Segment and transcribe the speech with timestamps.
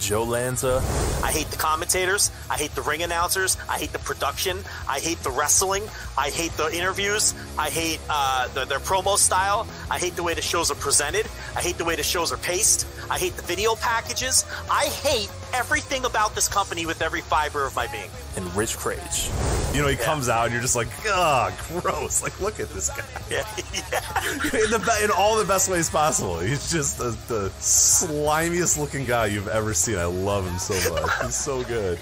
[0.00, 0.82] Joe Lanza.
[1.22, 2.30] I hate the commentators.
[2.50, 3.56] I hate the ring announcers.
[3.68, 4.58] I hate the production.
[4.88, 5.84] I hate the wrestling.
[6.16, 7.34] I hate the interviews.
[7.58, 9.68] I hate uh, the, their promo style.
[9.90, 11.26] I hate the way the shows are presented.
[11.54, 12.86] I hate the way the shows are paced.
[13.10, 14.44] I hate the video packages.
[14.70, 18.10] I hate everything about this company with every fiber of my being.
[18.36, 19.74] And Rich Kraetsch.
[19.74, 22.22] You know, he comes out and you're just like, ugh, gross.
[22.22, 23.04] Like, look at this guy.
[23.30, 24.00] Yeah, yeah.
[24.64, 26.40] In, the, in all the best ways possible.
[26.40, 29.89] He's just the, the slimiest looking guy you've ever seen.
[29.98, 31.10] I love him so much.
[31.22, 31.98] He's so good.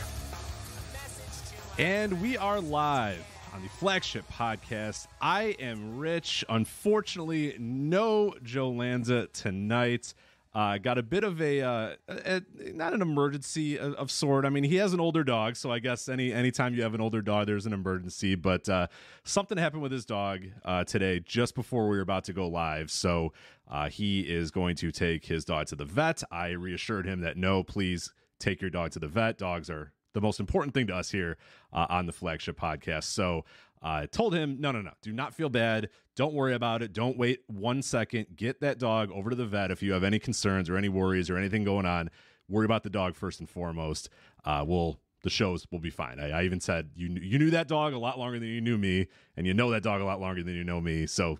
[1.78, 5.06] And we are live on the flagship podcast.
[5.20, 6.44] I am Rich.
[6.48, 10.14] Unfortunately, no Joe Lanza tonight.
[10.54, 14.44] Uh, got a bit of a, uh, a, a- not an emergency of, of sort.
[14.44, 17.00] I mean, he has an older dog, so I guess any anytime you have an
[17.00, 18.34] older dog, there's an emergency.
[18.34, 18.86] But uh,
[19.24, 22.90] something happened with his dog uh, today, just before we were about to go live.
[22.90, 23.32] So
[23.70, 26.22] uh, he is going to take his dog to the vet.
[26.30, 29.36] I reassured him that no, please take your dog to the vet.
[29.36, 31.36] Dogs are the most important thing to us here
[31.72, 33.04] uh, on the flagship podcast.
[33.04, 33.44] So
[33.82, 35.88] I told him, no, no, no, do not feel bad.
[36.16, 36.92] Don't worry about it.
[36.92, 38.26] Don't wait one second.
[38.34, 41.30] Get that dog over to the vet if you have any concerns or any worries
[41.30, 42.10] or anything going on.
[42.48, 44.08] Worry about the dog first and foremost.
[44.44, 46.20] Uh, we'll the shows will be fine.
[46.20, 48.78] I, I even said you you knew that dog a lot longer than you knew
[48.78, 51.06] me, and you know that dog a lot longer than you know me.
[51.06, 51.38] So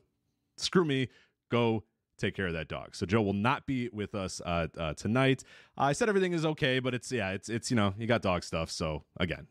[0.57, 1.09] screw me.
[1.51, 1.85] Go
[2.19, 2.95] take care of that dog.
[2.95, 5.45] So Joe will not be with us uh, uh, tonight.
[5.77, 8.43] I said everything is okay, but it's yeah, it's it's you know you got dog
[8.43, 8.71] stuff.
[8.71, 9.47] So again,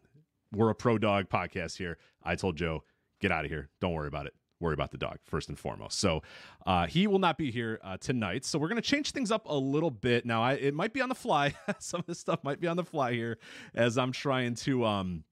[0.54, 1.98] we're a pro dog podcast here.
[2.24, 2.84] I told Joe
[3.20, 3.70] get out of here.
[3.82, 4.34] Don't worry about it.
[4.60, 6.00] Worry about the dog first and foremost.
[6.00, 6.24] So
[6.66, 8.44] uh, he will not be here uh, tonight.
[8.44, 10.42] So we're gonna change things up a little bit now.
[10.42, 11.54] I it might be on the fly.
[11.80, 13.38] Some of this stuff might be on the fly here
[13.76, 15.24] as I'm trying to um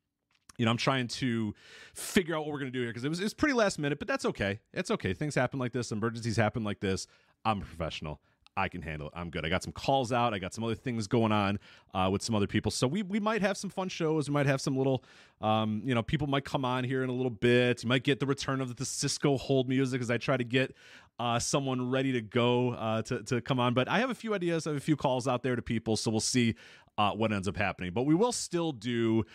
[0.58, 1.54] you know, I'm trying to
[1.94, 3.78] figure out what we're going to do here because it was, it was pretty last
[3.78, 4.60] minute, but that's okay.
[4.74, 5.14] It's okay.
[5.14, 7.08] Things happen like this, emergencies happen like this.
[7.44, 8.22] I'm a professional.
[8.58, 9.14] I can handle it.
[9.16, 9.46] I'm good.
[9.46, 10.34] I got some calls out.
[10.34, 11.60] I got some other things going on
[11.94, 12.72] uh, with some other people.
[12.72, 14.30] So we we might have some fun shows.
[14.30, 15.04] We might have some little,
[15.42, 17.84] um, you know, people might come on here in a little bit.
[17.84, 20.74] You might get the return of the Cisco hold music as I try to get
[21.20, 23.74] uh, someone ready to go uh, to to come on.
[23.74, 24.66] But I have a few ideas.
[24.68, 25.98] I have a few calls out there to people.
[25.98, 26.56] So we'll see
[26.98, 27.92] uh, what ends up happening.
[27.92, 29.26] But we will still do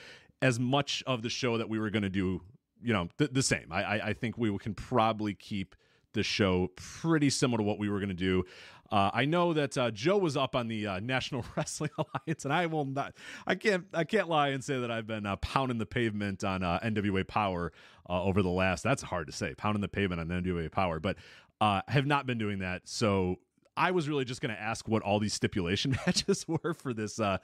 [0.40, 2.40] as much of the show that we were going to do,
[2.82, 3.66] you know, th- the same.
[3.70, 5.76] I, I, I think we can probably keep
[6.12, 8.44] the show pretty similar to what we were going to do.
[8.90, 12.52] Uh, I know that uh, Joe was up on the uh, National Wrestling Alliance, and
[12.52, 13.14] I will not.
[13.46, 13.86] I can't.
[13.94, 17.26] I can't lie and say that I've been uh, pounding the pavement on uh, NWA
[17.26, 17.72] Power
[18.08, 18.82] uh, over the last.
[18.82, 19.54] That's hard to say.
[19.54, 21.16] Pounding the pavement on NWA Power, but
[21.60, 22.82] have not been doing that.
[22.88, 23.36] So
[23.80, 27.18] I was really just going to ask what all these stipulation matches were for this
[27.18, 27.38] uh,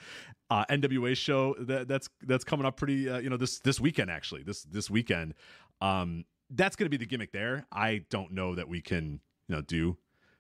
[0.51, 4.11] uh, NWA show that, that's that's coming up pretty uh, you know this this weekend
[4.11, 5.35] actually this this weekend.
[5.81, 7.67] Um, that's going to be the gimmick there.
[7.73, 9.97] I don't know that we can you know do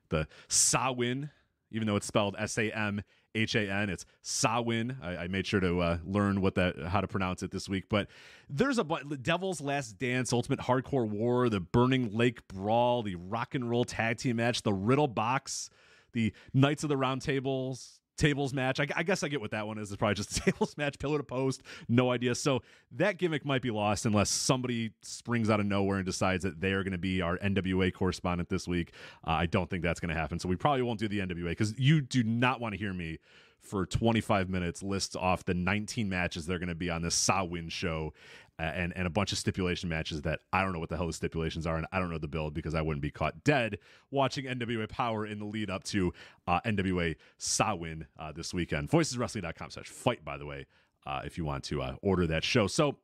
[0.08, 1.30] the Sawin,
[1.70, 3.02] even though it's spelled S A M
[3.34, 3.90] H A N.
[3.90, 4.96] It's Sawin.
[5.02, 7.84] I, I made sure to uh, learn what that how to pronounce it this week.
[7.88, 8.08] But
[8.48, 13.54] there's a bu- Devil's Last Dance, Ultimate Hardcore War, the Burning Lake Brawl, the Rock
[13.54, 15.70] and Roll Tag Team match, the Riddle Box,
[16.12, 18.80] the Knights of the Round Tables tables match.
[18.80, 19.90] I, I guess I get what that one is.
[19.90, 21.62] It's probably just a tables match, pillar to post.
[21.88, 22.34] No idea.
[22.34, 22.62] So
[22.92, 26.72] that gimmick might be lost unless somebody springs out of nowhere and decides that they
[26.72, 28.92] are going to be our NWA correspondent this week.
[29.26, 30.38] Uh, I don't think that's going to happen.
[30.38, 33.18] So we probably won't do the NWA because you do not want to hear me
[33.66, 37.68] for 25 minutes lists off the 19 matches they're going to be on this Samhain
[37.68, 38.12] show
[38.58, 41.06] uh, and and a bunch of stipulation matches that I don't know what the hell
[41.06, 43.78] the stipulations are and I don't know the build because I wouldn't be caught dead
[44.10, 46.12] watching NWA Power in the lead up to
[46.46, 48.90] uh, NWA Samhain uh, this weekend.
[48.90, 50.66] Voiceswrestling.com slash fight, by the way,
[51.06, 52.66] uh, if you want to uh, order that show.
[52.66, 52.96] So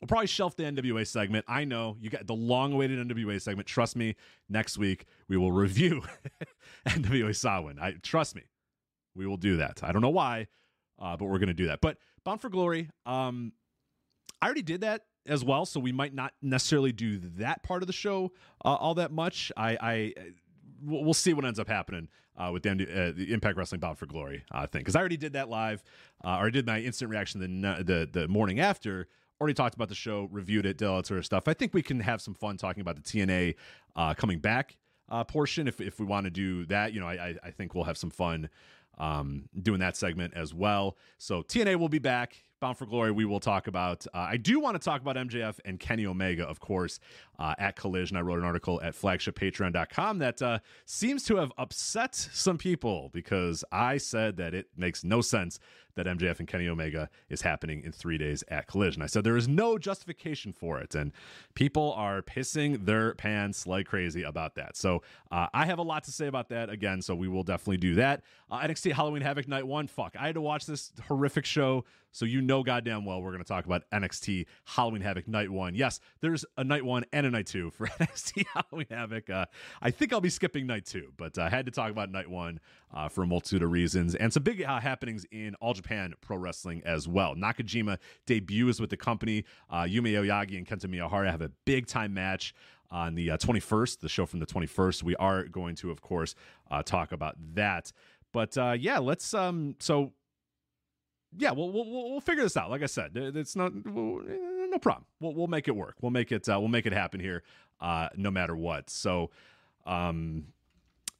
[0.00, 1.44] We'll probably shelf the NWA segment.
[1.48, 3.66] I know you got the long-awaited NWA segment.
[3.66, 4.14] Trust me,
[4.48, 6.02] next week we will review
[6.88, 7.78] NWA Samhain.
[7.80, 8.42] I trust me,
[9.14, 9.80] we will do that.
[9.82, 10.46] I don't know why.
[11.00, 11.80] uh, but we're going to do that.
[11.80, 13.52] But Bound for Glory, um,
[14.42, 17.86] I already did that as well, so we might not necessarily do that part of
[17.86, 18.32] the show
[18.64, 19.52] uh, all that much.
[19.56, 20.14] I, I
[20.84, 24.06] we'll see what ends up happening uh, with the, uh, the Impact Wrestling Bound for
[24.06, 25.82] Glory uh, thing because I already did that live,
[26.24, 29.08] uh, or I did my instant reaction the the the morning after.
[29.40, 31.46] Already talked about the show, reviewed it, did all that sort of stuff.
[31.46, 33.54] I think we can have some fun talking about the TNA
[33.94, 34.76] uh, coming back
[35.10, 36.92] uh, portion if if we want to do that.
[36.92, 38.48] You know, I, I think we'll have some fun
[38.98, 40.96] um, doing that segment as well.
[41.18, 42.44] So TNA will be back.
[42.60, 44.04] Bound for Glory, we will talk about.
[44.12, 46.98] Uh, I do want to talk about MJF and Kenny Omega, of course,
[47.38, 48.16] uh, at Collision.
[48.16, 53.64] I wrote an article at flagshippatreon.com that uh, seems to have upset some people because
[53.70, 55.60] I said that it makes no sense
[55.98, 59.02] that MJF and Kenny Omega is happening in three days at Collision.
[59.02, 61.12] I said there is no justification for it, and
[61.54, 64.76] people are pissing their pants like crazy about that.
[64.76, 67.78] So uh, I have a lot to say about that again, so we will definitely
[67.78, 68.22] do that.
[68.50, 70.14] Uh, NXT Halloween Havoc Night 1, fuck.
[70.18, 73.48] I had to watch this horrific show, so you know goddamn well we're going to
[73.48, 75.74] talk about NXT Halloween Havoc Night 1.
[75.74, 79.30] Yes, there's a Night 1 and a Night 2 for NXT Halloween Havoc.
[79.30, 79.46] Uh,
[79.80, 82.60] I think I'll be skipping Night 2, but I had to talk about Night 1
[82.94, 86.36] uh, for a multitude of reasons and some big uh, happenings in All Japan Pro
[86.36, 87.34] Wrestling as well.
[87.34, 89.44] Nakajima debuts with the company.
[89.70, 92.54] Uh, Yuma Aoyagi and Kento Miyahara have a big time match
[92.90, 95.02] on the uh, 21st, the show from the 21st.
[95.02, 96.34] We are going to, of course,
[96.70, 97.92] uh, talk about that.
[98.32, 99.34] But uh, yeah, let's.
[99.34, 100.12] Um, so
[101.36, 102.70] yeah, we'll, we'll we'll figure this out.
[102.70, 105.04] Like I said, it's not no problem.
[105.20, 105.96] We'll we'll make it work.
[106.00, 107.42] We'll make it uh, we'll make it happen here,
[107.80, 108.88] uh, no matter what.
[108.90, 109.30] So,
[109.86, 110.46] um,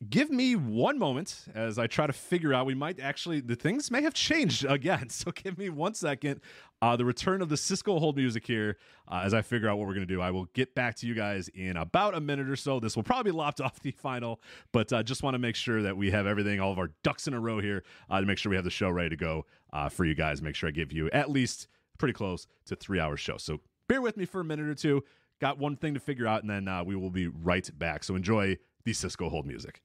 [0.09, 2.67] give me one moment as I try to figure out.
[2.67, 5.09] We might actually the things may have changed again.
[5.09, 6.41] So give me one second.
[6.81, 8.77] Uh, the return of the Cisco hold music here
[9.09, 10.21] uh, as I figure out what we're going to do.
[10.21, 12.79] I will get back to you guys in about a minute or so.
[12.79, 14.41] This will probably lopped off the final,
[14.73, 17.27] but uh, just want to make sure that we have everything, all of our ducks
[17.27, 19.45] in a row here uh, to make sure we have the show ready to go
[19.73, 20.41] uh, for you guys.
[20.41, 21.67] Make sure I give you at least
[21.99, 23.39] pretty close to three hours show.
[23.39, 23.59] So
[23.89, 25.03] bear with me for a minute or two.
[25.41, 28.05] Got one thing to figure out, and then uh, we will be right back.
[28.05, 29.83] So enjoy the Cisco hold music.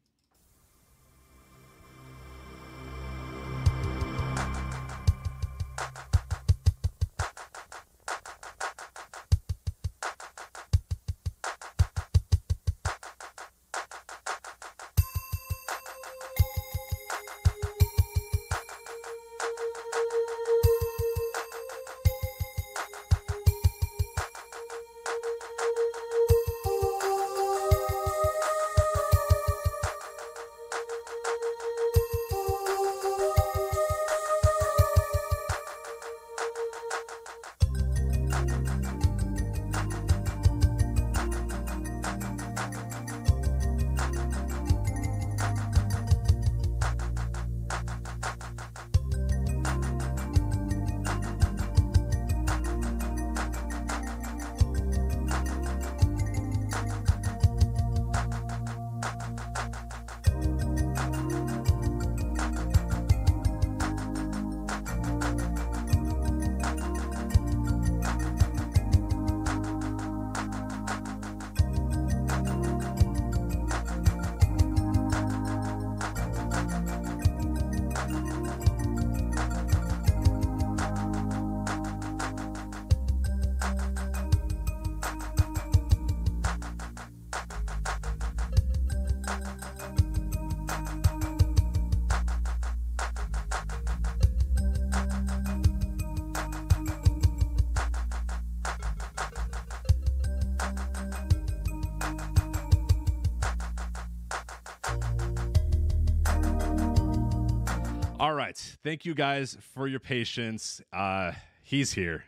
[108.83, 110.81] Thank you guys for your patience.
[110.91, 112.25] Uh, he's here.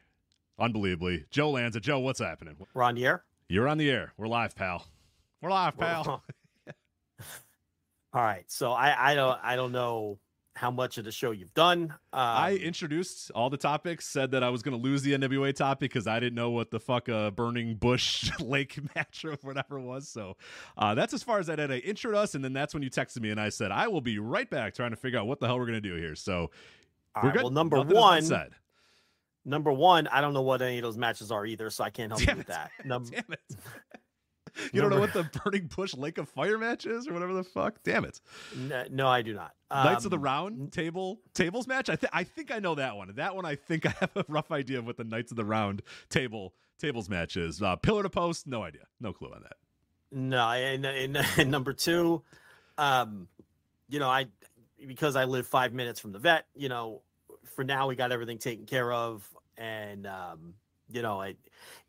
[0.58, 1.26] Unbelievably.
[1.30, 1.82] Joe Lanza.
[1.82, 2.56] Joe, what's happening?
[2.74, 3.26] We're on the air.
[3.50, 4.14] You're on the air.
[4.18, 4.88] We're live, pal.
[5.42, 6.24] We're live, pal.
[8.14, 8.46] All right.
[8.48, 10.18] So I, I don't I don't know
[10.56, 11.84] how much of the show you've done.
[11.92, 15.54] Um, I introduced all the topics, said that I was going to lose the NWA
[15.54, 19.80] topic because I didn't know what the fuck a burning bush lake match or whatever
[19.82, 20.08] was.
[20.08, 20.38] So
[20.78, 21.72] uh, that's as far as I did.
[21.72, 24.02] I introed us, and then that's when you texted me, and I said I will
[24.02, 26.16] be right back trying to figure out what the hell we're going to do here.
[26.16, 26.52] So
[27.16, 27.44] all we're right, good.
[27.44, 28.52] Well, number Nothing one, said.
[29.44, 32.12] number one, I don't know what any of those matches are either, so I can't
[32.12, 32.54] help you Damn with it.
[32.54, 32.72] that.
[32.86, 33.40] Num- Damn it.
[34.74, 37.44] You don't know what the burning bush lake of fire match is, or whatever the
[37.44, 37.84] fuck.
[37.84, 38.22] Damn it!
[38.56, 39.54] n- no, I do not.
[39.72, 41.90] Knights of the Um, Round table tables match.
[41.90, 43.12] I think I think I know that one.
[43.16, 45.46] That one I think I have a rough idea of what the Knights of the
[45.46, 47.62] Round table tables match is.
[47.62, 49.58] Uh, pillar to post, no idea, no clue on that.
[50.12, 52.22] No, and, and, and number two,
[52.78, 53.28] um,
[53.90, 54.28] you know, I
[54.88, 57.02] because I live five minutes from the vet, you know,
[57.56, 60.54] for now we got everything taken care of, and um,
[60.90, 61.36] you know, I,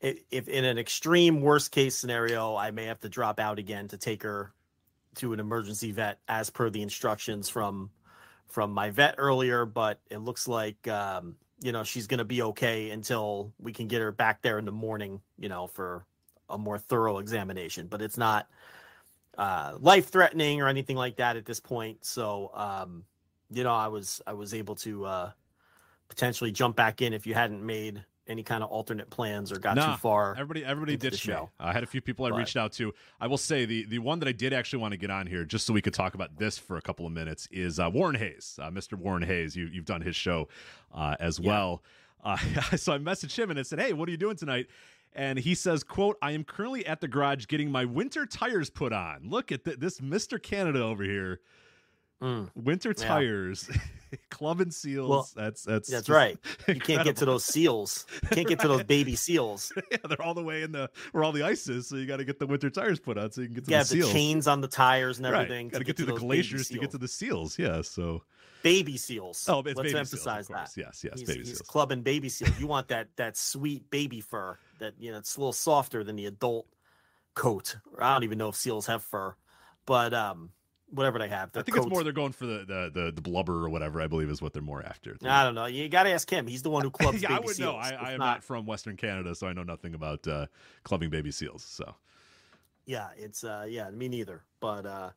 [0.00, 3.98] if, in an extreme worst case scenario, I may have to drop out again to
[3.98, 4.52] take her
[5.16, 7.90] to an emergency vet as per the instructions from
[8.46, 9.64] from my vet earlier.
[9.66, 13.88] But it looks like um, you know she's going to be okay until we can
[13.88, 16.04] get her back there in the morning, you know, for
[16.48, 17.88] a more thorough examination.
[17.88, 18.48] But it's not
[19.36, 22.04] uh, life threatening or anything like that at this point.
[22.04, 23.04] So, um,
[23.50, 25.30] you know, I was I was able to uh,
[26.08, 29.76] potentially jump back in if you hadn't made any kind of alternate plans or got
[29.76, 30.33] Nah, too far.
[30.33, 31.33] Everybody, everybody ditched me.
[31.35, 31.50] show.
[31.61, 32.92] I had a few people I But- reached out to.
[33.21, 35.45] I will say the the one that I did actually want to get on here,
[35.45, 38.16] just so we could talk about this for a couple of minutes, is uh, Warren
[38.16, 38.95] Hayes, uh, Mr.
[38.95, 39.54] Warren Hayes.
[39.56, 40.49] You you've done his show
[40.95, 41.49] uh, as Yeah.
[41.50, 41.83] well.
[42.25, 42.37] Uh,
[42.76, 44.66] so I messaged him and I said, "Hey, what are you doing tonight?"
[45.14, 48.92] And he says, "quote I am currently at the garage getting my winter tires put
[48.92, 49.28] on.
[49.30, 50.42] Look at th- this, Mr.
[50.42, 51.40] Canada over here."
[52.23, 53.06] Mm, Winter Yeah.
[53.06, 53.68] tires,
[54.30, 55.08] club and seals.
[55.11, 56.38] Well, that's that's that's right.
[56.66, 58.06] You can't get to those seals.
[58.23, 59.70] You can't get to those baby seals.
[59.90, 62.16] yeah, they're all the way in the where all the ice is, so you got
[62.16, 63.88] to get the winter tires put on so you can get to You the the
[64.02, 64.12] seals.
[64.12, 65.66] chains on the tires and everything.
[65.66, 67.58] Right, got to to get through the glaciers to get to the seals.
[67.58, 68.23] Yeah, so
[68.62, 69.46] baby seals.
[69.49, 70.70] oh, Let's emphasize seals, that.
[70.75, 71.61] Yes, yes, he's, baby he's seals.
[71.68, 72.49] clubbing baby seal.
[72.58, 76.16] You want that that sweet baby fur that you know it's a little softer than
[76.16, 76.66] the adult
[77.35, 77.76] coat.
[78.00, 79.35] I don't even know if seals have fur,
[79.85, 80.50] but um,
[80.90, 83.64] whatever they have, I think it's more they're going for the, the the the blubber
[83.64, 84.00] or whatever.
[84.00, 85.16] I believe is what they're more after.
[85.25, 85.66] I don't know.
[85.66, 86.47] You got to ask him.
[86.47, 87.75] He's the one who clubs yeah, baby I would seals.
[87.75, 87.76] know.
[87.76, 90.47] I, I am not from Western Canada, so I know nothing about uh,
[90.85, 91.62] clubbing baby seals.
[91.64, 91.95] So
[92.85, 94.43] Yeah, it's uh yeah, me neither.
[94.61, 95.11] But uh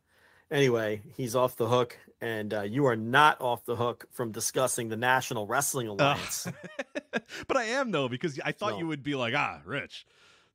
[0.50, 4.88] anyway, he's off the hook and uh you are not off the hook from discussing
[4.88, 6.46] the National Wrestling Alliance.
[7.48, 8.78] but I am though because I thought No.
[8.78, 10.06] you would be like, ah, Rich,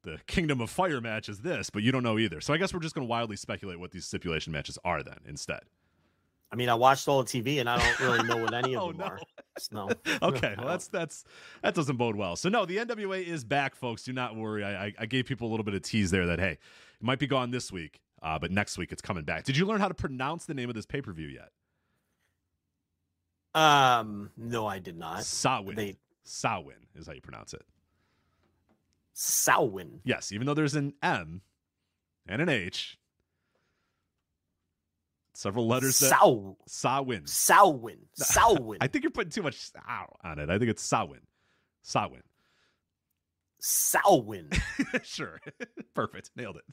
[0.06, 2.40] the Kingdom of Fire match is this, but you don't know either.
[2.40, 5.18] So I guess we're just going to wildly speculate what these stipulation matches are then
[5.28, 5.62] instead.
[6.52, 8.84] I mean, I watched all the TV and I don't really know what any of
[8.84, 9.06] Oh, them no.
[9.06, 9.20] are.
[9.58, 9.90] So,
[10.22, 11.26] okay, well that's that's
[11.64, 12.36] that doesn't bode well.
[12.38, 14.04] So no, the NWA is back, folks.
[14.04, 14.64] Do not worry.
[14.64, 16.60] I, I, I gave people a little bit of tease there that hey, it
[17.02, 19.44] might be gone this week, uh, but next week it's coming back.
[19.44, 21.50] Did you learn how to pronounce the name of this pay per view yet?
[23.54, 25.24] um no, I did not.
[25.24, 25.76] Sawin.
[25.76, 27.64] They Sawin is how you pronounce it.
[29.16, 30.02] Samhain.
[30.04, 31.42] Yes, even though there's an M
[32.28, 32.98] and an H,
[35.34, 37.26] several letters that Sow Sawin.
[37.26, 38.00] Samhain.
[38.82, 40.50] I think you're putting too much "ow" on it.
[40.50, 41.22] I think it's Sawin.
[41.82, 42.24] Sawin.
[43.62, 44.50] Samhain.
[45.04, 45.40] sure.
[45.94, 46.32] Perfect.
[46.36, 46.66] Nailed it.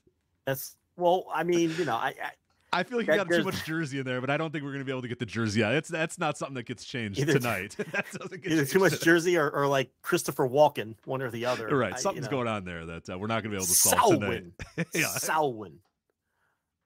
[0.45, 2.33] That's well, I mean, you know, I, I
[2.75, 4.71] I feel like you got too much jersey in there, but I don't think we're
[4.71, 5.75] going to be able to get the jersey out.
[5.75, 7.75] It's that's not something that gets changed Either- tonight.
[7.93, 9.05] that doesn't get either too much tonight.
[9.05, 11.69] jersey or, or like Christopher Walken, one or the other.
[11.77, 12.31] Right, I- you something's know.
[12.39, 14.45] going on there that uh, we're not going to be able to solve tonight.
[14.77, 14.87] Samhain.
[14.95, 15.79] yeah, Samhain.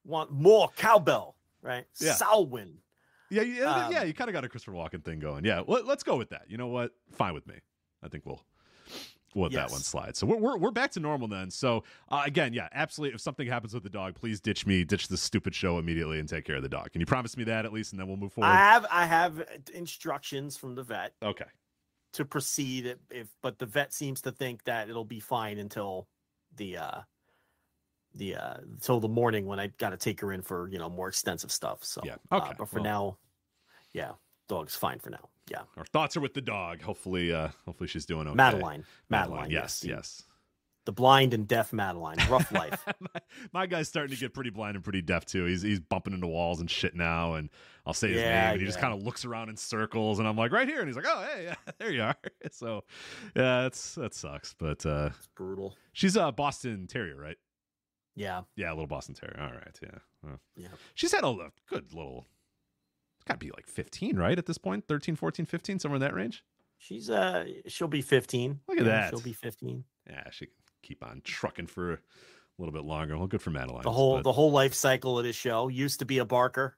[0.05, 1.85] Want more cowbell, right?
[2.01, 2.15] Yeah.
[2.15, 2.79] Samhain.
[3.31, 4.03] yeah, yeah, Um, yeah.
[4.05, 5.45] You kind of got a Christopher Walken thing going.
[5.45, 6.43] Yeah, let, let's go with that.
[6.49, 6.93] You know what?
[7.13, 7.57] Fine with me.
[8.03, 8.41] I think we'll
[9.37, 10.17] we'll let that one slide.
[10.17, 11.51] So we're, we're we're back to normal then.
[11.51, 13.15] So uh, again, yeah, absolutely.
[13.15, 16.29] If something happens with the dog, please ditch me, ditch this stupid show immediately, and
[16.29, 16.93] take care of the dog.
[16.93, 18.49] Can you promise me that at least, and then we'll move forward?
[18.49, 19.43] I have I have
[19.75, 21.45] instructions from the vet okay.
[22.15, 26.09] to proceed if, but the vet seems to think that it'll be fine until
[26.57, 27.01] the uh
[28.15, 30.89] the uh until the morning when I got to take her in for, you know,
[30.89, 31.85] more extensive stuff.
[31.85, 33.19] So Yeah, uh, okay, but for well- now,
[33.93, 34.13] yeah,
[34.49, 35.29] dog's fine for now.
[35.51, 35.63] Yeah.
[35.77, 36.83] Our thoughts are with the dog.
[36.83, 38.35] Hopefully, uh, hopefully she's doing okay.
[38.35, 38.85] Madeline.
[39.09, 39.31] Madeline.
[39.43, 39.51] Madeline.
[39.51, 40.23] Yes, the, yes.
[40.87, 42.19] The blind and deaf Madeline.
[42.29, 42.85] Rough life.
[43.01, 43.21] my,
[43.53, 45.45] my guy's starting to get pretty blind and pretty deaf too.
[45.45, 47.49] He's he's bumping into walls and shit now, and
[47.85, 50.27] I'll say his Yeah, name, and he just kind of looks around in circles, and
[50.29, 52.17] I'm like, right here, and he's like, oh hey, yeah, there you are.
[52.53, 52.85] So,
[53.35, 55.75] yeah, that's that sucks, but uh, It's brutal.
[55.93, 57.37] she's a Boston Terrier, right?
[58.15, 58.43] Yeah.
[58.57, 59.39] Yeah, a little Boston Terrier.
[59.41, 59.99] All right, yeah.
[60.23, 60.69] Well, Yeah.
[60.95, 61.37] She's had a
[61.69, 62.27] good little.
[63.27, 64.39] Got to be like 15, right?
[64.39, 66.45] At this point, 13, 14, 15, somewhere in that range.
[66.79, 68.61] She's uh she'll be 15.
[68.69, 69.11] Look at Yeah, that.
[69.11, 69.85] She'll be 15.
[70.09, 71.99] Yeah, she can keep on trucking for a
[72.59, 73.17] little bit longer.
[73.17, 73.83] Well, good for Madeline.
[73.83, 76.77] The whole but- the whole life cycle of this show used to be a barker,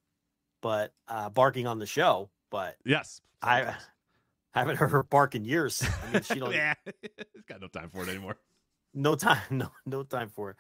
[0.63, 3.75] but uh barking on the show, but yes, I
[4.53, 5.83] haven't heard her bark in years.
[6.09, 6.75] I mean, she don't yeah,
[7.49, 8.37] got no time for it anymore.
[8.95, 10.57] no time no no time for it.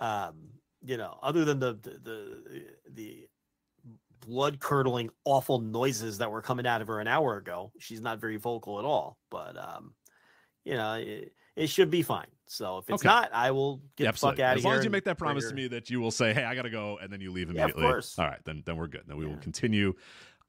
[0.00, 0.50] Um,
[0.84, 3.28] you know, other than the the the, the
[4.26, 8.20] blood curdling awful noises that were coming out of her an hour ago, she's not
[8.20, 9.18] very vocal at all.
[9.30, 9.94] But um,
[10.64, 12.26] you know, it, it should be fine.
[12.46, 13.08] So if it's Okay.
[13.08, 14.56] not, I will get Yeah, the fuck out of here.
[14.58, 16.54] As long as you make that promise to me that you will say, "Hey, I
[16.54, 17.82] got to go," and then you leave Yeah, of immediately.
[17.82, 18.18] course.
[18.18, 19.04] All right, then then we're good.
[19.06, 19.94] Then we will continue.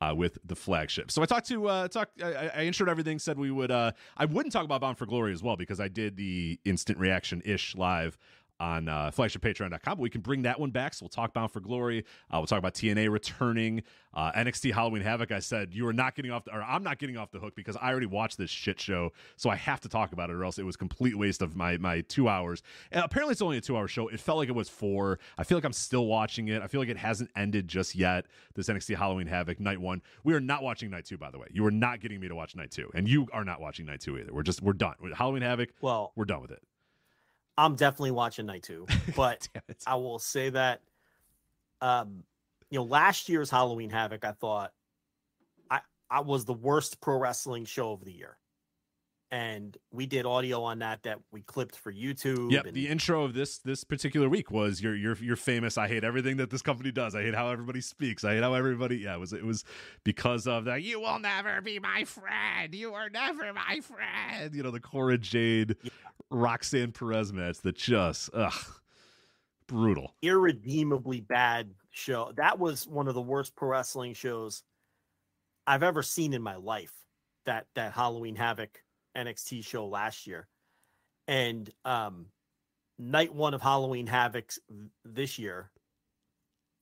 [0.01, 2.09] Uh, with the flagship, so I talked to uh, talk.
[2.21, 3.17] I, I- everything.
[3.17, 3.71] Said we would.
[3.71, 6.99] Uh, I wouldn't talk about Bound for Glory as well because I did the instant
[6.99, 8.17] reaction ish live
[8.59, 9.79] on uh, flagshippatreon.com.
[9.83, 10.93] But we can bring that one back.
[10.93, 12.05] So we'll talk Bound for Glory.
[12.31, 13.83] Uh, we'll talk about TNA returning.
[14.13, 15.31] Uh, NXT Halloween Havoc.
[15.31, 17.53] I said you are not getting off, the, or I'm not getting off the hook
[17.53, 20.45] because I already watched this shit show, so I have to talk about it, or
[20.45, 22.63] else it was complete waste of my my two hours.
[22.91, 24.07] And apparently, it's only a two hour show.
[24.07, 25.19] It felt like it was four.
[25.37, 26.61] I feel like I'm still watching it.
[26.61, 28.25] I feel like it hasn't ended just yet.
[28.53, 30.01] This NXT Halloween Havoc night one.
[30.23, 31.47] We are not watching night two, by the way.
[31.51, 33.99] You are not getting me to watch night two, and you are not watching night
[33.99, 34.33] two either.
[34.33, 35.71] We're just we're done with Halloween Havoc.
[35.81, 36.63] Well, we're done with it.
[37.57, 38.85] I'm definitely watching night two,
[39.15, 39.47] but
[39.87, 40.81] I will say that,
[41.81, 42.23] um,
[42.69, 44.73] you know, last year's Halloween Havoc, I thought
[45.69, 48.37] I I was the worst pro wrestling show of the year.
[49.31, 52.51] And we did audio on that that we clipped for YouTube.
[52.51, 52.65] Yep.
[52.67, 55.77] and- The intro of this this particular week was your your your famous.
[55.77, 57.15] I hate everything that this company does.
[57.15, 58.23] I hate how everybody speaks.
[58.23, 58.97] I hate how everybody.
[58.97, 59.63] Yeah, it was it was
[60.03, 60.83] because of that.
[60.83, 62.73] You will never be my friend.
[62.73, 64.53] You are never my friend.
[64.53, 65.75] You know the Cora Jade,
[66.29, 68.53] Roxanne Perez match that just ugh
[69.67, 70.13] brutal.
[70.21, 72.31] irredeemably bad show.
[72.37, 74.63] That was one of the worst pro wrestling shows
[75.65, 76.93] I've ever seen in my life.
[77.45, 78.81] That that Halloween Havoc
[79.15, 80.47] NXT show last year,
[81.27, 82.27] and um,
[82.97, 84.51] night one of Halloween Havoc
[85.03, 85.71] this year,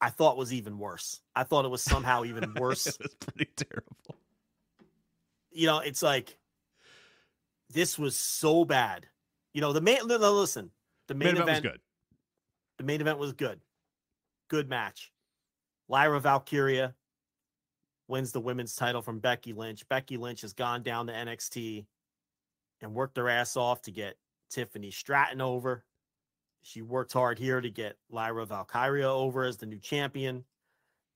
[0.01, 1.21] I thought was even worse.
[1.35, 2.87] I thought it was somehow even worse.
[2.87, 4.17] it was pretty terrible.
[5.51, 6.37] You know, it's like
[7.69, 9.07] this was so bad.
[9.53, 9.99] You know, the main.
[10.07, 10.71] No, no, listen,
[11.07, 11.81] the main, Main event event was good.
[12.77, 13.59] The main event was good.
[14.49, 15.11] Good match.
[15.87, 16.95] Lyra Valkyria
[18.07, 19.87] wins the women's title from Becky Lynch.
[19.89, 21.85] Becky Lynch has gone down to NXT
[22.83, 24.17] and worked her ass off to get
[24.51, 25.83] Tiffany Stratton over.
[26.61, 30.45] She worked hard here to get Lyra Valkyria over as the new champion.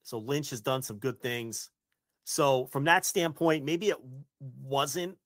[0.04, 1.70] So Lynch has done some good things.
[2.24, 3.98] So from that standpoint, maybe it
[4.64, 5.18] wasn't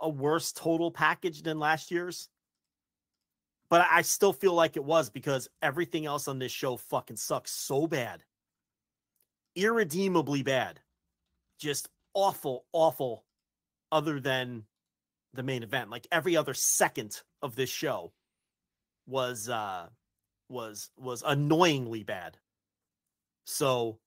[0.00, 2.28] a worse total package than last year's
[3.68, 7.50] but I still feel like it was because everything else on this show fucking sucks
[7.50, 8.22] so bad.
[9.56, 10.80] Irredeemably bad.
[11.58, 13.24] Just awful, awful,
[13.90, 14.64] other than
[15.36, 15.90] the main event.
[15.90, 18.12] Like every other second of this show
[19.06, 19.86] was uh
[20.48, 22.38] was was annoyingly bad.
[23.44, 23.98] So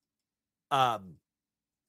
[0.72, 1.16] um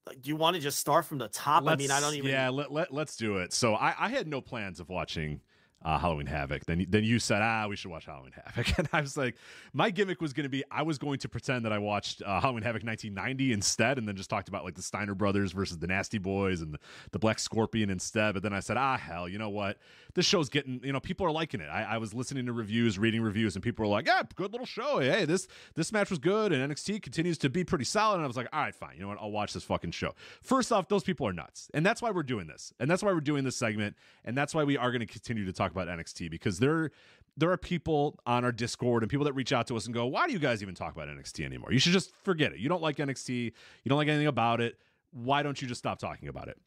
[0.07, 1.67] like, do you want to just start from the top?
[1.67, 3.53] I mean, I don't even Yeah, let, let let's do it.
[3.53, 5.41] So I, I had no plans of watching
[5.83, 6.65] uh, Halloween Havoc.
[6.67, 9.37] Then then you said, ah, we should watch Halloween Havoc, and I was like,
[9.73, 12.41] my gimmick was going to be I was going to pretend that I watched uh,
[12.41, 15.87] Halloween Havoc 1990 instead, and then just talked about like the Steiner Brothers versus the
[15.87, 16.79] Nasty Boys and the,
[17.13, 18.35] the Black Scorpion instead.
[18.35, 19.79] But then I said, ah, hell, you know what?
[20.15, 21.69] This show's getting, you know, people are liking it.
[21.69, 24.67] I, I was listening to reviews, reading reviews, and people were like, yeah, good little
[24.67, 24.99] show.
[24.99, 28.17] Hey, this this match was good, and NXT continues to be pretty solid.
[28.17, 28.97] And I was like, all right, fine.
[28.97, 29.19] You know what?
[29.21, 30.15] I'll watch this fucking show.
[30.43, 33.13] First off, those people are nuts, and that's why we're doing this, and that's why
[33.13, 35.89] we're doing this segment, and that's why we are going to continue to talk about
[35.89, 36.91] NXT because there
[37.37, 40.07] there are people on our Discord and people that reach out to us and go,
[40.07, 41.73] why do you guys even talk about NXT anymore?
[41.73, 42.59] You should just forget it.
[42.59, 43.45] You don't like NXT.
[43.45, 44.79] You don't like anything about it.
[45.13, 46.59] Why don't you just stop talking about it?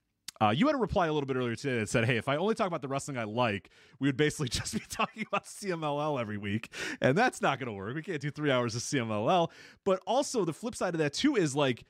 [0.42, 2.38] Uh, you had a reply a little bit earlier today that said, "Hey, if I
[2.38, 6.20] only talk about the wrestling I like, we would basically just be talking about CMLL
[6.20, 6.70] every week,
[7.02, 7.96] and that's not going to work.
[7.96, 9.52] We can't do three hours of CMLL."
[9.86, 11.86] But also, the flip side of that too is like,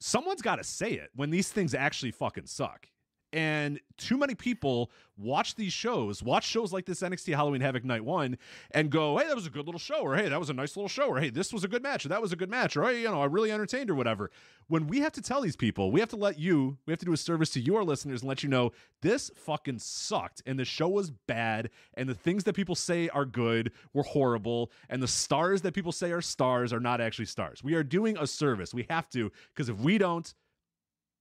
[0.00, 2.88] someone's got to say it when these things actually fucking suck.
[3.32, 8.02] And too many people watch these shows, watch shows like this NXT Halloween Havoc Night
[8.02, 8.38] One,
[8.70, 10.76] and go, "Hey, that was a good little show," or "Hey, that was a nice
[10.76, 12.74] little show," or "Hey, this was a good match," or "That was a good match,"
[12.74, 14.30] or "Hey, you know, I really entertained," or whatever.
[14.68, 17.04] When we have to tell these people, we have to let you, we have to
[17.04, 20.64] do a service to your listeners and let you know this fucking sucked, and the
[20.64, 25.08] show was bad, and the things that people say are good were horrible, and the
[25.08, 27.62] stars that people say are stars are not actually stars.
[27.62, 28.72] We are doing a service.
[28.72, 30.32] We have to, because if we don't,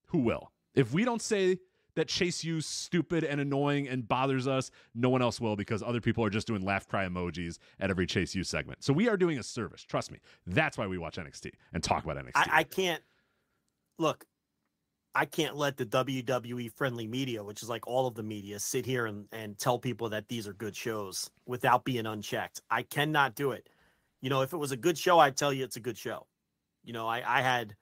[0.06, 0.54] who will?
[0.74, 1.60] If we don't say
[1.98, 6.00] that Chase U stupid and annoying and bothers us, no one else will because other
[6.00, 8.84] people are just doing laugh cry emojis at every Chase U segment.
[8.84, 9.84] So we are doing a service.
[9.84, 10.20] Trust me.
[10.46, 12.32] That's why we watch NXT and talk about NXT.
[12.36, 13.02] I, I can't
[13.98, 14.26] look.
[15.16, 18.86] I can't let the WWE friendly media, which is like all of the media, sit
[18.86, 22.62] here and, and tell people that these are good shows without being unchecked.
[22.70, 23.68] I cannot do it.
[24.22, 26.28] You know, if it was a good show, I'd tell you it's a good show.
[26.84, 27.76] You know, I, I had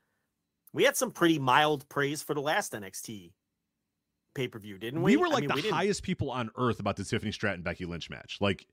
[0.71, 3.31] we had some pretty mild praise for the last NXT
[4.35, 5.13] pay per view, didn't we?
[5.15, 7.63] we were I like mean, the didn't- highest people on earth about the Tiffany Stratton
[7.63, 8.37] Becky Lynch match.
[8.39, 8.67] Like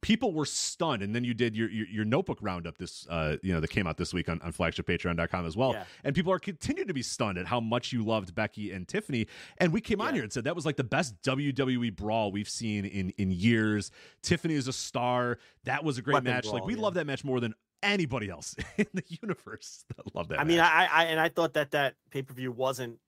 [0.00, 3.52] people were stunned and then you did your your, your notebook roundup this uh you
[3.52, 5.84] know that came out this week on, on flagshippatreon.com as well Yeah.
[6.02, 9.26] and people are continuing to be stunned at how much you loved becky and tiffany
[9.58, 12.48] and we came on here and said that was like the best wwe brawl we've
[12.48, 13.90] seen in in years
[14.22, 16.80] tiffany is a star that was a great Weapon match like we yeah.
[16.80, 20.58] love that match more than anybody else in the universe that love that I mean.
[20.60, 22.98] I, I and I thought that that pay per view wasn't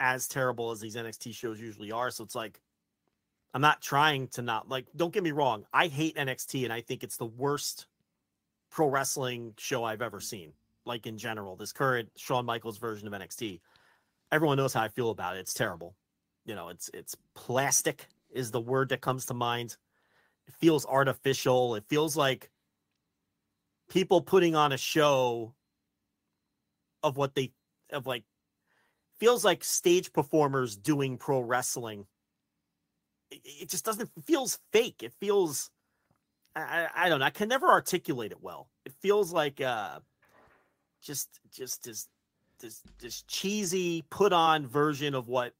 [0.00, 2.10] as terrible as these NXT shows usually are.
[2.10, 2.60] So it's like,
[3.54, 4.86] I'm not trying to not like.
[4.96, 5.64] Don't get me wrong.
[5.72, 7.86] I hate NXT, and I think it's the worst
[8.70, 10.52] pro wrestling show I've ever seen.
[10.84, 13.60] Like in general, this current Shawn Michaels version of NXT.
[14.30, 15.40] Everyone knows how I feel about it.
[15.40, 15.94] It's terrible.
[16.44, 19.76] You know, it's it's plastic is the word that comes to mind.
[20.46, 21.76] It feels artificial.
[21.76, 22.50] It feels like
[23.88, 25.54] people putting on a show
[27.02, 27.52] of what they
[27.92, 28.24] of like
[29.18, 32.06] feels like stage performers doing pro wrestling.
[33.30, 35.02] It, it just doesn't it feels fake.
[35.02, 35.70] It feels
[36.54, 37.26] I, I don't know.
[37.26, 38.68] I can never articulate it well.
[38.84, 40.00] It feels like uh
[41.02, 42.08] just just this
[42.60, 45.52] this this cheesy put on version of what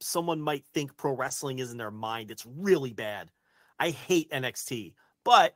[0.00, 2.30] someone might think pro wrestling is in their mind.
[2.30, 3.30] It's really bad.
[3.78, 4.94] I hate NXT.
[5.24, 5.54] But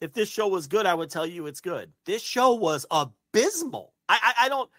[0.00, 1.92] if this show was good, I would tell you it's good.
[2.04, 3.94] This show was abysmal.
[4.08, 4.70] I I, I don't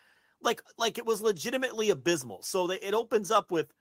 [0.45, 2.41] like like it was legitimately abysmal.
[2.43, 3.73] So they, it opens up with,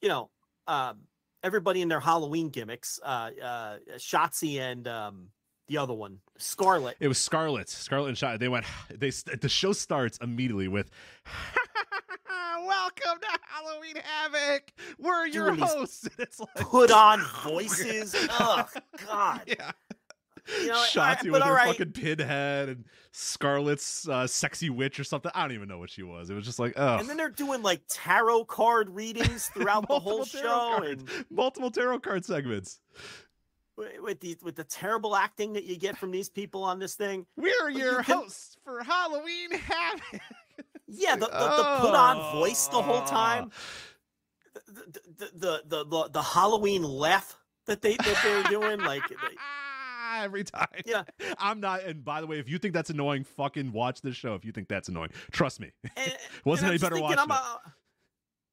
[0.00, 0.30] you know,
[0.66, 1.00] um,
[1.42, 5.28] everybody in their Halloween gimmicks, uh, uh, Shotzi and um,
[5.68, 6.96] the other one, Scarlet.
[7.00, 8.38] It was Scarlet, Scarlet and Shot.
[8.38, 8.64] They went.
[8.88, 10.90] They the show starts immediately with.
[12.64, 14.72] Welcome to Halloween Havoc.
[14.98, 16.08] We're your these hosts.
[16.18, 18.14] It's like Put on voices.
[18.30, 18.66] oh
[19.06, 19.42] God.
[19.46, 19.72] yeah.
[20.60, 21.68] You know, Shotzi but with her right.
[21.68, 25.30] fucking pinhead and Scarlet's uh, sexy witch or something.
[25.34, 26.30] I don't even know what she was.
[26.30, 30.00] It was just like, oh, And then they're doing like tarot card readings throughout the
[30.00, 32.80] whole show, and multiple tarot card segments.
[33.76, 37.24] with the with the terrible acting that you get from these people on this thing.
[37.36, 40.20] We're you your can- hosts for Halloween Havoc.
[40.88, 43.06] Yeah, the, the, the put on voice the whole Oh.
[43.06, 43.50] time.
[44.66, 49.16] The the, the the the the Halloween laugh that they that they're doing, like they-
[50.20, 50.66] Every time.
[50.84, 51.04] Yeah.
[51.38, 51.82] I'm not.
[51.84, 54.34] And by the way, if you think that's annoying, fucking watch this show.
[54.34, 55.72] If you think that's annoying, trust me.
[55.96, 57.60] and, Wasn't any better watching I'm a,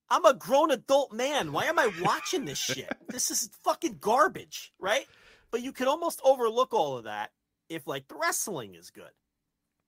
[0.10, 1.52] I'm a grown adult man.
[1.52, 2.92] Why am I watching this shit?
[3.10, 5.06] this is fucking garbage, right?
[5.52, 7.32] But you can almost overlook all of that
[7.70, 9.12] if like the wrestling is good.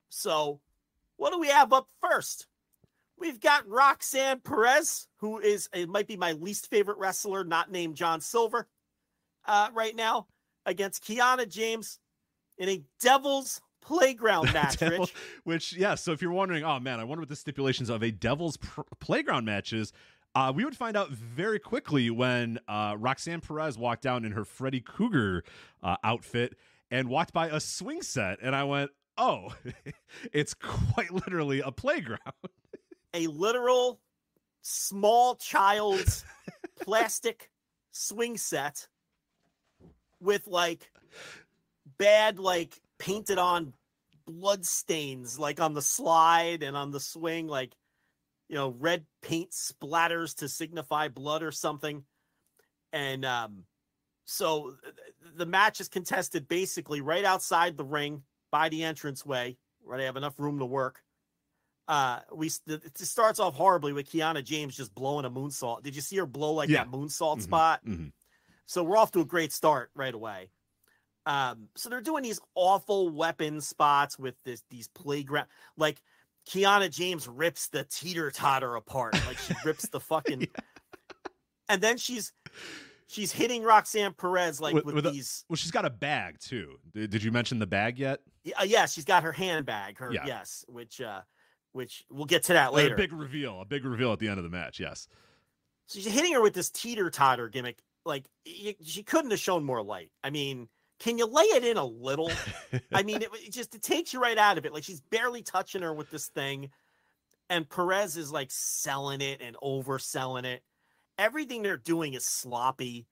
[0.10, 0.60] So,
[1.18, 2.48] what do we have up first?
[3.18, 7.96] We've got Roxanne Perez, who is it might be my least favorite wrestler, not named
[7.96, 8.68] John Silver,
[9.46, 10.28] uh, right now,
[10.66, 12.00] against Kiana James
[12.58, 14.78] in a Devil's Playground match.
[14.78, 15.14] Devil- Rich.
[15.44, 15.96] which, yeah.
[15.96, 18.82] So if you're wondering, oh man, I wonder what the stipulations of a Devil's pr-
[19.00, 19.92] Playground match is.
[20.34, 24.46] Uh, we would find out very quickly when uh, Roxanne Perez walked down in her
[24.46, 25.44] Freddy Krueger
[25.84, 26.56] uh, outfit
[26.90, 29.54] and walked by a swing set, and I went, "Oh,
[30.32, 32.22] it's quite literally a playground."
[33.14, 34.00] a literal
[34.62, 36.24] small child's
[36.82, 37.50] plastic
[37.92, 38.88] swing set
[40.22, 40.92] with like
[41.98, 43.74] bad like painted on
[44.26, 47.76] blood stains like on the slide and on the swing like
[48.48, 52.04] you know red paint splatters to signify blood or something
[52.94, 53.64] and um
[54.26, 59.58] so th- th- the match is contested basically right outside the ring by the entranceway
[59.82, 61.04] where they have enough room to work
[61.88, 65.82] uh we it starts off horribly with Kiana James just blowing a moonsault.
[65.82, 66.84] Did you see her blow like Yeah.
[66.84, 67.84] that moonsault Mhm, spot?
[67.84, 68.12] mhm.
[68.72, 70.50] So we're off to a great start right away.
[71.26, 76.02] Um so they're doing these awful weapon spots with this these playground like
[76.50, 80.48] Kiana James rips the teeter totter apart like she rips the fucking
[81.70, 82.32] and then she's
[83.08, 86.40] she's hitting Roxanne Perez like With- with, with a- these Well, she's got a bag
[86.40, 86.78] too.
[86.94, 88.22] Did, did you mention the bag yet?
[88.46, 90.26] yeah, uh, yeah, she's got her handbag, her Yeah.
[90.26, 91.22] yes, which uh
[91.74, 92.96] which we'll get to that A later.
[92.96, 93.60] big reveal.
[93.62, 94.80] A big reveal at the end of the match.
[94.80, 95.08] Yes.
[95.88, 97.78] So she's hitting her with this teeter totter gimmick.
[98.06, 100.12] Like y she couldn't have shown more light.
[100.24, 100.68] I mean,
[101.00, 102.32] can you lay it in a little?
[102.94, 104.74] I mean, it, it just it takes you right out of it.
[104.74, 106.70] Like she's barely touching her with this thing,
[107.50, 110.64] and Perez is like selling it and overselling it.
[111.18, 113.06] Everything they're doing is sloppy.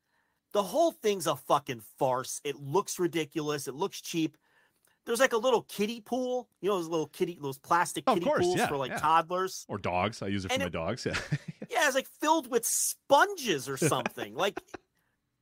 [0.53, 2.41] The whole thing's a fucking farce.
[2.43, 3.67] It looks ridiculous.
[3.67, 4.35] It looks cheap.
[5.05, 8.25] There's like a little kiddie pool, you know, those little kiddie, those plastic Oh, kiddie
[8.25, 8.97] course, pools yeah, for like yeah.
[8.99, 9.65] toddlers.
[9.67, 10.21] or dogs.
[10.23, 11.05] I use it for And my it- dogs.
[11.05, 11.15] Yeah.
[11.69, 14.35] Yeah, it's like filled with sponges or something.
[14.35, 14.59] like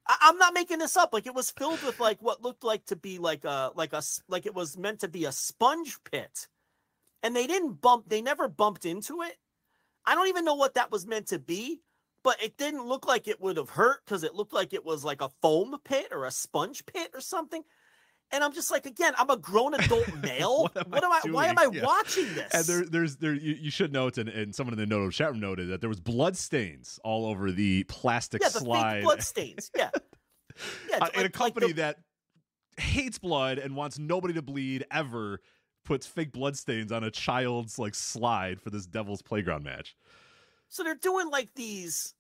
[0.07, 1.13] I- I'm not making this up.
[1.13, 4.01] Like it was filled with like what looked like to be like a like a
[4.27, 6.47] like it was meant to be a sponge pit,
[7.23, 8.09] and they didn't bump.
[8.09, 9.37] They never bumped into it.
[10.05, 11.81] I don't even know what that was meant to be,
[12.23, 15.03] but it didn't look like it would have hurt because it looked like it was
[15.03, 17.63] like a foam pit or a sponge pit or something.
[18.31, 20.63] And I'm just like, again, I'm a grown adult male.
[20.63, 21.31] What what, am am I?
[21.31, 21.69] Why am I?
[21.71, 21.85] Yeah.
[21.85, 22.53] watching this?
[22.53, 23.33] And there, there's there.
[23.33, 25.89] You, you should note, and, and someone in the note chat room noted that there
[25.89, 29.71] was blood stains all over the plastic yeah, the slide blood stains.
[29.75, 29.91] Yeah,
[30.89, 30.97] yeah.
[30.97, 31.99] uh, it's in a like- like company the- that
[32.77, 35.39] hates blood and wants nobody to bleed ever.
[35.85, 39.95] Puts fake blood stains on a child's like slide for this Devil's Playground match.
[40.67, 42.13] So they're doing like these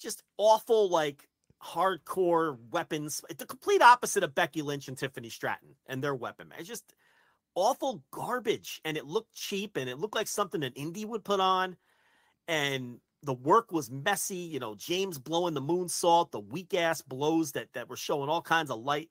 [0.00, 1.28] just awful, like
[1.66, 3.22] hardcore weapons.
[3.28, 6.52] It's The complete opposite of Becky Lynch and Tiffany Stratton and their weapon.
[6.58, 6.94] It's just
[7.54, 8.80] awful garbage.
[8.84, 11.76] And it looked cheap and it looked like something an indie would put on.
[12.48, 14.36] And the work was messy.
[14.36, 18.42] You know, James blowing the moonsault, the weak ass blows that that were showing all
[18.42, 19.10] kinds of light.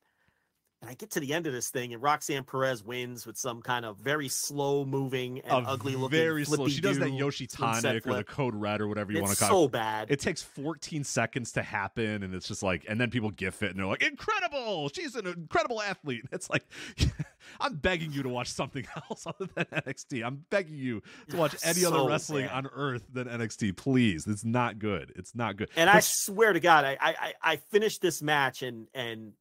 [0.86, 3.64] And I get to the end of this thing, and Roxanne Perez wins with some
[3.64, 6.16] kind of very slow moving and ugly looking.
[6.20, 6.68] very slow.
[6.68, 9.50] She does that Yoshi tonic or the code red or whatever you want to call
[9.50, 9.64] so it.
[9.64, 10.12] So bad.
[10.12, 13.72] It takes 14 seconds to happen, and it's just like, and then people gif it
[13.72, 14.90] and they're like, incredible!
[14.90, 16.26] She's an incredible athlete.
[16.32, 16.64] It's like,
[17.60, 20.24] I'm begging you to watch something else other than NXT.
[20.24, 22.66] I'm begging you to watch any So other wrestling bad.
[22.66, 24.28] on earth than NXT, please.
[24.28, 25.14] It's not good.
[25.16, 25.70] It's not good.
[25.76, 29.34] And I swear to God, I I, I- finished this match and and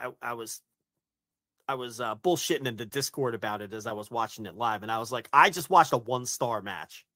[0.00, 0.60] I, I was
[1.70, 4.82] I was uh, bullshitting in the Discord about it as I was watching it live,
[4.82, 7.06] and I was like, I just watched a one star match.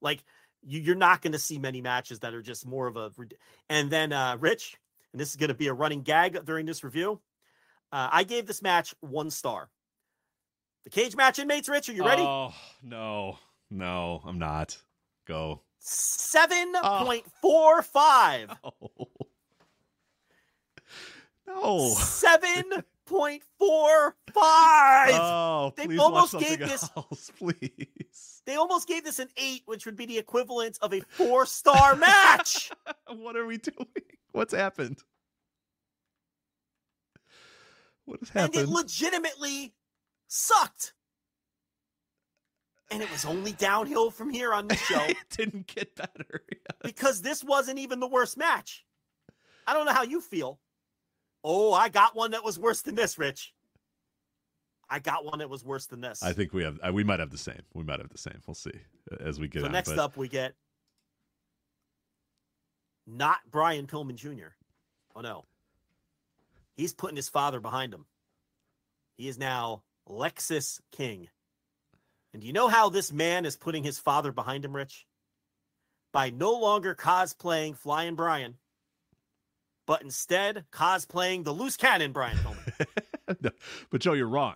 [0.00, 0.24] Like
[0.62, 3.10] you, you're not going to see many matches that are just more of a.
[3.68, 4.78] And then uh, Rich,
[5.12, 7.20] and this is going to be a running gag during this review.
[7.92, 9.68] Uh, I gave this match one star.
[10.84, 12.22] The cage match inmates, Rich, are you ready?
[12.22, 13.36] Oh, no.
[13.70, 14.78] No, I'm not.
[15.26, 15.60] Go.
[15.80, 18.50] Seven point four five.
[18.64, 18.70] Oh.
[21.46, 21.94] No.
[21.94, 25.10] Seven point four five.
[25.14, 28.42] Oh, They please almost gave this- else, please.
[28.46, 31.96] They almost gave this an eight, which would be the equivalent of a four star
[31.96, 32.70] match.
[33.16, 33.86] what are we doing?
[34.32, 34.98] What's happened?
[38.04, 38.56] What has happened?
[38.56, 39.74] and it legitimately
[40.28, 40.94] sucked.
[42.90, 46.40] And it was only downhill from here on the show it didn't get better.
[46.82, 48.84] because this wasn't even the worst match.
[49.66, 50.58] I don't know how you feel.
[51.44, 53.52] Oh, I got one that was worse than this, Rich.
[54.90, 56.22] I got one that was worse than this.
[56.22, 56.78] I think we have.
[56.86, 57.60] uh, We might have the same.
[57.74, 58.40] We might have the same.
[58.46, 58.72] We'll see
[59.12, 59.72] uh, as we get so on.
[59.72, 60.54] next but- up, we get
[63.06, 64.48] not Brian Pillman Jr.
[65.14, 65.44] Oh no,
[66.74, 68.06] he's putting his father behind him.
[69.16, 71.28] He is now Lexis King.
[72.32, 75.06] And do you know how this man is putting his father behind him, Rich?
[76.12, 78.56] By no longer cosplaying Flying Brian,
[79.88, 82.36] but instead cosplaying the loose cannon Brian
[83.26, 83.36] Pillman.
[83.42, 83.50] No,
[83.90, 84.54] but Joe, you're wrong.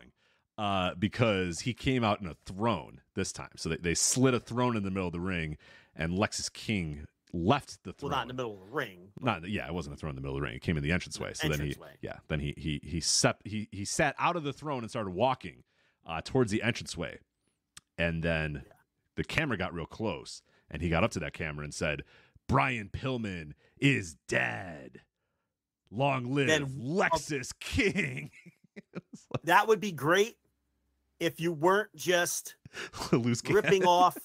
[0.58, 3.48] Uh, because he came out in a throne this time.
[3.56, 5.56] So they, they slid a throne in the middle of the ring,
[5.96, 8.10] and Lexis King left the throne.
[8.10, 9.08] well, not in the middle of the ring.
[9.18, 10.54] Not yeah, it wasn't a throne in the middle of the ring.
[10.54, 11.32] It came in the entranceway.
[11.32, 11.86] So Entranceway.
[11.88, 14.82] then he yeah, then he he he sep, he he sat out of the throne
[14.82, 15.64] and started walking
[16.06, 17.18] uh, towards the entranceway,
[17.96, 18.64] and then
[19.16, 22.02] the camera got real close, and he got up to that camera and said,
[22.46, 25.00] "Brian Pillman is dead.
[25.92, 28.30] Long live Then- Lexis King."
[29.34, 30.36] Like That would be great
[31.20, 32.54] if you weren't just
[33.12, 34.16] loose ripping off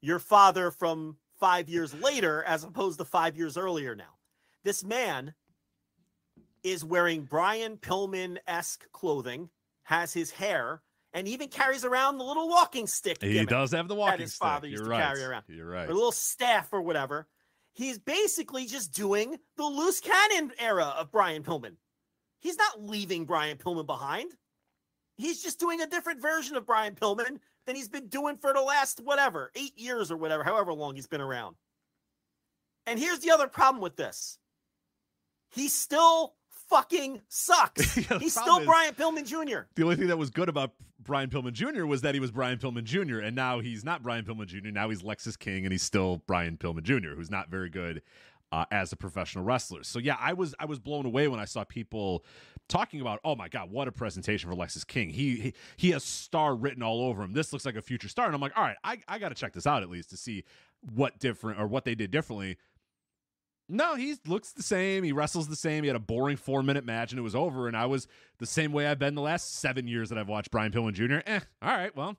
[0.00, 4.16] your father from five years later as opposed to five years earlier now.
[4.64, 5.34] This man
[6.64, 9.50] is wearing Brian Pillman esque clothing,
[9.84, 13.22] has his hair, and even carries around the little walking stick.
[13.22, 14.40] He does have the walking his stick.
[14.48, 15.06] father used You're to right.
[15.06, 15.44] carry around.
[15.48, 15.88] You're or right.
[15.88, 17.28] a little staff or whatever.
[17.74, 21.74] He's basically just doing the loose cannon era of Brian Pillman.
[22.40, 24.32] He's not leaving Brian Pillman behind.
[25.16, 28.60] He's just doing a different version of Brian Pillman than he's been doing for the
[28.60, 31.56] last whatever, eight years or whatever, however long he's been around.
[32.86, 34.38] And here's the other problem with this.
[35.50, 36.34] He still
[36.68, 37.96] fucking sucks.
[38.10, 39.66] Yeah, he's still Brian Pillman Jr.
[39.74, 40.72] The only thing that was good about
[41.04, 41.84] Brian Pillman Jr.
[41.86, 43.20] was that he was Brian Pillman Jr.
[43.20, 44.70] and now he's not Brian Pillman Jr.
[44.70, 48.02] Now he's Lexis King and he's still Brian Pillman Jr., who's not very good
[48.52, 49.82] uh, as a professional wrestler.
[49.82, 52.24] So yeah, I was I was blown away when I saw people
[52.68, 55.10] talking about, oh my god, what a presentation for Lexis King.
[55.10, 57.32] He he, he has star written all over him.
[57.32, 59.34] This looks like a future star, and I'm like, all right, I I got to
[59.34, 60.44] check this out at least to see
[60.94, 62.58] what different or what they did differently.
[63.68, 65.04] No, he looks the same.
[65.04, 65.84] He wrestles the same.
[65.84, 67.66] He had a boring four minute match and it was over.
[67.66, 68.06] And I was
[68.38, 71.20] the same way I've been the last seven years that I've watched Brian Pillman Jr.
[71.26, 72.16] Eh, all right, well,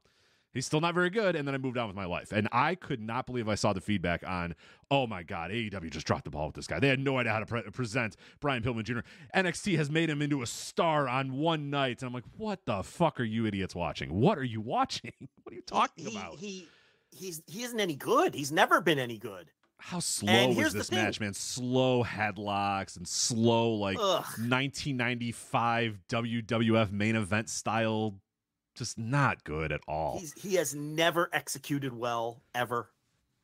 [0.53, 1.35] he's still not very good.
[1.35, 2.31] And then I moved on with my life.
[2.31, 4.55] And I could not believe I saw the feedback on,
[4.89, 6.79] oh my God, AEW just dropped the ball with this guy.
[6.79, 8.99] They had no idea how to pre- present Brian Pillman Jr.
[9.35, 12.01] NXT has made him into a star on one night.
[12.01, 14.19] And I'm like, what the fuck are you idiots watching?
[14.19, 15.13] What are you watching?
[15.43, 16.39] What are you talking he, about?
[16.39, 16.67] He
[17.11, 18.33] he's he isn't any good.
[18.33, 19.51] He's never been any good.
[19.77, 21.33] How slow was this match, man?
[21.33, 24.23] Slow headlocks and slow, like Ugh.
[24.23, 28.15] 1995 WWF main event style.
[28.75, 30.17] Just not good at all.
[30.19, 32.89] He's he has never executed well ever.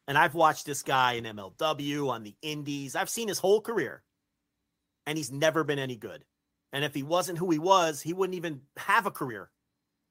[0.08, 2.96] And I've watched this guy in MLW on the Indies.
[2.96, 4.04] I've seen his whole career.
[5.06, 6.26] And he's never been any good.
[6.74, 9.52] And if he wasn't who he was, he wouldn't even have a career.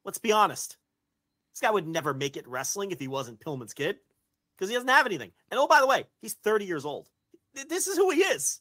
[0.04, 0.76] Let's be honest.
[1.52, 3.96] This guy would never make it wrestling if he wasn't Pillman's kid
[4.60, 5.32] because he doesn't have anything.
[5.50, 7.08] And oh, by the way, he's 30 years old.
[7.68, 8.60] This is who he is.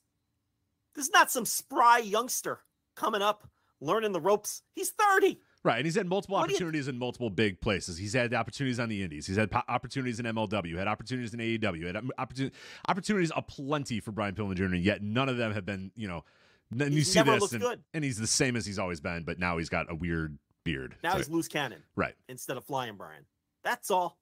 [0.96, 2.62] This is not some spry youngster
[2.96, 3.48] coming up,
[3.82, 4.64] learning the ropes.
[4.74, 5.40] He's 30.
[5.62, 7.98] Right, and he's had multiple What do you- opportunities in multiple big places.
[7.98, 9.28] He's had opportunities on the Indies.
[9.28, 10.78] He's had po- opportunities in MLW.
[10.78, 11.86] Had opportunities in AEW.
[11.88, 12.58] Had um, opportunities
[12.88, 14.64] opportunities aplenty for Brian Pillman Jr.
[14.66, 16.24] And Yet none of them have been, you know.
[16.72, 17.84] Then you see this, and, good.
[17.96, 20.96] and he's the same as he's always been, but now he's got a weird beard.
[21.04, 22.14] Now So- he's loose cannon right.
[22.30, 23.26] instead of flying Brian.
[23.64, 24.19] That's all.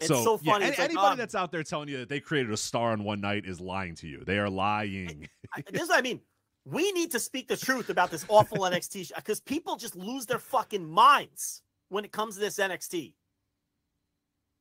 [0.00, 0.66] It's so, so yeah, funny.
[0.66, 3.20] like, anybody um, that's out there telling you that they created a star in one
[3.20, 4.24] night is lying to you.
[4.24, 5.28] They are lying.
[5.54, 6.20] I- this is what I mean.
[6.64, 10.38] We need to speak the truth about this awful NXT because people just lose their
[10.38, 13.12] fucking minds when it comes to this NXT.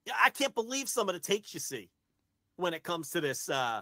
[0.05, 1.89] Yeah, I can't believe some of the takes you see
[2.57, 3.81] when it comes to this uh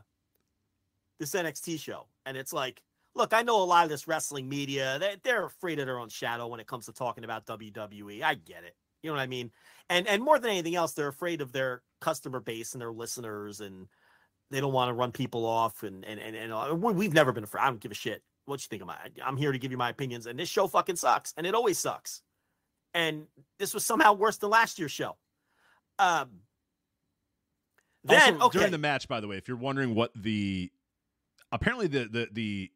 [1.20, 2.08] this NXT show.
[2.26, 2.82] And it's like,
[3.16, 6.10] look, I know a lot of this wrestling media, they, they're afraid of their own
[6.10, 8.22] shadow when it comes to talking about WWE.
[8.22, 8.76] I get it.
[9.04, 9.52] You know what I mean?
[9.90, 13.62] And and more than anything else, they're afraid of their customer base and their listeners
[13.62, 13.88] and
[14.52, 17.44] they don't want to run people off and and and, and we- we've never been
[17.44, 17.62] afraid.
[17.62, 18.98] I don't give a shit what you think of my.
[19.24, 21.78] I'm here to give you my opinions, and this show fucking sucks, and it always
[21.78, 22.22] sucks.
[22.94, 23.28] And
[23.60, 25.18] this was somehow worse than last year's show.
[26.00, 26.42] Um.
[28.04, 30.72] Then also, okay, during the match, by the way, if you're wondering what the
[31.52, 32.72] apparently the the the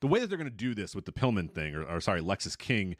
[0.00, 2.20] the way that they're going to do this with the Pillman thing, or, or sorry,
[2.20, 2.96] Lexis King,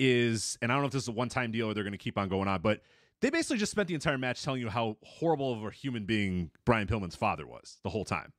[0.00, 1.92] is, and I don't know if this is a one time deal or they're going
[1.92, 2.80] to keep on going on, but
[3.20, 6.50] they basically just spent the entire match telling you how horrible of a human being
[6.64, 8.32] Brian Pillman's father was the whole time.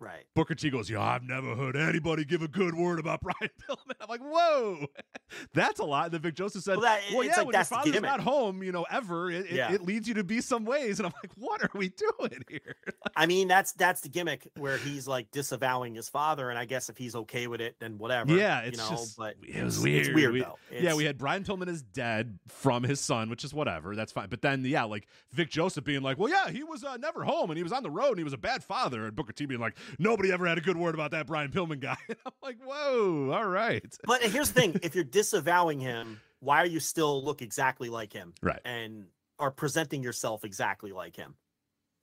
[0.00, 0.24] Right.
[0.34, 3.94] Booker T goes, "Yeah, I've never heard anybody give a good word about Brian Pillman."
[4.00, 4.86] I'm like, "Whoa,
[5.54, 7.64] that's a lot." And then Vic Joseph said, Well, that- "Well, yeah, like when your
[7.64, 8.10] father's gimmick.
[8.10, 9.72] not home, you know, ever, it, it- Yeah.
[9.72, 12.76] it, leads you to be some ways." And I'm like, "What are we doing here?"
[13.16, 16.88] I mean, that's that's the gimmick where he's like disavowing his father, and I guess
[16.88, 18.34] if he's okay with it, then whatever.
[18.36, 20.06] yeah, it's you know, just, but it was weird.
[20.06, 20.58] It's weird We- though.
[20.72, 23.94] yeah, we had Brian Pillman is dead from his son, which is whatever.
[23.94, 24.28] That's fine.
[24.28, 27.50] But then, yeah, like Vic Joseph being like, "Well, yeah, he was uh, never home
[27.50, 29.46] and he was on the road and he was a bad father," and Booker T
[29.46, 32.58] being like, "Nobody ever had a good word about that Brian Pillman guy." I'm like,
[32.64, 37.24] "Whoa, all right." But here's the thing: if you're disavowing him, why are you still
[37.24, 38.34] look exactly like him?
[38.42, 38.60] Right.
[38.64, 39.06] And
[39.38, 41.34] are presenting yourself exactly like him?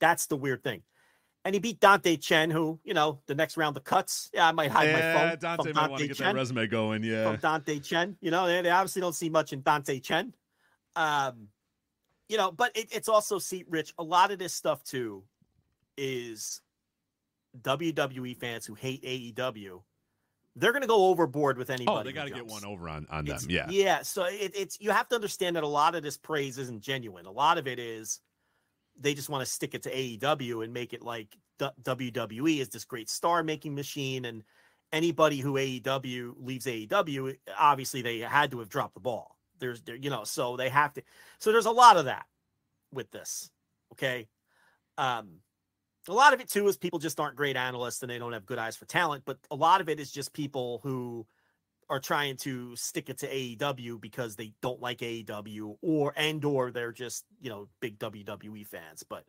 [0.00, 0.82] That's the weird thing.
[1.44, 4.28] And he beat Dante Chen, who, you know, the next round of cuts.
[4.34, 6.26] Yeah, I might hide my phone Dante from might want to Dante get Chen.
[6.26, 7.02] that resume going.
[7.04, 8.16] Yeah, From Dante Chen.
[8.20, 10.34] You know, they, they obviously don't see much in Dante Chen.
[10.96, 11.48] Um,
[12.28, 15.22] you know, but it, it's also see, Rich, a lot of this stuff too
[15.96, 16.60] is
[17.60, 19.82] WWE fans who hate AEW.
[20.56, 21.98] They're going to go overboard with anybody.
[22.00, 23.36] Oh, they got to get one over on on them.
[23.36, 23.66] It's- Yeah.
[23.70, 24.02] Yeah.
[24.02, 27.26] So it, it's you have to understand that a lot of this praise isn't genuine.
[27.26, 28.20] A lot of it is
[29.00, 32.68] they just want to stick it to AEW and make it like D- WWE is
[32.70, 34.24] this great star making machine.
[34.24, 34.42] And
[34.92, 39.36] anybody who AEW leaves AEW, obviously they had to have dropped the ball.
[39.60, 41.02] There's there, you know, so they have to.
[41.38, 42.26] So there's a lot of that
[42.92, 43.50] with this.
[43.92, 44.26] Okay.
[44.96, 45.36] Um,
[46.08, 48.46] a lot of it too is people just aren't great analysts and they don't have
[48.46, 49.22] good eyes for talent.
[49.26, 51.26] But a lot of it is just people who
[51.90, 56.70] are trying to stick it to AEW because they don't like AEW or and or
[56.70, 59.02] they're just, you know, big WWE fans.
[59.08, 59.24] But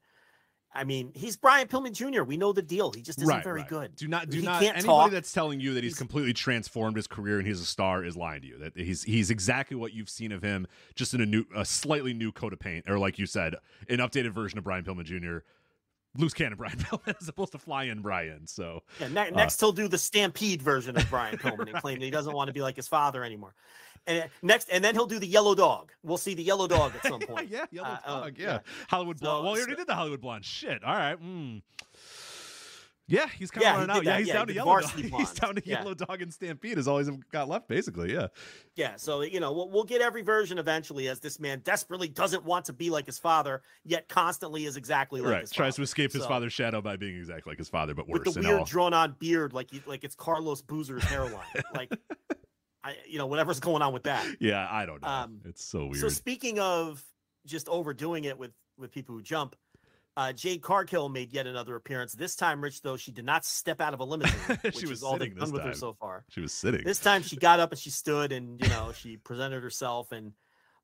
[0.71, 2.21] I mean, he's Brian Pillman Jr.
[2.23, 2.91] We know the deal.
[2.91, 3.69] He just isn't right, very right.
[3.69, 3.95] good.
[3.95, 5.09] Do not do He not anybody talk.
[5.11, 8.15] that's telling you that he's, He's- completely transformed his career and he's a star is
[8.15, 8.59] lying to you.
[8.59, 12.13] That he's he's exactly what you've seen of him, just in a new a slightly
[12.13, 13.55] new coat of paint, or like you said,
[13.87, 15.37] an updated version of Brian Pillman Jr.
[16.17, 18.47] Loose cannon Brian Pillman as opposed to fly in Brian.
[18.47, 22.05] So Yeah, ne- next he'll do the Stampede version of Brian Pillman and claim that
[22.05, 23.53] he doesn't want to be like his father anymore.
[24.07, 25.91] And uh, next, and then he'll do the Yellow Dog.
[26.03, 27.49] We'll see the Yellow Dog at some point.
[27.49, 28.45] yeah, yellow Uh, uh, dog, yeah.
[28.45, 28.59] yeah.
[28.89, 29.43] Hollywood blonde.
[29.45, 30.45] Well, he already so- did the Hollywood blonde.
[30.45, 30.83] Shit.
[30.83, 31.21] All right.
[31.21, 31.61] Mm.
[33.09, 34.03] Yeah, he's kind of Yeah, he running out.
[34.05, 34.91] Yeah, he's Yeah, down he to yellow dog.
[35.19, 35.79] He's down to Yeah.
[35.79, 38.13] yellow dog and Stampede is all he's got left, basically.
[38.13, 38.27] Yeah.
[38.75, 42.45] Yeah, so you know, we'll, we'll get every version eventually as this man desperately doesn't
[42.45, 45.41] want to be like his father, yet constantly is exactly like right.
[45.41, 45.83] his Tries to father.
[45.83, 48.23] escape his father's shadow by being exactly like his father, but worse.
[48.25, 51.41] with the and weird drawn-on beard, like he, like it's Carlos Boozer's hairline,
[51.73, 51.91] like
[52.83, 54.25] I, you know, whatever's going on with that.
[54.39, 55.07] Yeah, I don't know.
[55.07, 55.97] Um, it's so weird.
[55.97, 57.03] So speaking of
[57.45, 59.55] just overdoing it with with people who jump,
[60.19, 62.11] uh, Jade Cargill made yet another appearance.
[62.11, 64.99] This time, Rich though she did not step out of a limousine, which She was
[64.99, 66.25] is all they've done with her so far.
[66.29, 66.83] she was sitting.
[66.83, 70.33] This time she got up and she stood and you know she presented herself and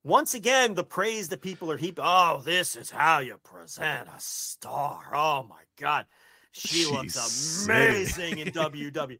[0.04, 2.06] once again the praise that people are heaping.
[2.08, 5.12] Oh, this is how you present a star.
[5.14, 6.05] Oh my god,
[6.53, 9.20] she looks amazing in WWE.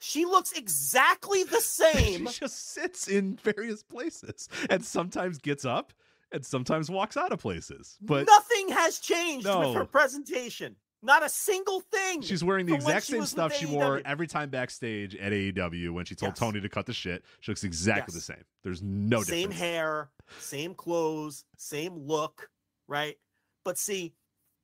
[0.00, 2.26] She looks exactly the same.
[2.26, 5.92] she just sits in various places and sometimes gets up
[6.32, 7.96] and sometimes walks out of places.
[8.00, 10.76] But Nothing has changed with her presentation.
[11.04, 12.22] Not a single thing.
[12.22, 14.02] she's wearing the exact same stuff she wore AEW.
[14.04, 16.38] every time backstage at AEW when she told Yes.
[16.38, 17.24] Tony to cut the shit.
[17.40, 18.26] She looks exactly Yes.
[18.26, 18.44] the same.
[18.62, 19.58] There's no same difference.
[19.60, 22.48] hair, same clothes, same look,
[22.86, 23.16] right?
[23.64, 24.14] But see,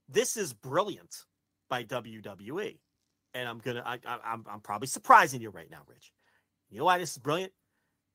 [0.08, 1.24] this is brilliant
[1.68, 2.78] by WWE.
[3.34, 6.12] and I'm gonna, I, I, I'm, I'm probably surprising you right now, Rich.
[6.70, 7.52] You know why this is brilliant?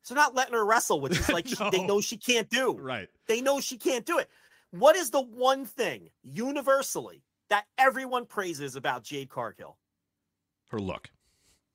[0.04, 1.70] So not letting her wrestle, which is like No.
[1.72, 2.78] she, they know she can't do.
[2.80, 3.08] Right.
[3.28, 4.30] They know she can't do it.
[4.72, 9.78] What is the one thing universally that everyone praises about Jade Cargill?
[10.70, 11.10] Her look.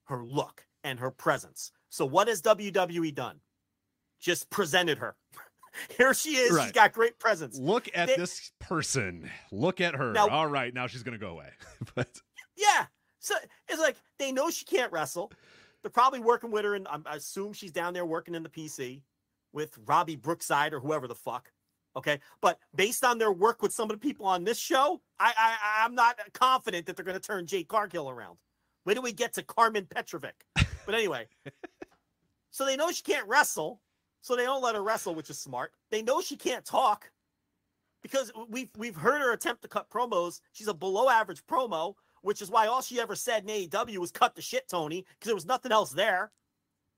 [0.05, 1.73] Her look and her presence.
[1.91, 3.41] So what has WWE done?
[4.21, 5.17] Just presented her.
[5.97, 6.61] Here she is.
[6.61, 7.59] She's got great presence.
[7.59, 9.31] Look at They- this person.
[9.53, 10.13] Look at her.
[10.13, 11.51] Now- All right, now she's gonna go away.
[11.95, 12.09] but
[12.57, 12.87] Yeah.
[13.21, 13.35] So
[13.69, 15.31] it's like they know she can't wrestle.
[15.83, 18.49] They're probably working with her, and um, I'm- assume she's down there working in the
[18.49, 19.03] PC
[19.53, 21.51] with Robbie Brookside or whoever the fuck.
[21.97, 25.33] Okay, but based on their work with some of the people on this show, I,
[25.37, 28.39] I I'm not confident that they're going to turn Jade Cargill around.
[28.85, 30.35] Wait till we get to Carmen Petrovic.
[30.55, 31.27] But anyway,
[32.51, 33.81] so they know she can't wrestle,
[34.21, 35.73] so they don't let her wrestle, which is smart.
[35.91, 37.11] They know she can't talk
[38.03, 40.41] because we've we've heard her attempt to cut promos.
[40.53, 44.11] She's a below average promo, which is why all she ever said in AEW was
[44.11, 46.31] cut the shit, Tony, because there was nothing else there.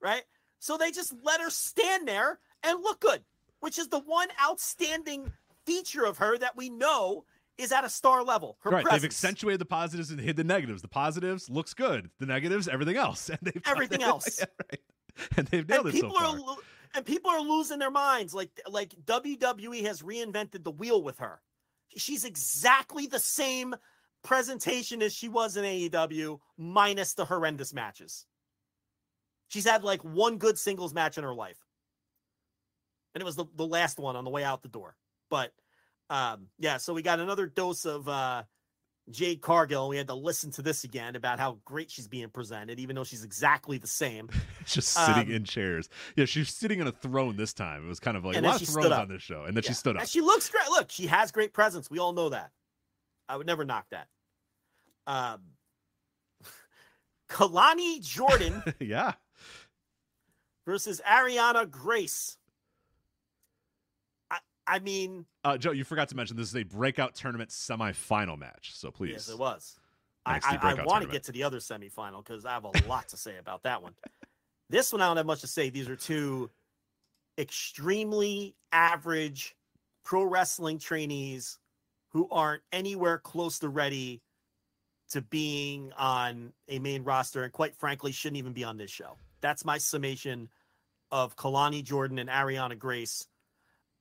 [0.03, 0.23] Right?
[0.59, 3.23] So they just let her stand there and look good,
[3.61, 5.33] which is the one outstanding
[5.67, 7.25] feature of her that we know
[7.59, 8.57] is at a star level.
[8.61, 9.03] Her right, presence.
[9.03, 10.83] they've accentuated the positives and hid the negatives.
[10.83, 12.11] The positives looks good.
[12.19, 13.31] The negatives, everything else.
[13.39, 14.39] And they've Everything else.
[14.41, 14.81] Yeah, right.
[15.37, 16.27] And they've nailed and it so people far.
[16.35, 16.57] are lo-
[16.95, 21.41] and people are losing their minds like like WWE has reinvented the wheel with her.
[21.97, 23.75] She's exactly the same
[24.23, 28.27] presentation as she was in AEW minus the horrendous matches.
[29.49, 31.59] She's had like one good singles match in her life.
[33.15, 34.97] And it was the, the last one on the way out the door.
[35.29, 35.53] But
[36.09, 38.45] um yeah, so we got another dose of uh
[39.11, 39.89] Jade Cargill.
[39.89, 43.05] We had to listen to this again about how great she's being presented, even though
[43.05, 44.29] she's exactly the same.
[44.67, 45.89] just sitting um, in chairs.
[46.17, 47.85] Yeah, she's sitting on a throne this time.
[47.85, 49.45] It was kind of like a lot of thrones on this show.
[49.45, 50.03] And then she stood up.
[50.03, 50.69] And she looks great.
[50.69, 51.91] Look, she has great presence.
[51.91, 52.51] We all know that.
[53.31, 54.09] I would never knock that.
[55.07, 55.41] Um,
[57.31, 59.13] Kalani Jordan yeah.
[60.67, 62.37] versus Arianna Grace.
[64.31, 68.37] I, I mean, Uh, Joe, you forgot to mention this is a breakout tournament semifinal
[68.37, 68.73] match.
[68.75, 69.13] So please.
[69.13, 69.79] yes, it was.
[70.27, 72.65] I, NXT I, I breakout want to get to the other semifinal because I have
[72.65, 73.95] a lot to say about that one.
[74.69, 75.69] This one, I don't have much to say.
[75.69, 76.49] These are two
[77.39, 79.57] extremely average
[80.05, 81.59] pro wrestling trainees
[82.11, 84.21] who aren't anywhere close to ready
[85.11, 89.17] to being on a main roster and quite frankly shouldn't even be on this show.
[89.41, 90.49] That's my summation
[91.11, 93.27] of Kalani Jordan and Arianna Grace.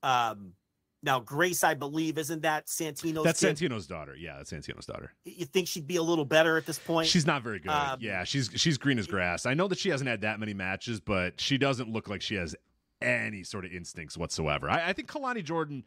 [0.03, 0.53] Um
[1.01, 3.55] now Grace, I believe, isn't that Santino's That's kid?
[3.55, 4.15] Santino's daughter.
[4.15, 5.13] Yeah, that's Santino's daughter.
[5.23, 7.07] You think she'd be a little better at this point?
[7.07, 7.71] She's not very good.
[7.71, 9.45] Um, yeah, she's she's green as grass.
[9.45, 12.35] I know that she hasn't had that many matches, but she doesn't look like she
[12.35, 12.55] has
[13.01, 14.69] any sort of instincts whatsoever.
[14.69, 15.85] I, I think Kalani Jordan,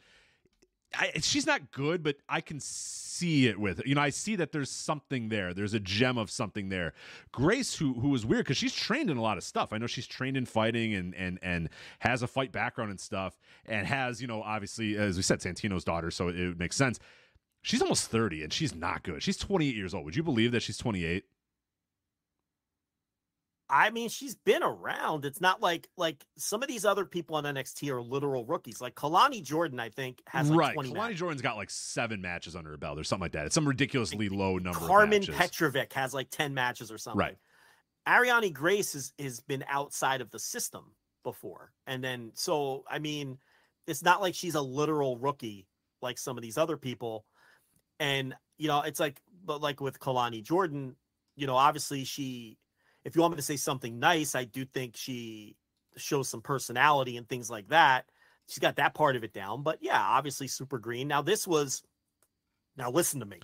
[0.95, 4.53] I, she's not good, but I can see it with you know I see that
[4.53, 5.55] there's something there.
[5.55, 6.93] There's a gem of something there.
[7.31, 9.73] Grace, who who is weird because she's trained in a lot of stuff.
[9.73, 11.69] I know she's trained in fighting and and and
[12.01, 15.85] has a fight background and stuff, and has you know obviously as we said Santino's
[15.85, 16.99] daughter, so it, it makes sense.
[17.65, 19.23] She's almost 30 and she's not good.
[19.23, 20.05] She's 28 years old.
[20.05, 21.25] Would you believe that she's 28?
[23.75, 25.25] I mean, she's been around.
[25.25, 28.83] It's not like like some of these other people on NXT are literal rookies.
[28.83, 30.75] Like Kalani Jordan, I think has like right.
[30.75, 31.19] 20 Kalani matches.
[31.19, 33.47] Jordan's got like seven matches under her belt or something like that.
[33.47, 35.23] It's some ridiculously low number Carmen.
[35.23, 37.19] Petrovic has like 10 matches or something.
[37.19, 37.37] Right.
[38.07, 40.93] Arianna Grace has, has been outside of the system
[41.23, 41.73] before.
[41.87, 43.39] And then, so, I mean,
[43.87, 45.67] it's not like she's a literal rookie
[46.03, 47.25] like some of these other people.
[48.01, 50.97] And, you know, it's like, but like with Kalani Jordan,
[51.37, 52.59] you know, obviously she,
[53.05, 55.57] if you want me to say something nice, I do think she
[55.97, 58.07] shows some personality and things like that.
[58.49, 59.63] She's got that part of it down.
[59.63, 61.09] But yeah, obviously super green.
[61.09, 61.83] Now, this was,
[62.77, 63.41] now listen to me.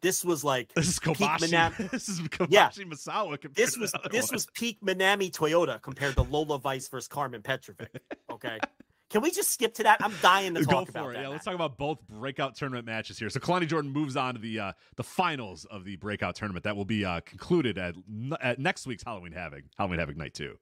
[0.00, 1.38] This was like This is Kobashi.
[1.52, 2.68] Manam- this is Kobashi Yeah.
[2.70, 3.54] Misawa.
[3.54, 4.34] this was this one.
[4.34, 7.88] was peak Minami Toyota compared to Lola Vice versus Carmen Petrovic.
[8.30, 8.58] Okay,
[9.12, 9.98] can we just skip to that?
[10.02, 11.14] I'm dying to talk Go for about it.
[11.14, 11.22] that.
[11.22, 13.28] Yeah, let's talk about both breakout tournament matches here.
[13.30, 16.76] So Kalani Jordan moves on to the uh, the finals of the breakout tournament that
[16.76, 17.94] will be uh, concluded at,
[18.40, 20.56] at next week's Halloween Havoc, Halloween Havoc Night Two.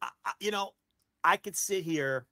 [0.00, 0.08] I-
[0.40, 0.70] you know,
[1.24, 2.26] I could sit here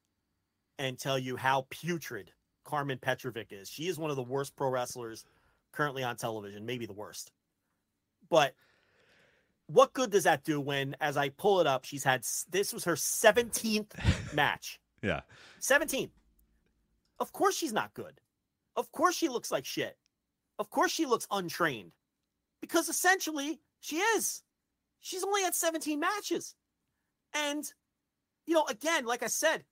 [0.78, 2.30] and tell you how putrid
[2.64, 3.68] Carmen Petrovic is.
[3.68, 5.24] She is one of the worst pro wrestlers
[5.72, 7.32] currently on television, maybe the worst.
[8.28, 8.54] But
[9.66, 12.84] what good does that do when, as I pull it up, she's had this was
[12.84, 13.92] her 17th
[14.34, 14.80] match.
[15.02, 15.20] Yeah,
[15.60, 16.10] 17.
[17.18, 18.20] Of course she's not good.
[18.76, 19.96] Of course she looks like shit.
[20.58, 21.92] Of course she looks untrained.
[22.60, 24.42] Because essentially she is.
[25.00, 26.54] She's only had 17 matches.
[27.34, 27.64] And,
[28.46, 29.64] you know, again, like I said,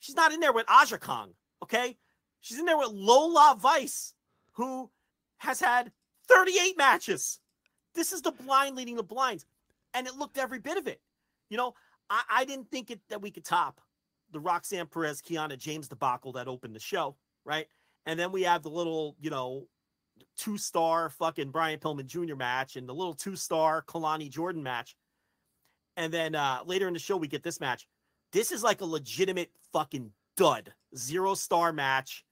[0.00, 1.96] she's not in there with Aja Kong, okay?
[2.40, 4.14] She's in there with Lola Vice,
[4.52, 4.90] who
[5.38, 5.92] has had
[6.28, 7.38] 38 matches.
[7.94, 9.46] This is the blind leading the blinds,
[9.94, 11.00] and it looked every bit of it.
[11.48, 11.74] You know,
[12.10, 13.80] I, I didn't think it that we could top
[14.36, 17.16] the Roxanne Perez Kiana James debacle that opened the show,
[17.46, 17.66] right?
[18.04, 19.66] And then we have the little, you know,
[20.36, 22.36] two star fucking Brian Pillman Jr.
[22.36, 24.94] match and the little two star Kalani Jordan match.
[25.96, 27.88] And then uh, later in the show, we get this match.
[28.32, 32.22] This is like a legitimate fucking dud, zero star match,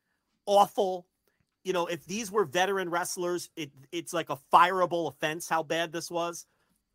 [0.44, 1.06] awful.
[1.64, 5.90] You know, if these were veteran wrestlers, it it's like a fireable offense how bad
[5.90, 6.44] this was.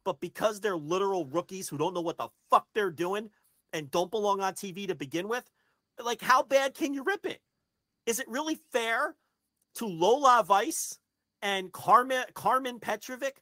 [0.05, 3.31] But because they're literal rookies who don't know what the fuck they're doing
[3.73, 5.43] and don't belong on TV to begin with,
[6.03, 7.41] like how bad can you rip it?
[8.05, 9.15] Is it really fair
[9.75, 10.97] to Lola Vice
[11.41, 13.41] and Carmen Carmen Petrovic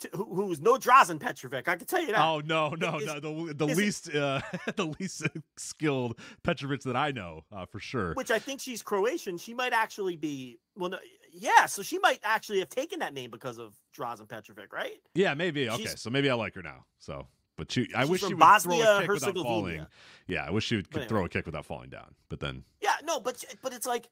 [0.00, 1.68] to, who, who's no Drazen Petrovic.
[1.68, 2.20] I can tell you that.
[2.20, 3.20] Oh no, no, Is- no.
[3.20, 4.40] The, the is it- least, uh,
[4.76, 5.22] the least
[5.56, 8.12] skilled Petrovic that I know, uh, for sure.
[8.14, 9.38] Which I think she's Croatian.
[9.38, 10.58] She might actually be.
[10.76, 10.98] Well, no,
[11.32, 11.64] yeah.
[11.66, 14.98] So she might actually have taken that name because of Drazen Petrovic, right?
[15.14, 15.68] Yeah, maybe.
[15.70, 16.84] Okay, She's- so maybe I like her now.
[16.98, 17.26] So,
[17.56, 19.86] but she, I She's wish she would throw a kick without falling.
[20.26, 22.14] Yeah, I wish she would could throw a kick without falling down.
[22.28, 22.94] But then, Yeah.
[23.04, 24.08] No, but but it's like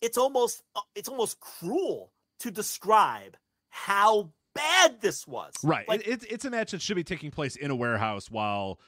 [0.00, 3.36] it's almost uh, it's almost cruel to describe
[3.68, 5.52] how bad this was.
[5.62, 8.30] right, Like, it, it's it's a match that should be taking place in a warehouse
[8.30, 8.80] while.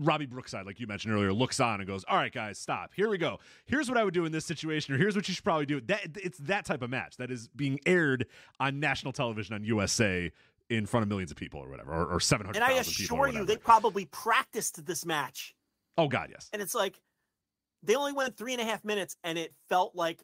[0.00, 2.92] Robbie Brookside, like you mentioned earlier, looks on and goes, "All right, guys, stop.
[2.94, 3.40] Here we go.
[3.66, 5.80] Here's what I would do in this situation, or here's what you should probably do."
[5.80, 8.26] That it's that type of match that is being aired
[8.60, 10.30] on national television on USA
[10.70, 12.94] in front of millions of people, or whatever, or, or seven hundred and I thousand
[12.94, 13.18] people.
[13.18, 15.54] or assure you, they probably practiced this match.
[15.96, 16.48] oh God, yes.
[16.52, 17.00] And it's like
[17.82, 20.20] they only went three and a half minutes, and it felt like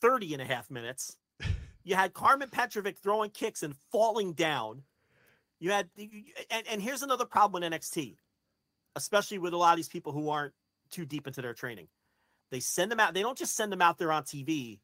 [0.00, 1.16] 30 and a half minutes.
[1.86, 4.84] You had Carmen Petrovic throwing kicks and falling down.
[5.60, 8.16] You had, and, and here's another problem with NXT,
[8.96, 10.54] especially with a lot of these people who aren't
[10.90, 11.88] too deep into their training.
[12.50, 14.80] They send them out, they don't just send them out there on TV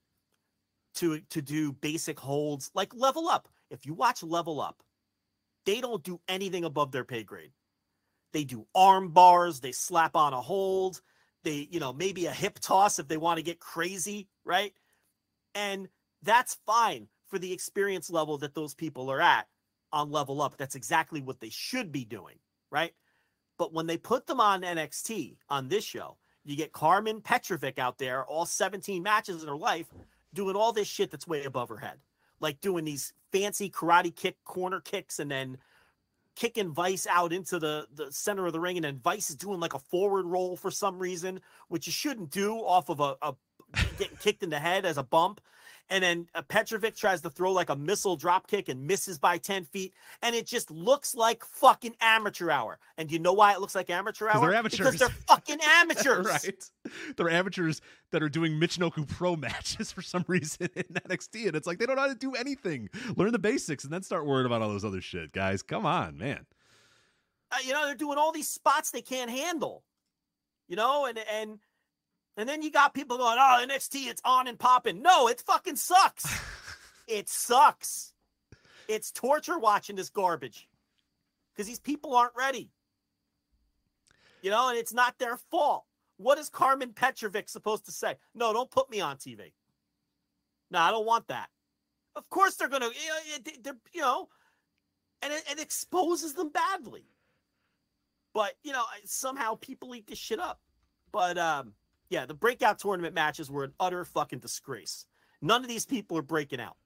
[0.97, 3.49] to, to do basic holds like level up.
[3.71, 4.83] If you watch level up,
[5.67, 7.53] they don't do anything above their pay grade.
[8.33, 11.01] They do arm bars, they slap on a hold,
[11.43, 14.73] they, you know, maybe a hip toss if they want to get crazy, right?
[15.55, 15.89] And
[16.23, 19.49] that's fine for the experience level that those people are at
[19.93, 20.57] on level up.
[20.57, 22.37] That's exactly what they should be doing,
[22.71, 22.93] right?
[23.59, 27.99] But when they put them on NXT on this show, you get Carmen Petrovic out
[27.99, 29.87] there, all 17 matches in her life,
[30.33, 31.99] doing all this shit that's way above her head.
[32.41, 35.59] Like doing these fancy karate kick corner kicks and then
[36.37, 39.61] kicking Vice out into the, the center of the ring, and then Vice is doing
[39.61, 43.35] like a forward roll for some reason, which you shouldn't do off of a, a
[43.99, 45.41] getting kicked in the head as a bump.
[45.91, 49.39] And then uh, Petrovic tries to throw like a missile drop kick and misses by
[49.39, 49.93] 10 feet.
[50.23, 52.79] And it just looks like fucking amateur hour.
[52.97, 54.41] And you know why it looks like amateur hour?
[54.41, 54.79] they're amateurs.
[54.79, 56.27] Because they're fucking amateurs.
[56.27, 56.71] right.
[57.17, 57.81] They're amateurs
[58.13, 61.87] that are doing Michinoku Pro matches for some reason in NXT, and it's like they
[61.87, 62.89] don't know how to do anything.
[63.17, 65.63] Learn the basics and then start worrying about all those other shit, guys.
[65.63, 66.47] Come on, man.
[67.51, 69.83] Uh, you know, they're doing all these spots they can't handle.
[70.69, 71.59] You know, and and
[72.41, 75.77] and then you got people going, "Oh, NXT, it's on and popping." No, it fucking
[75.77, 76.27] sucks.
[77.07, 78.15] it sucks.
[78.89, 80.69] It's torture watching this garbage
[81.53, 82.71] because these people aren't ready.
[84.43, 85.85] You know, and it's not their fault.
[86.17, 88.17] What is Carmen Petrovic supposed to say?
[88.35, 89.53] No, don't put me on TV.
[90.71, 91.49] No, I don't want that.
[92.17, 94.29] Of course they're gonna, you know, they're, you know,
[95.23, 97.05] and it, it exposes them badly.
[98.33, 100.61] But you know, somehow people eat this shit up.
[101.13, 101.75] But um,
[102.11, 105.07] yeah, the breakout tournament matches were an utter fucking disgrace.
[105.41, 106.77] None of these people are breaking out.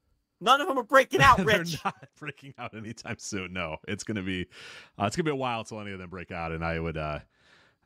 [0.41, 1.85] None of them are breaking out, They're Rich.
[1.85, 3.53] not breaking out anytime soon.
[3.53, 4.47] No, it's gonna be
[5.01, 6.97] uh, it's gonna be a while till any of them break out, and I would
[6.97, 7.18] uh,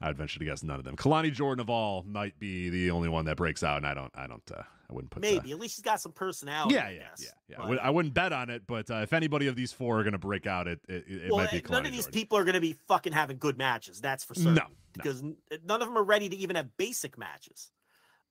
[0.00, 0.96] I would venture to guess none of them.
[0.96, 4.12] Kalani Jordan of all might be the only one that breaks out, and I don't
[4.14, 6.76] I don't uh, I wouldn't put the- Maybe at least he's got some personality.
[6.76, 7.22] yeah, I yeah, guess.
[7.24, 7.64] yeah, yeah.
[7.64, 10.02] I would- I wouldn't bet on it, but uh, if anybody of these four are
[10.04, 12.12] going to break out, it it, it well, might be eh, none of these Jordan.
[12.20, 14.00] people are going to be fucking having good matches.
[14.00, 14.54] That's for certain.
[14.54, 14.68] No, no.
[14.94, 17.70] because none of them are ready to even have basic matches.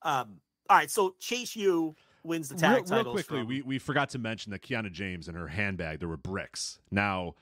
[0.03, 0.38] Um.
[0.70, 4.09] All right, so Chase U wins the tag real, real quickly, from- we, we forgot
[4.09, 6.80] to mention that Kiana James in her handbag there were bricks.
[6.91, 7.36] Now,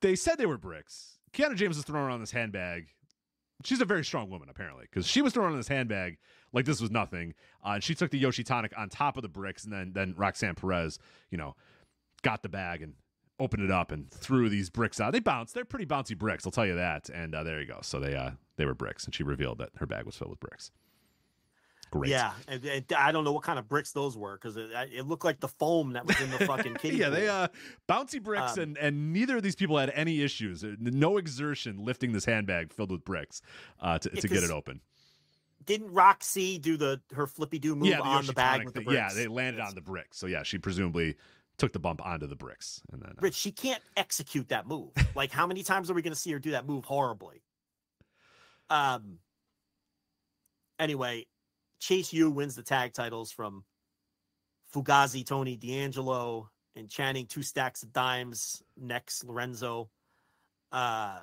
[0.00, 1.17] they said they were bricks.
[1.32, 2.86] Kiana James is throwing around this handbag.
[3.64, 6.18] She's a very strong woman, apparently, because she was throwing around this handbag
[6.52, 7.34] like this was nothing.
[7.64, 10.14] Uh, and she took the Yoshi tonic on top of the bricks, and then then
[10.16, 10.98] Roxanne Perez,
[11.30, 11.56] you know,
[12.22, 12.94] got the bag and
[13.40, 15.12] opened it up and threw these bricks out.
[15.12, 15.52] They bounce.
[15.52, 17.08] They're pretty bouncy bricks, I'll tell you that.
[17.08, 17.78] And uh, there you go.
[17.82, 20.40] So they uh, they were bricks, and she revealed that her bag was filled with
[20.40, 20.70] bricks.
[21.90, 22.10] Great.
[22.10, 25.06] Yeah, and, and I don't know what kind of bricks those were because it, it
[25.06, 27.48] looked like the foam that was in the fucking kiddie yeah, they uh
[27.88, 30.62] bouncy bricks Um, and and neither of these people had any issues.
[30.62, 33.40] Uh, No exertion lifting this handbag filled with bricks
[33.80, 34.80] uh to, Yeah, to get it open.
[35.64, 38.94] Didn't Roxy do the her flippy do move yeah, on the bag with the bricks?
[38.94, 40.18] Yeah, they landed on the bricks.
[40.18, 41.16] So yeah, she presumably
[41.58, 44.90] took the bump onto the bricks, and then uh, Rich, she can't execute that move.
[45.14, 47.42] Like, how many times are we going to see her do that move horribly?
[48.70, 49.18] Um.
[50.78, 51.26] Anyway,
[51.80, 53.64] Chase U wins the tag titles from
[54.74, 58.62] Fugazi, Tony D'Angelo, and Channing two stacks of dimes.
[58.76, 59.90] Next, Lorenzo.
[60.70, 61.18] Uh,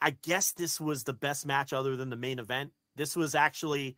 [0.00, 2.72] I guess this was the best match other than the main event.
[2.96, 3.96] This was actually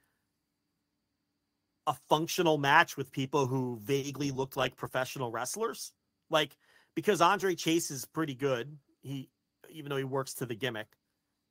[1.87, 5.93] a functional match with people who vaguely looked like professional wrestlers.
[6.31, 6.57] Like
[6.95, 8.77] because Andre Chase is pretty good.
[9.03, 9.29] He
[9.71, 10.87] even though he works to the gimmick.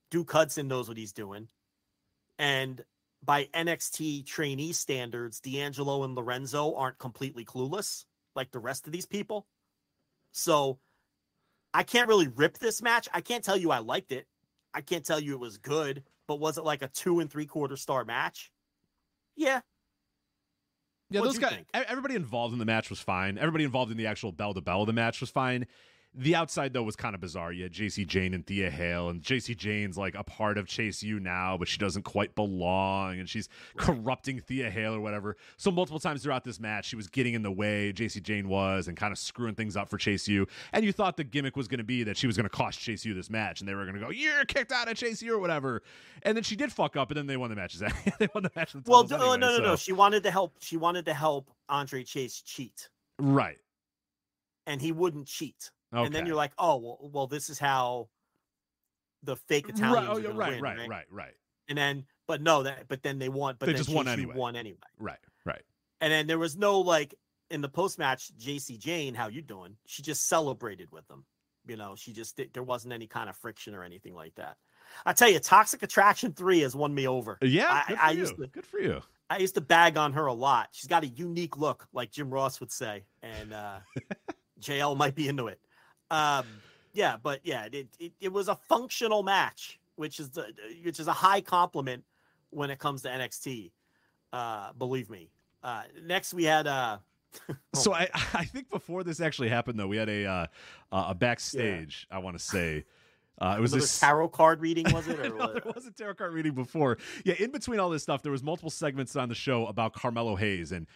[0.09, 1.47] Duke Hudson knows what he's doing.
[2.39, 2.83] And
[3.25, 8.05] by NXT trainee standards, D'Angelo and Lorenzo aren't completely clueless
[8.35, 9.45] like the rest of these people.
[10.31, 10.79] So
[11.73, 13.07] I can't really rip this match.
[13.13, 14.27] I can't tell you I liked it.
[14.73, 17.45] I can't tell you it was good, but was it like a two and three
[17.45, 18.51] quarter star match?
[19.35, 19.61] Yeah.
[21.09, 21.53] Yeah, What'd those guys.
[21.53, 21.67] think?
[21.73, 23.37] Everybody involved in the match was fine.
[23.37, 25.67] Everybody involved in the actual bell to bell of the match was fine.
[26.15, 27.51] The outside though was kind of bizarre.
[27.51, 31.01] You had Jacy Jayne and Thea Hale, and Jacy Jayne's like a part of Chase
[31.01, 35.35] U now, but she doesn't quite belong, and she's corrupting Thea Hale or whatever.
[35.57, 37.91] So multiple times throughout this match, she was getting in the way.
[37.91, 40.45] Jacy Jayne was and kind of screwing things up for Chase U.
[40.71, 42.79] And you thought the gimmick was going to be that she was going to cost
[42.79, 45.21] Chase U this match, and they were going to go, "You're kicked out of Chase
[45.23, 45.81] U" or whatever.
[46.21, 47.79] And then she did fuck up, and then they won the matches.
[48.19, 48.73] they won the match.
[48.73, 49.75] the Well, d- oh, anyway, no, no, no.
[49.75, 50.53] She wanted to help.
[50.59, 53.57] She wanted to help Andre Chase cheat, Right.
[54.67, 55.71] and he wouldn't cheat.
[55.93, 56.05] Okay.
[56.05, 58.09] And then you're like, oh, well, well, this is how
[59.23, 61.33] the fake Italians right, oh, are yeah, right, win, right, right, right, right.
[61.69, 63.55] And then, but no, that, but then they won.
[63.59, 64.35] But They then just won anyway.
[64.35, 64.77] Won anyway.
[64.99, 65.61] right, right.
[66.01, 67.15] And then there was no like
[67.49, 69.75] in the post match, Jacy Jayne, how you doing?
[69.85, 71.23] She just celebrated with them.
[71.65, 74.57] You know, she just did, there wasn't any kind of friction or anything like that.
[75.05, 77.37] I tell you, Toxic Attraction Three has won me over.
[77.41, 79.01] Yeah, I- I used to- good for you.
[79.29, 80.69] I used to bag on her a lot.
[80.73, 83.79] She's got a unique look, like Jim Ross would say, and uh,
[84.59, 85.59] JL might be into it.
[86.13, 86.45] Um,
[86.93, 90.53] yeah, but yeah, it, it it was a functional match, which is the
[90.83, 92.03] which is a high compliment
[92.51, 93.71] when it comes to NXT.
[94.31, 95.29] Uh, believe me.
[95.63, 96.97] Uh, next, we had uh,
[97.73, 100.47] So I, I think before this actually happened, though, we had a uh,
[100.91, 102.07] a backstage.
[102.11, 102.85] I want to say
[103.39, 105.19] uh, it was another this tarot card reading, was it?
[105.23, 105.63] Or no, what?
[105.63, 106.97] there was a tarot card reading before.
[107.25, 110.35] Yeah, in between all this stuff, there was multiple segments on the show about Carmelo
[110.35, 110.87] Hayes and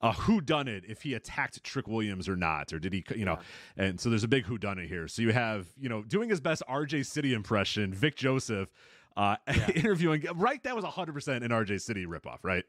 [0.00, 3.24] uh, who done it if he attacked Trick Williams or not, or did he, you
[3.24, 3.38] know?
[3.76, 5.08] And so there's a big who done it here.
[5.08, 8.68] So you have, you know, doing his best RJ City impression, Vic Joseph.
[9.16, 9.36] Uh,
[9.76, 12.64] interviewing right that was 100% an RJ City ripoff right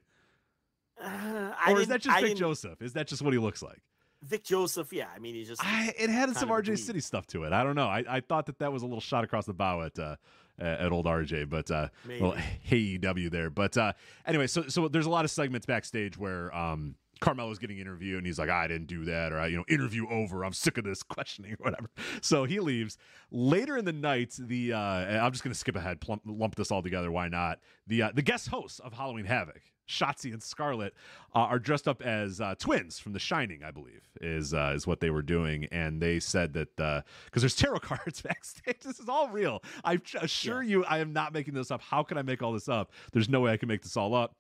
[1.02, 3.82] Uh, or is that just I Vic Joseph is that just what he looks like
[4.22, 5.08] Vic Joseph, yeah.
[5.16, 6.80] I mean, he just I, it had some RJ dweeb.
[6.80, 7.54] City stuff to it.
[7.54, 7.88] I don't know.
[7.88, 10.16] I, I thought that that was a little shot across the bow at uh,
[10.60, 13.50] at old RJ, but uh, well, hey EW there.
[13.50, 13.94] But uh,
[14.26, 18.26] anyway, so so there's a lot of segments backstage where um, Carmelo's getting interviewed and
[18.26, 20.44] he's like, I didn't do that, or I, you know, interview over.
[20.44, 21.90] I'm sick of this questioning or whatever.
[22.22, 22.98] So he leaves.
[23.32, 26.82] Later in the night, the uh, I'm just gonna skip ahead, plump, lump this all
[26.82, 27.12] together.
[27.12, 27.60] Why not?
[27.88, 29.62] The uh, the guest hosts of Halloween Havoc.
[29.88, 30.96] Shotzi and Scarlett
[31.36, 34.88] uh, are dressed up as uh, twins from The Shining, I believe, is uh, is
[34.88, 38.80] what they were doing, and they said that because there's tarot cards backstage.
[38.80, 39.62] This is all real.
[39.84, 41.82] I assure you, I am not making this up.
[41.82, 42.92] How can I make all this up?
[43.14, 44.36] There's no way I can make this all up.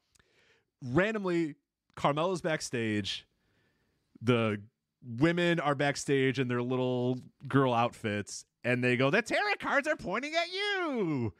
[0.83, 1.55] Randomly,
[1.95, 3.25] Carmelo's backstage.
[4.21, 4.61] The
[5.19, 9.95] women are backstage in their little girl outfits, and they go, "The tarot cards are
[9.95, 11.33] pointing at you."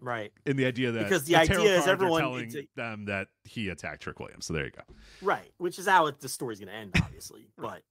[0.00, 3.68] right, In the idea that Because the tarot idea is everyone- telling them that he
[3.68, 4.46] attacked Trick Williams.
[4.46, 4.82] So there you go.
[5.22, 7.48] right, which is how it, the story's going to end, obviously.
[7.58, 7.82] but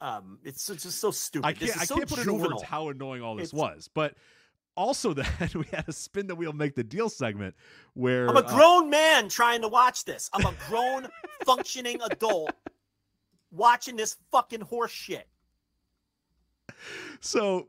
[0.00, 1.46] um, it's, it's just so stupid.
[1.46, 1.70] I can't.
[1.70, 2.50] is I so can't put into juvenile.
[2.56, 4.14] words how annoying all this It's- was, but
[4.76, 7.54] also then we had a spin the wheel, make the deal segment
[7.94, 10.30] where I'm a uh, grown man trying to watch this.
[10.32, 11.08] I'm a grown,
[11.44, 12.52] functioning adult
[13.50, 15.28] watching this fucking horse shit.
[17.20, 17.68] so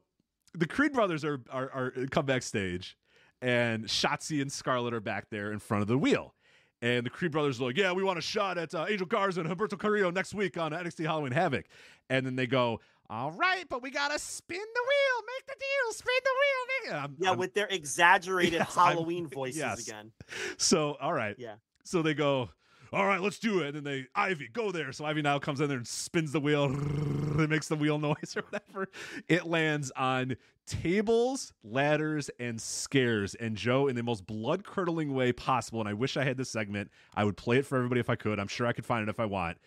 [0.53, 2.97] the Creed brothers are, are are come backstage,
[3.41, 6.33] and Shotzi and Scarlett are back there in front of the wheel.
[6.79, 9.41] And the Creed brothers are like, "Yeah, we want a shot at uh, Angel Garza
[9.41, 11.65] and Humberto Carrillo next week on NXT Halloween Havoc."
[12.09, 12.79] And then they go,
[13.09, 16.91] "All right, but we gotta spin the wheel, make the deal, spin the wheel." Make
[16.91, 16.95] it.
[16.95, 19.87] I'm- Yeah, I'm- with their exaggerated Yes, I'm- Halloween voices yes.
[19.87, 20.11] again.
[20.57, 21.35] So, all right.
[21.37, 21.55] Yeah.
[21.83, 22.49] So they go,
[22.93, 23.67] all right, let's do it.
[23.67, 24.91] And then they, Ivy, go there.
[24.93, 26.73] So Ivy now comes in there and spins the wheel.
[27.37, 28.89] It makes the wheel noise or whatever.
[29.27, 33.35] It lands on tables, ladders, and scares.
[33.35, 36.49] And Joe, in the most blood curdling way possible, and I wish I had this
[36.49, 38.39] segment, I would play it for everybody if I could.
[38.39, 39.59] I'm sure I could find it if I want.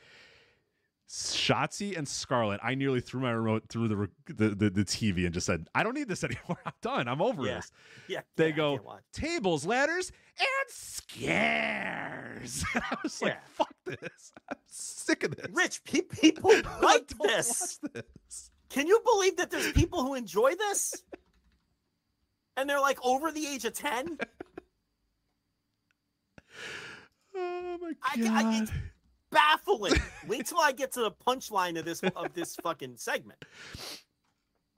[1.13, 5.35] Shotzi and Scarlett, I nearly threw my remote through the, the, the the TV and
[5.35, 6.57] just said, "I don't need this anymore.
[6.65, 7.09] I'm done.
[7.09, 7.57] I'm over Yeah.
[7.57, 7.73] this."
[8.07, 8.21] Yeah.
[8.37, 12.65] They yeah, go tables, ladders, and scares.
[12.77, 14.33] I was like, fuck this.
[14.49, 15.47] I'm sick of this.
[15.53, 16.53] Rich, pe- people
[16.83, 17.81] like this.
[17.93, 18.51] this.
[18.69, 21.03] Can you believe that there's people who enjoy this?
[22.57, 24.17] And they're like over the age of 10?
[27.37, 27.93] Oh my
[28.23, 28.45] god.
[28.45, 28.79] I- it's-
[29.33, 29.95] Baffling.
[30.27, 33.45] Wait till I get to the punchline of this of this fucking segment.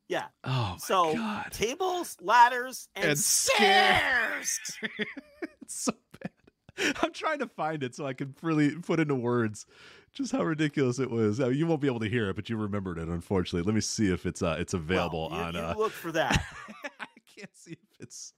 [0.08, 0.26] Yeah.
[0.44, 1.52] oh my So god.
[1.52, 4.58] tables, ladders, and, And stairs.
[5.62, 6.96] it's so bad.
[7.02, 9.64] I'm trying to find it so I can really put into words
[10.12, 11.40] just how ridiculous it was.
[11.40, 13.08] I mean, you won't be able to hear it, but you remembered it.
[13.08, 15.54] Unfortunately, let me see if it's uh it's available Well, you, on.
[15.54, 16.44] you uh, look for that.
[17.00, 18.34] I can't see if it's.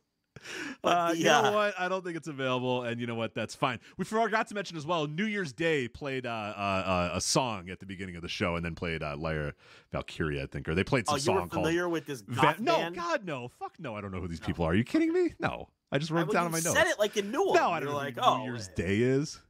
[0.85, 1.75] Uh, you know what?
[1.79, 3.35] I don't think it's available, and you know what?
[3.35, 3.81] That's fine.
[3.97, 5.07] We forgot to mention as well.
[5.07, 8.65] New Year's Day played uh, uh, a song at the beginning of the show, and
[8.65, 9.55] then played uh, Lyra
[9.93, 11.53] Valkyria, I think, or they played some Oh, you song were called.
[11.53, 12.91] familiar with this Va- no.
[12.91, 13.95] God, no, fuck no.
[13.97, 14.47] I don't know who these No.
[14.47, 14.73] people are.
[14.73, 15.33] Are you kidding me?
[15.41, 16.75] No, I just I- wrote it down on my notes.
[16.77, 17.55] said it like you knew them.
[17.55, 18.73] no, I don't You're know like, who oh, New Year's eh.
[18.77, 19.41] Day is.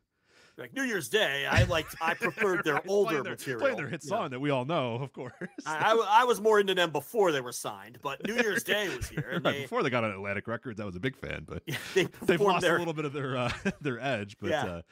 [0.57, 3.61] Like New Year's Day, I like I preferred their Right, older their, material.
[3.61, 4.09] Playing their hit Yeah.
[4.09, 5.33] song that we all know, of course.
[5.67, 8.89] I, I, I was more into them before they were signed, but New Year's Day
[8.95, 11.45] was here, Right, they Before they got on Atlantic Records, I was a big fan,
[11.47, 11.63] but
[11.95, 13.51] they they've lost their a little bit of their uh,
[13.81, 14.37] their edge.
[14.41, 14.65] But Yeah.
[14.67, 14.83] uh,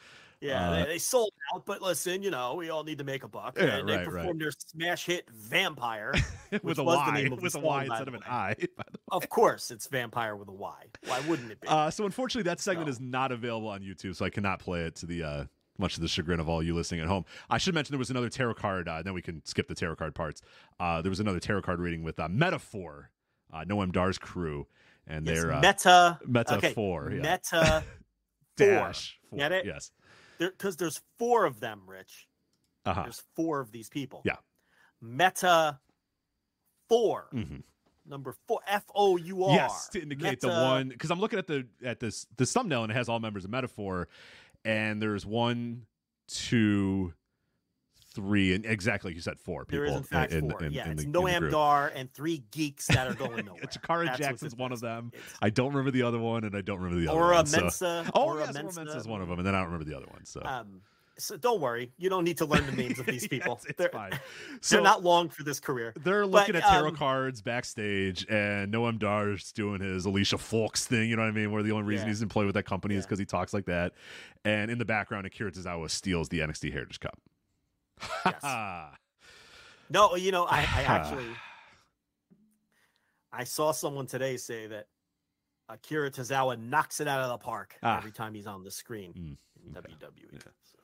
[0.42, 1.64] yeah uh, they, they sold out.
[1.64, 3.56] But listen, you know we all need to make a buck.
[3.56, 4.14] Yeah, and they right, right.
[4.14, 6.12] performed their smash hit "Vampire."
[6.62, 8.22] with a name with a Y instead of an.
[8.28, 8.54] I.
[8.76, 9.12] By the way.
[9.12, 10.84] of course, it's "Vampire" with a Y.
[11.06, 11.68] Why wouldn't it be?
[11.68, 14.82] Uh, so unfortunately, that segment So- is not available on YouTube, so I cannot play
[14.82, 15.44] it to the uh,
[15.78, 17.24] much of the chagrin of all you listening at home.
[17.50, 18.88] I should mention there was another tarot card.
[18.88, 20.42] Uh, then we can skip the tarot card parts.
[20.80, 23.10] Uh, there was another tarot card reading with uh, Metaphor,
[23.52, 24.66] uh, Noam Dar's crew,
[25.06, 27.22] and It's they're uh, meta Meta okay, Four, yeah.
[27.22, 27.84] Meta
[28.56, 29.38] dash four.
[29.38, 29.66] Get it?
[29.66, 29.90] Yes.
[30.50, 32.28] Because there's four of them, Rich.
[32.84, 33.02] Uh huh.
[33.04, 34.22] There's four of these people.
[34.24, 34.36] Yeah.
[35.00, 35.78] Meta
[36.88, 37.26] four.
[37.32, 37.58] hmm
[38.04, 38.60] Number four.
[38.66, 39.54] F O U R.
[39.54, 42.90] Yes, to indicate the one because I'm looking at the at this this thumbnail and
[42.90, 44.08] it has all members of Metaphor,
[44.64, 45.86] and there's one,
[46.26, 47.12] two,
[48.12, 49.84] three, and exactly like you said, four people.
[49.86, 50.62] There is in fact in, four.
[50.62, 51.50] in- yeah, in it's the- Noam.
[51.50, 53.62] Dar and three geeks that are going nowhere.
[53.62, 55.10] Jakara That's Jackson's one of them.
[55.14, 57.46] It's- I don't remember the other one, and I don't remember the other Oro one.
[57.46, 58.10] so- Mensah.
[58.14, 58.84] Oh, Oro yes, Mensah.
[58.86, 60.24] Mensah is one of them, and then I don't remember the other one.
[60.24, 60.80] So Um,
[61.18, 63.60] so don't worry, you don't need to learn the names of these Yes, people.
[63.68, 64.18] it's they're, fine.
[64.70, 65.92] they're not long for this career.
[66.02, 70.86] they're looking but, at tarot um, cards backstage, and Noam Dar's doing his Alicia Fox
[70.86, 71.10] thing.
[71.10, 71.52] You know what I mean?
[71.52, 72.12] Where the only reason Yeah.
[72.12, 73.92] he's employed with that company is because he talks like that.
[74.44, 77.20] And in the background, Akira Tozawa steals the NXT Heritage Cup.
[78.24, 78.42] Yes.
[79.90, 81.26] No, you know, I, I actually
[83.32, 84.86] I saw someone today say that
[85.68, 87.98] Akira Tozawa knocks it out of the park Ah.
[87.98, 89.36] every time he's on the screen Mm,
[89.70, 89.92] in okay.
[89.92, 90.32] WWE.
[90.32, 90.38] Yeah.
[90.64, 90.78] So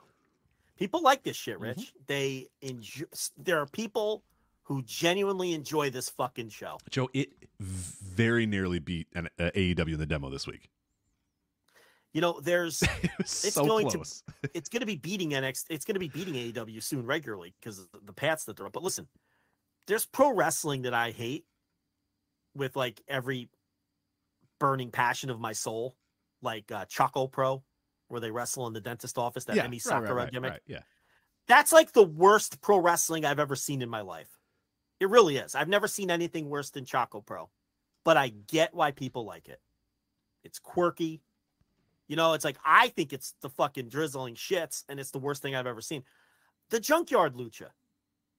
[0.76, 1.58] people like this shit.
[1.58, 1.92] Rich.
[2.06, 3.06] They enjoy.
[3.36, 4.24] There are people
[4.64, 6.76] who genuinely enjoy this fucking show.
[6.90, 10.68] Joe, it very nearly beat an uh, AEW in the demo this week.
[12.14, 14.22] You know, there's it It's so going to- close.
[14.54, 15.66] it's going to be beating NXT.
[15.70, 18.66] It's going to be beating AEW soon regularly because of the, the paths that they're
[18.66, 18.72] on.
[18.72, 19.06] But listen,
[19.86, 21.44] there's pro wrestling that I hate
[22.54, 23.48] with like every
[24.59, 25.96] burning passion of my soul,
[26.42, 27.62] like uh, Choco Pro,
[28.09, 29.44] where they wrestle in the dentist office.
[29.44, 30.50] That yeah, Emi Sakura right, right, gimmick.
[30.52, 30.80] right, yeah.
[31.46, 34.28] That's like the worst pro wrestling I've ever seen in my life.
[35.00, 35.54] It really is.
[35.54, 37.48] I've never seen anything worse than Choco Pro,
[38.04, 39.61] but I get why people like it.
[40.44, 41.22] It's quirky.
[42.09, 45.42] You know, it's like I think it's the fucking drizzling shits, and it's the worst
[45.42, 46.02] thing I've ever seen.
[46.70, 47.68] The Junkyard Lucha.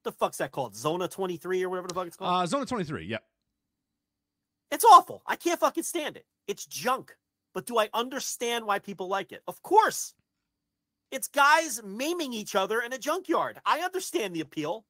[0.03, 0.75] The fuck's that called?
[0.75, 2.43] Zona 23 or whatever the fuck it's called?
[2.43, 3.23] Uh, Zone of 23, yep.
[4.71, 5.21] It's awful.
[5.25, 6.25] I can't fucking stand it.
[6.47, 7.15] It's junk.
[7.53, 9.41] But do I understand why people like it?
[9.47, 10.13] Of course.
[11.11, 13.59] It's guys maiming each other in a junkyard.
[13.65, 14.85] I understand the appeal.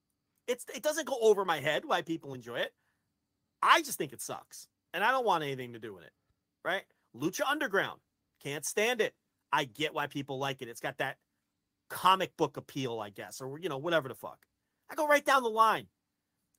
[0.47, 2.73] It's it doesn't go over my head why people enjoy it.
[3.61, 4.67] I just think it sucks.
[4.93, 6.11] And I don't want anything to do with it.
[6.65, 6.84] Right?
[7.15, 8.01] Lucha Underground.
[8.43, 9.13] Can't stand it.
[9.51, 10.67] I get why people like it.
[10.67, 11.17] It's got that
[11.89, 14.39] comic book appeal, I guess, or you know, whatever the fuck.
[14.89, 15.87] I go right down the line.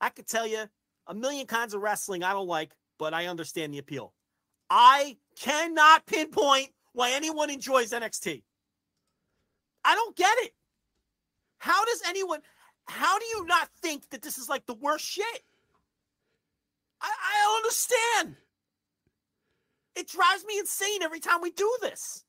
[0.00, 0.64] I could tell you
[1.06, 4.12] a million kinds of wrestling I don't like, but I understand the appeal.
[4.68, 8.42] I cannot pinpoint why anyone enjoys NXT.
[9.84, 10.52] I don't get it.
[11.58, 12.40] How does anyone,
[12.86, 15.42] how do you not think that this is like the worst shit?
[17.00, 18.36] I, I don't understand.
[19.96, 22.24] It drives me insane every time we do this.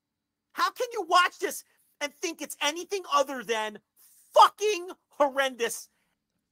[0.54, 1.64] How can you watch this
[2.02, 3.80] and think it's anything other than
[4.34, 5.90] fucking horrendous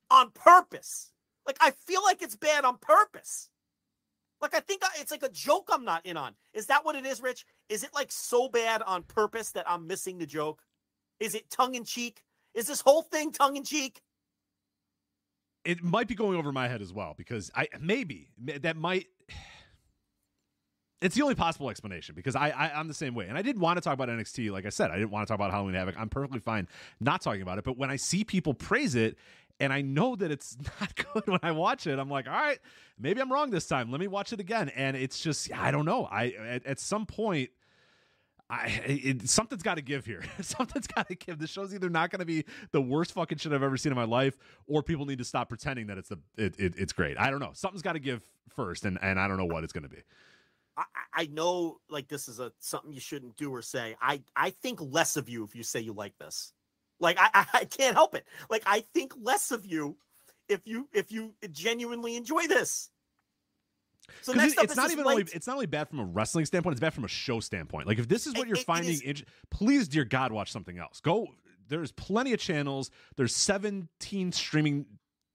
[0.09, 1.11] on purpose?
[1.45, 3.49] Like, I feel like it's bad on purpose.
[4.41, 6.35] Like, I think it's like a joke I'm not in on.
[6.53, 7.45] Is that what it is, Rich?
[7.67, 10.61] Is it like so bad on purpose that I'm missing the joke?
[11.19, 12.23] Is it tongue in cheek?
[12.53, 14.01] Is this whole thing tongue in cheek?
[15.65, 19.07] It might be going over my head as well because I maybe that might
[21.01, 23.61] it's the only possible explanation because I, I I'm the same way, and I didn't
[23.61, 24.51] want to talk about NXT.
[24.51, 25.95] Like I said, I didn't want to talk about Halloween Havoc.
[25.97, 26.67] I'm perfectly fine
[26.99, 27.63] not talking about it.
[27.63, 29.17] But when I see people praise it,
[29.59, 32.59] and I know that it's not good when I watch it, I'm like, all right,
[32.97, 33.91] maybe I'm wrong this time.
[33.91, 34.69] Let me watch it again.
[34.69, 36.05] And it's just I don't know.
[36.05, 37.49] I at, at some point.
[38.51, 40.23] I it, something's got to give here.
[40.41, 41.37] something's got to give.
[41.37, 43.95] This show's either not going to be the worst fucking shit I've ever seen in
[43.95, 47.15] my life, or people need to stop pretending that it's the it, it it's great.
[47.19, 47.51] I don't know.
[47.53, 50.01] Something's got to give first, and and I don't know what it's going to be.
[50.79, 53.95] I, I know like this is a something you shouldn't do or say.
[54.01, 56.53] I I think less of you if you say you like this.
[56.99, 58.25] Like I I, can't help it.
[58.49, 59.97] Like I think less of you
[60.47, 62.89] if you if you genuinely enjoy this.
[64.21, 66.73] So next up it's not even only it's not only bad from a wrestling standpoint;
[66.73, 67.87] it's bad from a show standpoint.
[67.87, 70.51] Like if this is what It- you're it- it finding, is- please, dear God, watch
[70.51, 70.99] something else.
[70.99, 71.27] Go.
[71.67, 72.89] There's plenty of channels.
[73.15, 74.87] There's 17 streaming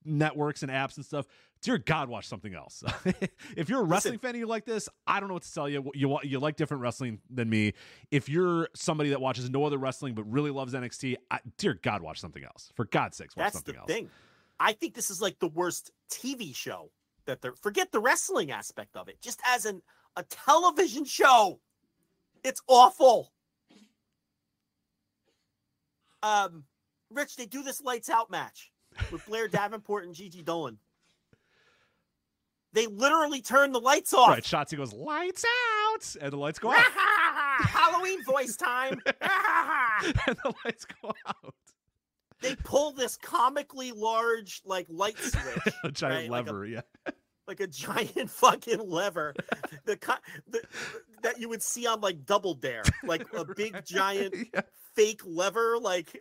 [0.04, 1.26] networks and apps and stuff.
[1.64, 2.84] Dear God, watch something else.
[3.56, 5.66] if you're a wrestling fan and you like this, I don't know what to tell
[5.66, 5.90] you.
[5.94, 7.72] You you like different wrestling than me.
[8.10, 12.02] If you're somebody that watches no other wrestling but really loves NXT, I, dear God,
[12.02, 12.70] watch something else.
[12.74, 13.90] For God's sakes, watch That's something the else.
[13.90, 14.10] thing.
[14.60, 16.90] I think this is like the worst TV show
[17.24, 19.22] that they're forget the wrestling aspect of it.
[19.22, 19.80] Just as an
[20.16, 21.60] a television show.
[22.44, 23.32] It's awful.
[26.22, 26.64] Um
[27.08, 28.70] Rich, they do this lights out match
[29.10, 30.78] with Blair Davenport and Gigi Dolan.
[32.74, 34.28] They literally turn the lights off.
[34.28, 35.44] Right, Shotzi goes lights
[35.94, 39.00] out, and the lights go out, Halloween voice time.
[39.20, 41.54] and the lights go out.
[42.42, 45.74] they pull this comically large like light switch.
[45.84, 46.30] a giant right?
[46.30, 46.80] Like a lever, yeah.
[47.46, 49.34] like a giant fucking lever
[49.84, 49.96] the,
[50.50, 50.60] the
[51.22, 54.62] that you would see on like Double Dare, like a big giant Yeah.
[54.96, 56.20] fake lever, like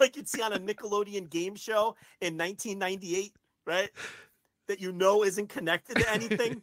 [0.00, 3.32] like you'd see on a Nickelodeon game show in 1998,
[3.66, 3.90] right?
[4.68, 6.62] That you know isn't connected to anything,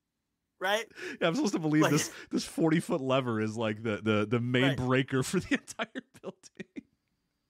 [0.60, 0.86] right?
[1.20, 4.26] Yeah, I'm supposed to believe Like- this this 40 foot lever is like the the
[4.28, 4.76] the main Right.
[4.76, 6.84] breaker for the entire building.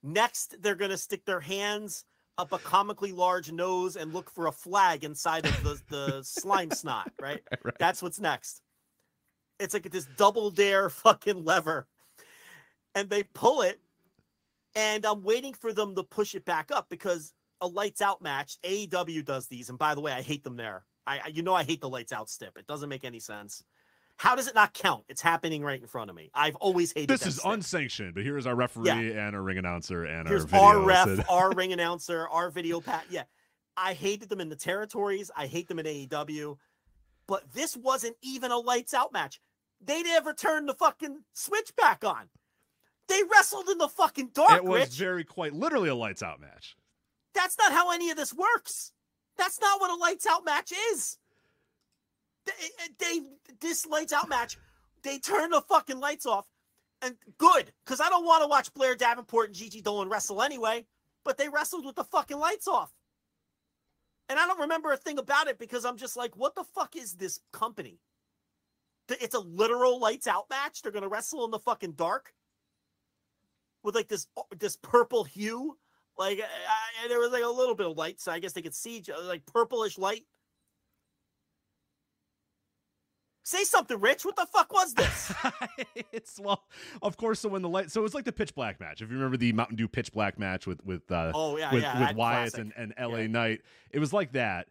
[0.02, 2.04] Next, they're gonna stick their hands
[2.38, 6.70] up a comically large nose and look for a flag inside of the the slime
[6.70, 7.42] snot, right?
[7.64, 7.74] Right.
[7.80, 8.62] That's what's next.
[9.58, 11.88] It's like this double dare fucking lever.
[12.94, 13.80] And they pull it.
[14.76, 18.56] And I'm waiting for them to push it back up because a lights out match,
[18.62, 19.68] AEW does these.
[19.68, 20.84] And by the way, I hate them there.
[21.06, 22.56] I, you know I hate the lights out stip.
[22.58, 23.62] It doesn't make any sense.
[24.16, 25.04] How does it not count?
[25.08, 26.30] It's happening right in front of me.
[26.34, 27.50] I've always hated This is stip.
[27.52, 30.60] unsanctioned, but here is our referee and our ring announcer and Here's our video.
[30.66, 33.04] our ref, said- our ring announcer, our video pat.
[33.10, 33.22] Yeah.
[33.76, 35.30] I hated them in the territories.
[35.36, 36.56] I hate them in AEW.
[37.28, 39.40] But this wasn't even a lights out match.
[39.80, 42.28] They never turned the fucking switch back on.
[43.06, 44.98] They wrestled in the fucking dark, it was Rich.
[44.98, 46.76] very quite literally a lights out match.
[47.38, 48.90] That's not how any of this works.
[49.36, 51.18] That's not what a lights out match is.
[52.44, 52.52] They,
[52.98, 53.20] they
[53.60, 54.58] this lights out match,
[55.04, 56.48] they turn the fucking lights off,
[57.00, 60.84] and good because I don't want to watch Blair Davenport and Gigi Dolan wrestle anyway.
[61.24, 62.92] But they wrestled with the fucking lights off,
[64.28, 66.96] and I don't remember a thing about it because I'm just like, what the fuck
[66.96, 68.00] is this company?
[69.08, 70.82] It's a literal lights out match.
[70.82, 72.34] They're gonna wrestle in the fucking dark
[73.84, 74.26] with like this
[74.58, 75.76] this purple hue.
[76.18, 78.62] Like I, I- there was like a little bit of light, so I guess they
[78.62, 80.22] could see each other, like purplish light.
[83.44, 84.26] Say something, Rich.
[84.26, 85.32] What the fuck was this?
[86.12, 86.64] it's well,
[87.00, 87.40] of course.
[87.40, 89.00] So when the light, so it was like the pitch black match.
[89.00, 91.82] If you remember the Mountain Dew pitch black match with with uh, Oh yeah, with,
[91.82, 92.08] yeah.
[92.08, 92.72] with Wyatt classic.
[92.76, 93.26] and, and LA Yeah.
[93.28, 93.60] Knight.
[93.90, 94.66] It was like that.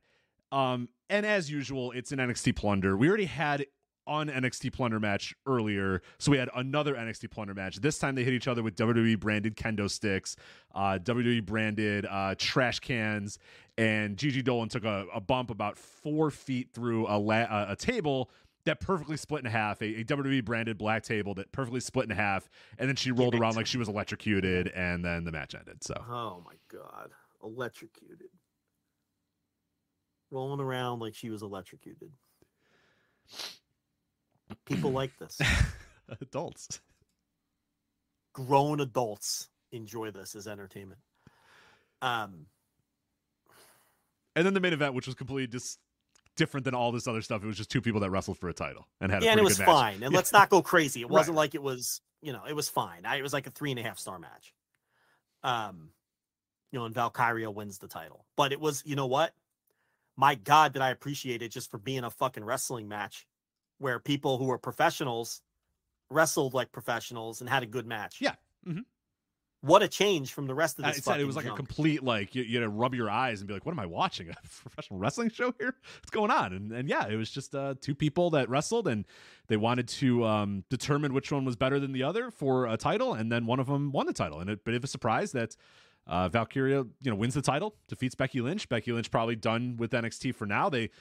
[0.51, 2.95] Um, and as usual, it's an NXT plunder.
[2.95, 3.65] We already had
[4.07, 7.75] on NXT plunder match earlier, so we had another NXT plunder match.
[7.77, 10.35] This time they hit each other with WWE branded kendo sticks,
[10.73, 13.37] uh, WWE branded uh, trash cans,
[13.77, 17.75] and Gigi Dolan took a, a bump about four feet through a, la- a, a
[17.75, 18.31] table.
[18.65, 22.15] That perfectly split in half, a, a WWE branded black table that perfectly split in
[22.17, 25.83] half, and then she rolled around like she was electrocuted, and then the match ended.
[25.85, 28.27] So Oh my god, electrocuted,
[30.31, 32.11] rolling around like she was electrocuted.
[34.65, 35.39] People like this.
[36.21, 36.79] adults.
[38.33, 40.99] Grown adults enjoy this as entertainment.
[42.01, 42.45] Um,
[44.35, 45.79] And then the main event, which was completely just
[46.35, 47.43] different than all this other stuff.
[47.43, 49.39] It was just two people that wrestled for a title and had a yeah, and
[49.39, 50.03] it was fine.
[50.03, 50.17] And Yeah.
[50.17, 51.01] let's not go crazy.
[51.01, 53.05] It wasn't like it was, you know, it was fine.
[53.05, 54.53] I, it was like a three and a half star match.
[55.43, 55.89] Um,
[56.71, 58.25] you know, and Valkyria wins the title.
[58.35, 59.33] But it was, you know what?
[60.15, 63.25] My God, did I appreciate it just for being a fucking wrestling match
[63.79, 65.41] where people who were professionals
[66.09, 68.17] wrestled like professionals and had a good match.
[68.21, 68.35] Yeah.
[68.67, 68.85] Mhm.
[69.61, 71.03] what a change from the rest of I this.
[71.03, 73.41] said it was like fucking a complete like you, you had to rub your eyes
[73.41, 74.29] and be like, "What am I watching?
[74.31, 75.75] A professional wrestling show here?
[75.99, 79.05] What's going on?" And, and yeah, it was just uh, two people that wrestled and
[79.47, 83.13] they wanted to um, determine which one was better than the other for a title,
[83.15, 84.39] and then one of them won the title.
[84.39, 85.55] And a bit of a surprise that
[86.05, 88.69] uh, Valkyria, you know, wins the title, defeats Becky Lynch.
[88.69, 90.69] Becky Lynch probably done with NXT for now.
[90.69, 90.91] They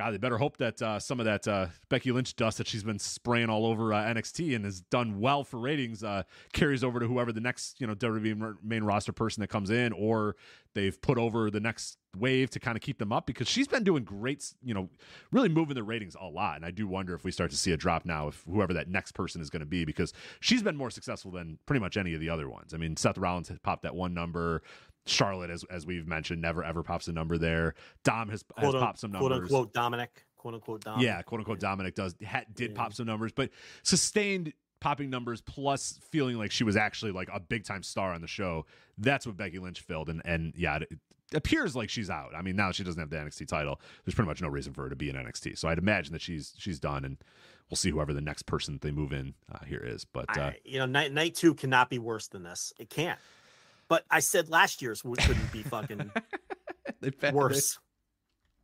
[0.00, 2.82] God, they better hope that uh, some of that uh, Becky Lynch dust that she's
[2.82, 6.22] been spraying all over uh, NXT and has done well for ratings uh,
[6.54, 9.92] carries over to whoever the next you know WWE main roster person that comes in,
[9.92, 10.36] or
[10.74, 13.84] they've put over the next wave to kind of keep them up because she's been
[13.84, 14.88] doing great, you know,
[15.32, 16.56] really moving the ratings a lot.
[16.56, 18.88] And I do wonder if we start to see a drop now if whoever that
[18.88, 22.14] next person is going to be because she's been more successful than pretty much any
[22.14, 22.72] of the other ones.
[22.72, 24.62] I mean, Seth Rollins popped that one number.
[25.10, 27.74] Charlotte, as as we've mentioned, never ever pops a number there.
[28.04, 29.50] Dom has, has quote, popped some quote numbers.
[29.50, 31.04] unquote Dominic, quote unquote Dominic.
[31.06, 32.76] Yeah, quote unquote Dominic does ha, did Yeah.
[32.76, 33.50] pop some numbers, but
[33.82, 38.20] sustained popping numbers plus feeling like she was actually like a big time star on
[38.20, 38.64] the show.
[38.98, 40.98] That's what Becky Lynch filled, and and yeah, it, it
[41.34, 42.32] appears like she's out.
[42.34, 43.80] I mean, now she doesn't have the NXT title.
[44.04, 45.58] There's pretty much no reason for her to be in NXT.
[45.58, 47.18] So I'd imagine that she's she's done, and
[47.68, 50.04] we'll see whoever the next person that they move in uh, here is.
[50.04, 52.72] But uh, I, you know, night night two cannot be worse than this.
[52.78, 53.18] It can't.
[53.90, 56.12] But I said last year's couldn't be fucking
[57.32, 57.76] worse.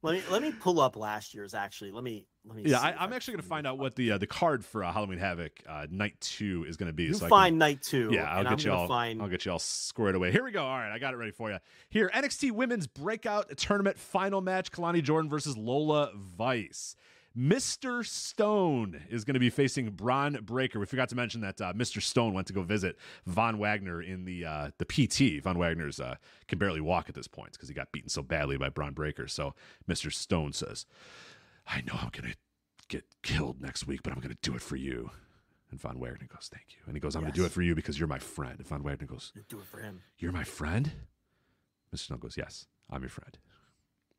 [0.03, 1.53] Let me let me pull up last year's.
[1.53, 2.63] Actually, let me let me.
[2.65, 4.29] Yeah, see I, I'm can actually going to find find out what the uh, the
[4.29, 7.05] card for uh, Halloween Havoc uh, night two is going to be.
[7.05, 8.11] You so I can- find night two.
[8.13, 8.87] Yeah, I'll get y'all.
[8.87, 10.31] Find, I'll get you all squared away.
[10.31, 10.63] Here we go.
[10.63, 11.59] All right, I got it ready for you.
[11.91, 16.95] Here, NXT Women's Breakout Tournament Final Match: Kelani Jordan versus Lola Vice.
[17.37, 18.05] Mr.
[18.05, 20.81] Stone is going to be facing Bron Breakker.
[20.81, 22.01] We forgot to mention that uh, Mr.
[22.01, 25.43] Stone went to go visit Von Wagner in the uh, the PT.
[25.43, 26.17] Von Wagner's uh,
[26.49, 29.29] can barely walk at this point because he got beaten so badly by Bron Breakker.
[29.29, 29.55] So
[29.87, 30.11] Mr.
[30.11, 30.87] Stone says,
[31.67, 32.37] "I know I'm going to
[32.89, 35.11] get killed next week, but I'm going to do it for you."
[35.71, 37.61] And Von Wagner goes, "Thank you." And he goes, "I'm going to do it for
[37.63, 40.01] you because you're my friend." And Von Wagner goes, do it for him.
[40.17, 40.91] "You're my friend."
[41.95, 41.99] Mr.
[42.01, 43.37] Stone goes, "Yes, I'm your friend."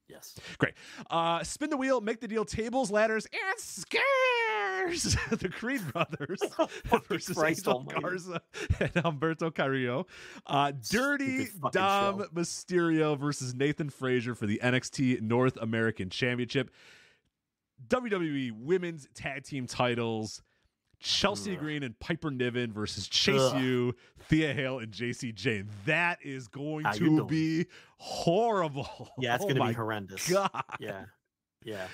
[0.09, 0.35] Yes.
[0.57, 0.73] Great.
[1.09, 2.45] Uh, spin the wheel, make the deal.
[2.45, 5.17] Tables, ladders, and scares.
[5.29, 6.39] the Creed brothers
[7.07, 8.01] versus Christ Angel almighty.
[8.01, 8.41] Garza
[8.79, 10.07] and Humberto Carrillo.
[10.45, 12.25] Uh, Dirty Dom show.
[12.33, 16.71] Mysterio versus Nathan Frazer for the NXT North American Championship.
[17.89, 20.41] WWE Women's Tag Team titles.
[20.99, 21.59] Chelsea Ugh.
[21.59, 23.61] Green and Piper Niven versus Chase Ugh.
[23.61, 23.95] U,
[24.29, 25.69] Thea Hail, and Jacy Jayne.
[25.85, 27.65] That is going How to be
[27.97, 29.09] horrible.
[29.19, 30.29] Yeah, it's Oh gonna be horrendous.
[30.29, 30.49] God.
[30.79, 31.05] Yeah.
[31.63, 31.87] Yeah.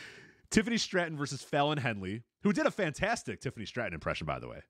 [0.52, 4.62] Tiffany Stratton versus Fallon Henley, who did a fantastic Tiffany Stratton impression, by the way.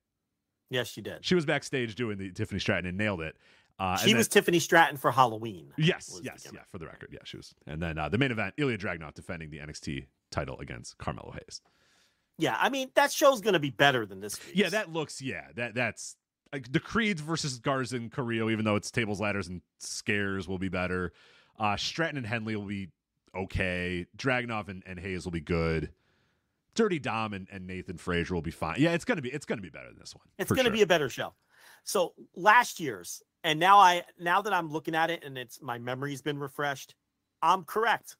[0.70, 1.24] Yes, she did.
[1.24, 3.36] She was backstage doing the Tiffany Stratton and nailed it.
[3.78, 5.72] Uh, She and was then- Tiffany Stratton for Halloween.
[5.76, 6.60] yes, yes, yeah.
[6.70, 7.54] For the record, yeah, she was.
[7.66, 11.60] And then uh, the main event, Ilya Dragunov defending the NXT title against Carmelo Hayes.
[12.38, 14.38] Yeah, I mean that show's gonna be better than this.
[14.54, 15.22] Yeah, that looks.
[15.22, 16.16] Yeah, that that's
[16.52, 18.50] like the Creeds versus Garza and Carrillo.
[18.50, 21.12] Even though it's tables, ladders, and scares will be better.
[21.58, 22.88] Uh, Stratton and Henley will be
[23.36, 24.06] okay.
[24.16, 25.90] Dragunov and, and Hayes will be good.
[26.74, 28.76] Dirty Dom and, and Nathan Frazer will be fine.
[28.78, 30.26] Yeah, it's gonna be it's gonna be better than this one.
[30.38, 30.76] It's going to sure.
[30.76, 31.34] be a better show.
[31.84, 35.78] So last year's, and now I now that I'm looking at it and it's my
[35.78, 36.94] memory's been refreshed,
[37.42, 38.16] I'm correct.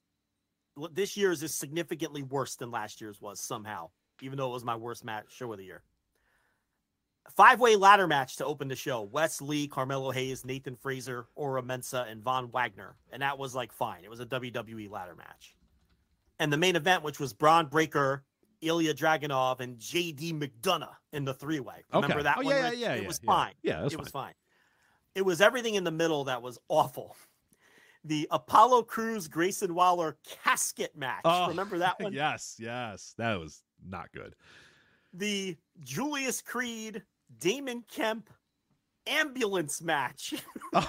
[0.93, 3.91] This year's is significantly worse than last year's was somehow,
[4.23, 5.83] even though it was my worst match show of the year.
[7.37, 11.63] Five way ladder match to open the show: Wes Lee, Carmelo Hayes, Nathan Frazer, Oro
[11.63, 14.05] Mensah, and Von Wagner, and that was like fine.
[14.05, 15.57] It was a WWE ladder match.
[16.39, 18.25] And the main event, which was Bron Breakker,
[18.61, 21.85] Ilya Dragunov, and JD McDonagh in the three way.
[21.93, 22.23] Remember Okay.
[22.25, 22.55] that Oh, one?
[22.55, 23.27] yeah, yeah, yeah, It yeah, was yeah.
[23.33, 23.55] fine.
[23.63, 24.05] Yeah, that's it fine.
[24.05, 24.35] was fine.
[25.15, 27.17] It was everything in the middle that was awful.
[28.07, 31.23] The Apollo Crews Grayson Waller casket match.
[31.25, 32.13] Oh, Remember that one?
[32.13, 34.35] yes, yes, that was not good.
[35.13, 37.03] The Julius Creed
[37.39, 38.31] Damon Kemp
[39.07, 40.35] ambulance match.
[40.77, 40.89] Oh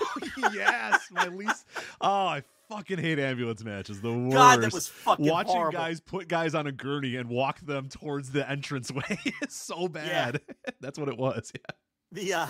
[0.51, 1.67] yes, my least.
[2.01, 4.01] Oh, I fucking hate ambulance matches.
[4.01, 4.33] The worst.
[4.35, 5.77] God, that was fucking Watching horrible.
[5.77, 10.41] guys put guys on a gurney and walk them towards the entranceway is so bad.
[10.81, 11.51] That's what it was.
[11.53, 11.75] Yeah.
[12.13, 12.47] The uh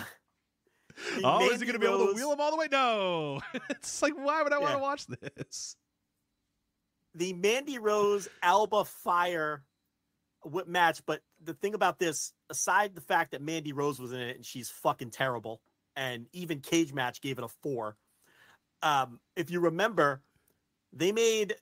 [1.18, 2.70] the Oh, is he going to be able to wheel him all the way?
[2.72, 3.42] No.
[3.70, 5.76] it's like, why would I want to watch this?
[7.16, 9.64] the Mandy Rose Alba Fyre
[10.68, 11.02] match.
[11.06, 14.46] But the thing about this, aside the fact that Mandy Rose was in it and
[14.46, 15.62] she's fucking terrible,
[15.96, 17.96] and even Cage Match gave it a four.
[18.82, 20.22] Um, if you remember,
[20.94, 21.56] they made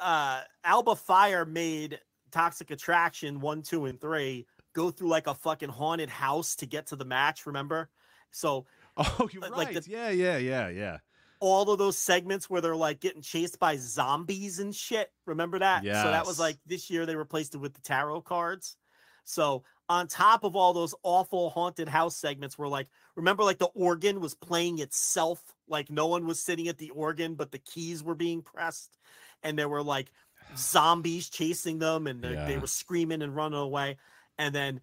[0.00, 2.00] uh Alba Fyre made
[2.32, 6.88] Toxic Attraction one, two, and three go through like a fucking haunted house to get
[6.88, 7.46] to the match.
[7.46, 7.88] Remember?
[8.30, 8.66] So
[8.96, 9.74] Oh, you're Like- right.
[9.74, 10.98] like the- yeah, yeah, yeah, yeah.
[11.40, 15.12] All of those segments where they're like getting chased by zombies and shit.
[15.26, 15.84] Remember that?
[16.02, 18.76] So that was like this year they replaced it with the tarot cards.
[19.24, 23.70] So on top of all those awful haunted house segments where like remember like the
[23.74, 28.02] organ was playing itself like no one was sitting at the organ but the keys
[28.02, 28.96] were being pressed
[29.42, 30.10] and there were like
[30.56, 33.96] zombies chasing them and they- they were screaming and running away
[34.38, 34.80] and then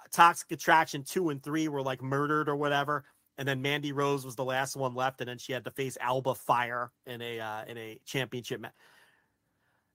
[0.00, 3.04] uh, toxic attraction 2 and 3 were like murdered or whatever
[3.38, 5.96] and then Mandy Rose was the last one left and then she had to face
[6.00, 8.72] Alba Fyre in a uh, in a championship match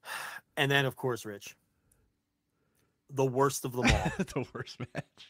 [0.56, 1.54] and then of course Rich
[3.10, 5.28] the worst of them all the worst match.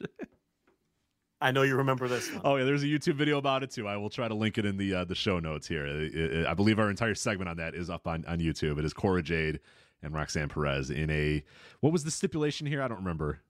[1.41, 2.41] I know you remember this one.
[2.45, 3.87] Oh yeah, there's a YouTube video about it too.
[3.87, 5.85] I will try to link it in the uh, the show notes here.
[5.85, 8.79] It- it- I believe our entire segment on that is up on, on YouTube.
[8.79, 9.61] It is Cora Jade
[10.03, 11.45] and Roxanne Perez in a
[11.81, 12.81] what was the stipulation here?
[12.81, 13.41] I don't remember.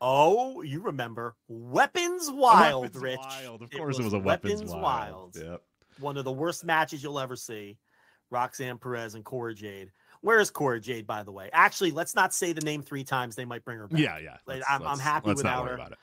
[0.00, 3.18] Oh, you remember Weapons Wild, Weapons Rich.
[3.18, 3.62] Wild.
[3.62, 5.36] Of course, it was, a Weapons, Wild.
[5.40, 5.62] Yep.
[6.00, 7.78] One of the worst matches you'll ever see.
[8.30, 9.90] Roxanne Perez and Cora Jade.
[10.20, 11.48] Where is Cora Jade, by the way?
[11.52, 13.36] Actually, let's not say the name three times.
[13.36, 14.00] They might bring her back.
[14.00, 14.36] Yeah, yeah.
[14.46, 15.74] Let's- I'm- I'm let's- happy let's not without her.
[15.74, 15.98] About it.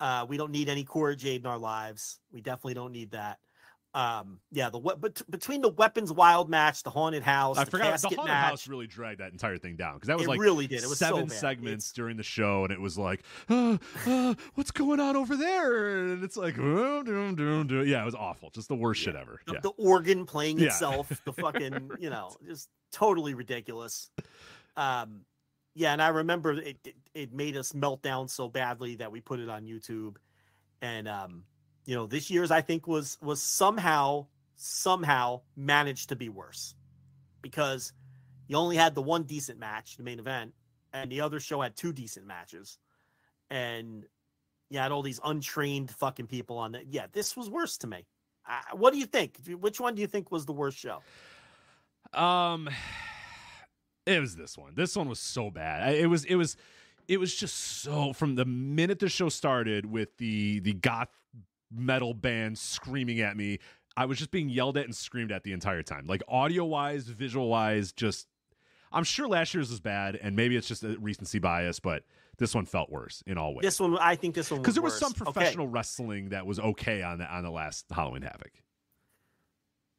[0.00, 2.18] Uh, we don't need any Cora Jade in our lives.
[2.32, 3.38] We definitely don't need that.
[3.96, 7.98] Um, yeah, the but between the Weapons Wild match, the Haunted House, I the forgot
[8.02, 10.38] the haunted match, house really dragged that entire thing down because that was It like
[10.40, 10.82] really did.
[10.82, 11.32] It was seven bad.
[11.38, 15.34] segments It's- during the show, and it was like, uh, uh, what's going on over
[15.34, 16.08] there?
[16.12, 17.86] And it's like, uh, doom, doom, doom.
[17.88, 19.40] yeah, it was awful, just the worst shit ever.
[19.46, 19.60] the, Yeah.
[19.60, 20.66] the organ playing Yeah.
[20.66, 24.10] itself, the fucking, you know, just totally ridiculous.
[24.76, 25.22] Um,
[25.74, 29.22] yeah, and I remember it, it it made us melt down so badly that we
[29.22, 30.16] put it on YouTube,
[30.82, 31.44] and um,
[31.86, 34.26] you know, this year's I think was was somehow
[34.56, 36.74] somehow managed to be worse
[37.40, 37.92] because
[38.48, 40.52] you only had the one decent match, the main event,
[40.92, 42.78] and the other show had two decent matches,
[43.50, 44.04] and
[44.68, 46.86] you had all these untrained fucking people on it.
[46.90, 48.06] Yeah, this was worse to me.
[48.72, 49.38] What do you think?
[49.60, 51.02] Which one do you think was the worst show?
[52.12, 52.68] Um,
[54.06, 54.72] it was this one.
[54.74, 55.94] This one was so bad.
[55.94, 56.56] It was it was
[57.06, 61.10] it was just so from the minute the show started with the the goth
[61.70, 63.58] metal band screaming at me.
[63.96, 66.06] I was just being yelled at and screamed at the entire time.
[66.06, 68.26] Like audio wise, visual wise, just
[68.92, 72.04] I'm sure last year's was bad, and maybe it's just a recency bias, but
[72.38, 73.62] this one felt worse in all ways.
[73.62, 75.00] This one, I think this one Because there was worse.
[75.00, 78.52] some Okay, professional wrestling that was okay on the on the last Halloween Havoc.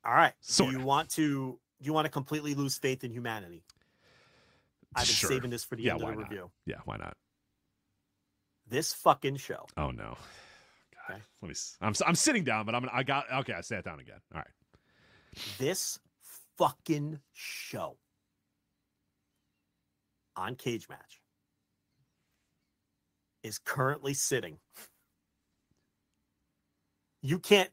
[0.05, 0.33] All right.
[0.41, 0.71] Sorta.
[0.77, 1.59] You want to?
[1.79, 3.63] You want to completely lose faith in humanity?
[4.95, 5.29] I've been Sure.
[5.29, 6.29] saving this for the Yeah, end of the not?
[6.29, 6.51] review.
[6.65, 7.17] Yeah, why not?
[8.67, 9.65] This fucking show.
[9.75, 10.17] Oh no.
[11.07, 11.55] God, let me.
[11.81, 13.53] I'm I'm sitting down, but I'm gonna- I got okay.
[13.53, 14.19] I sat down again.
[14.33, 14.47] All right.
[15.59, 15.99] This
[16.57, 17.97] fucking show
[20.35, 21.21] on Cage Match
[23.43, 24.59] is currently sitting.
[27.21, 27.69] You can't,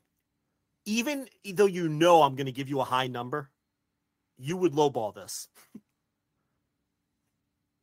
[0.85, 3.51] even though you know I'm going to give you a high number,
[4.37, 5.49] you would lowball this.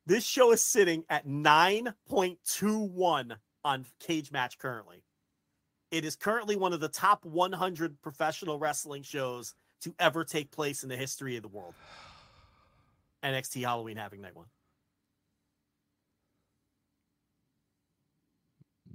[0.06, 5.02] This show is sitting at 9.21 on Cage Match currently.
[5.92, 10.82] It is currently one of the top 100 professional wrestling shows to ever take place
[10.82, 11.74] in the history of the world.
[13.22, 14.46] NXT Halloween Havoc Night One.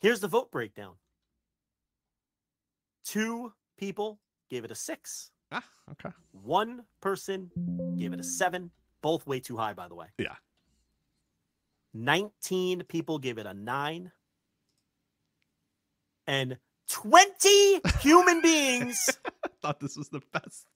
[0.00, 0.94] Here's the vote breakdown.
[3.04, 5.30] Two people gave it a six.
[5.52, 6.14] Ah, okay.
[6.32, 7.50] One person
[7.98, 8.70] gave it a seven.
[9.02, 10.06] Both way too high, by the way.
[10.18, 10.36] Yeah.
[11.92, 14.12] 19 people gave it a nine.
[16.26, 16.58] And
[16.90, 19.18] 20 human beings
[19.62, 20.66] thought this was the best,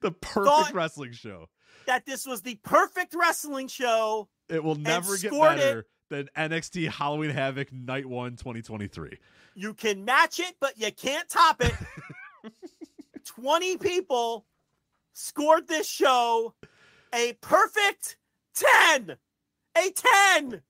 [0.00, 1.48] the perfect wrestling show.
[1.86, 4.28] that this was the perfect wrestling show.
[4.48, 9.18] It will never get better than NXT Halloween Havoc Night One 2023.
[9.54, 11.72] You can match it, but you can't top it.
[13.24, 14.44] 20 people
[15.14, 16.54] scored this show
[17.14, 18.18] a perfect
[18.54, 19.16] 10.
[19.78, 19.90] A
[20.40, 20.62] 10.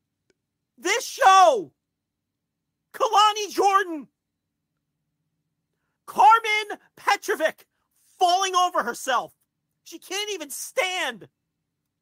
[0.78, 1.73] This show.
[2.94, 4.09] Kelani Jordan.
[6.06, 7.66] Karmen Petrovic
[8.16, 9.32] falling over herself.
[9.82, 11.28] She can't even stand.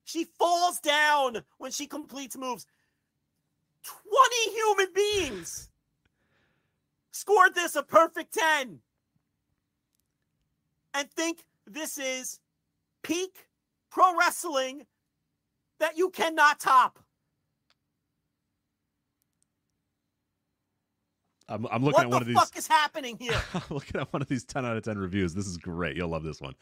[0.04, 2.66] She falls down when she completes moves.
[3.84, 5.70] 20 human beings
[7.10, 8.80] scored this a perfect 10
[10.94, 12.40] and think this is
[13.02, 13.46] peak
[13.90, 14.86] pro wrestling
[15.78, 16.98] that you cannot top.
[21.50, 22.36] I'm, I'm looking what at the one of these.
[22.36, 23.34] What the fuck is happening here?
[23.54, 25.34] I'm looking at one of these 10 out of 10 reviews.
[25.34, 25.96] This is great.
[25.96, 26.54] You'll love this one.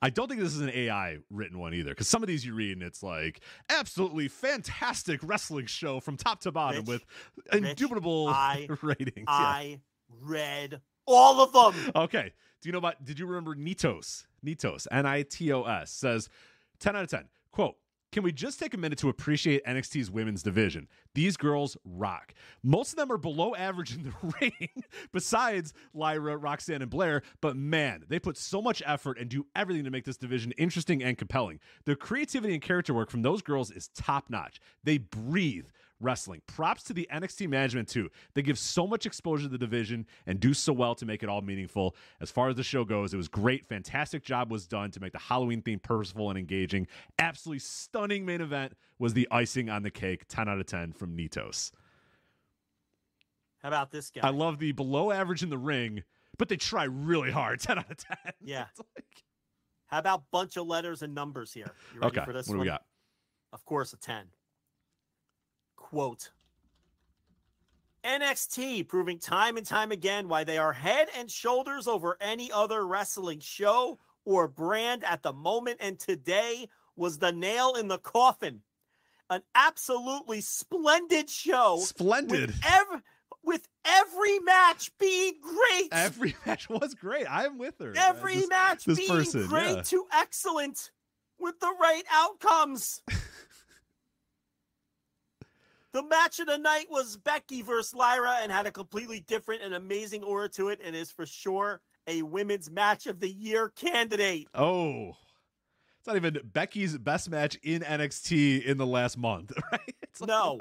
[0.00, 2.54] I don't think this is an AI written one either, because some of these you
[2.54, 7.04] read and it's like absolutely fantastic wrestling show from top to bottom Rich, with
[7.52, 9.14] Rich, indubitable I- ratings.
[9.18, 9.24] Yeah.
[9.28, 9.80] I
[10.22, 11.92] read all of them.
[11.94, 12.32] Okay.
[12.62, 14.24] Do you know about, did you remember Nitos?
[14.44, 16.28] Nitos, N I T O S, says
[16.78, 17.24] 10 out of 10.
[17.52, 17.76] Quote,
[18.12, 20.88] can we just take a minute to appreciate NXT's women's division?
[21.14, 22.34] These girls rock.
[22.62, 24.68] Most of them are below average in the ring,
[25.12, 29.84] besides Lyra, Roxanne, and Blair, but man, they put so much effort and do everything
[29.84, 31.60] to make this division interesting and compelling.
[31.84, 34.60] The creativity and character work from those girls is top notch.
[34.82, 35.68] They breathe
[36.00, 36.42] wrestling.
[36.46, 38.08] Props to the NXT management too.
[38.34, 41.28] They give so much exposure to the division and do so well to make it
[41.28, 41.94] all meaningful.
[42.20, 43.66] As far as the show goes, it was great.
[43.66, 46.86] Fantastic job was done to make the Halloween theme purposeful and engaging.
[47.18, 50.24] Absolutely stunning main event was the icing on the cake.
[50.28, 51.72] 10 out of 10 from Nitos.
[53.62, 54.26] How about this guy?
[54.26, 56.02] I love the below average in the ring,
[56.38, 57.60] but they try really hard.
[57.62, 58.16] 10 out of 10.
[58.40, 58.64] Yeah.
[58.96, 59.24] Like-
[59.86, 61.72] How about bunch of letters and numbers here?
[61.94, 62.24] You ready okay.
[62.24, 62.66] for this what do one?
[62.66, 62.84] we got?
[63.52, 64.26] Of course, a 10.
[65.90, 66.30] Quote
[68.04, 72.86] NXT proving time and time again why they are head and shoulders over any other
[72.86, 78.60] wrestling show or brand at the moment, and today was the nail in the coffin.
[79.30, 81.78] An absolutely splendid show.
[81.80, 82.50] Splendid.
[82.50, 83.02] With, ev-
[83.42, 85.88] with every match being great.
[85.90, 87.26] Every match was great.
[87.28, 87.92] I'm with her.
[87.96, 89.82] Every This- match this being person, great yeah.
[89.82, 90.90] to excellent
[91.38, 93.02] with the right outcomes.
[95.92, 99.74] the match of the night was Becky versus Lyra and had a completely different and
[99.74, 104.48] amazing aura to it and is for sure a women's match of the year candidate.
[104.54, 105.10] Oh,
[105.98, 109.94] it's not even Becky's best match in NXT in the last month, right?
[110.02, 110.60] It's like- No.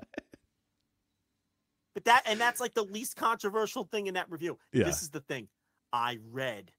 [1.96, 4.58] But that and that's like the least controversial thing in that review.
[4.72, 4.86] Yeah.
[4.86, 5.48] This is the thing.
[5.92, 6.72] I read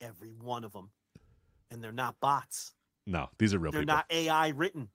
[0.00, 0.90] every one of them.
[1.70, 2.72] And they're not bots.
[3.06, 3.84] no, these are real people.
[3.86, 3.96] They're people.
[3.96, 4.88] not AI written.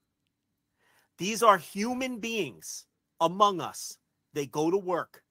[1.17, 2.85] These are human beings
[3.19, 3.97] among us.
[4.33, 5.23] They go to work.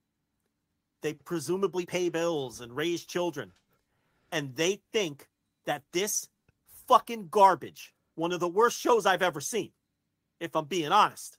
[1.03, 3.53] They presumably pay bills and raise children.
[4.31, 5.29] And they think
[5.67, 6.29] that this
[6.87, 9.73] fucking garbage, one of the worst shows I've ever seen,
[10.41, 11.39] if I'm being honest,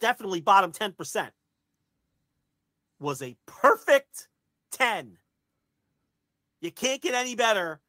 [0.00, 1.30] definitely bottom 10%,
[2.98, 4.28] was a perfect
[4.72, 5.18] 10.
[6.60, 7.80] You can't get any better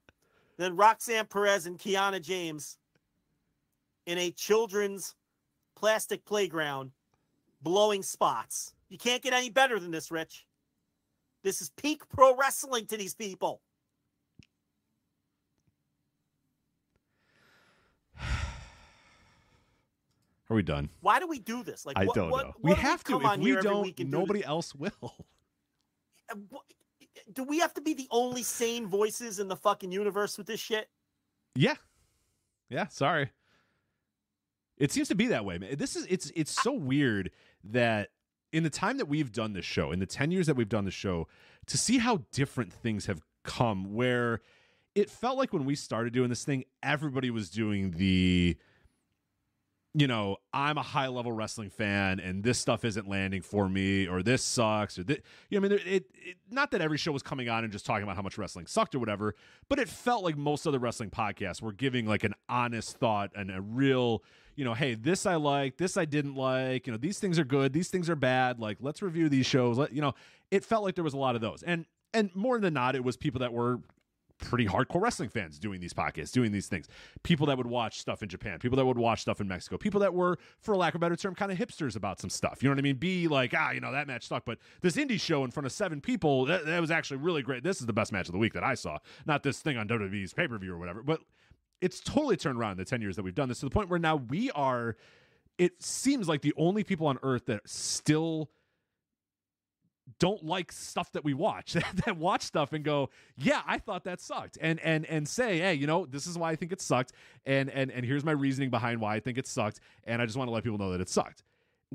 [0.57, 2.77] than Roxanne Perez and Kiana James
[4.05, 5.15] in a children's
[5.79, 6.91] plastic playground
[7.61, 8.73] blowing spots.
[8.89, 10.45] You can't get any better than this, Rich.
[11.43, 13.61] This is peak pro wrestling to these people.
[20.49, 20.89] Are we done?
[21.01, 21.85] Why do we do this?
[21.85, 22.53] Like, I what, don't what- know.
[22.59, 23.21] what we do have to.
[23.21, 24.91] If we don't, do nobody else will.
[26.31, 26.35] Uh,
[27.33, 30.59] Do we have to be the only sane voices in the fucking universe with this
[30.59, 30.89] shit?
[31.55, 31.75] Yeah.
[32.69, 33.31] Yeah, sorry.
[34.79, 35.75] It seems to be that way, man.
[35.77, 37.31] This is it's it's so weird
[37.65, 38.09] that
[38.51, 40.85] in the time that we've done this show, in the 10 years that we've done
[40.85, 41.27] the show,
[41.67, 44.41] to see how different things have come where
[44.95, 48.57] it felt like when we started doing this thing, everybody was doing the
[49.93, 54.07] you know, I'm a high level wrestling fan and this stuff isn't landing for me
[54.07, 55.17] or this sucks or this,
[55.49, 57.87] you know, I mean, it, it, not that every show was coming on and just
[57.87, 59.33] talking about how much wrestling sucked or whatever,
[59.67, 63.49] but it felt like most other wrestling podcasts were giving like an honest thought and
[63.49, 64.23] a real,
[64.55, 67.45] you know, hey, this I like, this I didn't like, you know, these things are
[67.45, 68.59] good, these things are bad.
[68.59, 69.79] Like, let's review these shows.
[69.79, 70.13] Let, you know,
[70.51, 71.63] it felt like there was a lot of those.
[71.63, 73.79] And, and more than not, it was people that were
[74.39, 76.87] pretty hardcore wrestling fans doing these podcasts, doing these things.
[77.23, 79.99] People that would watch stuff in Japan, people that would watch stuff in Mexico, people
[79.99, 82.61] that were, for lack of a better term, kind of hipsters about some stuff.
[82.61, 82.95] You know what I mean?
[82.95, 85.71] Be like, ah, you know, that match sucked, but this indie show in front of
[85.71, 87.63] seven people, that, that was actually really great.
[87.63, 88.97] This is the best match of the week that I saw.
[89.25, 91.21] Not this thing on WWE's pay per view or whatever, but
[91.81, 93.89] it's totally turned around in the 10 years that we've done this to the point
[93.89, 94.95] where now we are,
[95.57, 98.49] it seems like the only people on earth that still
[100.17, 101.73] don't like stuff that we watch
[102.05, 105.73] that watch stuff and go yeah i thought that sucked and and and say hey
[105.73, 107.11] you know this is why i think it sucked
[107.45, 110.37] and and and here's my reasoning behind why i think it sucked and i just
[110.37, 111.43] want to let people know that it sucked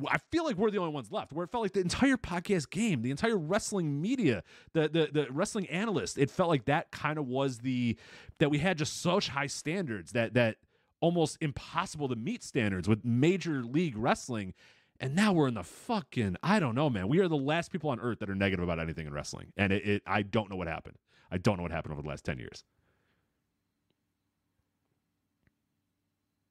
[0.09, 1.33] I feel like we're the only ones left.
[1.33, 4.43] Where it felt like the entire podcast game, the entire wrestling media,
[4.73, 7.97] the the the wrestling analyst, it felt like that kind of was the
[8.39, 10.57] that we had just such high standards that that
[11.01, 14.55] almost impossible to meet standards with major league wrestling.
[15.01, 17.09] And now we're in the fucking I don't know, man.
[17.09, 19.53] We are the last people on earth that are negative about anything in wrestling.
[19.57, 20.97] And it, it I don't know what happened.
[21.31, 22.65] I don't know what happened over the last ten years.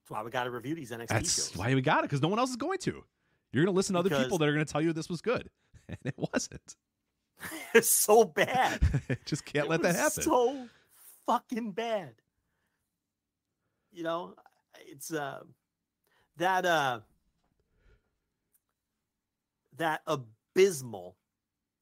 [0.02, 1.58] That's why we got to review these NXT That's shows.
[1.58, 3.04] why we got it, because no one else is going to.
[3.54, 5.08] You're going to listen to other Because- people that are going to tell you this
[5.10, 5.50] was good,
[5.88, 6.76] and it wasn't.
[7.74, 8.80] It's so bad.
[9.26, 10.24] just can't It let that happen.
[10.24, 10.68] So
[11.26, 12.14] fucking bad.
[13.92, 14.36] You know,
[14.88, 15.42] it's uh
[16.38, 17.00] that uh
[19.78, 21.18] that abysmal,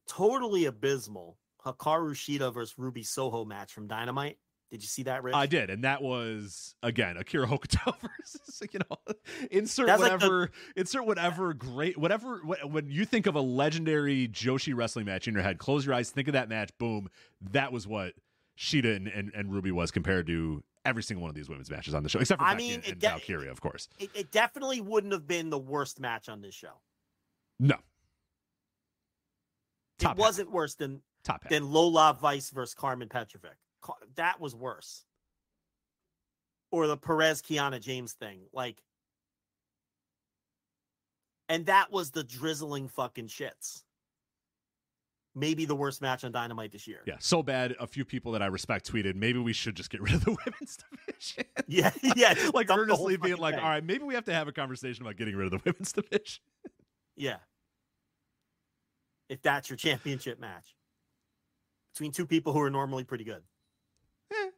[0.08, 4.38] totally abysmal Hikaru Shida versus Ruby Soho match from Dynamite.
[4.72, 5.36] Did you see that, Rich?
[5.36, 9.14] I did, and that was again Akira Hokuto versus you know
[9.52, 14.30] insert That's like the- whatever insert whatever great whatever when you think of a legendary
[14.30, 17.10] Joshi wrestling match in your head, close your eyes, think of that match, boom,
[17.52, 18.14] that was what
[18.58, 21.94] Shida and, and, and Ruby was compared to every single one of these women's matches
[21.94, 23.90] on the show, except for I Becky mean, and de- Valkyria, of course.
[24.00, 26.80] It, it definitely wouldn't have been the worst match on this show.
[27.64, 27.76] No,
[30.00, 30.18] Top it half.
[30.18, 31.50] wasn't worse than top half.
[31.52, 33.56] than Lola Vice versus Karmen Petrovic.
[34.16, 35.06] That was worse.
[36.72, 38.40] Or the Perez Kiana James thing.
[38.52, 38.82] Like,
[41.50, 43.84] and that was the drizzling fucking shits.
[45.36, 47.02] Maybe the worst match on Dynamite this year.
[47.06, 47.74] yeah, so bad.
[47.80, 50.32] A few people that I respect tweeted, maybe we should just get rid of the
[50.46, 51.46] women's division.
[51.68, 52.34] Yeah, yeah.
[52.54, 53.64] like earnestly being like, thing.
[53.64, 55.94] all right, maybe we have to have a conversation about getting rid of the women's
[55.94, 56.42] division.
[57.16, 57.38] Yeah.
[59.32, 60.76] If that's your championship match
[61.94, 63.42] between two people who are normally pretty good.
[64.30, 64.50] Eh.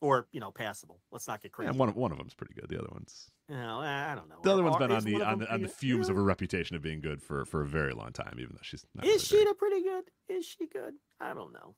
[0.00, 0.98] Or, you know, passable.
[1.12, 1.68] Let's not get crazy.
[1.68, 2.68] And one of one of them's pretty good.
[2.68, 4.40] The other one's You know, I don't know.
[4.42, 6.18] the other one's been on the on the, on the fumes of yeah.
[6.18, 9.06] her reputation of being good for for a very long time, even though she's not
[9.06, 10.04] Is really Shida pretty good?
[10.28, 10.94] Is she good?
[11.20, 11.76] I don't know.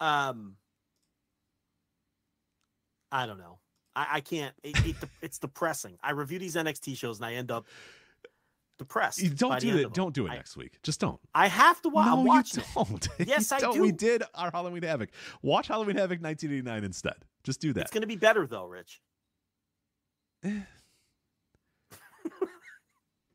[0.00, 0.56] Um,
[3.10, 3.58] I don't know.
[3.94, 4.54] I, I can't.
[4.62, 5.98] It, it, it's depressing.
[6.02, 7.66] I review these NXT shows and I end up
[8.82, 9.20] depressed.
[9.22, 9.94] You don't do it.
[9.94, 10.78] Don't do it I, next week.
[10.82, 11.20] Just don't.
[11.34, 12.06] I have to watch.
[12.06, 13.08] no, I'm watching you don't.
[13.28, 13.80] Yes, You I don't.
[13.80, 13.96] We do.
[13.96, 15.10] did our Halloween Havoc.
[15.42, 17.14] Watch Halloween Havoc 1989 instead.
[17.44, 17.82] Just do that.
[17.82, 19.00] It's going to be better though, Rich.
[20.44, 20.60] Eh.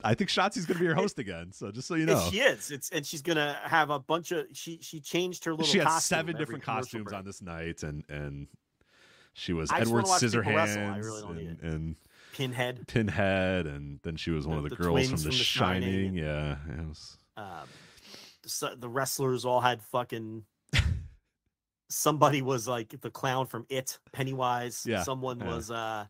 [0.03, 1.51] I think Shotzi's going to be your host again.
[1.51, 2.69] So just so you know, She is.
[2.71, 4.45] It's and she's going to have a bunch of.
[4.53, 5.65] She she changed her little.
[5.65, 7.17] she had seven different costumes break.
[7.17, 8.47] on this night, and and
[9.33, 10.39] she was I Edward watch wrestle.
[10.41, 11.63] I Scissorhands really and, it.
[11.63, 11.95] and
[12.37, 12.87] Pinhead.
[12.87, 15.37] Pinhead, and then she was one The- of the, the girls from The, from The
[15.37, 15.83] Shining.
[15.83, 16.13] Shining.
[16.15, 17.17] Yeah, it was.
[17.35, 17.67] um,
[18.45, 20.43] so the wrestlers all had fucking.
[21.89, 24.83] Somebody was like the clown from It, Pennywise.
[24.85, 25.47] Yeah, Someone yeah.
[25.47, 26.05] was, uh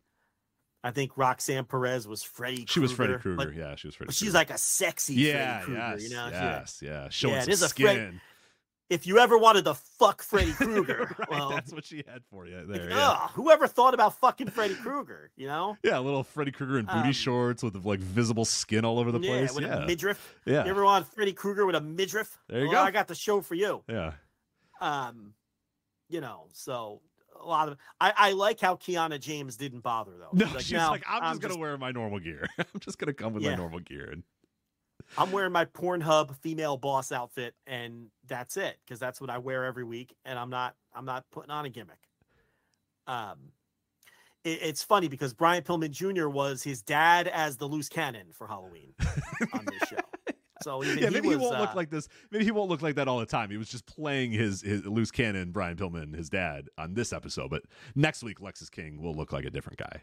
[0.84, 2.66] I think Roxanne Perez was Freddy.
[2.68, 4.08] She was Freddy Krueger, yeah, she was Freddy.
[4.08, 5.80] But she's like a sexy yeah, Freddy Krueger.
[6.00, 7.86] yes, you know, yes, yeah, showing Yeah, some skin.
[7.86, 8.22] Fred-
[8.90, 12.46] if you ever wanted to fuck Freddy Krueger, right, well, that's what she had for
[12.48, 12.90] you like, there.
[12.90, 13.10] Yeah.
[13.10, 15.30] ugh, whoever thought about fucking Freddy Krueger?
[15.36, 18.86] You know, yeah, a little Freddy Krueger in booty Um, shorts with like visible skin
[18.86, 19.54] all over the yeah, place.
[19.54, 20.36] with Yeah, a midriff.
[20.46, 22.38] yeah, You ever want Freddy Krueger with a midriff?
[22.48, 22.88] There you Well, go.
[22.88, 23.84] I got the show for you.
[23.90, 24.14] yeah.
[24.80, 25.34] Um,
[26.10, 27.02] you know, so
[27.40, 30.30] a lot of I, I like how Kiana James didn't bother though.
[30.34, 32.48] No, She's like, she's "No, like, I'm, just gonna wear my normal gear.
[32.58, 34.10] I'm just gonna come with my normal gear.
[34.12, 34.24] And
[35.18, 39.66] I'm wearing my Pornhub female boss outfit, and that's it because that's what I wear
[39.66, 42.00] every week, and I'm not I'm not putting on a gimmick.
[43.08, 43.52] Um,
[44.44, 46.28] it, it's funny because Brian Pillman Jr.
[46.28, 48.94] was his dad as the loose cannon for Halloween
[49.54, 49.98] on this show.
[50.64, 52.10] So yeah, maybe he, was, won't look uh, like this.
[52.32, 53.52] Maybe he won't look like that all the time.
[53.52, 57.52] He was just playing his, his loose cannon, Brian Pillman, his dad, on this episode.
[57.52, 57.62] But
[57.96, 60.02] next week, Lexis King will look like a different guy.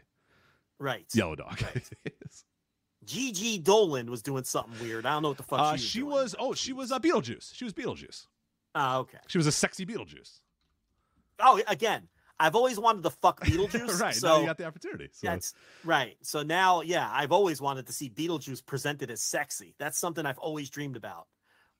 [0.79, 1.05] right.
[1.13, 1.61] Yellow Dog.
[3.05, 5.05] Gigi Dolan was doing something weird.
[5.05, 5.83] I don't know what the fuck uh, she was.
[5.83, 6.35] she was.
[6.39, 7.53] Oh, she was- uh, Beetlejuice.
[7.53, 8.27] She was Beetlejuice.
[8.75, 9.19] Oh, okay.
[9.27, 10.39] She was a sexy Beetlejuice.
[11.39, 12.07] Oh, again,
[12.39, 13.99] I've always wanted to fuck Beetlejuice.
[14.01, 14.13] right.
[14.15, 15.09] So now you got the opportunity.
[15.13, 15.27] So.
[15.27, 15.53] that's
[15.83, 16.17] right.
[16.21, 19.75] So now, yeah, I've always wanted to see Beetlejuice presented as sexy.
[19.77, 21.27] That's something I've always dreamed about.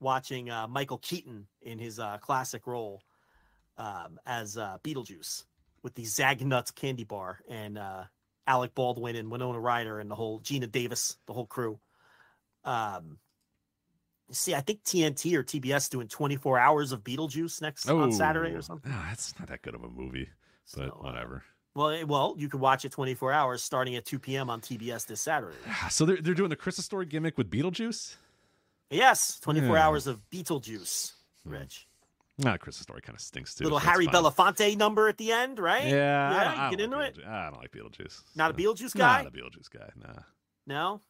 [0.02, 3.02] Watching uh, Michael Keaton in his uh, classic role
[3.78, 5.46] um, as uh, Beetlejuice
[5.84, 8.04] with the Zagnuts candy bar and uh,
[8.48, 11.80] Alec Baldwin and Winona Ryder and the whole Geena Davis, the whole crew.
[12.64, 13.18] Um,
[14.32, 18.58] see, I think TNT or TBS doing 24 hours of Beetlejuice next on Saturday Oh.
[18.58, 18.92] or something.
[18.94, 20.30] Ah, that's not that good of a movie,
[20.76, 21.44] but So, whatever.
[21.74, 24.50] Well, eh, well, you can watch it 24 hours starting at 2 p.m.
[24.50, 25.58] on TBS this Saturday.
[25.90, 28.16] So they're they're doing the Christmas story gimmick with Beetlejuice.
[28.90, 29.86] Yes, 24 Yeah.
[29.86, 31.14] hours of Beetlejuice,
[31.44, 31.88] Rich.
[32.38, 33.64] Nah, Christmas story kind of stinks too.
[33.64, 34.08] Little so Harry.
[34.08, 35.86] Belafonte number at the end, right?
[35.86, 37.26] Yeah, I Yeah, don't- I don't get into like it.
[37.26, 38.24] I don't like Beetlejuice.
[38.36, 39.24] Not a Beetlejuice guy?
[39.24, 39.90] Not a Beetlejuice guy.
[39.96, 40.22] Nah.
[40.68, 41.02] No.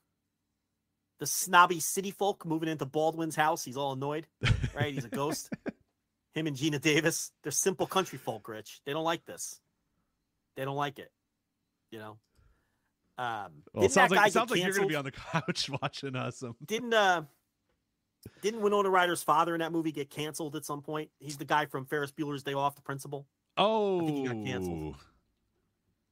[1.20, 3.64] The snobby city folk moving into Baldwin's house.
[3.64, 4.28] He's all annoyed,
[4.76, 4.94] right?
[4.94, 5.50] He's a ghost.
[6.34, 7.32] Him and Geena Davis.
[7.42, 8.82] They're simple country folk, Rich.
[8.86, 9.62] They don't like this.
[10.58, 11.10] They don't like it.
[11.92, 12.18] You know.
[13.18, 16.32] Um, Well, it sounds like sounds like you're gonna be on the couch watching uh,
[16.32, 16.56] some.
[16.66, 17.24] didn't uh
[18.42, 21.10] didn't Winona Ryder's father in that movie get canceled at some point?
[21.20, 23.26] He's the guy from Ferris Bueller's Day Off, the principal.
[23.58, 24.96] Oh, I think he got canceled.
[24.96, 25.02] Oh.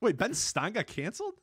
[0.02, 1.36] Wait, Ben Stein got canceled?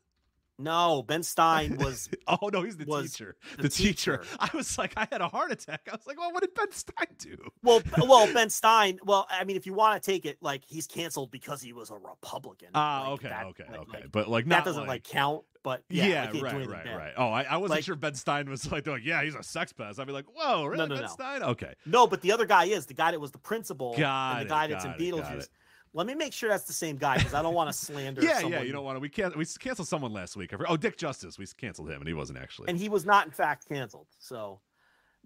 [0.60, 3.36] No, Ben Stein was oh no, he's the teacher.
[3.56, 4.18] the The, teacher.
[4.18, 4.22] teacher.
[4.38, 5.88] I was like, I had a heart attack.
[5.90, 7.36] I was like, well, what did Ben Stein do?
[7.62, 8.98] well, well, Ben Stein.
[9.04, 11.90] Well, I mean, if you want to take it like he's canceled because he was
[11.90, 12.68] a Republican.
[12.74, 13.98] Ah, like, okay, that- okay, like- okay.
[14.02, 15.44] like, but like that doesn't like, count.
[15.62, 17.12] But yeah, yeah, like, he didn't do right, right, right.
[17.18, 20.00] Oh, I, I wasn't sure Ben Stein was like, like, yeah, he's a sex pest.
[20.00, 21.06] I'd be like, whoa, really, no, Ben no.
[21.08, 21.42] Stein?
[21.42, 24.46] Okay, No, but the other guy is the guy that was the principal Got and
[24.46, 25.40] the guy that's in it, Beetlejuice.
[25.42, 25.48] it.
[25.92, 28.20] Let me make sure that's the same guy because I don't want to slander.
[28.24, 28.52] yeah, someone.
[28.52, 28.62] yeah.
[28.62, 29.00] You don't want to.
[29.00, 29.36] We can't.
[29.36, 30.52] We canceled someone last week.
[30.68, 31.36] Oh, Dick Justice.
[31.38, 32.68] We canceled him, and he wasn't actually.
[32.68, 34.06] and he was not in fact canceled.
[34.20, 34.60] So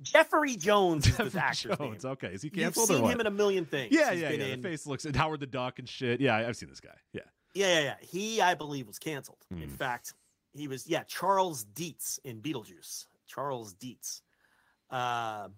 [0.01, 1.91] Jeffrey Jones is Jeffrey the actor's name.
[1.93, 2.05] Jones.
[2.07, 2.89] Okay, is he canceled?
[2.89, 3.93] You've seen him in a million things.
[3.93, 4.45] yeah, He's yeah, yeah.
[4.47, 6.21] in- The face looks and Howard the Duck and shit.
[6.21, 6.97] Yeah, I've seen this guy.
[7.13, 7.21] Yeah.
[7.55, 7.95] Yeah, yeah, yeah.
[8.01, 9.45] He, I believe, was canceled.
[9.51, 9.69] In Hmm.
[9.69, 10.15] fact,
[10.55, 13.07] he was, yeah, Charles Deetz in Beetlejuice.
[13.29, 14.23] Charles Deetz.
[14.91, 15.49] Uh,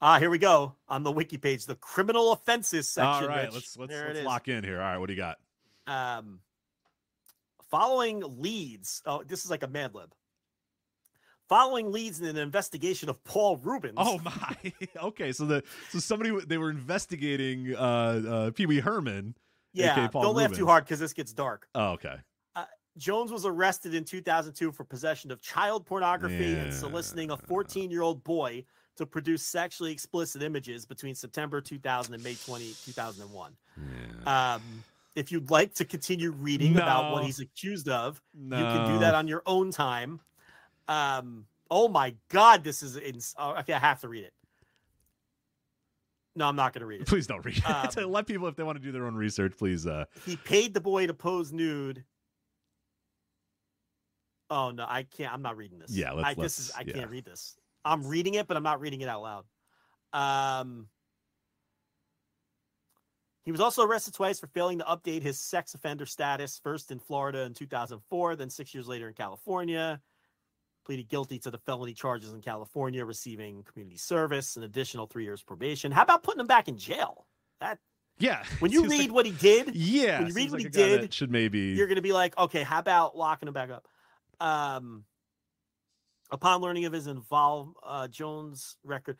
[0.00, 3.24] ah, here we go on the wiki page, the criminal offenses section.
[3.24, 3.54] All right, Rich.
[3.54, 4.80] let's let's let's lock in here.
[4.80, 5.38] All right, what do you got?
[5.86, 6.40] Um,
[7.70, 9.02] following leads.
[9.06, 10.12] Oh, this is like a Mad Lib.
[11.48, 13.94] Following leads in an investigation of Paul Reubens.
[13.96, 14.72] Oh my.
[15.02, 19.34] okay, so the so somebody they were investigating uh uh Pee Wee Herman.
[19.72, 20.08] yeah.
[20.12, 21.66] Don't laugh too hard because this gets dark.
[21.74, 22.16] Oh, okay.
[22.98, 28.02] Jones was arrested in 2002 for possession of child pornography and soliciting a 14 year
[28.02, 28.64] old boy
[28.98, 33.52] to produce sexually explicit images between September 2000 and May 20, 2001.
[33.76, 34.54] Yeah.
[34.54, 34.62] Um,
[35.14, 38.58] if you'd like to continue reading about what he's accused of, no.
[38.58, 40.20] you can do that on your own time.
[40.86, 43.72] Um, oh my God, this is ins- oh, okay.
[43.72, 44.32] I have to read it.
[46.36, 47.06] No, I'm not going to read it.
[47.06, 47.98] Please don't read it.
[47.98, 50.72] Um, Let people if they want to do their own research, please uh He paid
[50.72, 52.04] the boy to pose nude.
[54.50, 55.32] Oh no, I can't.
[55.32, 55.90] I'm not reading this.
[55.90, 56.70] Yeah, let's- I, this is.
[56.70, 57.00] let's- I yeah.
[57.00, 57.57] can't read this.
[57.84, 59.44] I'm reading it, but I'm not reading it out loud.
[60.12, 60.88] Um,
[63.44, 66.60] he was also arrested twice for failing to update his sex offender status.
[66.62, 70.00] First in Florida in 2004, then six years later in California.
[70.84, 75.42] Pleaded guilty to the felony charges in California, receiving community service, an additional three years
[75.42, 75.92] probation.
[75.92, 77.26] How about putting him back in jail?
[77.60, 77.78] That
[78.18, 78.44] yeah.
[78.58, 81.14] when you read like- what he did, yeah, when you read what like he did,
[81.14, 83.88] should maybe you're going to be like, okay, how about locking him back up?
[84.40, 85.04] Um,
[86.30, 89.18] upon learning of his involved uh, Jones record,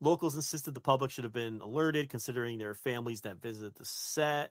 [0.00, 4.50] locals insisted the public should have been alerted, considering their families that visited the set.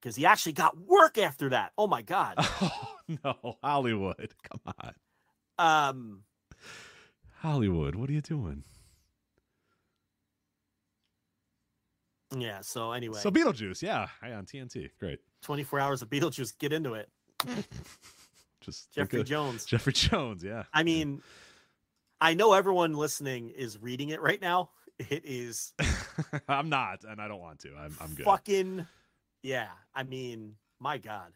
[0.00, 1.72] Because he actually got work after that.
[1.78, 2.34] Oh my god.
[2.38, 2.88] Oh
[3.24, 4.34] no, Hollywood.
[4.42, 4.94] Come on.
[5.58, 6.22] Um,
[7.38, 8.62] Hollywood, what are you doing?
[12.36, 12.60] yeah.
[12.60, 14.06] So anyway, So Beetlejuice, yeah.
[14.20, 14.90] Hi on TNT.
[14.98, 15.20] Great.
[15.42, 16.58] 24 hours of Beetlejuice.
[16.58, 17.08] Get into it.
[18.66, 19.64] Just Jeffrey of- Jones.
[19.66, 20.64] Jeffrey Jones, yeah.
[20.74, 21.22] I mean,
[22.20, 24.70] I know everyone listening is reading it right now.
[24.98, 25.72] It is
[26.48, 27.68] I'm not, and I don't want to.
[27.78, 28.24] I'm I'm good.
[28.24, 28.86] fucking
[29.42, 31.30] yeah i mean my god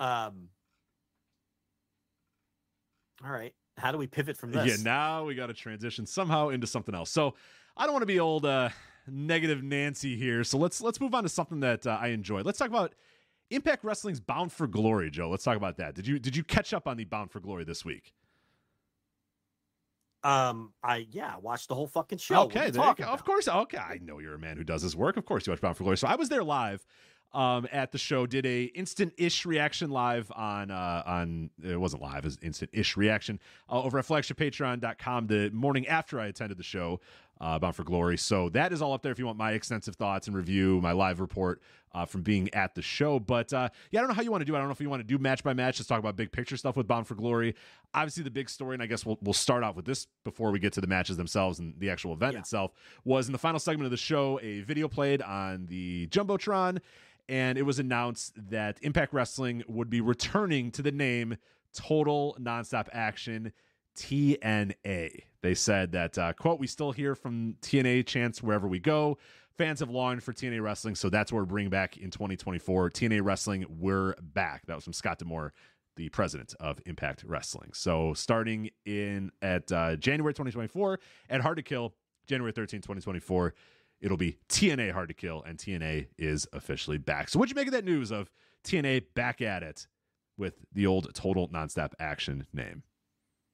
[0.00, 0.48] um
[3.24, 6.48] all right how do we pivot from this Yeah, now we got to transition somehow
[6.48, 7.10] into something else.
[7.10, 7.34] So
[7.76, 8.68] I don't want to be old uh,
[9.06, 10.44] negative Nancy here.
[10.44, 12.42] So let's let's move on to something that uh, I enjoy.
[12.42, 12.94] Let's talk about
[13.50, 15.28] Impact Wrestling's Bound for Glory, Joe.
[15.28, 15.94] Let's talk about that.
[15.94, 18.14] Did you did you catch up on the Bound for Glory this week?
[20.24, 23.04] um i yeah watched the whole fucking show okay, there you go.
[23.04, 23.48] of course.
[23.48, 25.16] Okay, I know you're a man who does his work.
[25.16, 25.98] Of course, you watch Bound for Glory.
[25.98, 26.86] So I was there live
[27.32, 28.26] um, at the show.
[28.26, 32.70] Did a instant ish reaction live on uh, on it wasn't live, it was instant
[32.72, 37.00] ish reaction uh, over at flagshippatreon.com the morning after I attended the show.
[37.42, 38.16] Uh, Bound for Glory.
[38.16, 40.92] So that is all up there if you want my extensive thoughts and review, my
[40.92, 41.60] live report
[41.92, 43.18] uh, from being at the show.
[43.18, 44.58] But uh, yeah, I don't know how you want to do it.
[44.58, 45.80] I don't know if you want to do match by match.
[45.80, 47.56] Let's talk about big picture stuff with Bound for Glory.
[47.94, 50.60] Obviously, the big story, and I guess we'll, we'll start off with this before we
[50.60, 52.38] get to the matches themselves and the actual event Yeah.
[52.38, 52.70] itself,
[53.04, 56.78] was in the final segment of the show, a video played on the Jumbotron,
[57.28, 61.36] and it was announced that Impact Wrestling would be returning to the name
[61.74, 63.52] Total Nonstop Action
[63.96, 65.22] TNA.
[65.42, 69.18] They said that, uh, quote, we still hear from TNA chants wherever we go.
[69.58, 72.90] Fans have longed for TNA Wrestling, so that's what we're bringing back in 2024.
[72.90, 74.64] TNA Wrestling, we're back.
[74.66, 75.52] That was from Scott D'Amore,
[75.96, 77.70] the president of Impact Wrestling.
[77.74, 81.92] So starting in at uh, January 2024 at Hard to Kill,
[82.26, 83.54] January 13, 2024,
[84.00, 87.28] it'll be TNA Hard to Kill, and TNA is officially back.
[87.28, 88.30] So what'd you make of that news of
[88.64, 89.86] TNA back at it
[90.38, 92.84] with the old Total Nonstop Action name?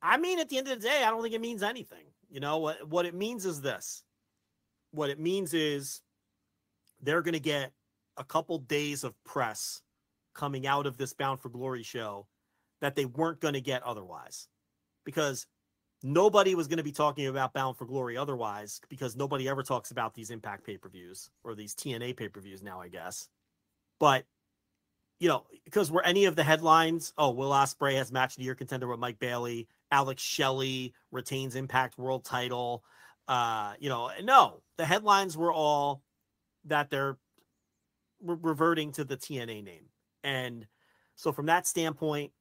[0.02, 2.04] I mean at the end of the day i don't think it means anything.
[2.30, 4.04] You know what what it means is this.
[4.90, 6.02] What it means is
[7.00, 7.72] they're going to get
[8.16, 9.82] a couple days of press
[10.34, 12.26] coming out of this bound for glory show
[12.80, 14.48] that they weren't going to get otherwise.
[15.04, 15.46] Because
[16.02, 19.90] nobody was going to be talking about bound for glory otherwise because nobody ever talks
[19.90, 23.28] about these impact pay-per-views or these tna pay-per-views now i guess.
[23.98, 24.24] But
[25.18, 28.44] you know, because were any of the headlines, oh, Will Ospreay has match of the
[28.44, 32.84] year contender with Mike Bailey, Alex Shelley retains Impact World Title.
[33.26, 36.02] Uh, you know, no, the headlines were all
[36.64, 37.18] that they're
[38.22, 39.86] re- reverting to the TNA name,
[40.22, 40.66] and
[41.16, 42.32] so from that standpoint,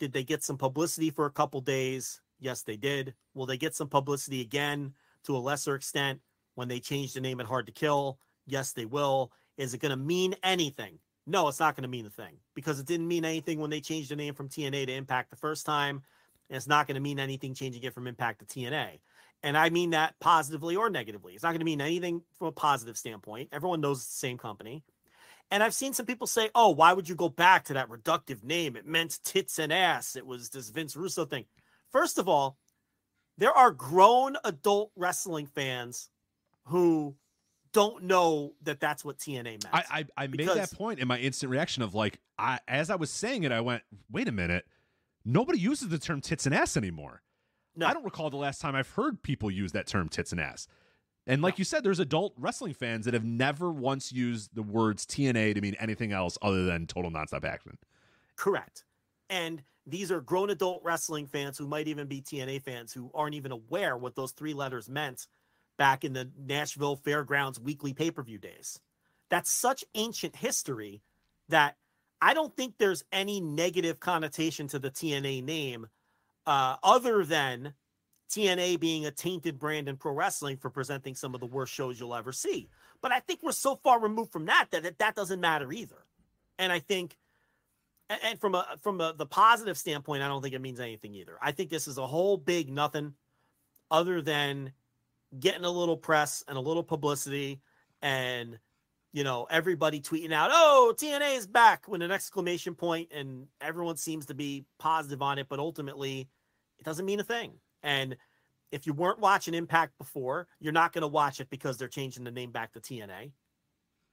[0.00, 2.20] did they get some publicity for a couple days?
[2.40, 3.14] Yes, they did.
[3.34, 6.20] Will they get some publicity again to a lesser extent
[6.54, 8.18] when they change the name at Hard to Kill?
[8.46, 9.30] Yes, they will.
[9.58, 10.98] Is it going to mean anything?
[11.30, 13.80] No, it's not going to mean a thing because it didn't mean anything when they
[13.80, 16.02] changed the name from TNA to Impact the first time.
[16.48, 18.98] And it's not going to mean anything changing it from Impact to TNA.
[19.44, 21.34] And I mean that positively or negatively.
[21.34, 23.50] It's not going to mean anything from a positive standpoint.
[23.52, 24.82] Everyone knows it's the same company.
[25.52, 28.42] And I've seen some people say, oh, why would you go back to that reductive
[28.42, 28.74] name?
[28.74, 30.16] It meant tits and ass.
[30.16, 31.44] It was this Vince Russo thing.
[31.92, 32.56] First of all,
[33.38, 36.10] there are grown adult wrestling fans
[36.64, 37.14] who
[37.72, 39.66] don't know that that's what TNA meant.
[39.72, 42.96] I I, I made that point in my instant reaction of like, I as I
[42.96, 44.64] was saying it, I went, wait a minute,
[45.24, 47.22] nobody uses the term tits and ass anymore.
[47.76, 47.86] No.
[47.86, 50.66] I don't recall the last time I've heard people use that term tits and ass.
[51.26, 55.06] And like you said, there's adult wrestling fans that have never once used the words
[55.06, 57.78] TNA to mean anything else other than total nonstop action.
[58.36, 58.84] Correct.
[59.28, 63.34] And these are grown adult wrestling fans who might even be TNA fans who aren't
[63.34, 65.26] even aware what those three letters meant
[65.80, 68.78] back in the Nashville Fairgrounds weekly pay per view days.
[69.30, 71.00] That's such ancient history
[71.48, 71.76] that
[72.20, 75.86] I don't think there's any negative connotation to the TNA name
[76.46, 77.72] uh, other than
[78.30, 81.98] TNA being a tainted brand in pro wrestling for presenting some of the worst shows
[81.98, 82.68] you'll ever see.
[83.00, 86.04] But I think we're so far removed from that that that, doesn't matter either.
[86.58, 87.16] And I think,
[88.10, 91.38] and from a from a, the positive standpoint, I don't think it means anything either.
[91.40, 93.14] I think this is a whole big nothing,
[93.90, 94.72] other than
[95.38, 97.60] getting a little press and a little publicity,
[98.02, 98.58] and
[99.12, 103.96] you know everybody tweeting out, "Oh, TNA is back!" with an exclamation point, and everyone
[103.96, 106.28] seems to be positive on it, but ultimately,
[106.78, 107.52] it doesn't mean a thing.
[107.82, 108.16] And
[108.72, 112.24] if you weren't watching Impact before, you're not going to watch it because they're changing
[112.24, 113.32] the name back to TNA.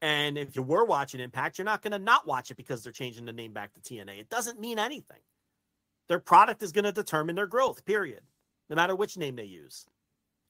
[0.02, 2.94] And if you were watching Impact, you're not going to not watch it because they're
[2.94, 4.20] changing the name back to TNA.
[4.20, 5.20] It doesn't mean anything.
[6.08, 8.22] Their product is going to determine their growth, period,
[8.70, 9.86] no matter which name they use.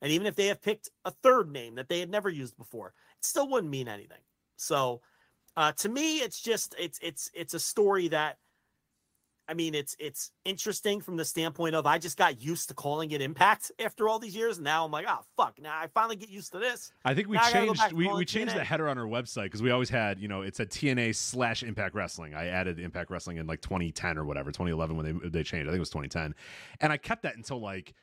[0.01, 2.93] And even if they have picked a third name that they had never used before,
[3.17, 4.21] it still wouldn't mean anything.
[4.57, 5.01] So,
[5.55, 8.37] uh, to me, it's just it's it's it's a story that
[9.49, 13.11] I mean, it's it's interesting from the standpoint of I just got used to calling
[13.11, 14.57] it Impact after all these years.
[14.57, 15.59] And Now I'm like, oh fuck!
[15.61, 16.91] Now I finally get used to this.
[17.05, 19.71] I think we Now changed we, we changed the header on our website because we
[19.71, 22.33] always had you know it said TNA slash Impact Wrestling.
[22.33, 25.67] I added Impact Wrestling in like 2010 or whatever, 2011 when they they changed.
[25.67, 26.35] I think it was 2010,
[26.81, 27.93] and I kept that until like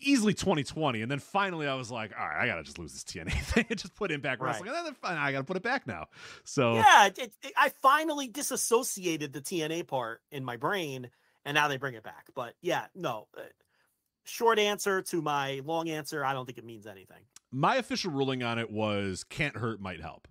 [0.00, 3.04] easily 2020, and then finally I was like, all right, I gotta just lose this
[3.04, 4.48] TNA thing and just put Impact Right.
[4.48, 6.06] Wrestling, and then fine, I gotta put it back now.
[6.44, 11.10] So Yeah, it, it, I finally disassociated the TNA part in my brain,
[11.44, 12.26] and now they bring it back.
[12.34, 13.28] But yeah, no.
[13.36, 13.42] uh,
[14.24, 16.22] Short answer to my long answer.
[16.22, 17.22] I don't think it means anything.
[17.50, 20.28] my official ruling on it was can't hurt, might help.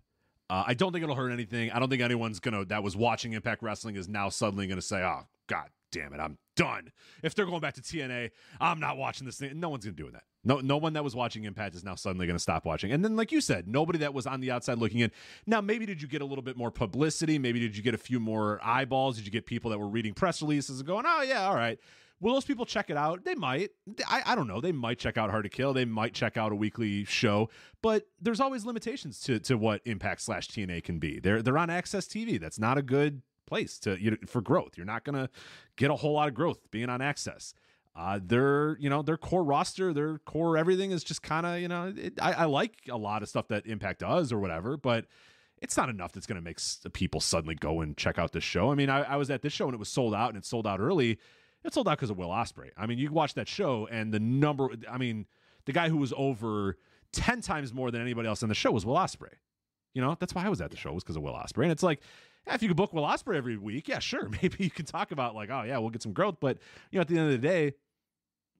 [0.51, 1.71] Uh, I don't think it'll hurt anything.
[1.71, 5.01] I don't think anyone's gonna that was watching Impact Wrestling is now suddenly gonna say,
[5.01, 6.91] "Oh God damn it, I'm done."
[7.23, 9.59] If they're going back to TNA, I'm not watching this thing.
[9.59, 10.23] No one's gonna do that.
[10.43, 12.91] No, no one that was watching Impact is now suddenly gonna stop watching.
[12.91, 15.11] And then, like you said, nobody that was on the outside looking in.
[15.45, 17.37] Now, maybe did you get a little bit more publicity?
[17.39, 19.17] Maybe did you get a few more eyeballs?
[19.17, 21.79] Did you get people that were reading press releases and going, "Oh yeah, all right."
[22.19, 23.23] Will those people check it out?
[23.25, 23.71] They might.
[24.07, 24.59] I, I don't know.
[24.59, 25.73] They might check out Hard to Kill.
[25.73, 27.49] They might check out a weekly show.
[27.83, 31.19] But there's always limitations to, to what Impact slash TNA can be.
[31.19, 32.39] They're they're on Access TV.
[32.39, 34.77] That's not a good place to you know, for growth.
[34.77, 35.29] You're not gonna
[35.75, 37.53] get a whole lot of growth being on Access.
[37.95, 41.67] Uh, their you know their core roster, their core everything is just kind of you
[41.67, 45.05] know it, I, I like a lot of stuff that Impact does or whatever, but
[45.59, 48.43] it's not enough that's going to make s- people suddenly go and check out this
[48.43, 48.71] show.
[48.71, 50.45] I mean, I, I was at this show and it was sold out and it
[50.45, 51.17] sold out early.
[51.63, 52.69] It sold out because of Will Ospreay.
[52.77, 54.69] I mean, you watch that show and the number.
[54.87, 55.25] I mean,
[55.65, 56.77] the guy who was over
[57.11, 59.33] ten times more than anybody else on the show was Will Ospreay.
[59.95, 61.63] You know, that's why I was at the show was because of Will Ospreay.
[61.63, 62.01] And it's like,
[62.55, 65.35] if you could book Will Ospreay every week, yeah, sure, maybe you can talk about
[65.35, 66.37] like, oh yeah, we'll get some growth.
[66.39, 66.57] But
[66.91, 67.73] you know, at the end of the day,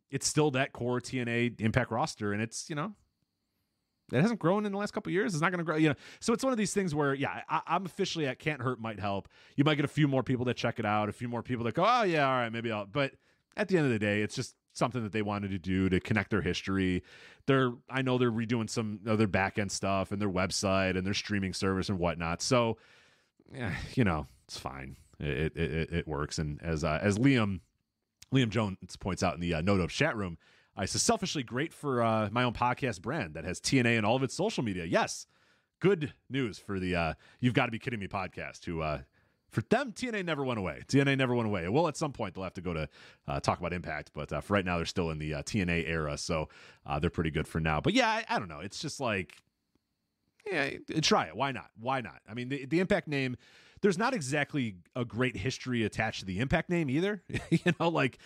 [0.09, 2.93] it's still that core TNA Impact roster, and it's you know
[4.11, 5.34] it hasn't grown in the last couple years.
[5.34, 5.95] It's not going to grow, you know.
[6.19, 8.99] So it's one of these things where, yeah, I, I'm officially at can't hurt, might
[8.99, 9.27] help.
[9.55, 11.65] You might get a few more people that check it out, a few more people
[11.65, 12.85] that go, oh yeah, all right, maybe I'll.
[12.85, 13.14] But
[13.57, 15.99] at the end of the day, it's just something that they wanted to do to
[15.99, 17.03] connect their history.
[17.47, 21.15] They're, I know they're redoing some other back end stuff and their website and their
[21.15, 22.41] streaming service and whatnot.
[22.41, 22.77] So,
[23.53, 24.98] yeah, you know, it's fine.
[25.19, 26.38] It it, it, it works.
[26.38, 27.61] And as uh, as Liam
[28.34, 30.38] Liam Jones points out in the uh, Note chat room,
[30.76, 34.15] I says selfishly great for uh, my own podcast brand that has TNA and all
[34.15, 34.86] of its social media.
[34.86, 35.26] Yes,
[35.80, 38.99] good news for the uh, You've Got to Be Kidding Me podcast, who uh,
[39.49, 40.84] For them, TNA never went away.
[40.88, 41.68] TNA never went away.
[41.69, 42.90] Well, at some point they'll have to go to
[43.28, 45.88] uh, talk about Impact, but uh, for right now they're still in the uh, TNA
[45.88, 46.49] era, so
[46.86, 47.80] uh, they're pretty good for now.
[47.82, 48.60] But yeah, I, I don't know.
[48.60, 49.38] It's just like,
[50.52, 51.36] yeah, try it.
[51.36, 51.69] Why not?
[51.80, 52.19] Why not?
[52.30, 53.38] I mean, the, the Impact name
[53.82, 57.22] there's not exactly a great history attached to the Impact name either.
[57.49, 58.18] you know, like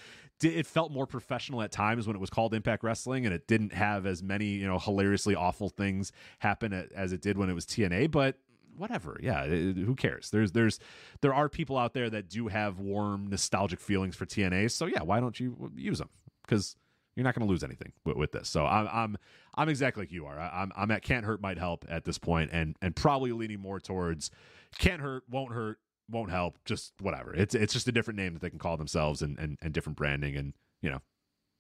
[0.44, 3.74] it felt more professional at times when it was called Impact Wrestling, and it didn't
[3.74, 7.66] have as many you know hilariously awful things happen as it did when it was
[7.66, 8.12] TNA.
[8.12, 8.38] But
[8.78, 10.30] whatever, yeah, who cares?
[10.30, 10.80] There's there's
[11.22, 15.02] there are people out there that do have warm nostalgic feelings for TNA, so yeah,
[15.02, 16.10] why don't you use them?
[16.44, 16.76] Because
[17.16, 18.50] you're not going to lose anything with, with, this.
[18.50, 19.18] So I'm I'm
[19.56, 20.40] I'm exactly like you are.
[20.40, 23.60] I, I'm I'm at can't hurt might help at this point, and and probably leaning
[23.60, 24.32] more towards
[24.78, 25.80] can't hurt won't hurt
[26.10, 27.34] won't help, just whatever.
[27.34, 29.98] It's it's just a different name that they can call themselves and and, and different
[29.98, 31.02] branding and you know.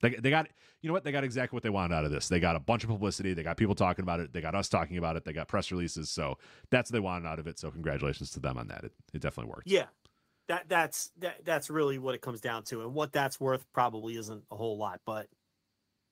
[0.01, 0.47] They, they got
[0.81, 2.27] you know what they got exactly what they wanted out of this.
[2.27, 3.35] They got a bunch of publicity.
[3.35, 4.33] They got people talking about it.
[4.33, 5.25] They got us talking about it.
[5.25, 6.09] They got press releases.
[6.09, 6.39] So
[6.71, 7.59] that's what they wanted out of it.
[7.59, 8.85] So congratulations to them on that.
[8.85, 9.69] It, it definitely worked.
[9.69, 9.85] Yeah,
[10.47, 12.81] that that's that, that's really what it comes down to.
[12.81, 15.01] And what that's worth probably isn't a whole lot.
[15.05, 15.27] But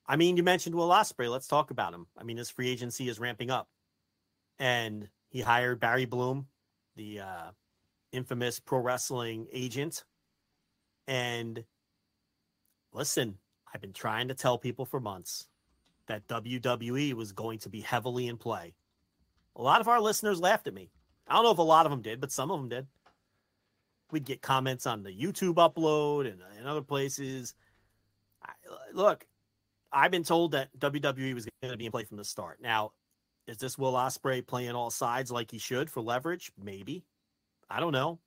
[0.10, 1.30] I mean, you mentioned Will Ospreay.
[1.30, 2.08] Let's talk about him.
[2.18, 3.70] I mean, his free agency is ramping up,
[4.58, 6.48] and he hired Barry Bloom,
[6.96, 7.52] the uh,
[8.12, 10.04] infamous pro wrestling agent.
[11.08, 11.64] And
[12.92, 13.38] listen,
[13.72, 15.48] I've been trying to tell people for months
[16.08, 18.74] that WWE was going to be heavily in play.
[19.56, 20.90] A lot of our listeners laughed at me.
[21.28, 22.88] I don't know if a lot of them did, but some of them did.
[24.10, 27.54] We'd get comments on the YouTube upload and, and other places.
[28.44, 28.54] I,
[28.92, 29.28] look,
[29.92, 32.60] I've been told that WWE was going to be in play from the start.
[32.62, 32.92] Now,
[33.48, 36.52] is this Will Ospreay playing all sides like he should for leverage?
[36.62, 37.04] Maybe.
[37.70, 38.20] I don't know.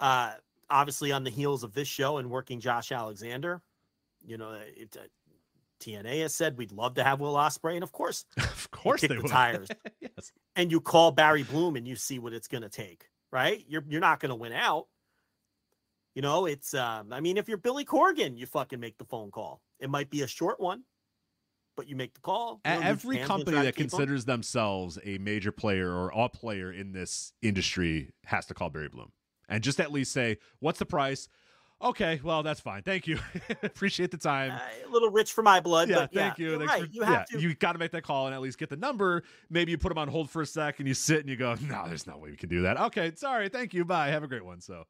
[0.00, 0.32] Uh,
[0.70, 3.60] obviously, on the heels of this show and working Josh Alexander,
[4.24, 5.04] you know, it, uh,
[5.80, 9.08] TNA has said we'd love to have Will Ospreay, and of course, of course, they
[9.08, 9.68] the tires.
[10.00, 10.32] yes.
[10.56, 13.08] And you call Barry Bloom, and you see what it's going to take.
[13.30, 13.64] Right?
[13.68, 14.86] You're you're not going to win out.
[16.14, 16.74] You know, it's.
[16.74, 19.62] Um, I mean, if you're Billy Corgan, you fucking make the phone call.
[19.80, 20.82] It might be a short one,
[21.76, 22.60] but you make the call.
[22.64, 24.38] You know, Every company that considers them.
[24.38, 29.12] themselves a major player or a player in this industry has to call Barry Bloom
[29.48, 31.28] and just at least say, "What's the price?"
[31.80, 32.82] Okay, well that's fine.
[32.82, 33.18] Thank you.
[33.62, 34.52] Appreciate the time.
[34.52, 35.88] Uh, a little rich for my blood.
[35.88, 36.64] Yeah, but thank yeah, you.
[36.64, 36.82] Right.
[36.82, 37.42] For, you have yeah, to.
[37.42, 39.22] You got to make that call and at least get the number.
[39.50, 41.56] Maybe you put them on hold for a sec and you sit and you go,
[41.60, 43.48] "No, there's no way we can do that." Okay, sorry.
[43.48, 43.84] Thank you.
[43.84, 44.08] Bye.
[44.08, 44.60] Have a great one.
[44.60, 44.84] So.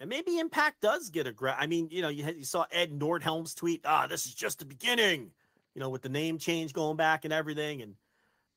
[0.00, 1.56] And maybe Impact does get a grab.
[1.58, 3.82] I mean, you know, you, had, you saw Ed Nordholm's tweet.
[3.84, 5.30] Ah, this is just the beginning.
[5.74, 7.94] You know, with the name change going back and everything, and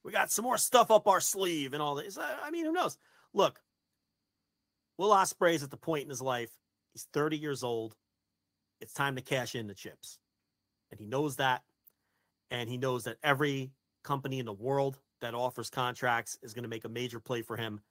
[0.04, 2.18] we got some more stuff up our sleeve and all this.
[2.18, 2.98] I mean, who knows?
[3.34, 3.60] Look,
[4.98, 6.52] Will Ospreay is at the point in his life.
[6.94, 7.96] He's 30 years old.
[8.82, 10.20] It's time to cash in the chips,
[10.92, 11.64] and he knows that.
[12.50, 13.72] And he knows that every
[14.04, 17.58] company in the world that offers contracts is going to make a major play for
[17.58, 17.82] him,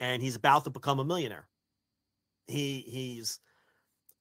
[0.00, 1.46] and he's about to become a millionaire.
[2.50, 3.38] He he's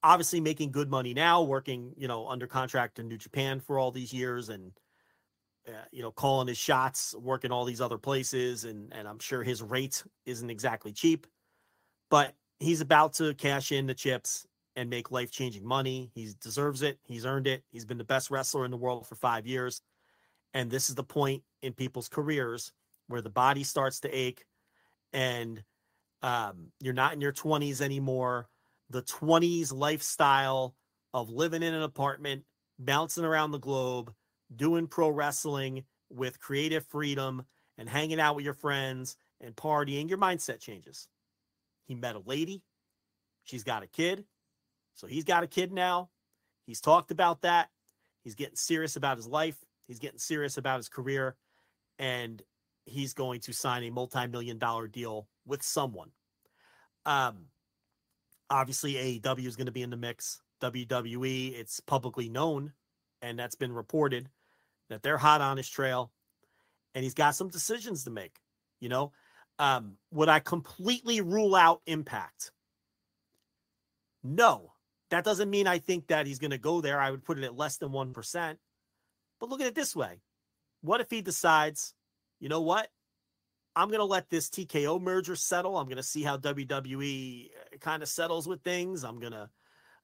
[0.04, 3.92] obviously making good money now, working you know under contract in New Japan for all
[3.92, 4.72] these years, and
[5.68, 9.44] uh, you know calling his shots, working all these other places, and and I'm sure
[9.44, 11.28] his rate isn't exactly cheap,
[12.10, 14.46] but he's about to cash in the chips
[14.76, 16.10] and make life changing money.
[16.14, 17.00] He deserves it.
[17.06, 17.64] He's earned it.
[17.70, 19.82] He's been the best wrestler in the world for five years.
[20.54, 22.72] And this is the point in people's careers
[23.08, 24.46] where the body starts to ache
[25.12, 25.64] and
[26.22, 28.48] um, you're not in your 20s anymore.
[28.90, 30.76] The 20s lifestyle
[31.14, 32.44] of living in an apartment,
[32.78, 34.14] bouncing around the globe,
[34.56, 37.44] doing pro wrestling with creative freedom
[37.78, 41.08] and hanging out with your friends and partying, your mindset changes.
[41.86, 42.62] He met a lady.
[43.44, 44.26] She's got a kid.
[44.96, 46.10] So he's got a kid now.
[46.66, 47.70] He's talked about that.
[48.24, 49.58] He's getting serious about his life.
[49.88, 51.36] He's getting serious about his career.
[51.98, 52.42] And
[52.86, 56.12] he's going to sign a multi-million dollar deal with someone.
[57.06, 57.48] Um,
[58.50, 60.42] obviously, AEW is going to be in the mix.
[60.62, 62.74] WWE, it's publicly known,
[63.22, 64.30] and that's been reported
[64.90, 66.12] that they're hot on his trail,
[66.94, 68.36] and he's got some decisions to make.
[68.80, 69.12] You know,
[69.58, 72.52] um, would I completely rule out Impact?
[74.24, 74.74] No,
[75.12, 77.00] that doesn't mean I think that he's going to go there.
[77.00, 78.60] I would put it at less than one percent.
[79.40, 80.22] But look at it this way:
[80.82, 81.94] What if he decides,
[82.40, 82.90] you know what?
[83.80, 85.78] I'm going to let this TKO merger settle.
[85.78, 89.06] I'm going to see how WWE uh, kind of settles with things.
[89.06, 89.50] I'm going to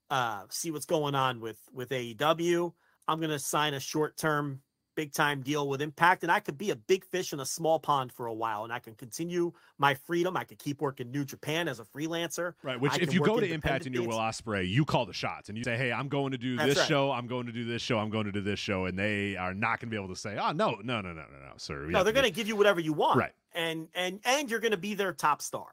[0.09, 2.71] uh, see what's going on with with AEW.
[3.05, 4.61] I'm going to sign a short term
[4.95, 7.77] big time deal with Impact, and I could be a big fish in a small
[7.79, 10.37] pond for a while, and I can continue my freedom.
[10.37, 12.53] I could keep working New Japan as a freelancer.
[12.63, 12.79] Right.
[12.79, 15.57] Which, if you go to Impact and you're Will Ospreay, you call the shots and
[15.57, 16.87] you say, "Hey, I'm going to do That's this right.
[16.87, 17.11] show.
[17.11, 17.99] I'm going to do this show.
[17.99, 20.19] I'm going to do this show," and they are not going to be able to
[20.19, 22.55] say, "Oh, no, no, no, no, no, no, sir." no, they're going to give you
[22.55, 23.19] whatever you want.
[23.19, 23.33] Right.
[23.55, 25.67] And and and you're going to be their top star,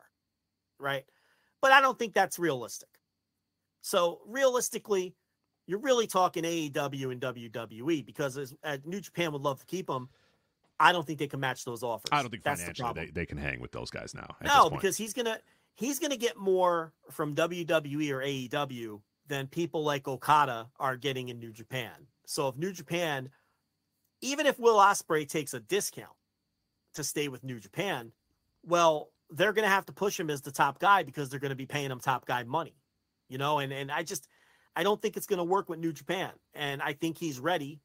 [0.78, 1.04] right?
[1.62, 2.88] but I don't think that's realistic.
[3.80, 5.14] So realistically,
[5.66, 9.86] you're really talking AEW and WWE because as, as New Japan would love to keep
[9.86, 10.10] them.
[10.80, 12.08] I don't think they can match those offers.
[12.10, 13.06] I don't think That's financially problem.
[13.06, 14.34] they, they can hang with those guys now.
[14.44, 15.38] No, because he's gonna
[15.74, 21.38] he's gonna get more from WWE or AEW than people like Okada are getting in
[21.38, 21.92] New Japan.
[22.26, 23.30] So if New Japan,
[24.22, 26.16] even if Will Ospreay takes a discount
[26.94, 28.12] to stay with New Japan,
[28.64, 31.66] well, they're gonna have to push him as the top guy because they're gonna be
[31.66, 32.76] paying him top guy money.
[33.28, 34.28] You know, and and I just
[34.76, 36.32] I don't think it's gonna work with New Japan.
[36.54, 37.80] And I think he's ready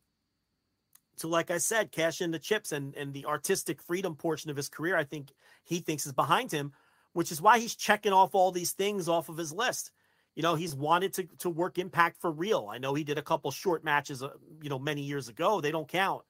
[1.17, 4.57] to like I said, cash in the chips and and the artistic freedom portion of
[4.57, 5.31] his career, I think
[5.63, 6.73] he thinks is behind him,
[7.13, 9.91] which is why he's checking off all these things off of his list.
[10.35, 12.69] You know, he's wanted to to work Impact for real.
[12.71, 14.29] I know he did a couple short matches, uh,
[14.61, 15.61] you know, many years ago.
[15.61, 16.23] They don't count.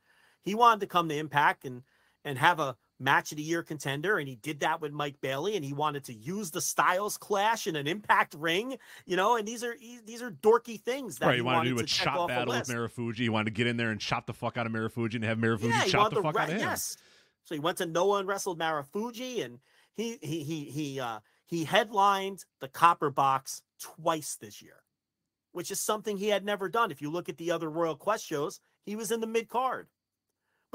[0.44, 1.84] He wanted to come to Impact and
[2.28, 5.56] and have a match of the year contender, and he did that with Mike Bailey,
[5.56, 8.78] and he wanted to use the Styles clash in an Impact ring.
[9.06, 9.76] You know, and these are
[10.06, 12.68] these are dorky things that right, he you wanted to do a chop battle with.
[12.68, 13.20] Marufuji.
[13.20, 15.38] You wanted to get in there and chop the fuck out of Marufuji and have
[15.38, 16.62] Marufuji Yeah, chop wanted the fuck re- out of him.
[16.62, 16.98] Yes.
[17.46, 19.60] So he went to Noah and wrestled Marufuji, and
[19.96, 24.84] he he he he uh he headlined the Copper Box twice this year,
[25.54, 26.92] which is something he had never done.
[26.92, 29.88] If you look at the other Royal Quest shows, he was in the mid card,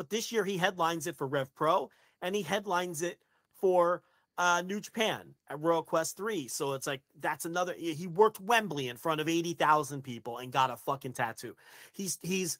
[0.02, 1.88] but this year he headlines it for Rev Pro
[2.22, 3.20] and he headlines it
[3.54, 4.02] for
[4.36, 6.48] uh, New Japan at Royal Quest 3.
[6.48, 10.72] So it's like that's another he worked Wembley in front of 80,000 people and got
[10.72, 11.54] a fucking tattoo.
[11.92, 12.58] He's he's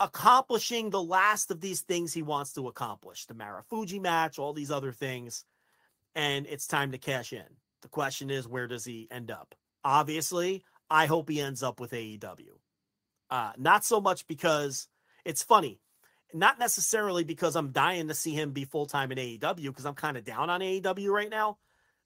[0.00, 3.26] accomplishing the last of these things he wants to accomplish.
[3.26, 5.44] The Marufuji match, all these other things
[6.16, 7.46] and it's time to cash in.
[7.82, 9.54] The question is where does he end up?
[9.84, 12.58] Obviously, I hope he ends up with AEW.
[13.30, 14.88] Uh not so much because
[15.24, 15.78] it's funny
[16.34, 19.94] not necessarily because I'm dying to see him be full time in AEW because I'm
[19.94, 21.58] kind of down on AEW right now.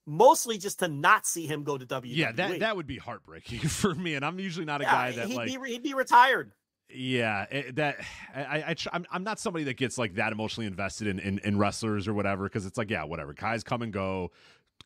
[0.07, 2.05] Mostly just to not see him go to WWE.
[2.05, 5.13] Yeah, that that would be heartbreaking for me, and I'm usually not a Yeah, guy
[5.13, 5.61] that he'd like.
[5.63, 6.53] be he'd be retired.
[6.91, 7.97] Yeah, it, that
[8.35, 11.59] I, I I'm, I'm not somebody that gets like that emotionally invested in in, in
[11.59, 14.31] wrestlers or whatever because it's like yeah whatever guys come and go,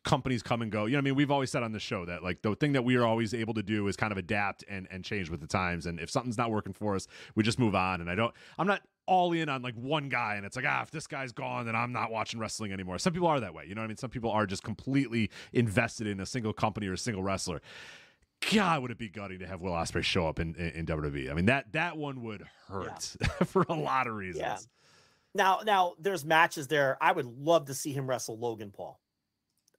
[0.04, 0.86] companies come and go.
[0.86, 1.14] You know I mean?
[1.14, 3.54] We've always said on the show that like the thing that we are always able
[3.54, 5.86] to do is kind of adapt and and change with the times.
[5.86, 8.00] And if something's not working for us, we just move on.
[8.00, 10.82] And I don't I'm not all in on like one guy and it's like ah
[10.82, 12.98] if this guy's gone then I'm not watching wrestling anymore.
[12.98, 13.64] Some people are that way.
[13.66, 13.96] You know what I mean?
[13.96, 17.60] Some people are just completely invested in a single company or a single wrestler.
[18.52, 21.30] God, would it be gutting to have Will Ospreay show up in, in, in WWE?
[21.30, 23.16] I mean that that one would hurt
[23.46, 24.42] for a lot of reasons.
[24.42, 24.58] Yeah.
[25.34, 26.96] Now, now there's matches there.
[27.00, 28.98] I would love to see him wrestle Logan Paul.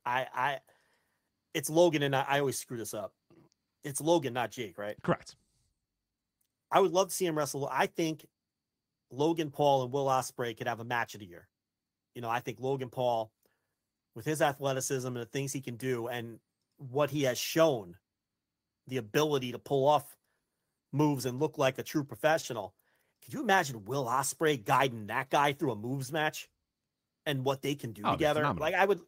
[0.10, 0.60] I, I,
[1.54, 3.14] it's Logan, and I, I always screw this up.
[3.84, 4.96] It's Logan, not Jake, right?
[5.04, 5.36] Correct.
[6.72, 7.70] I would love to see him wrestle.
[7.72, 8.26] I think
[9.12, 11.48] Logan Paul and Will Ospreay could have a match of the year.
[12.16, 13.32] You know, I think Logan Paul,
[14.16, 16.40] with his athleticism and the things he can do, and
[16.78, 17.96] what he has shown,
[18.88, 20.16] the ability to pull off
[20.92, 22.74] moves and look like a true professional.
[23.24, 26.50] Could you imagine Will Ospreay guiding that guy through a moves match,
[27.26, 28.54] and what they can do Oh, together?
[28.54, 29.02] Like I would,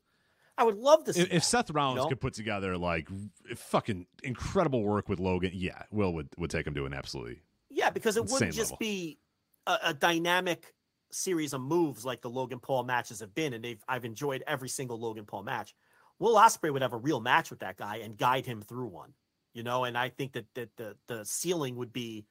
[0.62, 1.22] I would love to see.
[1.22, 2.10] If, if Seth Rollins know?
[2.10, 3.10] could put together like
[3.56, 7.40] fucking incredible work with Logan, yeah, Will would would take him to an absolutely
[7.72, 8.78] Yeah, because it wouldn't just level.
[8.80, 9.18] be
[9.66, 10.76] a, a dynamic
[11.10, 14.70] series of moves like the Logan Paul matches have been, and they've I've enjoyed every
[14.70, 15.74] single Logan Paul match.
[16.20, 19.14] Will Ospreay would have a real match with that guy and guide him through one,
[19.56, 19.86] you know.
[19.86, 22.28] And I think that that the the ceiling would be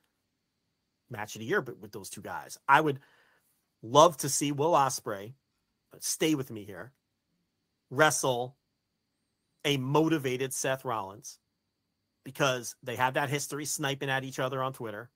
[1.11, 3.01] match of the year, but with those two guys, I would
[3.83, 5.33] love to see Will Ospreay.
[5.99, 6.93] Stay with me here.
[7.91, 8.57] Wrestle
[9.65, 11.39] a motivated Seth Rollins
[12.25, 15.11] because they have that history sniping at each other on Twitter.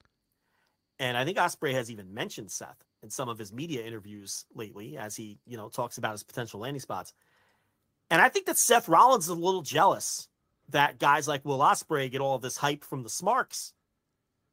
[0.99, 4.97] And I think Ospreay has even mentioned Seth in some of his media interviews lately
[4.97, 7.13] as he, you know, talks about his potential landing spots.
[8.09, 10.27] And I think that Seth Rollins is a little jealous
[10.69, 13.73] that guys like Will Ospreay get all this hype from the Smarks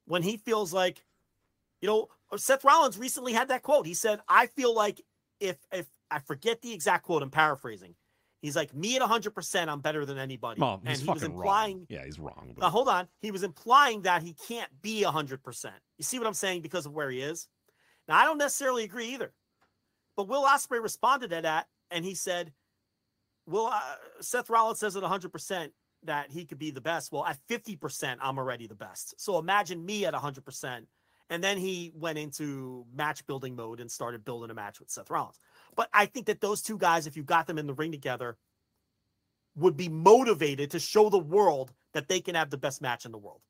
[0.06, 1.04] when he feels like,
[1.80, 3.86] you know, Seth Rollins recently had that quote.
[3.86, 5.00] He said, "I feel like
[5.40, 7.94] if if I forget the exact quote, I'm paraphrasing.
[8.42, 10.60] He's like, me at 100%, I'm better than anybody.
[10.60, 10.82] well.
[10.84, 11.86] and he was implying wrong.
[11.88, 12.54] Yeah, he's wrong.
[12.58, 13.06] now, hold on.
[13.20, 15.70] He was implying that he can't be 100%.
[15.96, 16.62] You see what I'm saying?
[16.62, 17.46] Because of where he is.
[18.08, 19.32] Now, I don't necessarily agree either.
[20.16, 22.52] But Will Ospreay responded to that, and he said,
[23.46, 23.80] Will uh,
[24.20, 25.70] Seth Rollins says at 100%
[26.02, 27.12] that he could be the best.
[27.12, 29.20] Well, at 50%, I'm already the best.
[29.20, 30.86] So imagine me at 100%.
[31.30, 35.10] And then he went into match building mode and started building a match with Seth
[35.10, 35.38] Rollins.
[35.74, 38.36] But I think that those two guys, if you got them in the ring together,
[39.56, 43.12] would be motivated to show the world that they can have the best match in
[43.12, 43.40] the world.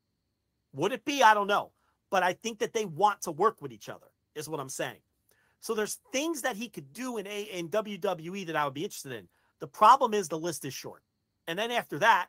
[0.73, 1.23] Would it be?
[1.23, 1.71] I don't know.
[2.09, 4.99] But I think that they want to work with each other, is what I'm saying.
[5.61, 8.83] So there's things that he could do in a in WWE that I would be
[8.83, 9.27] interested in.
[9.59, 11.03] The problem is the list is short.
[11.47, 12.27] and then after that,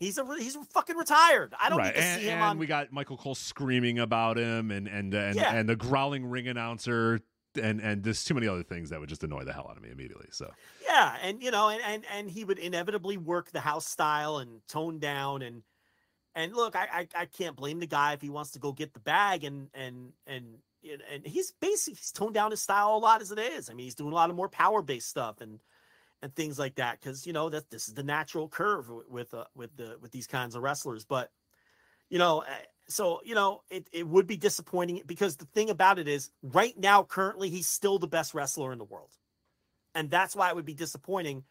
[0.00, 1.54] he's a he's fucking retired.
[1.60, 1.94] I don't right.
[1.94, 2.58] need to and, see him and on.
[2.58, 5.54] we got Michael Cole screaming about him, and and and, Yeah.
[5.54, 7.20] and the growling ring announcer,
[7.56, 9.82] and and there's too many other things that would just annoy the hell out of
[9.82, 10.28] me immediately.
[10.30, 10.50] So
[10.84, 14.60] Yeah, and you know, and and and he would inevitably work the house style and
[14.68, 15.62] tone down and
[16.34, 18.94] and look, I I, I can't blame the guy if he wants to go get
[18.94, 20.58] the bag and and and
[21.10, 23.70] and he's basically he's toned down his style a lot as it is.
[23.70, 25.60] I mean, he's doing a lot of more power based stuff and
[26.22, 29.44] and things like that because you know that this is the natural curve with uh,
[29.54, 31.04] with the with these kinds of wrestlers.
[31.04, 31.30] But
[32.10, 35.98] you know, eh, so you know, it it would be disappointing because the thing about
[35.98, 39.10] it is, right now, currently, he's still the best wrestler in the world
[39.94, 41.44] and that's why it would be disappointing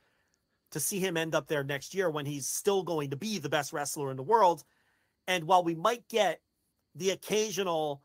[0.72, 3.49] to see him end up there next year when he's still going to be the
[3.49, 4.64] best wrestler in the world.
[5.27, 6.41] And while we might get
[6.95, 8.01] the occasional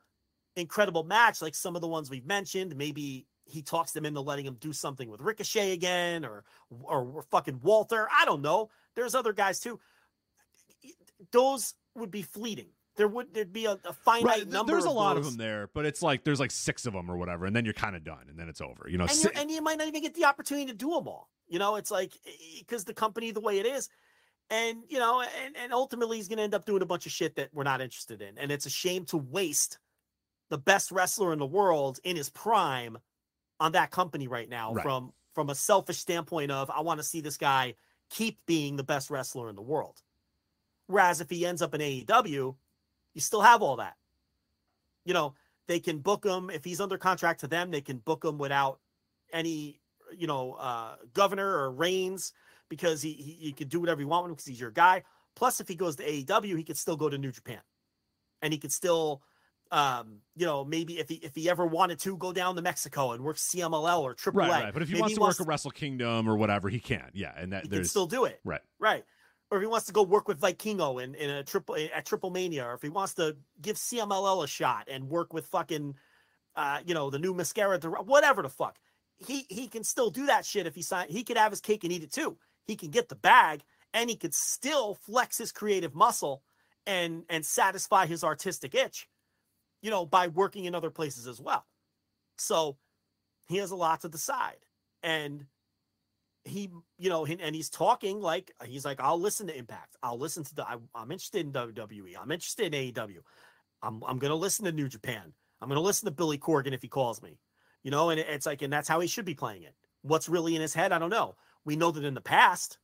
[0.56, 4.46] incredible match, like some of the ones we've mentioned, maybe he talks them into letting
[4.46, 6.44] him do something with Ricochet again, or
[6.82, 8.06] or fucking Walter.
[8.12, 8.68] I don't know.
[8.94, 9.80] There's other guys too.
[11.32, 12.68] Those would be fleeting.
[12.98, 14.72] There would there'd be a, a finite right, number.
[14.72, 17.16] there's a lot of them there, but it's like there's like six of them or
[17.16, 18.88] whatever, and then you're kind of done, and then it's over.
[18.88, 21.08] You know, and, you and you might not even get the opportunity to do them
[21.08, 21.30] all.
[21.46, 22.12] You know, it's like
[22.58, 23.88] because the company the way it is,
[24.50, 27.12] and you know, and and ultimately he's going to end up doing a bunch of
[27.12, 29.78] shit that we're not interested in, and it's a shame to waste
[30.50, 32.98] the best wrestler in the world in his prime
[33.60, 34.82] on that company right now Right.
[34.82, 37.74] from from a selfish standpoint of I want to see this guy
[38.10, 40.02] keep being the best wrestler in the world.
[40.86, 42.56] Whereas if he ends up in AEW,
[43.18, 43.96] you still have all that.
[45.04, 45.34] You know,
[45.66, 47.72] they can book him if he's under contract to them.
[47.72, 48.78] They can book him without
[49.32, 49.80] any,
[50.16, 52.32] you know, uh, governor or reigns
[52.68, 55.02] because he, he he could do whatever you want with him because he's your guy.
[55.34, 57.58] Plus, if he goes to AEW, he could still go to New Japan,
[58.40, 59.20] and he could still,
[59.72, 63.10] um, you know, maybe if he if he ever wanted to go down to Mexico
[63.10, 64.34] and work CMLL or AAA.
[64.34, 64.72] right, right.
[64.72, 67.10] But if he wants to work a Wrestle Kingdom or whatever, he can.
[67.14, 68.38] Yeah, and that he can still do it.
[68.44, 68.60] right.
[68.78, 69.04] Right.
[69.50, 72.30] Or if he wants to go work with Vikingo in, in a triple at Triple
[72.30, 75.94] Mania, or if he wants to give CMLL a shot and work with fucking
[76.58, 78.78] uh, you know, the new mascara whatever the fuck.
[79.16, 81.84] He he can still do that shit if he sign he could have his cake
[81.84, 82.36] and eat it too.
[82.66, 83.62] He can get the bag
[83.94, 86.42] and he could still flex his creative muscle
[86.84, 89.08] and and satisfy his artistic itch,
[89.82, 91.64] you know, by working in other places as well.
[92.38, 92.76] So
[93.46, 94.58] he has a lot to decide.
[95.02, 95.46] And
[96.44, 99.96] he, you know, and he's talking like he's like, I'll listen to Impact.
[100.02, 100.66] I'll listen to the.
[100.68, 102.14] I, I'm interested in WWE.
[102.20, 103.18] I'm interested in AEW.
[103.82, 105.32] I'm I'm gonna listen to New Japan.
[105.60, 107.38] I'm gonna listen to Billy Corgan if he calls me.
[107.82, 109.74] You know, and it's like, and that's how he should be playing it.
[110.02, 111.36] What's really in his head, I don't know.
[111.64, 112.78] We know that in the past,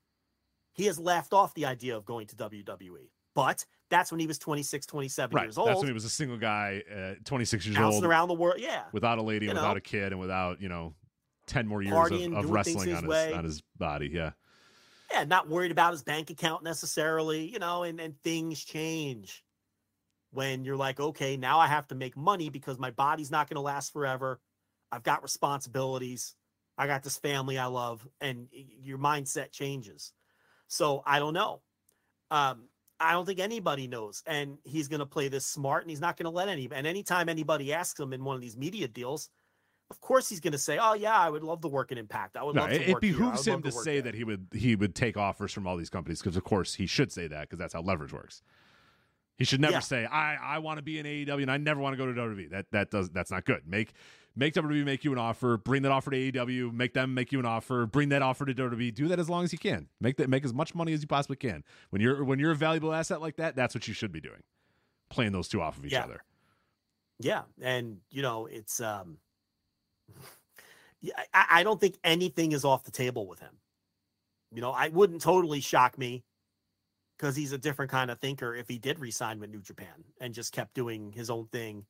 [0.73, 4.39] he has laughed off the idea of going to WWE, but that's when he was
[4.39, 5.45] 26, 27 Right.
[5.45, 7.85] years old That's when he was a single guy, uh, 26 years old.
[7.85, 8.57] bouncing old, around the world.
[8.59, 9.63] Yeah, without a lady, you and know.
[9.63, 10.95] without a kid, and without you know,
[11.47, 13.33] 10 more years Partying, of, of wrestling on his way.
[13.33, 14.11] on his body.
[14.13, 14.31] Yeah.
[15.13, 19.45] yeah, not worried about his bank account necessarily, you know, and, and things change
[20.31, 23.57] when you're like, okay, now I have to make money because my body's not going
[23.57, 24.41] to last forever.
[24.91, 26.35] I've got responsibilities.
[26.77, 30.13] I got this family I love, and your mindset changes.
[30.67, 31.63] So I don't know.
[32.33, 32.69] Um,
[32.99, 36.17] I don't think anybody knows, and he's going to play this smart, and he's not
[36.17, 36.69] going to let any.
[36.73, 39.31] And anytime anybody asks him in one of these media deals,
[39.91, 42.37] of course he's going to say, "Oh yeah, I would love to work in Impact.
[42.37, 43.13] I would No, love to it work here.
[43.15, 45.67] I behooves him love to say there." that he would he would take offers from
[45.67, 48.43] all these companies because of course he should say that because that's how leverage works.
[49.37, 49.81] He should never Yeah.
[49.81, 52.13] say I I want to be in AEW and I never want to go to
[52.13, 52.51] WWE.
[52.51, 53.67] That that does that's not good.
[53.67, 53.93] Make
[54.37, 55.57] make WWE make you an offer.
[55.59, 56.73] Bring that offer to AEW.
[56.73, 57.85] Make them make you an offer.
[57.87, 58.95] Bring that offer to WWE.
[58.95, 59.89] Do that as long as you can.
[60.01, 61.65] Make that make as much money as you possibly can.
[61.91, 64.43] When you're when you're a valuable asset like that, that's what you should be doing.
[65.11, 66.05] Playing those two off of each Yeah.
[66.05, 66.23] other.
[67.21, 69.19] Yeah, and you know it's um,
[71.33, 73.57] I, I don't think anything is off the table with him.
[74.53, 76.25] You know, I wouldn't totally shock me
[77.19, 80.35] because he's a different kind of thinker if he did resign with New Japan and
[80.35, 81.85] just kept doing his own thing.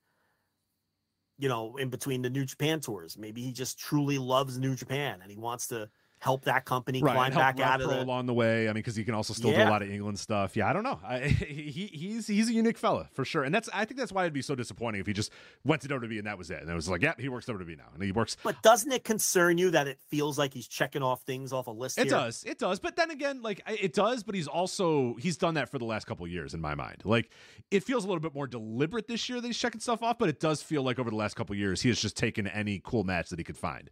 [1.38, 5.18] You know, in between the New Japan tours, maybe he just truly loves New Japan
[5.20, 5.88] and he wants to
[6.24, 8.02] help that company right, climb back Rob out of the.
[8.02, 8.64] along the way.
[8.64, 10.56] I mean, because he can also still do a lot of England stuff.
[10.56, 10.98] Yeah, I don't know.
[11.06, 14.22] I, he he's he's a unique fella for sure, and that's I think that's why
[14.22, 15.30] it'd be so disappointing if he just
[15.64, 17.76] went to WWE and that was it, and it was like, yeah, he works WWE
[17.76, 18.38] now, and he works.
[18.42, 21.70] But doesn't it concern you that it feels like he's checking off things off a
[21.70, 21.98] list?
[21.98, 22.12] It here?
[22.12, 25.68] does, it does, but then again, like it does, but he's also he's done that
[25.68, 27.02] for the last couple of years in my mind.
[27.04, 27.30] Like
[27.70, 30.30] it feels a little bit more deliberate this year that he's checking stuff off, but
[30.30, 32.80] it does feel like over the last couple of years he has just taken any
[32.82, 33.90] cool match that he could find.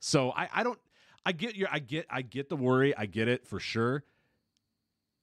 [0.00, 0.78] So I I don't
[1.24, 2.96] I get your I get I get the worry.
[2.96, 4.04] I get it for sure.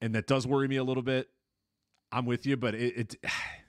[0.02, 1.30] And that does worry me a little bit.
[2.12, 3.16] I'm with you, but it, it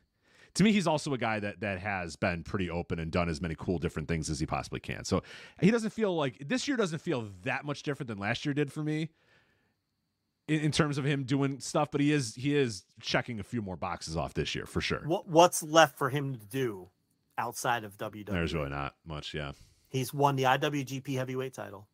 [0.54, 3.40] to me he's also a guy that that has been pretty open and done as
[3.40, 5.04] many cool different things as he possibly can.
[5.04, 5.22] So
[5.60, 8.72] he doesn't feel like this year doesn't feel that much different than last year did
[8.72, 9.10] for me.
[10.48, 13.62] in, in terms of him doing stuff, but he is he is checking a few
[13.62, 15.02] more boxes off this year for sure.
[15.04, 16.88] What what's left for him to do
[17.38, 18.26] outside of WWE?
[18.26, 19.52] There's really not much, yeah.
[19.88, 21.88] He's won the IWGP Heavyweight Title.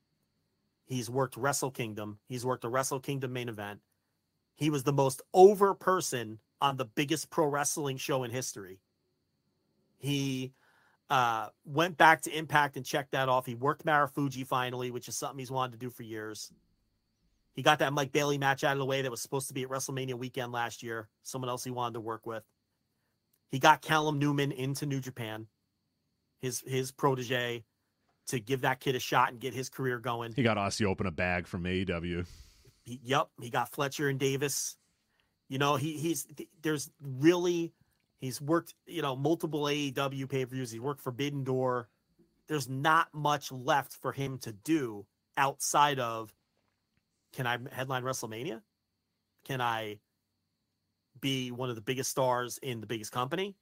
[0.86, 2.18] He's worked Wrestle Kingdom.
[2.28, 3.80] He's worked the Wrestle Kingdom main event.
[4.54, 8.80] He was the most over person on the biggest pro wrestling show in history.
[9.98, 10.52] He
[11.10, 13.46] uh, went back to Impact and checked that off.
[13.46, 16.52] He worked Marufuji finally, which is something he's wanted to do for years.
[17.54, 19.62] He got that Mike Bailey match out of the way that was supposed to be
[19.62, 21.08] at WrestleMania weekend last year.
[21.22, 22.44] Someone else he wanted to work with.
[23.50, 25.46] He got Callum Newman into New Japan,
[26.40, 27.64] his his protege,
[28.28, 30.32] to give that kid a shot and get his career going.
[30.34, 32.26] He got Aussie open a bag from AEW.
[32.82, 34.76] He, yep, he got Fletcher and Davis.
[35.48, 36.26] You know, he he's
[36.62, 37.72] there's really
[38.18, 40.70] he's worked, you know, multiple AEW pay-per-views.
[40.70, 41.88] He worked Forbidden Door.
[42.48, 46.32] There's not much left for him to do outside of
[47.32, 48.62] can I headline WrestleMania?
[49.44, 49.98] Can I
[51.20, 53.56] be one of the biggest stars in the biggest company?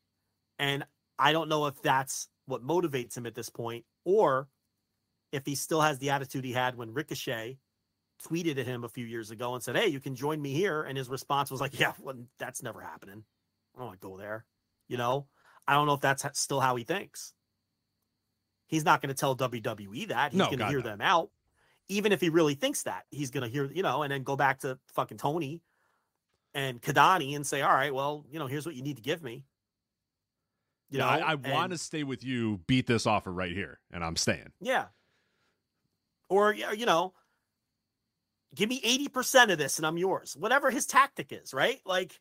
[0.58, 0.84] And
[1.18, 4.48] I don't know if that's what motivates him at this point or
[5.32, 7.58] if he still has the attitude he had when Ricochet
[8.24, 10.82] tweeted at him a few years ago and said, Hey, you can join me here.
[10.82, 13.24] And his response was like, Yeah, well, that's never happening.
[13.74, 14.44] I don't want to go there.
[14.88, 15.26] You know,
[15.66, 17.32] I don't know if that's still how he thinks.
[18.66, 20.32] He's not going to tell WWE that.
[20.32, 20.84] He's No, going to hear no.
[20.84, 21.30] them out.
[21.88, 24.36] Even if he really thinks that, he's going to hear, you know, and then go
[24.36, 25.60] back to fucking Tony
[26.54, 29.22] and Kadani and say, All right, well, you know, here's what you need to give
[29.22, 29.44] me.
[30.90, 32.60] You yeah, know, I, I want to stay with you.
[32.66, 34.52] Beat this offer right here, and I'm staying.
[34.60, 34.86] Yeah.
[36.28, 37.14] Or y- you know,
[38.54, 40.36] give me 80% of this and I'm yours.
[40.38, 41.80] Whatever his tactic is, right?
[41.84, 42.18] Like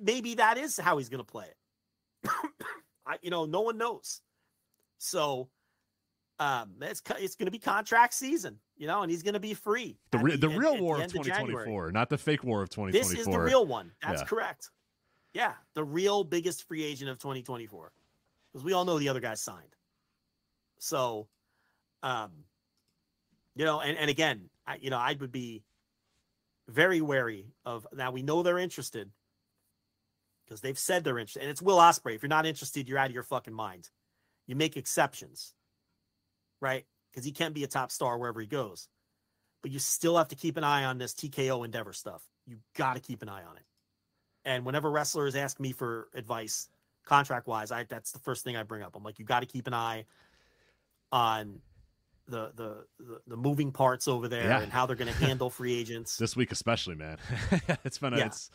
[0.00, 2.30] maybe that is how he's going to play it.
[3.06, 4.20] I, you know, no one knows.
[4.98, 5.48] So
[6.40, 9.54] um it's it's going to be contract season, you know, and he's going to be
[9.54, 9.98] free.
[10.10, 11.46] The, at re- the at- real at war the of end January.
[11.66, 13.00] 2024, not the fake war of 2024.
[13.00, 13.20] This 2024.
[13.32, 13.92] is the real one.
[14.02, 14.26] That's Yeah.
[14.26, 14.70] correct.
[15.34, 17.92] Yeah, the real biggest free agent of 2024.
[18.52, 19.76] Because we all know the other guy signed.
[20.78, 21.26] So,
[22.02, 22.30] um,
[23.56, 25.64] you know, and, and again, I, you know, I would be
[26.68, 29.10] very wary of now we know they're interested
[30.44, 31.42] because they've said they're interested.
[31.42, 32.14] And it's Will Ospreay.
[32.14, 33.90] If you're not interested, you're out of your fucking mind.
[34.46, 35.54] You make exceptions,
[36.60, 36.84] right?
[37.10, 38.88] Because he can't be a top star wherever he goes.
[39.62, 42.22] But you still have to keep an eye on this TKO Endeavor stuff.
[42.46, 43.64] You got to keep an eye on it.
[44.44, 46.68] And whenever wrestlers ask me for advice,
[47.04, 48.94] contract wise, I that's the first thing I bring up.
[48.96, 50.04] I'm like, you got to keep an eye
[51.12, 51.60] on
[52.26, 54.60] the, the the the moving parts over there Yeah.
[54.62, 56.16] and how they're going to handle free agents.
[56.16, 57.18] this week especially, man.
[57.84, 58.26] it's been a, Yeah.
[58.26, 58.50] it's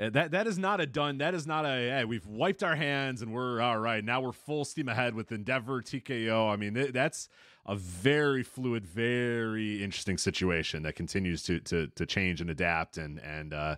[0.00, 1.18] uh, that that is not a done.
[1.18, 2.04] That is not a hey.
[2.04, 4.04] We've wiped our hands and we're all right.
[4.04, 6.52] Now we're full steam ahead with Endeavor TKO.
[6.52, 7.28] I mean, th- that's
[7.66, 12.98] a very fluid, very interesting situation that continues to to to change and adapt.
[12.98, 13.76] And and uh,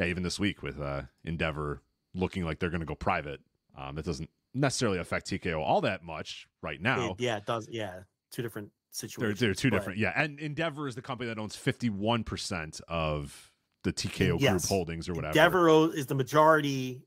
[0.00, 1.82] yeah, even this week with uh, Endeavor
[2.14, 3.40] looking like they're going to go private,
[3.78, 7.10] um, that doesn't necessarily affect TKO all that much right now.
[7.12, 7.68] It- yeah, it does.
[7.70, 8.00] Yeah,
[8.32, 8.68] two different
[9.00, 9.40] They're, situations.
[9.40, 9.98] they're two but- different.
[9.98, 10.12] Yeah.
[10.16, 13.52] And Endeavor is the company that owns 51% of
[13.84, 14.50] the TKO Yes.
[14.52, 15.30] group holdings or whatever.
[15.30, 17.02] Endeavor is the majority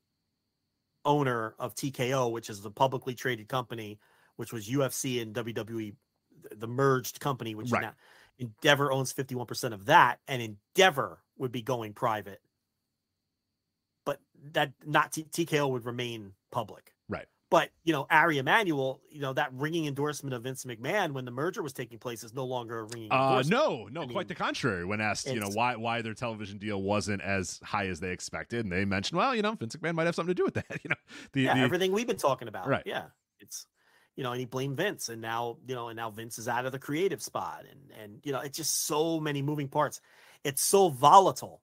[1.05, 3.99] owner of TKO, which is the publicly traded company,
[4.37, 5.93] which was UFC and WWE,
[6.55, 7.83] the merged company, which Right.
[7.83, 7.95] is now
[8.39, 12.41] Endeavor owns 51% of that, and Endeavor would be going private.
[14.05, 14.19] But
[14.51, 16.93] that not T- TKO would remain public.
[17.09, 17.27] Right.
[17.49, 21.29] But you know, Ari Emanuel, you know, that ringing endorsement of Vince McMahon when the
[21.29, 24.27] merger was taking place is no longer a ringing Uh, no, no, I quite mean,
[24.27, 24.85] the contrary.
[24.85, 28.65] When asked, you know, why why their television deal wasn't as high as they expected,
[28.65, 30.65] and they mentioned, well, you know, Vince McMahon might have something to do with that.
[30.83, 30.95] You know,
[31.33, 32.67] the, yeah, the everything we've been talking about.
[32.67, 32.83] Right.
[32.85, 33.05] Yeah.
[33.39, 33.67] It's
[34.15, 36.65] you know, and he blamed Vince and now, you know, and now Vince is out
[36.65, 40.01] of the creative spot and and you know, it's just so many moving parts.
[40.43, 41.61] It's so volatile.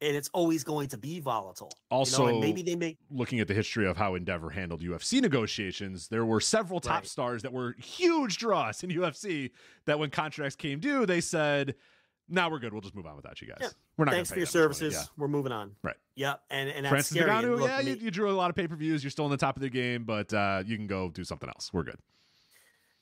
[0.00, 1.70] And it's always going to be volatile.
[1.72, 4.80] you know, Also- and maybe they make looking at the history of how Endeavor handled
[4.80, 7.06] UFC negotiations, there were several top Right.
[7.06, 9.50] stars that were huge draws in UFC
[9.86, 11.74] that when contracts came due, they said,
[12.28, 12.72] "Now we're good.
[12.72, 13.58] We'll just move on without you guys.
[13.60, 13.68] Yeah.
[13.96, 14.94] We're not thanks for your that much money." services.
[14.94, 15.04] Yeah.
[15.16, 15.74] We're moving on.
[15.82, 15.96] Right.
[16.14, 16.42] Yep.
[16.50, 17.30] And and that's Francis scary.
[17.30, 19.02] And Ngannou, look, yeah, you, you drew a lot of pay per views.
[19.02, 21.48] You're still in the top of the game, but uh, you can go do something
[21.48, 21.72] else.
[21.72, 21.98] We're good.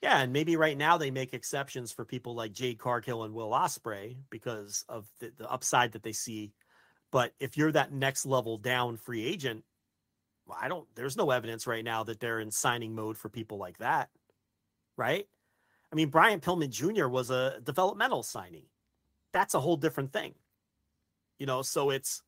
[0.03, 3.51] Yeah, and maybe right now they make exceptions for people like Jade Cargill and Will
[3.51, 6.53] Ospreay because of the, the upside that they see.
[7.13, 9.65] But if you're that next level down free agent,
[10.61, 10.87] I don't.
[10.95, 14.11] There's no evidence right now that they're in signing mode for people like that,
[14.97, 15.27] right?
[15.93, 17.09] I mean, Brian Pillman Jr.
[17.09, 18.65] was a developmental signing.
[19.33, 20.35] That's a whole different thing,
[21.39, 21.63] you know.
[21.63, 22.23] So it's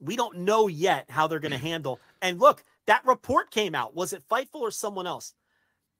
[0.00, 1.62] we don't know yet how they're going to mm.
[1.62, 2.00] handle.
[2.20, 3.94] And look, that report came out.
[3.94, 5.34] Was it Fightful or someone else?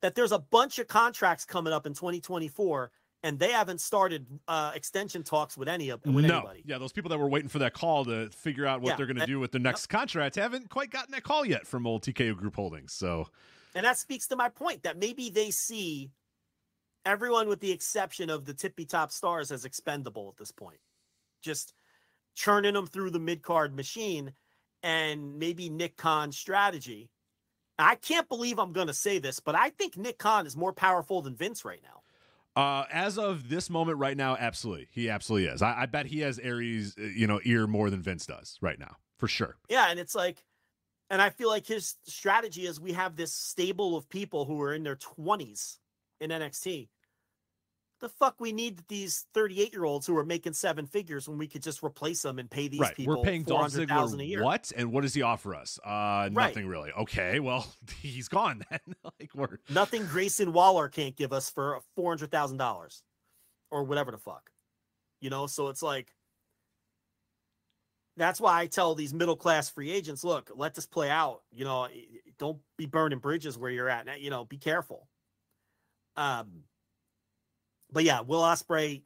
[0.03, 2.91] that there's a bunch of contracts coming up in 2024
[3.27, 6.63] and they haven't started uh, extension talks with any of with no, anybody.
[6.65, 9.07] yeah, those people that were waiting for that call to figure out what Yeah, they're
[9.07, 12.03] going to do with their next contract haven't quite gotten that call yet from old
[12.03, 12.93] TKO Group Holdings.
[12.93, 13.29] So
[13.75, 16.13] And that speaks to my point that maybe they see
[17.05, 20.79] everyone with the exception of the tippy top stars as expendable at this point.
[21.43, 21.75] Just
[22.37, 24.35] churning them through the mid card machine
[24.85, 27.11] and maybe Nick Khan's strategy.
[27.77, 30.73] I can't believe I'm going to say this, but I think Nick Khan is more
[30.73, 32.03] powerful than Vince right now.
[32.57, 35.61] Uh, as of this moment right now, absolutely, he absolutely is.
[35.61, 38.79] I, I bet he has Ari's, uh, you know, ear more than Vince does right
[38.79, 39.57] now, for sure.
[39.69, 40.43] Yeah, and it's like,
[41.11, 44.73] and I feel like his strategy is we have this stable of people who are
[44.73, 45.77] in their 20s
[46.21, 46.89] in NXT.
[48.01, 51.47] The fuck we need these 38 year olds who are making seven figures when we
[51.47, 54.29] could just replace them and pay these right, people we're paying Dolph 400,000 a Ziggler
[54.29, 54.45] year.
[54.45, 55.79] what, and what does he offer us?
[55.83, 56.93] Uh, nothing really.
[56.93, 57.67] Okay, well,
[58.01, 58.81] he's gone then.
[59.21, 63.03] like we're Nothing Grayson Waller can't give us for $400,000
[63.71, 64.51] or whatever the fuck.
[65.23, 66.13] You know, so it's like,
[68.19, 71.43] that's why I tell these middle class free agents, look, let this play out.
[71.53, 71.89] You know,
[72.39, 74.21] don't be burning bridges where you're at.
[74.21, 75.09] You know, be careful.
[76.17, 76.65] Um,
[77.93, 79.03] but yeah, Will Ospreay.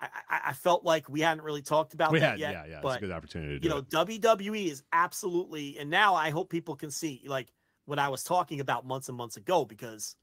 [0.00, 2.52] I, I, I felt like we hadn't really talked about we that had yet.
[2.52, 3.90] yeah yeah, it's a good opportunity to do you know, it.
[3.90, 7.52] WWE is absolutely, and now I hope people can see like
[7.84, 10.16] what I was talking about months and months ago because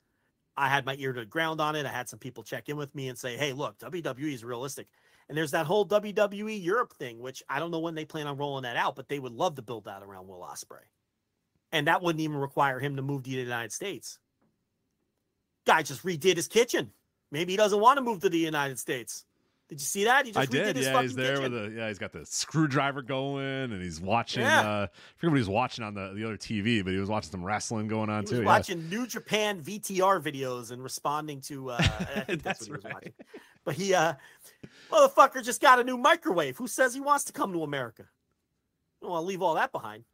[0.58, 1.86] I had my ear to the ground on it.
[1.86, 4.88] I had some people check in with me and say, hey, look, WWE is realistic.
[5.30, 8.38] And there's that whole WWE Europe thing, which I don't know when they plan on
[8.38, 10.86] rolling that out, but they would love to build that around Will Ospreay.
[11.72, 14.18] And that wouldn't even require him to move to the United States.
[15.66, 16.92] Guy just redid his kitchen.
[17.32, 19.26] Maybe he doesn't want to move to the United States.
[19.70, 20.26] Did you see that?
[20.26, 20.78] He just I did.
[20.78, 21.52] Yeah, he's there kitchen.
[21.52, 21.88] with a, yeah.
[21.90, 23.44] He's got the screwdriver going,
[23.74, 24.44] and he's watching.
[24.44, 24.62] Yeah.
[24.62, 27.10] uh I forget what he was watching on the, the other TV, but he was
[27.10, 28.36] watching some wrestling going on He too.
[28.36, 28.46] was yeah.
[28.46, 31.72] watching New Japan VTR videos and responding to.
[31.72, 32.94] Uh, I think that's, That's what he was right.
[32.94, 33.14] watching.
[33.66, 34.14] But he, uh,
[34.90, 36.56] motherfucker, just got a new microwave.
[36.56, 38.06] Who says he wants to come to America?
[39.02, 40.06] Well, I don't want to leave all that behind.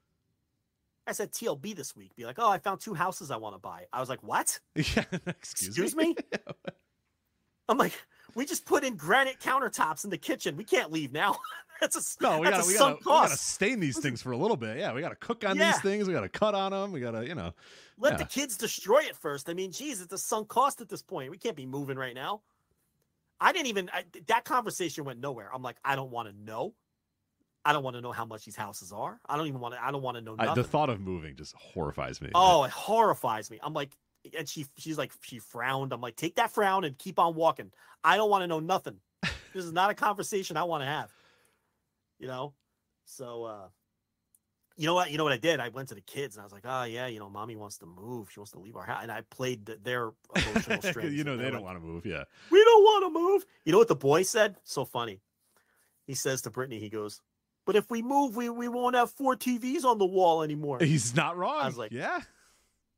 [1.06, 2.16] I said TLB this week.
[2.16, 3.84] Be like, oh, I found two houses I want to buy.
[3.94, 4.60] I was like, what?
[4.76, 6.16] Yeah, excuse, Excuse me?
[7.70, 7.94] I'm like,
[8.36, 10.58] we just put in granite countertops in the kitchen.
[10.58, 11.38] We can't leave now.
[11.82, 14.38] that's a No, we gotta we sunk gotta, we gotta stain these things for a
[14.38, 14.78] little bit.
[14.78, 15.72] Yeah, we gotta cook on Yeah.
[15.72, 16.08] these things.
[16.08, 16.92] We gotta cut on them.
[16.92, 17.54] We gotta, you know.
[17.98, 18.18] Let Yeah.
[18.18, 19.50] the kids destroy it first.
[19.50, 21.32] I mean, geez, it's a sunk cost at this point.
[21.32, 22.42] We can't be moving right now.
[23.40, 25.50] I didn't even I, that conversation went nowhere.
[25.54, 26.74] I'm like, I don't want to know.
[27.66, 29.20] I don't want to know how much these houses are.
[29.26, 29.84] I don't even want to.
[29.84, 32.30] I don't want to know I, the thought of moving just horrifies me.
[32.36, 33.60] oh, it horrifies me.
[33.64, 33.98] I'm like,
[34.38, 35.94] and she she's like she frowned.
[35.94, 37.72] I'm like, take that frown and keep on walking.
[38.04, 38.98] I don't want to know nothing.
[39.22, 41.12] this is not a conversation I want to have.
[42.20, 42.54] You know,
[43.06, 43.68] so uh
[44.76, 45.12] you know what?
[45.12, 45.60] You know what I did?
[45.60, 47.78] I went to the kids and I was like, "Oh yeah, you know, mommy wants
[47.80, 48.32] to move.
[48.32, 51.14] She wants to leave our house." And I played th- their emotional strings.
[51.14, 52.06] you know they don't like, want to move.
[52.06, 52.24] Yeah.
[52.50, 53.46] We don't want to move.
[53.66, 54.56] You know what the boy said?
[54.64, 55.22] So funny.
[56.08, 57.22] He says to Brittany, he goes,
[57.66, 61.16] "But if we move, we we won't have four TVs on the wall anymore." He's
[61.16, 61.62] not wrong.
[61.62, 62.22] I was like, yeah.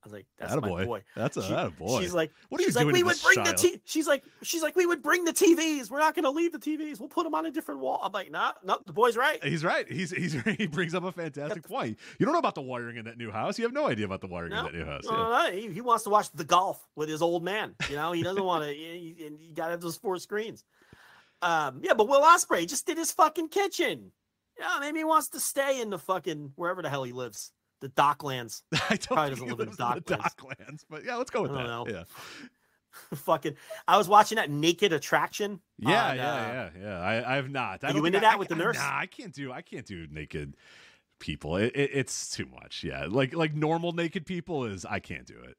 [0.05, 0.85] Was like, "That's Atta my boy.
[0.85, 1.99] boy." That's a She- boy.
[2.01, 3.81] She's like, What are you she's like, we would bring child?" the t.
[3.85, 5.89] She's like, she's like, we would bring the TVs.
[5.89, 6.99] We're not going to leave the TVs.
[6.99, 7.99] We'll put them on a different wall.
[8.03, 9.43] I'm like, nah, no, the boy's right.
[9.43, 9.91] He's right.
[9.91, 11.97] He's he's he brings up a fantastic point.
[12.19, 13.57] You don't know about the wiring in that new house.
[13.57, 15.03] You have no idea about the wiring No, in that new house.
[15.05, 15.49] no, Yeah.
[15.49, 17.73] no, He, he wants to watch the golf with his old man.
[17.89, 18.75] You know, he doesn't want to.
[18.75, 20.63] You, you got to have those four screens.
[21.41, 24.11] Um, yeah, but Will Ospreay just did his fucking kitchen.
[24.59, 27.51] Yeah, maybe he wants to stay in the fucking wherever the hell he lives,
[27.87, 28.61] the Docklands.
[28.73, 30.35] I don't Probably think doesn't live in lives in the Docklands.
[30.35, 31.67] Docklands, but yeah, let's go with I that.
[31.67, 31.93] don't know.
[31.95, 32.03] Yeah,
[33.15, 33.55] fucking,
[33.87, 35.59] I was watching that Naked Attraction.
[35.77, 36.99] yeah, on, yeah, uh, yeah, yeah.
[36.99, 37.83] I, I have not.
[37.83, 38.77] I you into that I- with the nurse?
[38.77, 39.51] Nah, I can't do.
[39.51, 40.55] I can't do naked
[41.19, 41.57] people.
[41.57, 42.83] It, it, it's too much.
[42.83, 44.85] Yeah, like like normal naked people is.
[44.85, 45.57] I can't do it.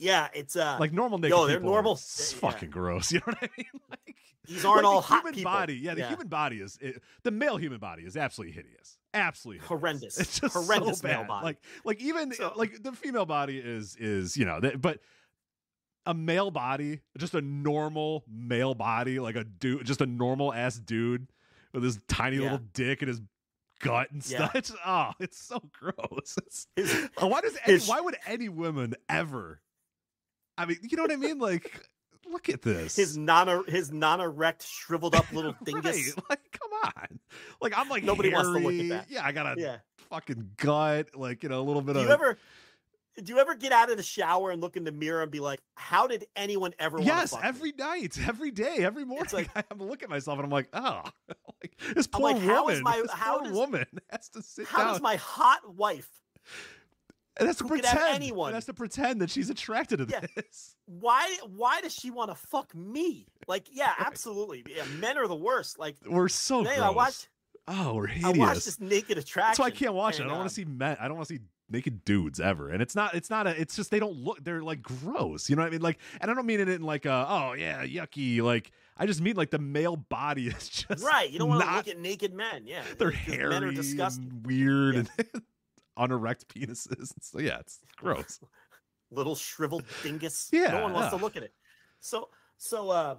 [0.00, 1.92] Yeah, it's uh, Like normal naked yo, they're normal.
[1.92, 2.50] s- Yeah.
[2.50, 3.12] fucking gross.
[3.12, 3.66] You know what I mean?
[3.90, 4.16] Like
[4.46, 5.52] These aren't like all the hot human people.
[5.52, 5.74] body.
[5.76, 6.08] Yeah, the Yeah.
[6.08, 8.96] human body is it, the male human body is absolutely hideous.
[9.12, 9.68] Absolutely hideous.
[9.68, 10.18] Horrendous.
[10.18, 11.44] It's just Horrendous so male body.
[11.44, 15.00] Like like even So- like the female body is is you know that but
[16.06, 20.76] a male body, just a normal male body, like a dude, just a normal ass
[20.78, 21.26] dude
[21.74, 22.42] with his tiny Yeah.
[22.44, 23.20] little dick and his
[23.80, 24.38] gut and Yeah.
[24.48, 24.52] stuff.
[24.56, 26.36] It's oh, it's so gross.
[26.46, 29.60] It's, His- why does any, his- why would any woman ever?
[30.58, 31.38] I mean, you know what I mean?
[31.38, 31.72] Like,
[32.30, 32.96] look at this.
[32.96, 36.14] his non his non erect shriveled up little dingus.
[36.16, 37.18] Right, like, come on.
[37.60, 39.06] Like, I'm like Nobody wants to look at that.
[39.10, 39.76] Yeah, I got a Yeah.
[40.10, 42.06] fucking gut, like you know, a little bit Do of.
[42.06, 42.38] you ever
[43.22, 45.40] do you ever get out of the shower and look in the mirror and be
[45.40, 49.26] like, how did anyone ever Yes, to fuck me?" every night, every day, every morning.
[49.32, 51.02] like- I look at myself and I'm like, oh,
[51.62, 54.28] like this I'm poor like, how is woman, my- this how poor does- woman has
[54.30, 54.86] to sit How down.
[54.92, 56.08] does my hot wife
[57.40, 57.98] And that's to pretend.
[58.14, 58.52] anyone.
[58.52, 60.20] That's to pretend that she's attracted to Yeah.
[60.36, 60.76] this.
[60.86, 61.36] Why?
[61.56, 63.26] Why does she want to fuck me?
[63.48, 64.64] Like, yeah, absolutely.
[64.68, 65.78] Yeah, men are the worst.
[65.78, 66.78] Like, We're so gross.
[66.78, 67.28] I watched.
[67.66, 68.34] oh, we're hideous.
[68.34, 69.48] I watched this naked attraction.
[69.48, 70.22] That's why I can't watch it.
[70.22, 70.96] I don't want uh, to see men.
[71.00, 71.40] I don't want to see
[71.70, 72.68] naked dudes ever.
[72.68, 73.14] And it's not.
[73.14, 73.60] It's not a.
[73.60, 74.42] It's just they don't look.
[74.44, 75.48] They're like gross.
[75.48, 75.80] You know what I mean?
[75.82, 77.26] Like, and I don't mean it in like a.
[77.28, 78.42] Oh yeah, yucky.
[78.42, 81.30] Like I just mean like the male body is just Right.
[81.30, 82.64] You don't want to look at naked men.
[82.66, 82.82] Yeah.
[82.98, 84.24] They're hairy Men are disgusting.
[84.30, 85.00] and weird Yeah.
[85.18, 85.42] and
[85.98, 87.12] unerect penises.
[87.22, 88.40] So yeah, it's gross.
[89.10, 90.48] little shriveled dingus.
[90.52, 91.18] Yeah, no one wants ugh.
[91.18, 91.52] to look at it.
[92.00, 93.16] So, so uh,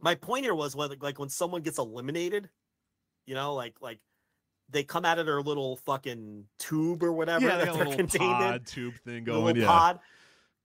[0.00, 2.48] my point here was whether like when someone gets eliminated,
[3.26, 3.98] you know, like like
[4.70, 7.96] they come out of their little fucking tube or whatever yeah, they that they're little
[7.96, 9.44] contained pod in, tube thing going.
[9.44, 10.00] little Yeah, pod,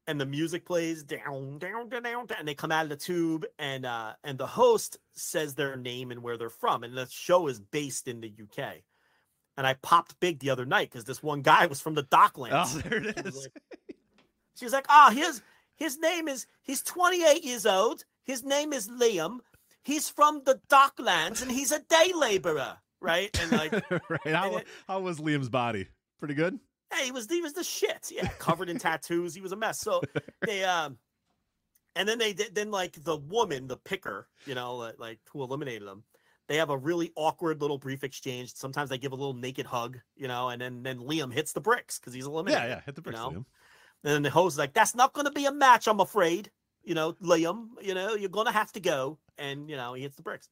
[0.07, 2.97] and the music plays down, down, down, down, down, and they come out of the
[2.97, 7.07] tube, and uh, and the host says their name and where they're from, and the
[7.09, 8.81] show is based in the UK.
[9.57, 12.75] And I popped big the other night because this one guy was from the Docklands.
[12.75, 13.51] Oh, there it
[14.55, 15.41] She was like- "Ah, like, "Oh, his
[15.75, 18.03] his name is he's 28 years old.
[18.23, 19.39] His name is Liam.
[19.83, 23.71] He's from the Docklands and he's a day laborer, right?" And like,
[24.09, 24.33] right.
[24.35, 25.87] How, it- how was Liam's body?
[26.19, 26.59] Pretty good.
[26.93, 28.11] hey, he was he was the shit.
[28.11, 29.35] Yeah, covered in tattoos.
[29.35, 29.79] He was a mess.
[29.79, 30.01] So
[30.45, 30.97] they um,
[31.95, 35.87] and then they then like the woman, the picker, you know, like, like who eliminated
[35.87, 36.03] them.
[36.47, 38.53] They have a really awkward little brief exchange.
[38.53, 41.61] Sometimes they give a little naked hug, you know, and then then Liam hits the
[41.61, 42.63] bricks because he's eliminated.
[42.63, 42.81] Yeah, yeah.
[42.85, 43.29] Hit the bricks, know?
[43.29, 43.45] Liam.
[44.05, 46.51] And then the host is like, "That's not going to be a match, I'm afraid."
[46.83, 47.69] You know, Liam.
[47.81, 49.17] You know, you're going to have to go.
[49.37, 50.49] And you know, he hits the bricks.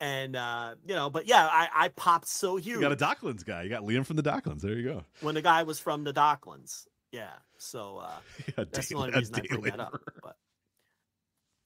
[0.00, 3.44] And uh, you know, but yeah, I I popped so huge You got a Docklands
[3.44, 3.62] guy.
[3.62, 4.62] You got Liam from the Docklands.
[4.62, 5.04] There you go.
[5.20, 6.86] when the guy was from the Docklands.
[7.12, 7.30] Yeah.
[7.58, 8.10] So uh,
[8.46, 10.00] Yeah, that's day- the only reason I bring that up.
[10.22, 10.36] But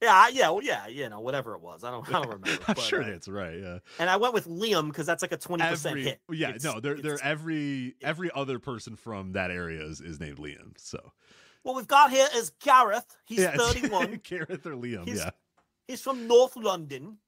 [0.02, 2.50] yeah, yeah, well, yeah, you know, whatever it was, I don't, I don't remember.
[2.68, 3.58] I'm but, sure uh, that's right.
[3.58, 3.78] Yeah.
[3.98, 6.20] and I went with Liam because that's like a twenty percent hit.
[6.30, 10.38] yeah, It's- no, they're they're every every other person from that area is, is named
[10.38, 10.72] Liam.
[10.76, 11.12] So
[11.62, 13.16] What we've got here is Gareth.
[13.24, 14.20] He's yeah, thirty-one.
[14.24, 15.04] Gareth or Liam.
[15.06, 15.30] He's- yeah.
[15.88, 17.18] He's from North London,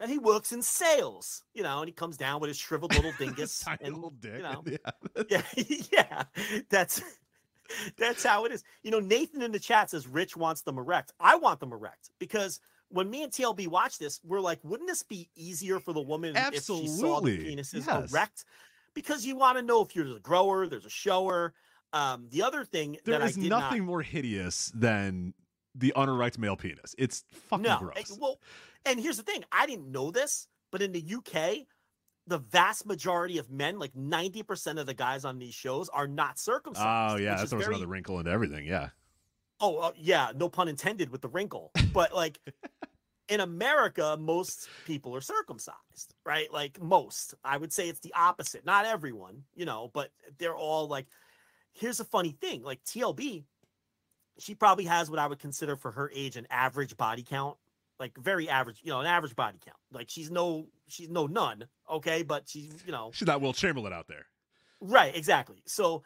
[0.00, 1.44] and he works in sales.
[1.52, 3.60] You know, and he comes down with his shriveled little dingus.
[3.60, 4.34] Tiny and, little dick.
[4.36, 4.64] You know,
[5.28, 5.42] yeah.
[5.56, 6.22] yeah, yeah,
[6.70, 7.02] that's
[7.98, 8.64] that's how it is.
[8.82, 11.12] You know, Nathan in the chat says Rich wants them erect.
[11.20, 15.02] I want them erect because when me and TLB watch this, we're like, wouldn't this
[15.02, 18.12] be easier for the woman if she saw the Absolutely, penises yes.
[18.12, 18.44] erect?
[18.94, 21.52] Because you want to know if you're a grower, there's a shower.
[21.92, 25.34] Um, the other thing There that is I did nothing not more hideous than
[25.74, 26.94] the unerect male penis.
[26.98, 27.94] It's fucking no, gross.
[27.96, 28.40] eh, well,
[28.84, 31.66] and here's the thing: I didn't know this, but in the UK,
[32.26, 36.08] the vast majority of men, like ninety percent of the guys on these shows, are
[36.08, 37.14] not circumcised.
[37.14, 38.66] oh yeah, that throws very- another wrinkle into everything.
[38.66, 38.90] Yeah.
[39.60, 41.72] Oh uh, yeah, no pun intended with the wrinkle.
[41.92, 42.38] But like
[43.28, 46.52] in America, most people are circumcised, right?
[46.52, 47.34] Like most.
[47.42, 48.66] I would say it's the opposite.
[48.66, 51.06] Not everyone, you know, but they're all like
[51.72, 53.44] here's a funny thing, like TLB,
[54.38, 57.56] she probably has what I would consider for her age an average body count.
[57.98, 59.78] Like very average, you know, an average body count.
[59.90, 63.92] Like she's no she's no nun, okay, but she's, you know, She's not Wilt Chamberlain
[63.92, 64.26] out there.
[64.80, 65.62] Right, exactly.
[65.66, 66.02] So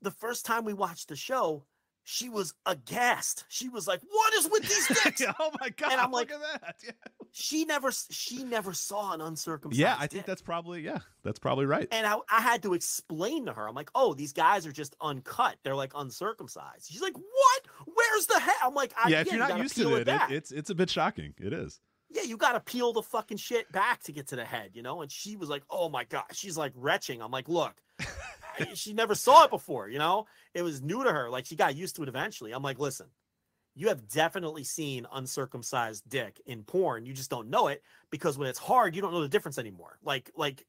[0.00, 1.64] the first time we watched the show,
[2.04, 3.44] she was aghast.
[3.48, 5.92] She was like, "What is with these dicks?" oh my god!
[5.92, 6.74] And I'm look like, at that.
[6.84, 6.90] Yeah.
[7.30, 9.78] she never she never saw an uncircumcised.
[9.80, 10.26] Yeah, I think dick.
[10.26, 11.86] that's probably yeah, that's probably right.
[11.92, 13.68] And I, I had to explain to her.
[13.68, 15.56] I'm like, "Oh, these guys are just uncut.
[15.62, 17.51] They're like uncircumcised." She's like, "What?
[17.86, 20.08] Where's the head?" I'm like, I, yeah, if you you're not gotta used to it,
[20.08, 21.34] it, it's it's a bit shocking.
[21.38, 21.80] It is.
[22.10, 24.82] yeah, you got to peel the fucking shit back to get to the head, you
[24.82, 25.02] know?
[25.02, 26.24] And she was like, oh my God.
[26.32, 27.22] She's like retching.
[27.22, 27.74] I'm like, look,
[28.74, 30.26] she never saw it before, you know?
[30.54, 31.30] It was new to her.
[31.30, 32.52] Like she got used to it eventually.
[32.52, 33.06] I'm like, listen,
[33.74, 37.06] you have definitely seen uncircumcised dick in porn.
[37.06, 39.98] You just don't know it because when it's hard, you don't know the difference anymore.
[40.04, 40.66] Like, like,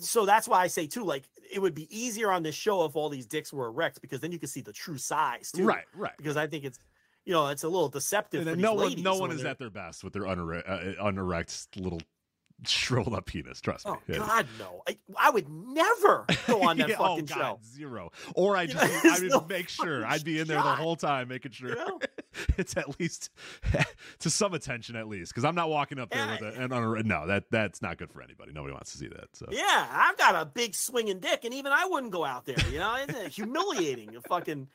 [0.00, 2.96] so that's why I say too, like, it would be easier on this show if
[2.96, 5.64] all these dicks were erect because then you could see the true size too.
[5.64, 6.16] Right, right.
[6.16, 6.78] Because I think it's,
[7.24, 8.46] you know, it's a little deceptive.
[8.46, 12.00] And no one, no one is at their best with their unerect, uh, unerect little
[12.66, 13.60] shriveled up penis.
[13.60, 13.92] Trust me.
[13.94, 14.18] Oh Yeah.
[14.18, 14.82] God, no!
[14.88, 17.58] I, I would never go on that Yeah, fucking oh, show.
[17.64, 18.10] Zero.
[18.34, 20.62] Or I You just know, I would no make sure I'd be in there the
[20.62, 21.98] whole time, making sure know?
[22.58, 23.30] it's at least
[24.20, 25.32] to some attention, at least.
[25.32, 26.32] Because I'm not walking up there Yeah.
[26.40, 27.04] with a, an unerect.
[27.06, 28.52] No, that that's not good for anybody.
[28.52, 29.28] Nobody wants to see that.
[29.34, 32.56] So Yeah, I've got a big swinging dick, and even I wouldn't go out there.
[32.70, 34.16] You know, it's humiliating.
[34.16, 34.68] A fucking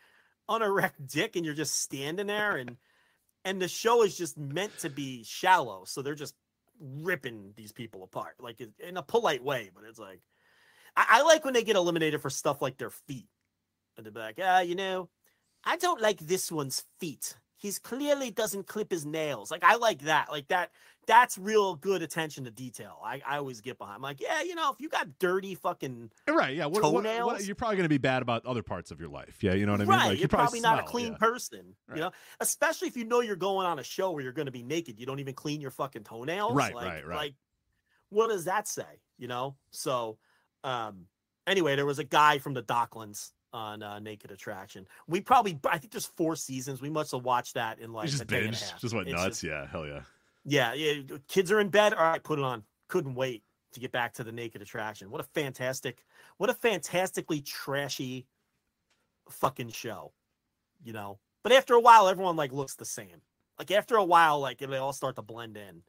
[0.50, 2.78] unerect dick, and you're just standing there, and
[3.46, 6.36] and the show is just meant to be shallow, so they're just
[6.80, 9.72] ripping these people apart, like in- in a polite way.
[9.74, 10.22] But it's like,
[10.96, 13.28] I, I like when they get eliminated for stuff like their feet,
[13.96, 15.10] and they're like, ah, you know,
[15.64, 17.36] I don't like this one's feet.
[17.58, 19.50] He's clearly doesn't clip his nails.
[19.50, 20.30] Like I like that.
[20.32, 20.72] Like that.
[21.08, 23.00] That's real good attention to detail.
[23.02, 23.96] I, I always get behind.
[23.96, 26.66] I'm like, yeah, you know, if you got dirty fucking Right, yeah.
[26.66, 27.48] What, what- what- Toenails?
[27.48, 29.42] you're probably going to be bad about other parts of your life.
[29.42, 29.90] Yeah, you know what I mean?
[29.90, 31.18] right, Like, you you're probably, not a clean yeah.
[31.18, 31.76] person.
[31.88, 31.96] Right.
[31.96, 32.12] You know,
[32.42, 35.00] especially if you know you're going on a show where you're going to be naked.
[35.00, 36.54] You don't even clean your fucking toenails.
[36.54, 37.16] Right, like, right, right.
[37.16, 37.34] Like,
[38.10, 39.00] what does that say?
[39.18, 39.56] You know.
[39.72, 40.18] So,
[40.66, 41.06] um,
[41.48, 44.86] anyway, there was a guy from the Docklands on uh, Naked Attraction.
[45.08, 46.82] We probably, I think there's four seasons.
[46.82, 48.82] We must have watched that in like just day and a binge, half.
[48.82, 49.44] just went It's nuts.
[49.44, 50.02] yeah, hell yeah.
[50.46, 51.18] yeah, yeah.
[51.28, 51.94] Kids are in bed.
[51.94, 52.64] All right, put it on.
[52.88, 53.44] Couldn't wait
[53.74, 55.10] to get back to the Naked Attraction.
[55.10, 56.04] What a fantastic,
[56.38, 58.26] what a fantastically trashy
[59.30, 60.14] fucking show,
[60.84, 61.20] you know.
[61.44, 63.22] But after a while, everyone like looks the same.
[63.60, 65.82] Like after a while, like they all start to blend in,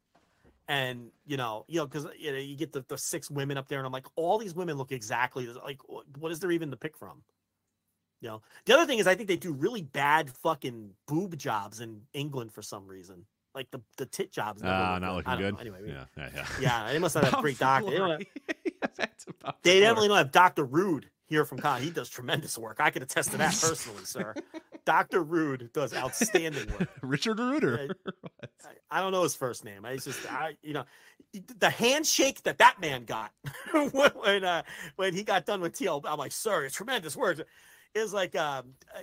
[0.69, 3.69] and you know, you know, because you know, you get the, the six women up
[3.69, 5.81] there, and I'm like, all these women look exactly like.
[6.19, 7.23] What is there even to pick from?
[8.21, 11.81] You know, the other thing is I think they do really bad fucking boob jobs
[11.81, 13.27] in England for some reason.
[13.55, 14.61] Like the the tit jobs.
[14.65, 15.55] Ah, look not looking good.
[15.55, 15.61] know.
[15.61, 16.47] Anyway, yeah, yeah, yeah.
[16.61, 17.91] yeah, they must not have Bound great doctor.
[17.91, 18.21] They, have-
[18.81, 21.83] Yeah, back to Bound for they definitely don't have Doctor Rude here from Con.
[21.83, 22.77] He does tremendous work.
[22.81, 24.35] I can attest to that personally, sir.
[24.85, 26.89] Doctor Rude does outstanding work.
[27.03, 27.95] Richard Reuter.
[28.65, 29.85] I, I don't know his first name.
[29.85, 30.85] I just, I, you know,
[31.59, 33.33] the handshake that that man got
[33.73, 34.63] when when, uh,
[34.97, 37.39] when he got done with TL, I'm like, sir, it's tremendous work.
[37.99, 39.01] Is like, um, uh,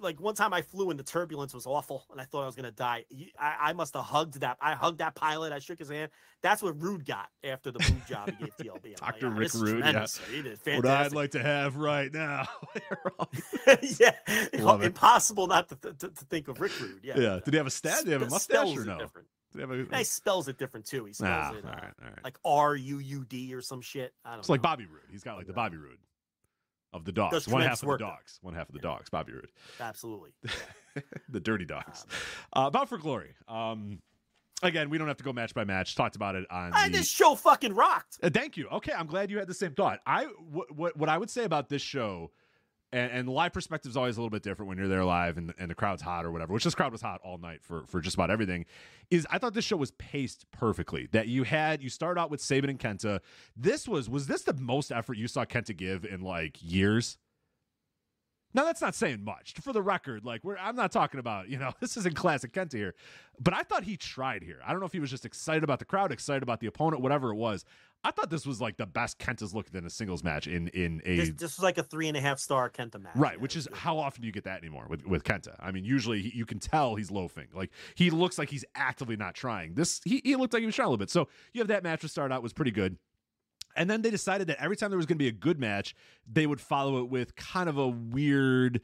[0.00, 2.56] like one time I flew and the turbulence was awful, and I thought I was
[2.56, 3.04] gonna die.
[3.38, 4.56] I, I must have hugged that.
[4.60, 5.52] I hugged that pilot.
[5.52, 6.10] I shook his hand.
[6.42, 8.94] That's what Rude got after the boob job he gave TLB.
[9.00, 9.26] I'm like, Dr.
[9.28, 10.06] "Ah, Rick Rude, yeah.
[10.30, 12.48] He did what I'd like to have right now.
[14.00, 14.12] yeah,
[14.58, 14.86] Love it.
[14.86, 17.00] impossible not to, to, to think of Rick Rude.
[17.02, 17.38] Yeah, yeah.
[17.44, 17.98] Did he have a stat?
[17.98, 18.98] Did he have a mustache or it no?
[18.98, 19.28] Different.
[19.92, 21.04] a, He spells it different too.
[21.04, 22.24] He spells Ah, it all uh, right, all right.
[22.24, 24.12] like R U U D or some shit.
[24.24, 24.54] I don't It's know.
[24.54, 25.02] like Bobby Roode.
[25.10, 25.98] He's got like the Bobby Roode
[26.92, 27.48] of the dogs.
[27.48, 27.96] One half of the though.
[27.98, 28.38] dogs.
[28.42, 29.08] One half of the dogs.
[29.10, 29.50] Bobby Roode.
[29.80, 30.30] Absolutely.
[31.28, 32.04] the dirty dogs.
[32.52, 33.34] Um, Uh, Bound for Glory.
[33.48, 33.98] Um,
[34.62, 35.94] again, we don't have to go match by match.
[35.94, 36.92] Talked about it on Ah, the.
[36.98, 38.18] this show fucking rocked.
[38.22, 38.68] Uh, thank you.
[38.68, 40.00] Okay, I'm glad you had the same thought.
[40.06, 42.30] I what, what I would say about this show,
[42.92, 45.54] and, and live perspective is always a little bit different when you're there live and,
[45.58, 46.52] and the crowd's hot or whatever.
[46.52, 48.66] Which this crowd was hot all night for for just about everything.
[49.10, 51.08] Is I thought this show was paced perfectly.
[51.12, 53.20] That you had you start out with Sabin and Kenta.
[53.56, 57.18] This was was this the most effort you saw Kenta give in like years?
[58.54, 59.54] Now that's not saying much.
[59.60, 62.74] For the record, like we're I'm not talking about, you know, this isn't classic Kenta
[62.74, 62.94] here.
[63.40, 64.60] But I thought he tried here.
[64.64, 67.02] I don't know if he was just excited about the crowd, excited about the opponent,
[67.02, 67.64] whatever it was.
[68.04, 71.00] I thought this was like the best Kenta's looked in a singles match in in
[71.04, 73.14] a This, this was like a three and a half star Kenta match.
[73.14, 75.54] Right, which is how often do you get that anymore with with Kenta?
[75.60, 77.46] I mean, usually he, you can tell he's loafing.
[77.54, 79.74] Like he looks like he's actively not trying.
[79.74, 81.10] This he, he looked like he was trying a little bit.
[81.10, 82.96] So you have that match to start out was pretty good.
[83.76, 85.94] And then they decided that every time there was going to be a good match,
[86.30, 88.80] they would follow it with kind of a weird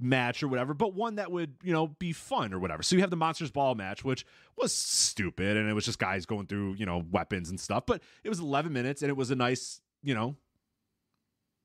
[0.00, 2.82] match or whatever, but one that would, you know, be fun or whatever.
[2.82, 4.24] So you have the Monsters Ball match, which
[4.56, 8.02] was stupid and it was just guys going through, you know, weapons and stuff, but
[8.24, 10.36] it was 11 minutes and it was a nice, you know,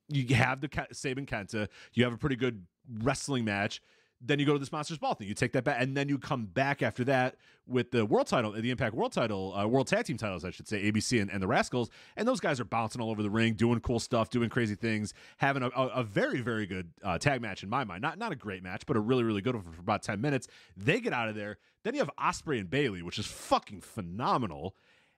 [0.08, 2.66] you have the Sabin Kenta, you have a pretty good
[3.02, 3.80] wrestling match.
[4.20, 5.28] Then you go to this Monsters Ball thing.
[5.28, 7.36] You take that back, and then you come back after that
[7.66, 10.66] with the world title, the Impact World title, uh, World Tag Team titles, I should
[10.68, 11.90] say, ABC and, and the Rascals.
[12.16, 15.12] And those guys are bouncing all over the ring, doing cool stuff, doing crazy things,
[15.36, 18.00] having a, a, a very, very good uh, tag match in my mind.
[18.02, 20.48] Not not a great match, but a really, really good one for about ten minutes.
[20.76, 21.58] They get out of there.
[21.84, 24.74] Then you have Ospreay and Bailey, which is fucking phenomenal.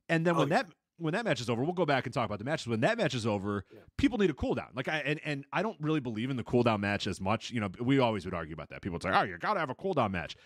[0.08, 0.66] And then Oh, when that
[0.98, 2.66] when that match is over, we'll go back and talk about the matches.
[2.66, 3.64] When that match is over,
[3.96, 4.68] people need a cool down.
[4.74, 7.50] Like I and, and I don't really believe in the cool down match as much.
[7.50, 8.82] You know, we always would argue about that.
[8.82, 10.36] People would say, "Oh, you got to have a cool down match."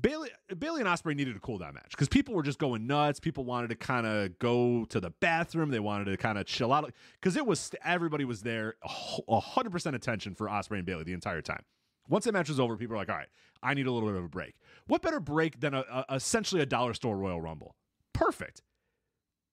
[0.00, 3.20] Bailey Bailey and Ospreay needed a cool down match because people were just going nuts.
[3.20, 5.70] People wanted to kind of go to the bathroom.
[5.70, 8.74] They wanted to kind of chill out because it was everybody was there,
[9.28, 11.62] a hundred percent attention for Ospreay and Bailey the entire time.
[12.08, 13.28] Once that match was over, people were like, "All right,
[13.62, 14.54] I need a little bit of a break."
[14.86, 17.74] What better break than a, a essentially a dollar store Royal Rumble?
[18.12, 18.62] Perfect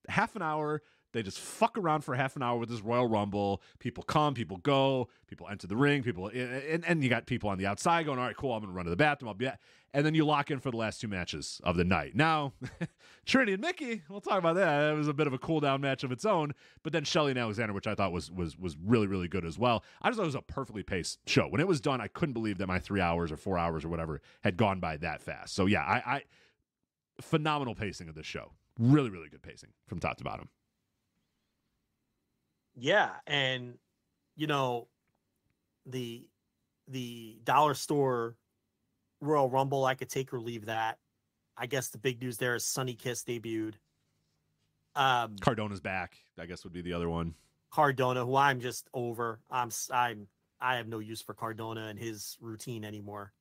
[0.08, 0.82] half an hour.
[1.12, 3.62] They just fuck around for half an hour with this Royal Rumble.
[3.78, 7.56] People come, people go, people enter the ring, people, and, and you got people on
[7.56, 9.30] the outside going, all right, cool, I'm going to run to the bathroom.
[9.30, 9.60] I'll be back.
[9.94, 12.14] And then you lock in for the last two matches of the night.
[12.14, 12.52] Now,
[13.24, 14.92] Trinity and Mickie, we'll talk about that.
[14.92, 16.52] It was a bit of a cool down match of its own.
[16.82, 19.58] But then Shelley and Alexander, which I thought was was was really, really good as
[19.58, 19.84] well.
[20.02, 21.48] I just thought it was a perfectly paced show.
[21.48, 23.88] When it was done, I couldn't believe that my three hours or four hours or
[23.88, 25.54] whatever had gone by that fast.
[25.54, 26.22] So yeah, I, I
[27.22, 28.52] phenomenal pacing of this show.
[28.78, 30.48] Really, really good pacing from top to bottom.
[32.74, 33.78] Yeah, and
[34.36, 34.88] you know,
[35.86, 36.28] the
[36.88, 38.36] the dollar store
[39.20, 40.98] Royal Rumble, I could take or leave that.
[41.56, 43.74] I guess the big news there is Sonny Kiss debuted.
[44.94, 47.34] Um, Cardona's back, I guess would be the other one.
[47.70, 49.40] Cardona, who I'm just over.
[49.50, 50.28] I'm I'm
[50.60, 53.32] I have no use for Cardona and his routine anymore.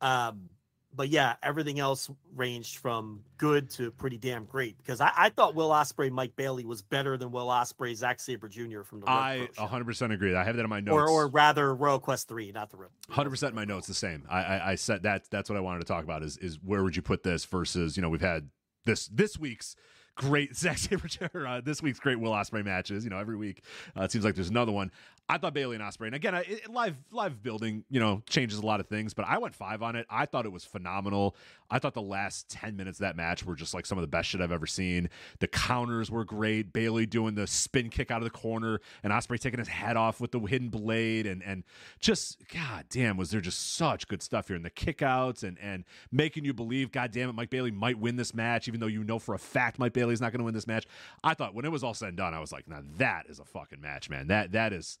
[0.00, 0.48] Um,
[0.94, 4.76] but yeah, everything else ranged from good to pretty damn great.
[4.78, 8.48] Because I, I thought Will Ospreay, Mike Bailey was better than Will Ospreay, Zack Sabre
[8.48, 8.82] Jr.
[8.82, 10.34] from the Road I 100% agree.
[10.34, 10.94] I have that in my notes.
[10.94, 12.90] or or rather Royal Quest three, not the Road.
[13.08, 13.54] Hundred percent.
[13.54, 14.26] My notes the same.
[14.28, 15.30] I, I I said that.
[15.30, 16.22] That's what I wanted to talk about.
[16.22, 18.48] Is is where would you put this versus you know we've had
[18.84, 19.76] this this week's
[20.16, 23.04] great Zack Sabre uh, this week's great Will Ospreay matches.
[23.04, 23.62] You know every week
[23.96, 24.90] uh, it seems like there's another one.
[25.30, 28.58] I thought Bailey and Ospreay, and again, I, it, live live building you know changes
[28.58, 30.04] a lot of things, but I went five on it.
[30.10, 31.36] I thought it was phenomenal.
[31.70, 34.08] I thought the last ten minutes of that match were just like some of the
[34.08, 35.08] best shit I've ever seen.
[35.38, 36.72] The counters were great.
[36.72, 40.20] Bailey doing the spin kick out of the corner, and Ospreay taking his head off
[40.20, 41.62] with the hidden blade, and and
[42.00, 45.84] just god damn, was there just such good stuff here, and the kickouts, and and
[46.10, 49.04] making you believe, god damn it, Mike Bailey might win this match, even though you
[49.04, 50.88] know for a fact Mike Bailey's not going to win this match.
[51.22, 53.38] I thought when it was all said and done, I was like, now that is
[53.38, 54.26] a fucking match, man.
[54.26, 54.98] That that is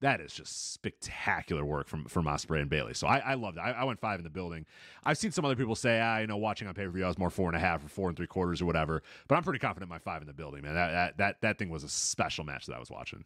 [0.00, 2.94] that is just spectacular work from from Ospreay and Bailey.
[2.94, 3.60] So I, I loved it.
[3.60, 4.64] I, I, went five in the building.
[5.04, 7.08] I've seen some other people say, ah, you know, watching on pay per view, I
[7.08, 9.02] was more four and a half or four and three quarters or whatever.
[9.26, 10.74] But I'm pretty confident my five in the building, man.
[10.74, 13.24] That that that, that thing was a special match that I was watching.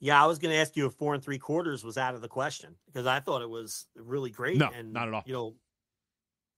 [0.00, 2.20] Yeah, I was going to ask you if four and three quarters was out of
[2.20, 4.56] the question because I thought it was really great.
[4.56, 5.22] No, and, not at all.
[5.26, 5.54] You know,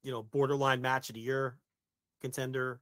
[0.03, 1.57] you know, borderline match of the year
[2.21, 2.81] contender,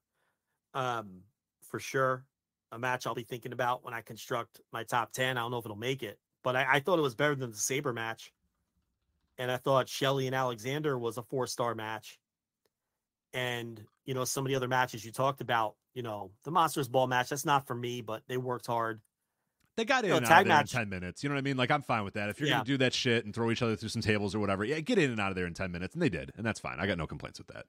[0.74, 1.20] um,
[1.62, 2.24] for sure.
[2.72, 5.38] A match I'll be thinking about when I construct my top ten.
[5.38, 7.50] I don't know if it'll make it, but I, I thought it was better than
[7.50, 8.32] the Sabre match.
[9.38, 12.18] And I thought Shelley and Alexander was a four star match.
[13.32, 16.88] And you know, some of the other matches you talked about, you know, the Monsters
[16.88, 19.00] Ball match, that's not for me, but they worked hard.
[19.76, 21.22] They got in No, and out of there match- in ten minutes.
[21.22, 21.56] You know what I mean?
[21.56, 22.28] Like I'm fine with that.
[22.30, 22.56] If you're Yeah.
[22.56, 24.98] gonna do that shit and throw each other through some tables or whatever, yeah, get
[24.98, 26.80] in and out of there in ten minutes, and they did, and that's fine.
[26.80, 27.66] I got no complaints with that.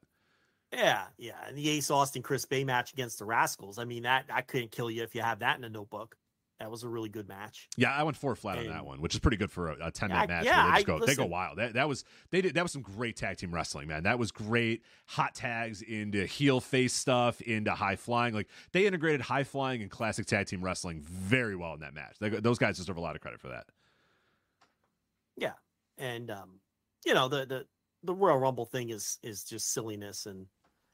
[0.72, 1.32] Yeah, yeah.
[1.48, 3.78] And the Ace Austin Chris Bey match against the Rascals.
[3.78, 6.16] I mean, that I couldn't kill you if you have that in a notebook.
[6.60, 7.70] That was a really good match.
[7.78, 9.90] Yeah, I went four flat on that one, which is pretty good for a, a
[9.90, 10.44] ten minute match.
[10.44, 11.56] yeah, where they just I- go, they go wild.
[11.56, 14.02] That that was they did that was some great tag team wrestling, man.
[14.02, 14.82] That was great.
[15.06, 18.34] Hot tags into heel face stuff, into high flying.
[18.34, 22.16] Like they integrated high flying and classic tag team wrestling very well in that match.
[22.20, 23.64] They, those guys deserve a lot of credit for that.
[25.36, 25.54] Yeah.
[25.96, 26.60] And um,
[27.06, 27.66] you know, the the
[28.02, 30.46] the Royal Rumble thing is is just silliness and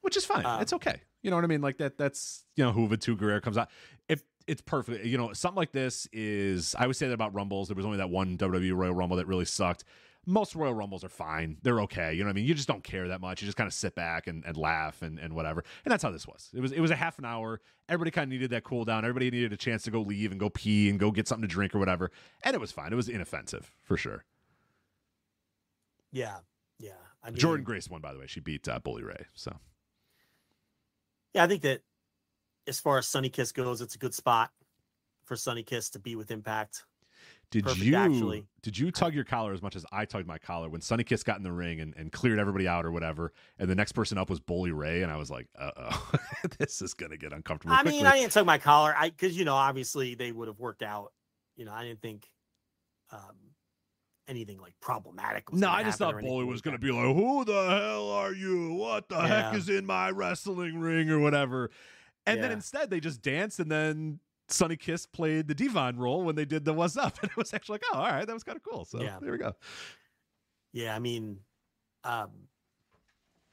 [0.06, 0.46] which is fine.
[0.46, 1.00] Um, it's okay.
[1.22, 1.60] You know what I mean?
[1.60, 1.98] Like that.
[1.98, 3.68] That's you know who Two Guerrero comes out.
[4.08, 6.76] If it's perfect, you know something like this is.
[6.78, 7.66] I would say that about Rumbles.
[7.66, 9.82] There was only that one WWE Royal Rumble that really sucked.
[10.24, 11.56] Most Royal Rumbles are fine.
[11.62, 12.12] They're okay.
[12.12, 12.44] You know what I mean?
[12.44, 13.42] You just don't care that much.
[13.42, 15.64] You just kind of sit back and, and laugh and, and whatever.
[15.84, 16.50] And that's how this was.
[16.54, 17.60] It was it was a half an hour.
[17.88, 19.04] Everybody kind of needed that cool down.
[19.04, 21.52] Everybody needed a chance to go leave and go pee and go get something to
[21.52, 22.12] drink or whatever.
[22.44, 22.92] And it was fine.
[22.92, 24.24] It was inoffensive for sure.
[26.12, 26.36] yeah,
[26.78, 26.92] yeah.
[27.24, 28.26] I mean, Jordan Grace won by the way.
[28.28, 29.26] She beat uh, Bully Ray.
[29.34, 29.56] So
[31.36, 31.82] Yeah, I think that
[32.66, 34.50] as far as Sonny Kiss goes, it's a good spot
[35.26, 36.84] for Sonny Kiss to be with Impact.
[37.50, 38.46] Did Perfect, you actually.
[38.62, 41.22] did you tug your collar as much as I tugged my collar when Sonny Kiss
[41.22, 44.16] got in the ring and, and cleared everybody out or whatever, and the next person
[44.16, 46.12] up was Bully Ray, and I was like, uh oh,
[46.58, 47.74] this is gonna get uncomfortable.
[47.74, 47.98] I quickly.
[47.98, 48.94] mean, I didn't tug my collar.
[48.96, 51.12] I because you know, obviously they would have worked out.
[51.54, 52.26] You know, I didn't think
[53.12, 53.36] um
[54.28, 55.52] anything like problematic.
[55.52, 58.74] No, I just thought Bully was like gonna be like, "Who the hell are you?
[58.74, 61.70] What the heck is in my wrestling ring or whatever?"
[62.26, 66.34] And then instead they just danced, and then Sonny Kiss played the Devon role when
[66.34, 68.44] they did the "What's Up," and it was actually like, "Oh, all right, that was
[68.44, 69.18] kind of cool." So Yeah.
[69.20, 69.54] there we go.
[70.72, 71.40] Yeah, I mean,
[72.04, 72.48] um,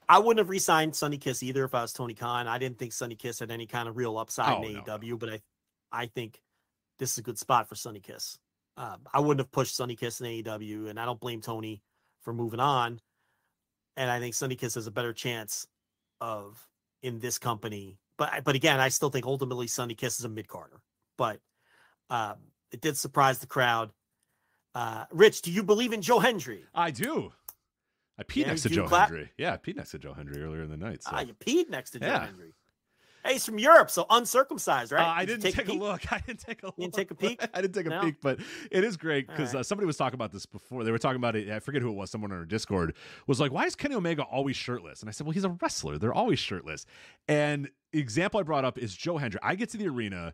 [0.09, 2.47] I wouldn't have re-signed Sonny Kiss either if I was Tony Khan.
[2.47, 5.17] I didn't think Sonny Kiss had any kind of real upside Oh, in no, AEW,
[5.17, 5.41] but I,
[5.91, 6.41] I think
[6.99, 8.37] this is a good spot for Sonny Kiss.
[8.77, 11.81] Um, I wouldn't have pushed Sonny Kiss in AEW, and I don't blame Tony
[12.21, 12.99] for moving on.
[13.97, 15.67] And I think Sonny Kiss has a better chance
[16.19, 16.67] of
[17.03, 17.99] in this company.
[18.17, 20.81] But but again, I still think ultimately Sonny Kiss is a mid carder.
[21.17, 21.39] But
[22.09, 22.35] um,
[22.71, 23.91] it did surprise the crowd.
[24.73, 26.63] Uh, Rich, do you believe in Joe Hendry?
[26.73, 27.31] I do.
[28.17, 28.87] I peed Yeah, next to Joe?
[28.87, 29.29] Hendry.
[29.37, 31.03] Yeah, I peed next to Joe Hendry earlier in the night.
[31.03, 31.11] So.
[31.13, 32.25] Ah, you peed next to Joe Yeah.
[32.25, 32.53] Hendry.
[33.25, 35.01] Hey, he's from Europe, so uncircumcised, right?
[35.01, 35.79] Uh, I didn't take, a, peek?
[35.79, 36.01] look.
[36.11, 36.75] I didn't take a look.
[36.77, 37.41] You didn't take a peek?
[37.53, 38.01] I didn't take a No?
[38.01, 38.39] peek, but
[38.69, 39.61] it is great because right.
[39.61, 40.83] uh, somebody was talking about this before.
[40.83, 41.49] They were talking about it.
[41.49, 42.09] I forget who it was.
[42.11, 42.95] Someone on our Discord
[43.27, 45.97] was like, "Why is Kenny Omega always shirtless?" And I said, "Well, he's a wrestler.
[45.97, 46.85] They're always shirtless."
[47.27, 49.39] And the example I brought up is Joe Hendry.
[49.41, 50.33] I get to the arena.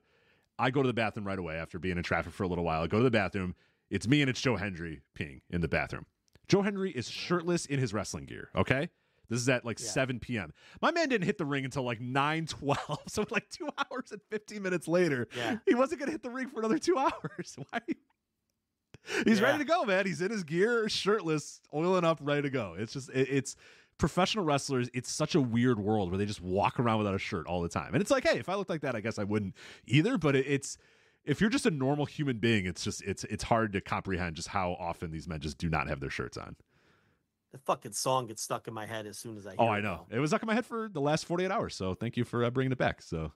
[0.58, 2.82] I go to the bathroom right away after being in traffic for a little while.
[2.82, 3.56] I go to the bathroom.
[3.90, 6.06] It's me and it's Joe Hendry peeing in the bathroom.
[6.48, 8.50] Joe Hendry is shirtless in his wrestling gear.
[8.56, 8.90] Okay.
[9.30, 9.86] This is at like Yeah.
[9.88, 10.54] 7 p.m.
[10.82, 13.00] My man didn't hit the ring until like 9 12.
[13.08, 15.58] So, like two hours and 15 minutes later, Yeah.
[15.68, 17.56] he wasn't going to hit the ring for another two hours.
[17.70, 17.80] Why?
[19.26, 20.06] He's ready to go, man.
[20.06, 22.76] He's in his gear, shirtless, oiling up, ready to go.
[22.78, 23.56] It's just, it, it's
[23.98, 24.90] professional wrestlers.
[24.94, 27.70] It's such a weird world where they just walk around without a shirt all the
[27.70, 27.94] time.
[27.94, 29.56] And it's like, hey, if I looked like that, I guess I wouldn't
[29.88, 30.18] either.
[30.18, 30.78] But it, it's,
[31.26, 34.50] if you're just a normal human being, it's just, it's, it's hard to comprehend just
[34.50, 36.56] how often these men just do not have their shirts on.
[37.52, 39.68] The fucking song gets stuck in my head as soon as I hear Oh.
[39.70, 40.06] I know.
[40.10, 40.18] though.
[40.18, 41.76] It was stuck in my head for the last 48 hours.
[41.76, 43.02] So thank you for uh, bringing it back.
[43.02, 43.32] So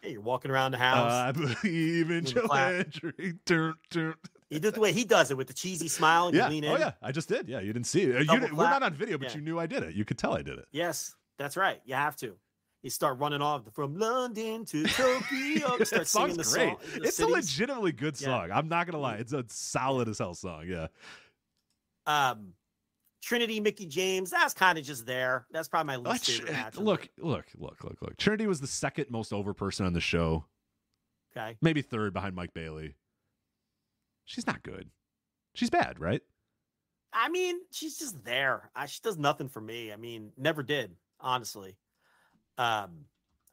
[0.00, 1.12] Hey, you're walking around the uh, house.
[1.12, 2.46] I believe in Joe.
[2.46, 3.34] Hendry.
[3.46, 4.14] Dun, dun.
[4.48, 6.44] he did the way he does it with the cheesy smile and Yeah.
[6.46, 6.70] you lean in.
[6.70, 6.92] Oh, yeah.
[7.02, 7.48] I just did.
[7.48, 7.58] Yeah.
[7.58, 8.14] You didn't see it.
[8.28, 9.36] Uh, You didn't- we're not on video, but Yeah.
[9.36, 9.94] you knew I did it.
[9.96, 10.66] You could tell I did it.
[10.70, 11.80] Yes, that's right.
[11.84, 12.36] You have to.
[12.84, 15.18] You start running off from London to Tokyo.
[15.32, 16.76] You that song's the great.
[16.80, 17.02] song.
[17.02, 18.26] It's a legitimately good Yeah.
[18.28, 18.50] song.
[18.52, 19.16] I'm not gonna lie.
[19.16, 20.66] It's a solid as hell song.
[20.68, 20.86] Yeah.
[22.06, 22.52] um,
[23.22, 24.30] Trinity, Mickie James.
[24.30, 25.46] That's kind of just there.
[25.50, 26.76] That's probably my least Let's- favorite match.
[26.76, 28.16] look, look, look, look, look.
[28.16, 30.44] Trinity was the second most over person on the show,
[31.36, 31.56] Okay.
[31.60, 32.94] maybe third behind Mike Bailey.
[34.24, 34.90] She's not good.
[35.54, 36.22] She's bad, right?
[37.12, 38.70] I mean, she's just there.
[38.76, 39.92] I, she does nothing for me.
[39.92, 41.76] I mean, never did, honestly.
[42.58, 43.06] Um,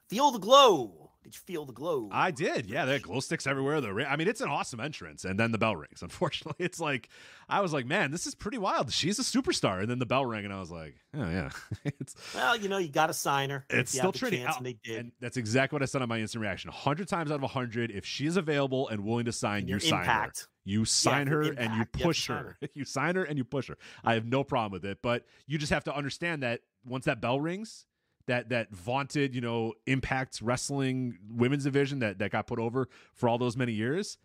[0.09, 1.11] feel the glow.
[1.25, 2.07] Did you feel the glow?
[2.11, 2.67] I did.
[2.67, 3.81] Yeah, there are glow sticks everywhere.
[3.81, 6.01] The I mean, it's an awesome entrance, and then the bell rings.
[6.03, 7.09] Unfortunately, it's like
[7.49, 8.93] I was like, man, this is pretty wild.
[8.93, 11.49] She's a superstar, and then the bell rang, and I was like, oh yeah,
[11.83, 13.65] it's well, you know, you got to sign her.
[13.71, 14.43] it's still Trinity.
[14.43, 14.99] chance, and they did.
[14.99, 16.69] and that's exactly what I said on my instant reaction.
[16.71, 20.01] hundred times out of hundred, if she's available and willing to sign, And you sign
[20.01, 20.41] impact.
[20.41, 20.47] her.
[20.67, 22.57] You sign for her and you impact, you have push her.
[22.75, 23.77] You sign her and you push her.
[24.03, 27.19] I have no problem with it, but you just have to understand that once that
[27.21, 27.85] bell rings,
[28.27, 33.29] that that vaunted, you know, Impact Wrestling Women's Division that that got put over for
[33.29, 34.17] all those many years.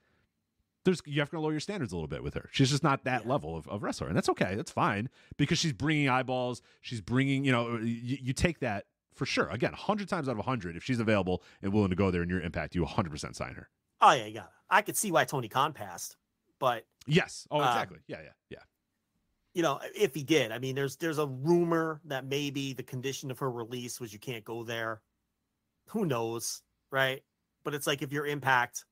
[0.84, 2.48] There's you have to lower your standards a little bit with her.
[2.52, 4.54] She's just not that level of, of wrestler, and that's okay.
[4.54, 6.62] That's fine because she's bringing eyeballs.
[6.80, 9.48] She's bringing, you know, you, you take that for sure.
[9.50, 12.30] Again, hundred times out of hundred, if she's available and willing to go there in
[12.30, 13.68] your Impact, you 100 percent sign her.
[14.00, 14.44] oh yeah, yeah.
[14.70, 16.16] I could see why Tony Khan passed,
[16.58, 17.46] but Yes.
[17.50, 17.98] Oh, Um, exactly.
[18.06, 18.58] yeah, yeah, yeah.
[19.54, 23.30] You know, if he did, I mean, there's there's a rumor that maybe the condition
[23.30, 25.00] of her release was you can't go there.
[25.88, 27.22] Who knows, right?
[27.64, 28.84] But it's like if you're Impact,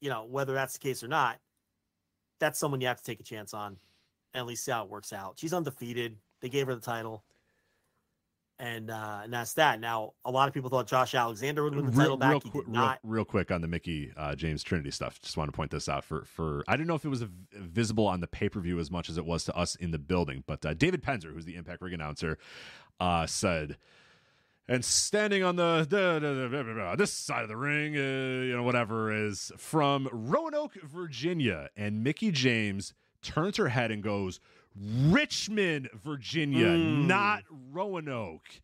[0.00, 1.38] you know, whether that's the case or not,
[2.40, 3.78] that's someone you have to take a chance on,
[4.34, 5.38] and at least see how it works out.
[5.38, 6.16] She's undefeated.
[6.40, 7.24] They gave her the title,
[8.60, 9.80] and uh, and that's that.
[9.80, 12.30] Now, a lot of people thought Josh Alexander would win the title back.
[12.30, 15.20] real, he qui- real, real quick on the Mickie uh, James Trinity stuff.
[15.20, 17.28] Just want to point this out for for I don't know if it was a,
[17.54, 19.98] visible on the pay per view as much as it was to us in the
[19.98, 22.38] building, but uh, David Penzer, who's the Impact ring announcer,
[23.00, 23.76] uh, said.
[24.68, 28.44] And standing on the, the, the- the- the- the- this side of the ring, uh,
[28.44, 34.38] you know, whatever is from Roanoke, Virginia, and Mickie James turns her head and goes,
[34.76, 37.06] "Richmond, Virginia, Mm.
[37.06, 38.60] not Roanoke."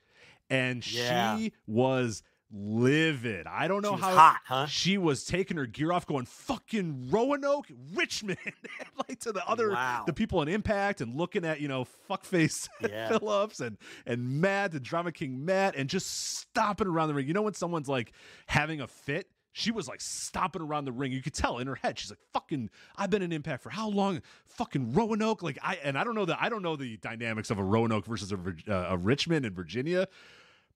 [0.49, 1.37] and Yeah.
[1.39, 2.23] she was
[2.53, 3.47] livid.
[3.49, 4.67] I don't know how hot, huh?
[4.67, 8.39] she was taking her gear off, going fucking Roanoke, Richmond,
[9.09, 10.05] like to the other Wow.
[10.07, 13.09] the people in Impact, and looking at you know fuckface Yeah.
[13.09, 13.77] Phillips and
[14.07, 16.07] and Matt, the Drama King Matt, and just
[16.39, 17.27] stomping around the ring.
[17.27, 18.13] You know when someone's like
[18.47, 19.29] having a fit.
[19.59, 21.13] She was like stomping around the ring.
[21.13, 21.99] You could tell in her head.
[21.99, 22.69] She's like, "Fucking,
[22.99, 24.21] I've been in Impact for how long?
[24.49, 27.59] Fucking Roanoke, like I." And I don't know that I don't know the dynamics of
[27.59, 28.37] a Roanoke versus a,
[28.69, 30.09] uh, a Richmond in Virginia,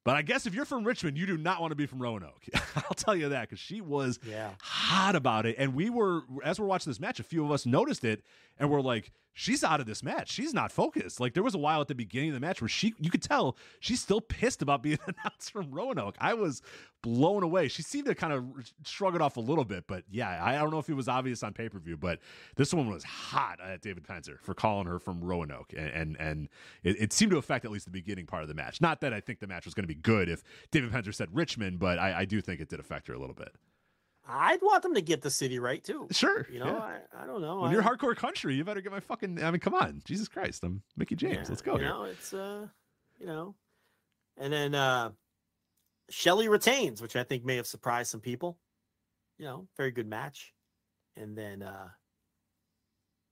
[0.02, 2.42] but I guess if you're from Richmond, you do not want to be from Roanoke.
[2.76, 4.52] I'll tell you that because she was Yeah.
[4.62, 5.56] hot about it.
[5.58, 8.24] And we were, as we're watching this match, a few of us noticed it
[8.60, 10.30] and we're like, she's out of this match.
[10.30, 11.18] She's not focused.
[11.18, 13.22] Like there was a while at the beginning of the match where she, you could
[13.22, 16.16] tell she's still pissed about being announced from Roanoke.
[16.20, 16.60] I was
[17.02, 17.68] blown away.
[17.68, 18.44] She seemed to kind of
[18.84, 21.42] shrug it off a little bit, but yeah, I don't know if it was obvious
[21.42, 22.20] on pay per view, but
[22.56, 26.48] this one was hot at David Penzer for calling her from Roanoke, and and, and
[26.82, 28.82] it, it seemed to affect at least the beginning part of the match.
[28.82, 31.28] Not that I think the match was going to be good if David Penzer said
[31.32, 33.54] Richmond, but I, I do think it did affect her a little bit.
[34.30, 36.06] I'd want them to get the city right too.
[36.10, 36.98] Sure, You know, yeah.
[37.18, 37.60] I, I don't know.
[37.60, 39.42] When I, you're hardcore country, you better get my fucking.
[39.42, 40.62] I mean, come on, Jesus Christ!
[40.64, 41.36] I'm Mickie James.
[41.36, 41.88] Yeah, Let's go You here.
[41.88, 42.66] know, it's uh,
[43.18, 43.54] you know,
[44.38, 45.10] and then uh,
[46.10, 48.58] Shelley retains, which I think may have surprised some people.
[49.38, 50.52] You know, very good match,
[51.16, 51.88] and then uh,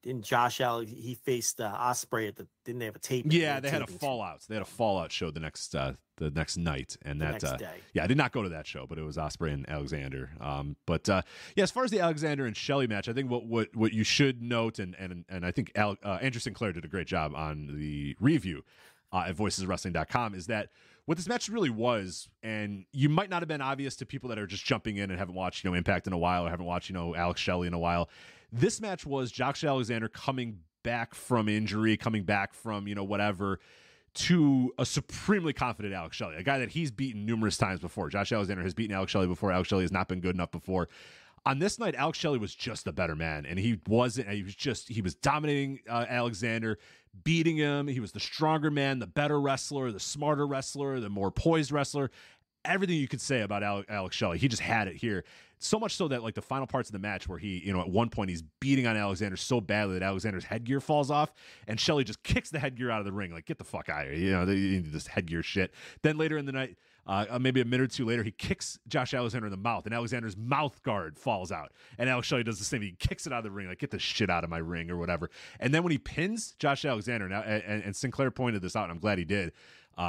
[0.03, 0.87] didn't Josh Allen?
[0.87, 2.47] He faced uh, Ospreay at the.
[2.65, 3.27] Didn't they have a tape?
[3.29, 4.43] Yeah, they had a fallout.
[4.49, 7.79] They had a fallout show the next uh, the next night, and that uh, day.
[7.95, 10.31] yeah, I did not go to that show, but it was Ospreay and Alexander.
[10.41, 11.23] Um, but uh,
[11.57, 14.05] yeah, as far as the Alexander and Shelley match, I think what what what you
[14.05, 17.35] should note, and and and I think Al, uh, Andrew Sinclair did a great job
[17.35, 18.65] on the review
[19.13, 20.69] uh, at voiceswrestling.com, is that
[21.07, 24.39] what this match really was, and you might not have been obvious to people that
[24.39, 26.67] are just jumping in and haven't watched you know Impact in a while or haven't
[26.67, 28.09] watched you know Alex Shelley in a while.
[28.53, 33.61] This match was Josh Alexander coming back from injury, coming back from you know whatever
[34.15, 38.09] to a supremely confident Alex Shelley, a guy that he's beaten numerous times before.
[38.09, 39.53] Josh Alexander has beaten Alex Shelley before.
[39.53, 40.89] Alex Shelley has not been good enough before.
[41.47, 44.29] On this night, Alex Shelley was just a better man, and he wasn't.
[44.29, 46.79] He was just he was dominating uh, Alexander,
[47.23, 47.87] beating him.
[47.87, 52.11] He was the stronger man, the better wrestler, the smarter wrestler, the more poised wrestler.
[52.65, 54.39] Everything you could say about Alex, Shelley.
[54.39, 55.25] He just had it here.
[55.61, 57.81] So much so that like the final parts of the match where he, you know,
[57.81, 61.33] at one point he's beating on Alexander so badly that Alexander's headgear falls off,
[61.67, 63.33] and Shelley just kicks the headgear out of the ring.
[63.33, 64.19] Like, get the fuck out of here.
[64.19, 65.75] You know, this headgear shit.
[66.03, 66.77] Then later in the night,
[67.09, 69.95] uh, maybe a minute or two later, he kicks Josh Alexander in the mouth, and
[69.95, 71.73] Alexander's mouth guard falls out.
[71.97, 72.83] And Alex Shelley does the same.
[72.83, 74.91] He kicks it out of the ring, like get the shit out of my ring
[74.91, 75.31] or whatever.
[75.59, 78.93] And then when he pins Josh Alexander, now and, and Sinclair pointed this out, and
[78.93, 79.53] I'm glad he did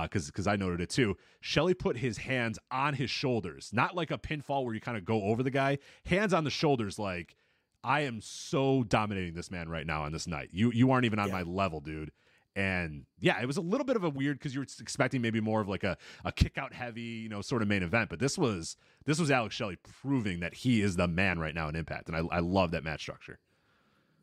[0.04, 1.18] because uh, because I noted it too.
[1.42, 5.06] Shelley put his hands on his shoulders, not like a pinfall where you kind of
[5.06, 5.80] go over the guy.
[6.06, 7.36] Hands on the shoulders, like
[7.84, 10.50] I am so dominating this man right now on this night.
[10.52, 11.34] You you aren't even on yeah.
[11.34, 12.12] my level, dude.
[12.56, 15.40] And yeah, it was a little bit of a weird because you were expecting maybe
[15.40, 18.10] more of like a, a kick out heavy, you know, sort of main event.
[18.10, 18.76] But this was
[19.06, 22.18] this was Alex Shelley proving that he is the man right now in Impact, and
[22.18, 23.40] I I love that match structure.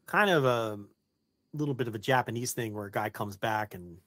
[0.07, 0.79] Kind of a
[1.53, 3.99] little bit of a Japanese thing where a guy comes back and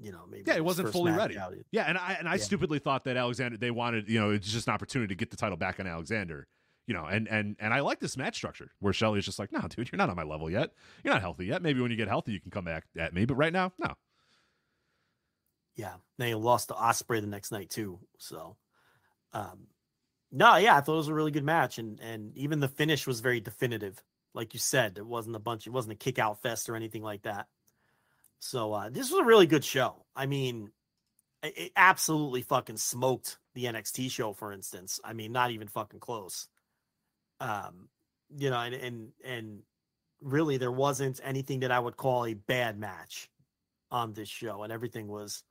[0.00, 1.38] you know, maybe yeah, it wasn't fully ready.
[1.38, 1.54] Out.
[1.70, 2.42] Yeah, and I and I yeah.
[2.42, 5.36] stupidly thought that Alexander they wanted, you know, it's just an opportunity to get the
[5.36, 6.46] title back on Alexander.
[6.86, 9.52] You know, and and and I like this match structure where Shelley is just like,
[9.52, 10.70] no, dude, you're not on my level yet.
[11.02, 11.62] You're not healthy yet.
[11.62, 13.94] Maybe when you get healthy, you can come back at me, but right now, no.
[15.74, 17.98] Yeah, they lost to Ospreay the next night too.
[18.18, 18.56] So,
[19.32, 19.66] um,
[20.30, 23.06] no, yeah, I thought it was a really good match, and and even the finish
[23.06, 24.00] was very definitive.
[24.32, 27.02] Like you said, it wasn't a bunch, it wasn't a kick out fest or anything
[27.02, 27.46] like that.
[28.40, 30.04] So uh, this was a really good show.
[30.14, 30.70] I mean,
[31.42, 35.00] it absolutely fucking smoked the NXT show, for instance.
[35.04, 36.48] I mean, not even fucking close.
[37.40, 37.88] Um,
[38.36, 39.62] you know, and and and
[40.20, 43.28] really, there wasn't anything that I would call a bad match
[43.90, 45.42] on this show, and everything was.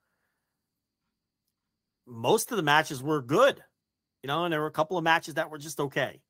[2.07, 3.63] Most of the matches were good,
[4.21, 6.21] you know, and there were a couple of matches that were just okay,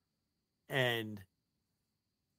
[0.70, 1.20] and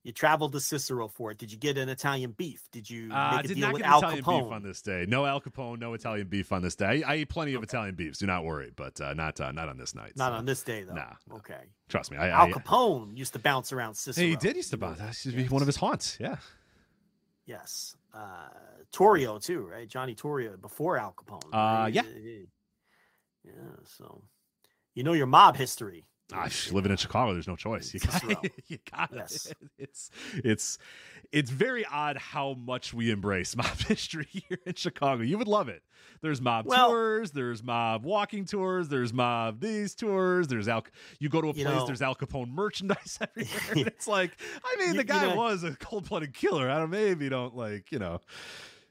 [0.07, 1.39] you traveled to Cicero for it.
[1.39, 2.69] Did you get an Italian beef?
[2.71, 4.45] Did you uh, make a did deal not with get Al Italian Capone?
[4.45, 5.05] beef on this day?
[5.09, 7.03] No Al Capone, no Italian beef on this day.
[7.03, 7.65] I, I eat plenty of okay.
[7.65, 8.19] Italian beefs.
[8.19, 10.13] Do not worry, but uh, not uh, not on this night.
[10.15, 10.37] Not so.
[10.37, 10.95] on this day, though.
[10.95, 11.15] Nah.
[11.35, 11.59] Okay.
[11.89, 12.19] Trust me.
[12.19, 14.25] I, Al Capone used to bounce around Cicero.
[14.25, 14.99] He did used to bounce.
[14.99, 15.51] That used to be yes.
[15.51, 16.19] one of his haunts.
[16.21, 16.37] Yeah.
[17.45, 17.97] Yes.
[18.15, 18.49] Uh,
[18.93, 19.89] Torrio too, right?
[19.89, 21.53] Johnny Torrio before Al Capone.
[21.53, 21.83] Right?
[21.83, 22.03] Uh, yeah.
[23.45, 23.53] Yeah.
[23.99, 24.23] So
[24.95, 26.05] you know your mob history.
[26.33, 27.95] Ah, living in Chicago, there's no choice.
[27.95, 28.23] You got,
[28.67, 29.47] you got yes.
[29.47, 29.57] it.
[29.79, 30.79] It's it's
[31.33, 35.23] it's very odd how much we embrace mob history here in Chicago.
[35.23, 35.83] You would love it.
[36.23, 40.85] There's mob well, tours, there's mob walking tours, there's mob these tours, there's Al.
[41.21, 43.87] You go to a place, know, there's Al Capone merchandise everywhere.
[43.87, 46.71] it's like, I mean, the guy you know, was a cold blooded killer.
[46.71, 48.21] I don't maybe don't like you know.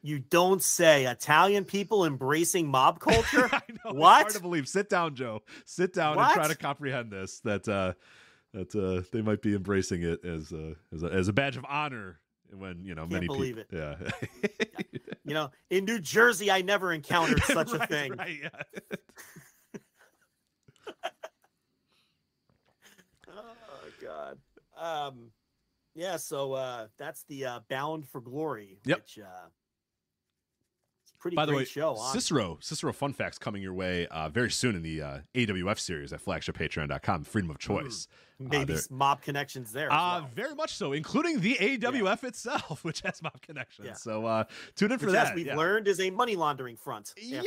[0.06, 3.50] You don't say Italian people embracing mob culture.
[3.52, 4.22] I know, what?
[4.22, 4.68] hard to believe.
[4.68, 5.42] Sit down, Joe.
[5.66, 6.28] Sit down what?
[6.28, 7.40] and try to comprehend this.
[7.40, 7.94] That uh,
[8.54, 11.66] that uh, they might be embracing it as a, as a as a badge of
[11.68, 12.20] honor
[12.56, 13.80] when you know Can't many believe people.
[13.80, 14.12] It.
[14.44, 15.00] Yeah.
[15.26, 18.14] you know, in New Jersey, I never encountered such right, a thing.
[18.16, 18.38] Right.
[18.44, 19.80] Yeah.
[23.28, 24.38] oh God.
[24.80, 25.32] Um.
[25.96, 26.18] Yeah.
[26.18, 28.78] So uh, that's the uh, Bound for Glory.
[28.86, 28.98] Yep.
[28.98, 29.48] Which, uh,
[31.26, 31.96] pretty By the way, show.
[32.14, 36.14] Cicero, Cicero fun facts coming your way uh, very soon in the uh, AWF series
[36.14, 38.08] at flagshippatreon.com, Freedom of Choice.
[38.40, 39.92] Mm, maybe uh, mob connections there.
[39.92, 40.30] Uh, well.
[40.36, 42.28] Very much so, including the AWF yeah.
[42.28, 43.88] itself, which has mob connections.
[43.88, 43.94] Yeah.
[43.96, 44.44] So uh,
[44.76, 45.30] tune in for which, that.
[45.30, 45.56] As we've yeah.
[45.56, 47.12] learned, is a money laundering front.
[47.18, 47.44] yes.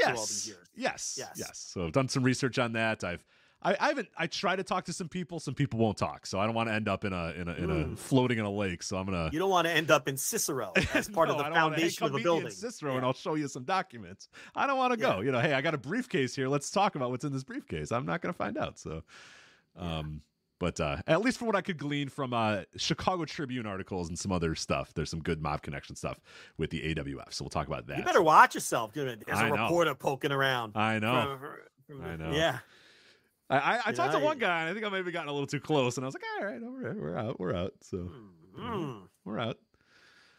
[0.74, 1.16] Yes.
[1.16, 1.32] Yes.
[1.36, 1.70] Yes.
[1.73, 3.05] So I've done some research on that.
[3.05, 3.24] I've
[3.60, 4.08] I, I, haven't.
[4.16, 5.40] I try to talk to some people.
[5.40, 7.54] Some people won't talk, so I don't want to end up in a in a,
[7.54, 7.98] in a mm.
[7.98, 8.84] floating in a lake.
[8.84, 9.30] So I'm gonna.
[9.32, 12.12] You don't want to end up in Cicero as part no, of the foundation wanna,
[12.12, 12.50] hey, of the building.
[12.50, 12.98] Cicero, yeah.
[12.98, 14.28] and I'll show you some documents.
[14.54, 15.14] I don't want to yeah.
[15.14, 15.20] go.
[15.20, 16.48] You know, hey, I got a briefcase here.
[16.48, 17.90] Let's talk about what's in this briefcase.
[17.90, 18.78] I'm not gonna find out.
[18.78, 19.02] So,
[19.76, 20.22] um,
[20.60, 24.16] but uh, at least from what I could glean from uh, Chicago Tribune articles and
[24.16, 26.20] some other stuff, there's some good mob connection stuff
[26.58, 27.32] with the AWF.
[27.32, 27.98] So we'll talk about that.
[27.98, 28.92] You better watch yourself.
[28.92, 30.76] There's a I reporter poking around.
[30.76, 31.38] I know.
[31.40, 32.32] From, from, I know.
[32.32, 32.58] Yeah.
[33.51, 35.47] I, I, I talked to one guy, and I think I maybe gotten a little
[35.47, 37.73] too close, and I was like, all right, all right, we're out, we're out.
[37.81, 38.10] So
[38.59, 38.99] mm-hmm.
[39.25, 39.59] we're out.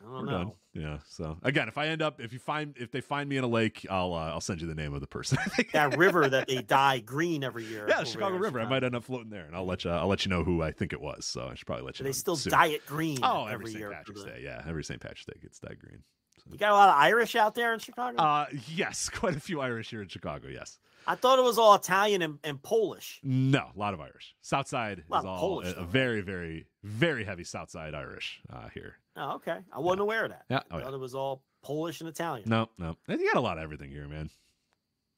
[0.03, 0.31] we're know.
[0.31, 0.51] done.
[0.73, 0.99] Yeah.
[1.07, 3.47] So again, if I end up, if you find, if they find me in a
[3.47, 5.39] lake, I'll, uh, I'll send you the name of the person.
[5.73, 7.87] that river that they dye green every year.
[7.89, 8.59] Yeah, Chicago River.
[8.59, 8.65] Chicago.
[8.65, 10.61] I might end up floating there, and I'll let you, I'll let you know who
[10.61, 11.25] I think it was.
[11.25, 12.03] So I should probably let you.
[12.03, 12.51] Know They still soon.
[12.51, 13.19] dye it green.
[13.23, 13.79] Oh, every, every St.
[13.79, 13.91] year.
[13.91, 14.41] Patrick's Day.
[14.43, 15.01] Yeah, every St.
[15.01, 16.03] Patrick's Day gets dyed green.
[16.37, 16.51] So.
[16.51, 18.17] You got a lot of Irish out there in Chicago.
[18.17, 20.47] Uh, yes, quite a few Irish here in Chicago.
[20.47, 20.79] Yes.
[21.09, 23.19] I thought it was all Italian and, and Polish.
[23.23, 24.35] No, a lot of Irish.
[24.43, 28.97] Southside is all Polish, a, a, very, very, very heavy Southside Irish uh, here.
[29.15, 29.57] Oh, okay.
[29.73, 30.03] I wasn't yeah.
[30.03, 30.45] aware of that.
[30.51, 30.95] Yeah, I oh, thought yeah.
[30.95, 32.47] it was all Polish and Italian.
[32.47, 32.95] No, no.
[33.07, 34.29] You got a lot of everything here, man.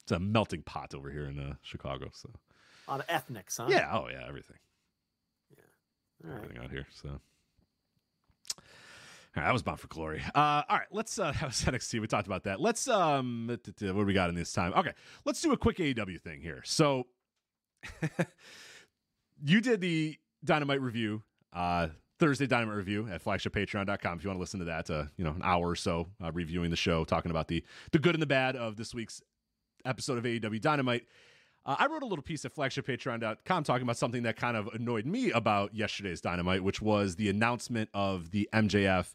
[0.02, 2.08] It's a melting pot over here in uh, Chicago.
[2.14, 2.30] So
[2.88, 3.66] a lot of ethnics, huh?
[3.68, 3.90] Yeah.
[3.92, 4.24] Oh, yeah.
[4.26, 4.56] Everything.
[5.54, 6.30] Yeah.
[6.30, 6.64] All everything right.
[6.64, 6.86] out here.
[6.90, 7.20] So.
[9.34, 10.22] That was Bound for Glory.
[10.34, 11.18] Uh, all right, let's.
[11.18, 12.00] Uh, that was NXT.
[12.00, 12.60] We talked about that.
[12.60, 12.88] Let's.
[12.88, 14.72] Um, what do we got in this time?
[14.74, 14.92] Okay,
[15.24, 16.62] let's do a quick AEW thing here.
[16.64, 17.06] So,
[19.44, 21.88] you did the Dynamite review, uh,
[22.18, 24.18] Thursday Dynamite review at flagshippatreon.com.
[24.18, 26.30] If you want to listen to that, uh, you know, an hour or so uh,
[26.32, 29.22] reviewing the show, talking about the the good and the bad of this week's
[29.84, 31.06] episode of AEW Dynamite.
[31.64, 35.06] Uh, I wrote a little piece at flagshippatreon.com talking about something that kind of annoyed
[35.06, 39.14] me about yesterday's Dynamite, which was the announcement of the MJF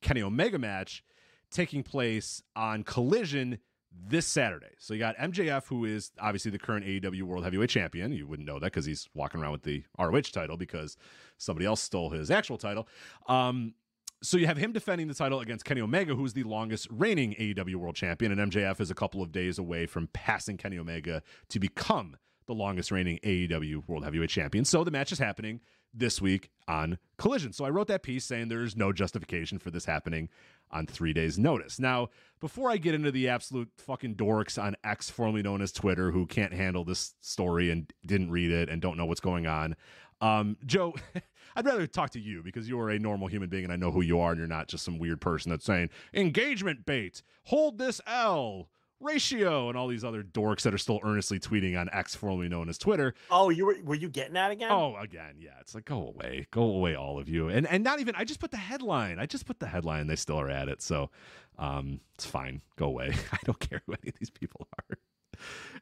[0.00, 1.02] Kenny Omega match
[1.50, 3.58] taking place on Collision
[3.90, 4.74] this Saturday.
[4.78, 8.12] So you got MJF, who is obviously the current AEW World Heavyweight Champion.
[8.12, 10.96] You wouldn't know that because he's walking around with the ROH title because
[11.36, 12.86] somebody else stole his actual title.
[13.26, 13.74] Um,
[14.22, 17.76] so you have him defending the title against Kenny Omega, who's the longest reigning AEW
[17.76, 21.58] World Champion, and MJF is a couple of days away from passing Kenny Omega to
[21.58, 22.16] become
[22.46, 24.64] the longest reigning AEW World Heavyweight Champion.
[24.64, 25.60] So the match is happening
[25.94, 27.52] this week on Collision.
[27.52, 30.28] So I wrote that piece saying there's no justification for this happening
[30.70, 31.78] on three days' notice.
[31.78, 32.08] Now,
[32.40, 36.26] before I get into the absolute fucking dorks on X, formerly known as Twitter, who
[36.26, 39.76] can't handle this story and didn't read it and don't know what's going on,
[40.20, 40.94] um, Joe,
[41.58, 43.90] I'd rather talk to you because you are a normal human being and I know
[43.90, 47.78] who you are and you're not just some weird person that's saying engagement bait, hold
[47.78, 48.68] this L,
[49.00, 52.68] ratio, and all these other dorks that are still earnestly tweeting on X, formerly known
[52.68, 53.12] as Twitter.
[53.28, 54.70] Oh, you were were you getting that again?
[54.70, 55.50] Oh, again, yeah.
[55.60, 58.14] It's like go away, go away, all of you, and and not even.
[58.14, 59.18] I just put the headline.
[59.18, 60.06] I just put the headline.
[60.06, 61.10] They still are at it, so
[61.58, 62.62] um, it's fine.
[62.76, 63.12] Go away.
[63.32, 64.98] I don't care who any of these people are.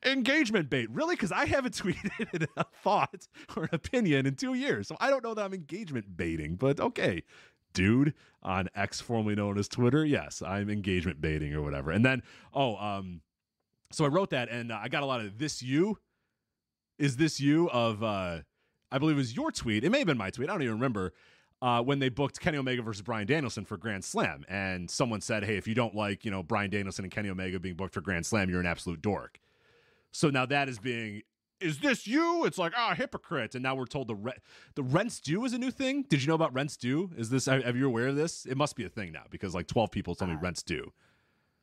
[0.04, 1.14] Engagement bait, really?
[1.14, 5.24] Because I haven't tweeted a thought or an opinion in two years, so I don't
[5.24, 6.56] know that I'm engagement baiting.
[6.56, 7.22] But okay,
[7.76, 10.04] dude on X, formerly known as Twitter.
[10.04, 11.90] Yes, I'm engagement baiting or whatever.
[11.90, 12.22] And then,
[12.54, 13.20] oh, um,
[13.92, 15.98] so I wrote that and uh, I got a lot of this you.
[16.98, 18.38] Is this you of, uh,
[18.90, 19.84] I believe it was your tweet.
[19.84, 20.48] It may have been my tweet.
[20.48, 21.12] I don't even remember.
[21.62, 25.42] Uh, when they booked Kenny Omega versus Bryan Danielson for Grand Slam, and someone said,
[25.42, 28.02] "Hey, if you don't like, you know, Bryan Danielson and Kenny Omega being booked for
[28.02, 29.40] Grand Slam, you're an absolute dork."
[30.16, 31.22] So now that is being
[31.60, 32.44] is this you?
[32.44, 33.54] It's like, ah, oh, hypocrite.
[33.54, 34.38] And now we're told the rent,
[34.74, 36.04] the rents due is a new thing.
[36.08, 37.10] Did you know about rents due?
[37.16, 38.44] Is this, have you aware of this?
[38.44, 40.92] It must be a thing now because like 12 people told me rents due.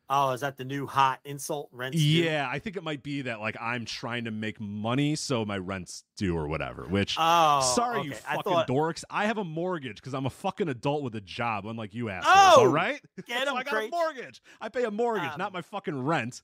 [0.10, 3.40] Oh, is that the new hot insult rents Yeah, I think it might be that
[3.40, 6.84] like I'm trying to make money, so my rent's due or whatever.
[6.84, 8.10] Which, oh, sorry, okay.
[8.10, 8.68] you fucking thought...
[8.68, 9.04] dorks.
[9.10, 12.36] I have a mortgage because I'm a fucking adult with a job, unlike you assholes.
[12.36, 14.42] Oh, all right, get so I got a mortgage.
[14.60, 16.42] I pay a mortgage, um, not my fucking rent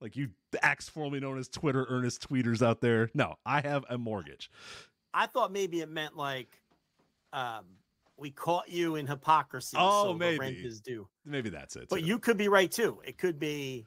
[0.00, 0.28] like you
[0.62, 3.10] ex formerly known as Twitter earnest tweeters out there.
[3.14, 4.50] No, I have a mortgage.
[5.12, 6.60] I thought maybe it meant like
[7.32, 7.64] um
[8.16, 9.76] we caught you in hypocrisy.
[9.78, 11.08] Oh, so maybe the rent is due.
[11.24, 11.88] Maybe that's it.
[11.88, 12.06] But too.
[12.06, 13.00] you could be right too.
[13.04, 13.86] It could be,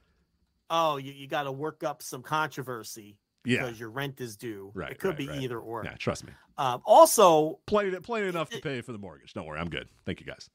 [0.69, 3.61] oh, you, you got to work up some controversy yeah.
[3.61, 4.72] because your rent is due.
[4.74, 4.92] Right.
[4.92, 5.42] It could right, be right.
[5.42, 5.84] either or.
[5.86, 6.34] Yeah, trust me.
[6.58, 9.34] Um, also, Plenty, plenty enough to pay for the mortgage.
[9.34, 9.88] Don't worry, I'm good.
[10.06, 10.50] Thank you guys.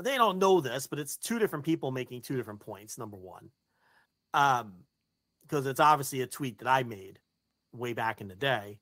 [0.00, 2.98] they don't know this, but it's two different people making two different points.
[2.98, 3.50] Number one,
[4.34, 4.74] um,
[5.48, 7.18] because it's obviously a tweet that I made
[7.72, 8.78] way back in the day.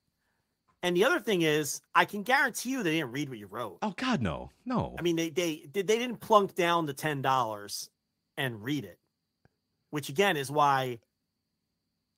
[0.83, 3.79] And the other thing is, I can guarantee you they didn't read what you wrote.
[3.83, 4.95] Oh God, no, no.
[4.99, 7.91] I mean, they they they didn't plunk down the ten dollars
[8.37, 8.99] and read it,
[9.91, 11.01] which again is why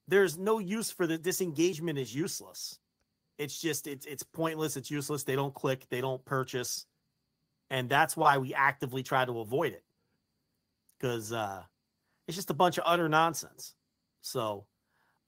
[0.09, 2.79] there's no use for the disengagement is useless.
[3.39, 4.77] It's just it's it's pointless.
[4.77, 5.25] It's useless.
[5.25, 5.87] They don't click.
[5.89, 6.87] They don't purchase,
[7.71, 9.85] and that's why we actively try to avoid it
[10.99, 11.63] because uh,
[12.27, 13.75] it's just a bunch of utter nonsense.
[14.21, 14.67] So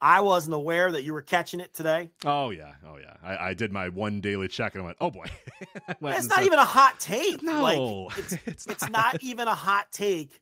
[0.00, 2.10] I wasn't aware that you were catching it today.
[2.24, 3.16] Oh yeah, oh yeah.
[3.22, 5.26] I, I did my one daily check and I went, oh boy.
[6.00, 7.42] Went It's not said- even a hot take.
[7.42, 7.78] No, like,
[8.18, 8.92] it's, it's it's not.
[8.92, 10.40] not even a hot take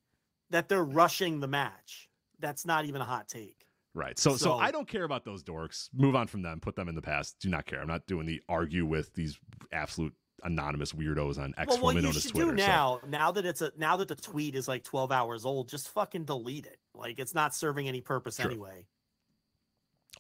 [0.51, 2.09] that they're rushing the match.
[2.41, 3.57] That's not even a hot take.
[3.95, 4.17] Right.
[4.19, 5.89] So, so So- I don't care about those dorks.
[5.93, 6.61] Move on from them.
[6.61, 7.37] Put them in the past.
[7.41, 7.81] Do not care.
[7.81, 9.39] I'm not doing the argue with these
[9.73, 10.15] absolute
[10.45, 12.53] anonymous weirdos on X, well, formerly you should Twitter.
[12.55, 15.45] do so- now, now that it's a now that the tweet is like 12 hours
[15.45, 16.79] old, just fucking delete it.
[16.95, 18.51] Like it's not serving any purpose True.
[18.51, 18.87] anyway.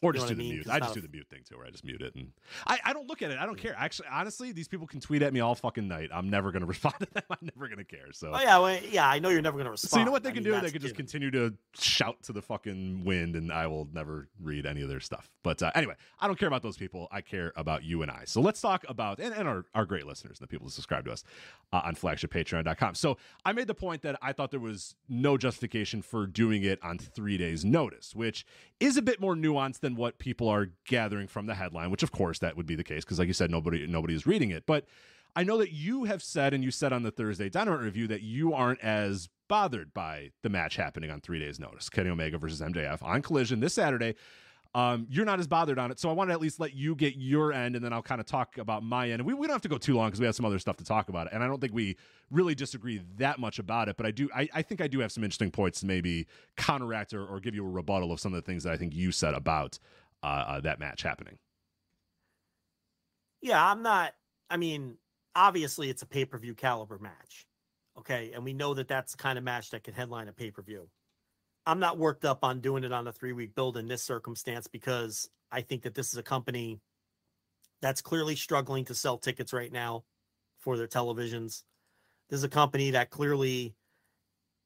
[0.02, 0.54] Or You just know do I the mean?
[0.56, 0.68] mute.
[0.70, 2.32] I just do the mute thing too, where I just mute it, and
[2.66, 3.38] I, I don't look at it.
[3.38, 3.74] I don't care.
[3.76, 6.10] Actually, honestly, these people can tweet at me all fucking night.
[6.12, 7.22] I'm never gonna respond to them.
[7.30, 8.12] I'm never gonna care.
[8.12, 9.08] So, Oh yeah, well, yeah.
[9.08, 9.90] I know you're never going to respond.
[9.90, 10.60] so you know what they I can mean, do?
[10.60, 14.66] They can just continue to shout to the fucking wind, and I will never read
[14.66, 15.30] any of their stuff.
[15.42, 17.08] But uh, anyway, I don't care about those people.
[17.10, 18.22] I care about you and I.
[18.26, 21.04] So let's talk about and, and our, our great listeners, and the people who subscribe
[21.06, 21.24] to us
[21.72, 22.94] uh, on flagshippatreon.com.
[22.94, 26.78] So I made the point that I thought there was no justification for doing it
[26.82, 28.44] on three days' notice, which
[28.80, 31.90] is a bit more nuanced than what people are gathering from the headline.
[31.90, 34.26] Which, of course, that would be the case because, like you said, nobody nobody is
[34.26, 34.64] reading it.
[34.66, 34.84] But
[35.36, 38.22] I know that you have said, and you said on the Thursday Dynamite review that
[38.22, 41.88] you aren't as bothered by the match happening on three days' notice.
[41.88, 44.14] Kenny Omega versus MJF on Collision this Saturday.
[44.78, 46.94] Um, you're not as bothered on it, so I want to at least let you
[46.94, 49.14] get your end, and then I'll kind of talk about my end.
[49.20, 50.76] And we, we don't have to go too long because we have some other stuff
[50.76, 51.32] to talk about, It.
[51.32, 51.96] and I don't think we
[52.30, 53.96] really disagree that much about it.
[53.96, 57.12] But I do, I, I think I do have some interesting points to maybe counteract
[57.12, 59.10] or, or give you a rebuttal of some of the things that I think you
[59.10, 59.80] said about
[60.22, 61.38] uh, uh, that match happening.
[63.40, 64.12] Yeah, I'm not.
[64.48, 64.96] I mean,
[65.34, 67.48] obviously, it's a pay per view caliber match.
[67.98, 68.30] Okay.
[68.32, 70.62] And we know that that's the kind of match that could headline a pay per
[70.62, 70.88] view.
[71.68, 74.66] I'm not worked up on doing it on a three week build in this circumstance
[74.66, 76.80] because I think that this is a company
[77.82, 80.04] that's clearly struggling to sell tickets right now
[80.60, 81.64] for their televisions.
[82.30, 83.74] This is a company that clearly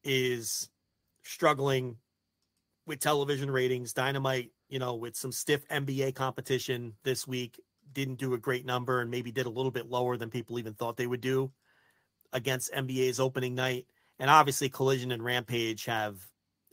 [0.05, 0.71] is
[1.25, 1.97] struggling
[2.87, 3.93] with television ratings.
[3.93, 7.61] Dynamite, you know, with some stiff NBA competition this week,
[7.93, 10.75] didn't do a great number and maybe did a little bit lower than people even
[10.75, 11.51] thought they would do
[12.33, 13.87] against NBA's opening night.
[14.21, 16.17] And obviously, Collision and Rampage have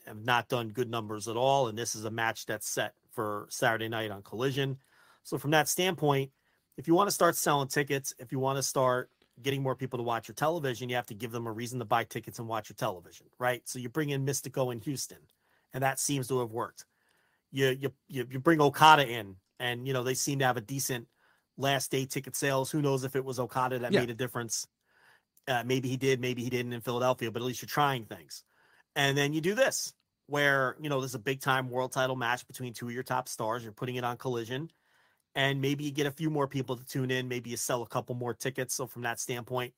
[0.10, 1.68] have not done good numbers at all.
[1.68, 4.78] And this is a match that's set for Saturday night on Collision.
[5.24, 6.32] So from that standpoint,
[6.78, 9.10] if you want to start selling tickets, if you want to start
[9.42, 11.86] getting more people to watch your television, you have to give them a reason to
[11.86, 13.62] buy tickets and watch your television, right?
[13.66, 15.20] So you bring in Místico in Houston,
[15.74, 16.86] and that seems to have worked.
[17.52, 21.08] You you you, bring Okada in, and you know they seem to have a decent
[21.58, 22.72] last day ticket sales.
[22.72, 24.02] Who knows if it was Okada that Yeah.
[24.02, 24.68] made a difference?
[25.48, 28.44] Uh, maybe he did, maybe he didn't in Philadelphia, but at least you're trying things.
[28.96, 29.94] And then you do this,
[30.30, 33.28] where you know there's a big time world title match between two of your top
[33.28, 33.64] stars.
[33.64, 34.70] You're putting it on Collision,
[35.36, 37.28] and maybe you get a few more people to tune in.
[37.28, 38.74] Maybe you sell a couple more tickets.
[38.76, 39.74] So from that standpoint,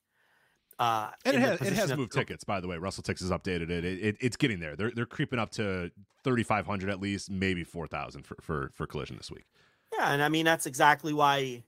[0.78, 2.76] uh, And it has, it has moved tickets, by the way.
[2.76, 3.84] WrestleTix has updated it.
[3.84, 4.16] It, it.
[4.20, 4.74] It's getting there.
[4.74, 5.90] They're they're creeping up to
[6.24, 9.44] thirty five hundred at least, maybe four thousand for, for for collision this week.
[9.96, 11.62] Yeah, and I mean that's exactly why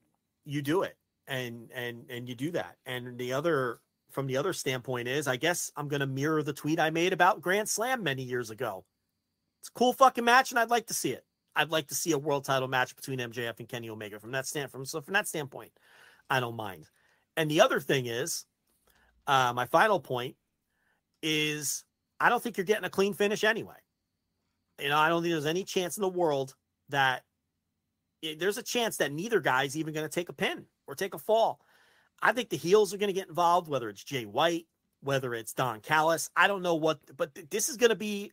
[0.44, 0.96] you do it,
[1.28, 2.76] and and and you do that.
[2.86, 3.80] And the other,
[4.14, 7.12] from the other standpoint, is I guess I'm going to mirror the tweet I made
[7.12, 8.84] about Grand Slam many years ago.
[9.60, 11.24] It's a cool fucking match, and I'd like to see it.
[11.56, 14.18] I'd like to see a world title match between MJF and Kenny Omega.
[14.18, 15.72] From that stand, from so from that standpoint,
[16.30, 16.86] I don't mind.
[17.36, 18.46] And the other thing is,
[19.26, 20.36] uh, my final point
[21.22, 21.84] is
[22.20, 23.76] I don't think you're getting a clean finish anyway.
[24.80, 26.54] You know, I don't think there's any chance in the world
[26.88, 27.24] that
[28.22, 31.14] it- there's a chance that neither guy's even going to take a pin or take
[31.14, 31.60] a fall.
[32.22, 34.66] I think the heels are going to get involved, whether it's Jay White,
[35.00, 36.30] whether it's Don Callis.
[36.34, 38.32] I don't know what, but th- this is going to be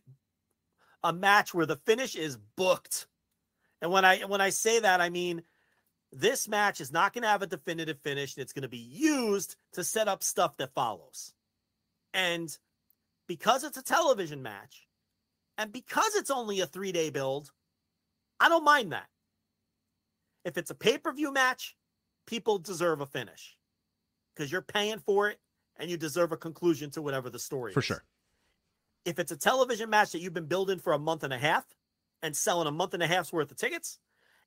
[1.04, 3.06] a match where the finish is booked.
[3.80, 5.42] And when I when I say that, I mean
[6.12, 8.78] this match is not going to have a definitive finish, and it's going to be
[8.78, 11.32] used to set up stuff that follows.
[12.14, 12.56] And
[13.26, 14.86] because it's a television match,
[15.58, 17.50] and because it's only a three day build,
[18.38, 19.08] I don't mind that.
[20.44, 21.76] If it's a pay per view match,
[22.26, 23.56] people deserve a finish
[24.34, 25.38] because you're paying for it
[25.76, 27.86] and you deserve a conclusion to whatever the story For is.
[27.86, 28.04] sure.
[29.04, 31.64] If it's a television match that you've been building for a month and a half
[32.22, 33.98] and selling a month and a half's worth of tickets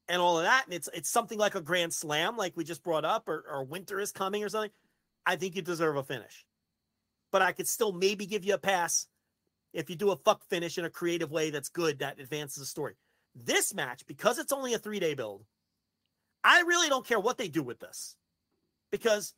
[0.07, 2.83] and all of that, and it's it's something like a grand slam, like we just
[2.83, 4.71] brought up, or, or winter is coming or something,
[5.25, 6.45] I think you deserve a finish.
[7.31, 9.07] But I could still maybe give you a pass
[9.73, 12.65] if you do a fuck finish in a creative way that's good that advances the
[12.65, 12.93] story.
[13.35, 15.43] This match, because it's only a three day build,
[16.45, 18.15] I really don't care what they do with this
[18.91, 19.33] because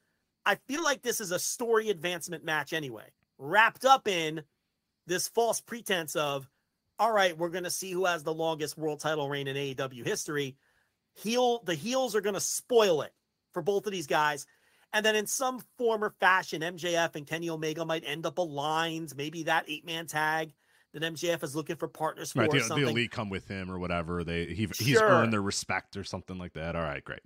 [0.47, 4.43] I feel like this is a story advancement match anyway, wrapped up in
[5.05, 6.49] this false pretense of,
[6.97, 10.05] all right, we're going to see who has the longest world title reign in AEW
[10.05, 10.55] history.
[11.15, 13.13] Heel, the heels are going to spoil it
[13.53, 14.45] for both of these guys.
[14.93, 19.13] And then in some form or fashion, MJF and Kenny Omega might end up aligned.
[19.17, 20.53] Maybe that eight man tag
[20.93, 22.49] that MJF is looking for partners for Right.
[22.53, 24.23] or The, the elite come with him or whatever.
[24.23, 25.03] They he, he's Sure.
[25.09, 26.75] earned their respect or something like that.
[26.77, 27.19] All right, great.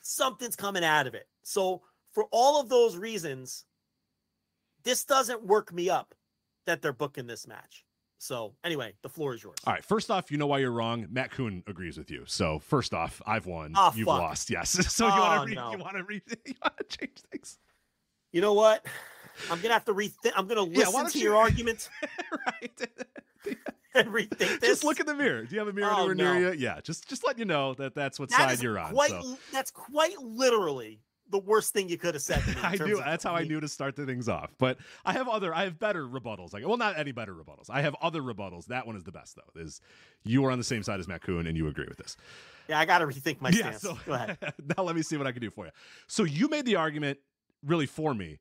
[0.00, 1.26] something's coming out of it.
[1.42, 1.82] So
[2.12, 3.64] for all of those reasons,
[4.84, 6.14] this doesn't work me up
[6.66, 7.84] that they're booking this match.
[8.18, 9.56] So anyway, the floor is yours.
[9.66, 9.84] All right.
[9.84, 11.08] First off, you know why you're wrong.
[11.10, 12.22] Matt Kuhn agrees with you.
[12.26, 13.72] So first off, I've won.
[13.76, 14.20] Oh, You've fuck.
[14.20, 14.48] lost.
[14.50, 14.70] Yes.
[14.94, 15.54] So you Oh, want to read?
[15.56, 15.72] no.
[15.72, 16.22] You want to read?
[16.46, 17.58] You want to change things?
[18.32, 18.86] You know what?
[19.50, 20.32] I'm gonna have to rethink.
[20.36, 21.88] I'm gonna listen don't to you- your argument
[22.46, 22.88] right.
[23.94, 24.60] and rethink this.
[24.60, 25.44] just look in the mirror.
[25.44, 26.58] Do you have a mirror Oh, anywhere near you?
[26.58, 26.80] Yeah.
[26.82, 28.92] Just just let you know that that's what That side you're on.
[28.92, 29.36] Quite, so.
[29.52, 31.00] That's quite literally
[31.30, 32.56] the worst thing you could have said to me.
[32.62, 34.50] I knew that's how I knew to start the things off.
[34.58, 36.52] But I have other, I have better rebuttals.
[36.52, 37.70] Like, well, not any better rebuttals.
[37.70, 38.66] I have other rebuttals.
[38.66, 39.60] That one is the best though.
[39.60, 39.80] Is
[40.24, 42.16] you are on the same side as Matt Kuhn and you agree with this?
[42.68, 43.72] Yeah, I got to rethink my yeah.
[43.72, 43.82] stance.
[43.82, 44.38] So Go ahead.
[44.76, 45.72] now let me see what I can do for you.
[46.06, 47.18] So you made the argument
[47.64, 48.38] really for me.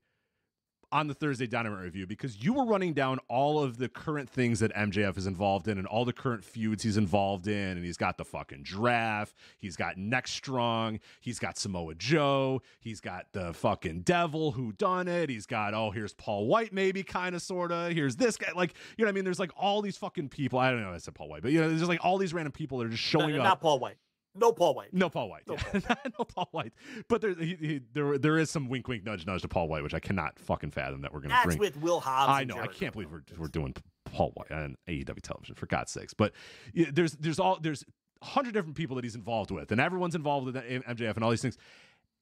[0.91, 4.59] On the Thursday Dynamite review because you were running down all of the current things
[4.59, 7.77] that MJF is involved in and all the current feuds he's involved in.
[7.77, 9.35] And he's got the fucking draft.
[9.57, 10.99] He's got Next Strong.
[11.19, 12.61] He's got Samoa Joe.
[12.79, 15.29] He's got the fucking devil who done it.
[15.29, 17.91] He's got, oh, here's Paul White, maybe kind of, sort of.
[17.93, 18.51] Here's this guy.
[18.55, 19.23] Like, you know what I mean?
[19.23, 20.59] There's like all these fucking people.
[20.59, 20.91] I don't know.
[20.91, 22.89] I said Paul White, but you know, there's like all these random people that are
[22.89, 23.43] just showing No, up.
[23.43, 23.95] Not Paul White.
[24.33, 24.93] No Paul White.
[24.93, 25.43] No Paul White.
[25.47, 25.95] No Yeah.
[26.19, 26.73] no Paul White.
[27.07, 29.83] But there, he, he, there, there is some wink, wink, nudge, nudge to Paul White,
[29.83, 31.59] which I cannot fucking fathom that we're going to That's bring.
[31.59, 32.31] with Will Hobbs.
[32.31, 32.57] I know.
[32.57, 36.13] I can't believe we're, we're doing Paul White on AEW television for God's sakes.
[36.13, 36.33] But
[36.73, 37.83] yeah, there's there's all there's
[38.21, 41.29] a hundred different people that he's involved with, and everyone's involved with MJF and all
[41.29, 41.57] these things.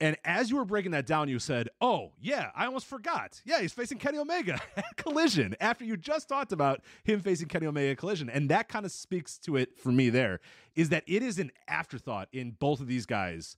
[0.01, 3.41] And as you were breaking that down, you said, "Oh yeah, I almost forgot.
[3.45, 7.65] Yeah, he's facing Kenny Omega at Collision after you just talked about him facing Kenny
[7.67, 10.09] Omega at Collision." And that kind of speaks to it for me.
[10.09, 10.39] There
[10.75, 13.57] is that it is an afterthought in both of these guys.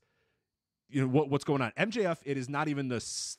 [0.88, 1.72] You know what, what's going on?
[1.78, 2.18] MJF.
[2.24, 3.36] It is not even the s-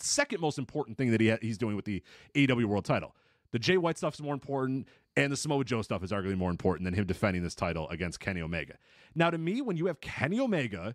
[0.00, 2.02] second most important thing that he ha- he's doing with the
[2.34, 3.14] AEW World Title.
[3.50, 6.50] The Jay White stuff is more important, and the Samoa Joe stuff is arguably more
[6.50, 8.74] important than him defending this title against Kenny Omega.
[9.14, 10.94] Now, to me, when you have Kenny Omega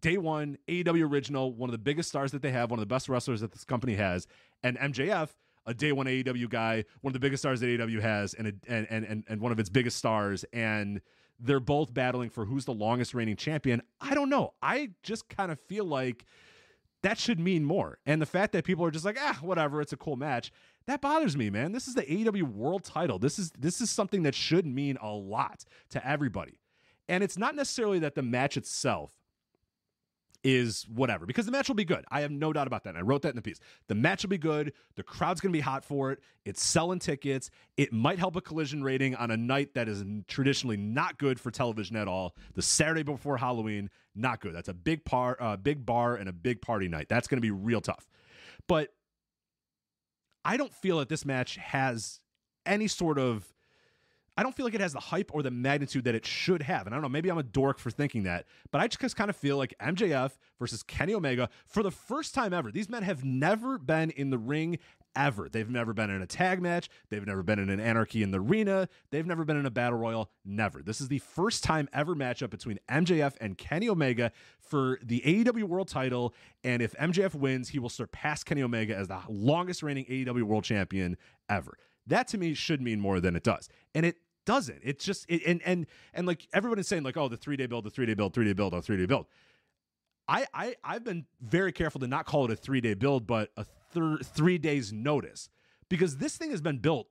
[0.00, 2.92] day one, AEW original, one of the biggest stars that they have, one of the
[2.92, 4.26] best wrestlers that this company has,
[4.62, 5.28] and MJF,
[5.66, 8.52] a day one AEW guy, one of the biggest stars that AEW has, and a,
[8.68, 11.00] and, and and one of its biggest stars, and
[11.40, 13.82] they're both battling for who's the longest reigning champion.
[14.00, 14.54] I don't know.
[14.62, 16.24] I just kind of feel like
[17.02, 17.98] that should mean more.
[18.06, 20.52] And the fact that people are just like, ah, whatever, it's a cool match,
[20.86, 21.72] that bothers me, man.
[21.72, 23.18] This is the AEW World Title.
[23.18, 26.60] This is this is something that should mean a lot to everybody.
[27.08, 29.12] And it's not necessarily that the match itself
[30.44, 32.04] is whatever because the match will be good.
[32.10, 32.90] I have no doubt about that.
[32.90, 33.58] And I wrote that in the piece.
[33.88, 34.74] The match will be good.
[34.94, 36.20] The crowd's going to be hot for it.
[36.44, 37.50] It's selling tickets.
[37.78, 41.50] It might help a collision rating on a night that is traditionally not good for
[41.50, 42.36] television at all.
[42.54, 44.54] The Saturday before Halloween, not good.
[44.54, 47.08] That's a big par, uh, big bar, and a big party night.
[47.08, 48.06] That's going to be real tough.
[48.68, 48.90] But
[50.44, 52.20] I don't feel that this match has
[52.66, 53.53] any sort of
[54.36, 56.86] I don't feel like it has the hype or the magnitude that it should have.
[56.86, 59.30] And I don't know, maybe I'm a dork for thinking that, but I just kind
[59.30, 62.72] of feel like MJF versus Kenny Omega for the first time ever.
[62.72, 64.78] These men have never been in the ring
[65.16, 65.48] ever.
[65.48, 66.90] They've never been in a tag match.
[67.08, 68.88] They've never been in an anarchy in the arena.
[69.10, 70.30] They've never been in a battle royal.
[70.44, 70.82] Never.
[70.82, 75.64] This is the first time ever matchup between MJF and Kenny Omega for the AEW
[75.64, 76.34] World title.
[76.64, 80.64] And if MJF wins, he will surpass Kenny Omega as the longest reigning AEW World
[80.64, 81.16] Champion
[81.48, 81.76] ever.
[82.06, 83.68] That to me should mean more than it does.
[83.94, 84.16] And it
[84.46, 84.80] doesn't.
[84.82, 87.90] It's just it, and and and like everybody's saying like oh the 3-day build, the
[87.90, 89.26] 3-day build, 3-day build, oh 3-day build.
[90.28, 93.64] I I I've been very careful to not call it a 3-day build but a
[93.92, 95.48] thir- 3 days notice
[95.88, 97.08] because this thing has been built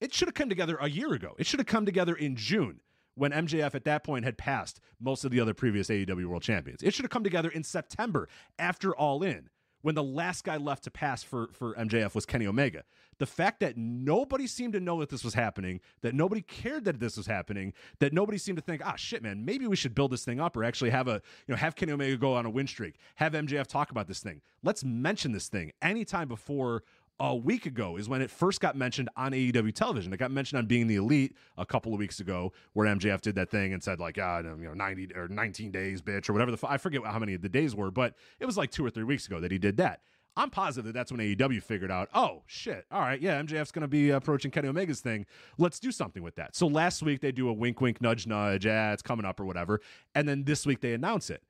[0.00, 1.34] it should have come together a year ago.
[1.38, 2.80] It should have come together in June
[3.14, 6.82] when MJF at that point had passed most of the other previous AEW World Champions.
[6.82, 8.28] It should have come together in September
[8.58, 9.48] after All In
[9.82, 12.82] when the last guy left to pass for, for MJF was Kenny Omega.
[13.18, 17.00] The fact that nobody seemed to know that this was happening, that nobody cared that
[17.00, 20.10] this was happening, that nobody seemed to think, ah, shit, man, maybe we should build
[20.12, 22.50] this thing up or actually have a, you know, have Kenny Omega go on a
[22.50, 24.42] win streak, have MJF talk about this thing.
[24.62, 26.82] Let's mention this thing anytime before
[27.18, 30.12] a week ago is when it first got mentioned on AEW television.
[30.12, 33.34] It got mentioned on Being the Elite a couple of weeks ago, where MJF did
[33.36, 36.50] that thing and said like, ah, you know, ninety or nineteen days, bitch, or whatever
[36.50, 38.84] the f- I forget how many of the days were, but it was like two
[38.84, 40.00] or three weeks ago that he did that.
[40.38, 43.80] I'm positive that that's when AEW figured out, oh shit, all right, yeah, MJF's going
[43.82, 45.24] to be approaching Kenny Omega's thing.
[45.56, 46.54] Let's do something with that.
[46.54, 49.46] So last week they do a wink, wink, nudge, nudge, yeah, it's coming up or
[49.46, 49.80] whatever,
[50.14, 51.42] and then this week they announce it.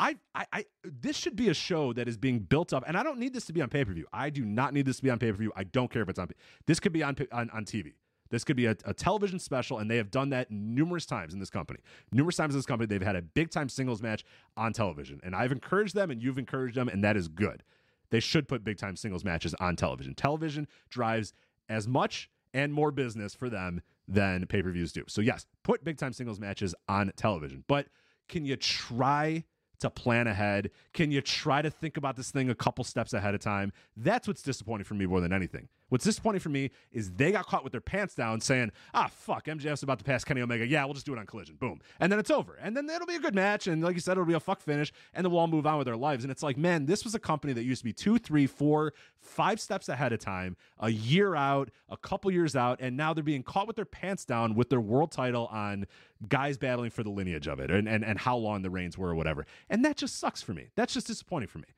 [0.00, 3.02] I, I, I, this should be a show that is being built up, and I
[3.02, 4.06] don't need this to be on pay per view.
[4.12, 5.52] I do not need this to be on pay per view.
[5.56, 6.30] I don't care if it's on.
[6.66, 7.94] This could be on on, on TV.
[8.30, 11.40] This could be a, a, television special, and they have done that numerous times in
[11.40, 11.80] this company.
[12.12, 14.24] Numerous times in this company, they've had a big time singles match
[14.56, 17.62] on television, and I've encouraged them, and you've encouraged them, and that is good.
[18.10, 20.14] They should put big time singles matches on television.
[20.14, 21.32] Television drives
[21.68, 25.04] as much and more business for them than pay per views do.
[25.08, 27.86] So yes, put big time singles matches on television, but
[28.28, 29.44] can you try?
[29.80, 30.70] To plan ahead?
[30.92, 33.72] Can you try to think about this thing a couple steps ahead of time?
[33.96, 35.68] That's what's disappointing for me more than anything.
[35.88, 39.46] What's disappointing for me is they got caught with their pants down saying, ah, fuck,
[39.46, 40.66] MJF's about to pass Kenny Omega.
[40.66, 41.56] Yeah, we'll just do it on collision.
[41.56, 41.80] Boom.
[42.00, 42.58] And then it's over.
[42.60, 43.66] And then it'll be a good match.
[43.66, 44.92] And like you said, it'll be a fuck finish.
[45.14, 46.24] And then we'll all move on with our lives.
[46.24, 48.92] And it's like, man, this was a company that used to be two, three, four,
[49.18, 52.78] five steps ahead of time, a year out, a couple years out.
[52.80, 55.86] And now they're being caught with their pants down with their world title on
[56.28, 59.08] guys battling for the lineage of it and, and, and how long the reigns were
[59.08, 59.46] or whatever.
[59.70, 60.68] And that just sucks for me.
[60.74, 61.68] That's just disappointing for me.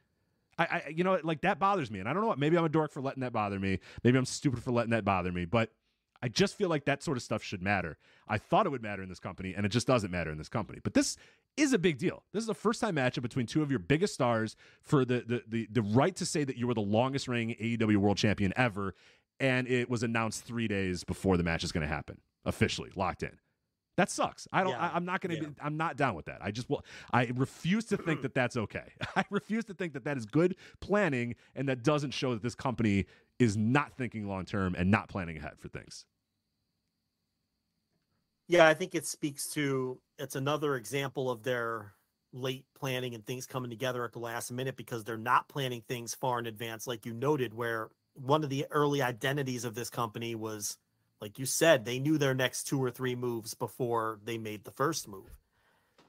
[0.60, 2.38] I, I, you know, like that bothers me, and I don't know what.
[2.38, 3.78] Maybe I'm a dork for letting that bother me.
[4.04, 5.46] Maybe I'm stupid for letting that bother me.
[5.46, 5.70] But
[6.22, 7.96] I just feel like that sort of stuff should matter.
[8.28, 10.50] I thought it would matter in this company, and it just doesn't matter in this
[10.50, 10.78] company.
[10.84, 11.16] But this
[11.56, 12.24] is a big deal.
[12.34, 15.42] This is a first time matchup between two of your biggest stars for the the
[15.48, 18.94] the, the right to say that you were the longest reigning AEW World Champion ever,
[19.38, 23.22] and it was announced three days before the match is going to happen officially, locked
[23.22, 23.38] in.
[24.00, 24.48] That sucks.
[24.50, 24.72] I don't.
[24.72, 24.90] Yeah.
[24.94, 25.42] I, am not going to.
[25.42, 25.50] Yeah.
[25.50, 26.38] be I'm not down with that.
[26.40, 26.82] I just will.
[27.12, 28.94] I refuse to think that that's okay.
[29.16, 32.54] I refuse to think that that is good planning and that doesn't show that this
[32.54, 33.04] company
[33.38, 36.06] is not thinking long term and not planning ahead for things.
[38.48, 41.92] Yeah, I think it speaks to it's another example of their
[42.32, 46.14] late planning and things coming together at the last minute because they're not planning things
[46.14, 50.34] far in advance, like you noted, where one of the early identities of this company
[50.34, 50.78] was,
[51.20, 54.70] like you said, they knew their next two or three moves before they made the
[54.70, 55.38] first move.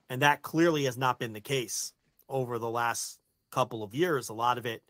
[0.10, 1.94] And that clearly has not been the case
[2.30, 3.20] over the last
[3.52, 4.30] couple of years.
[4.30, 4.84] A lot of it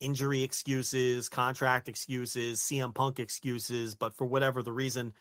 [0.00, 5.12] injury excuses, contract excuses, CM Punk excuses, but for whatever the reason,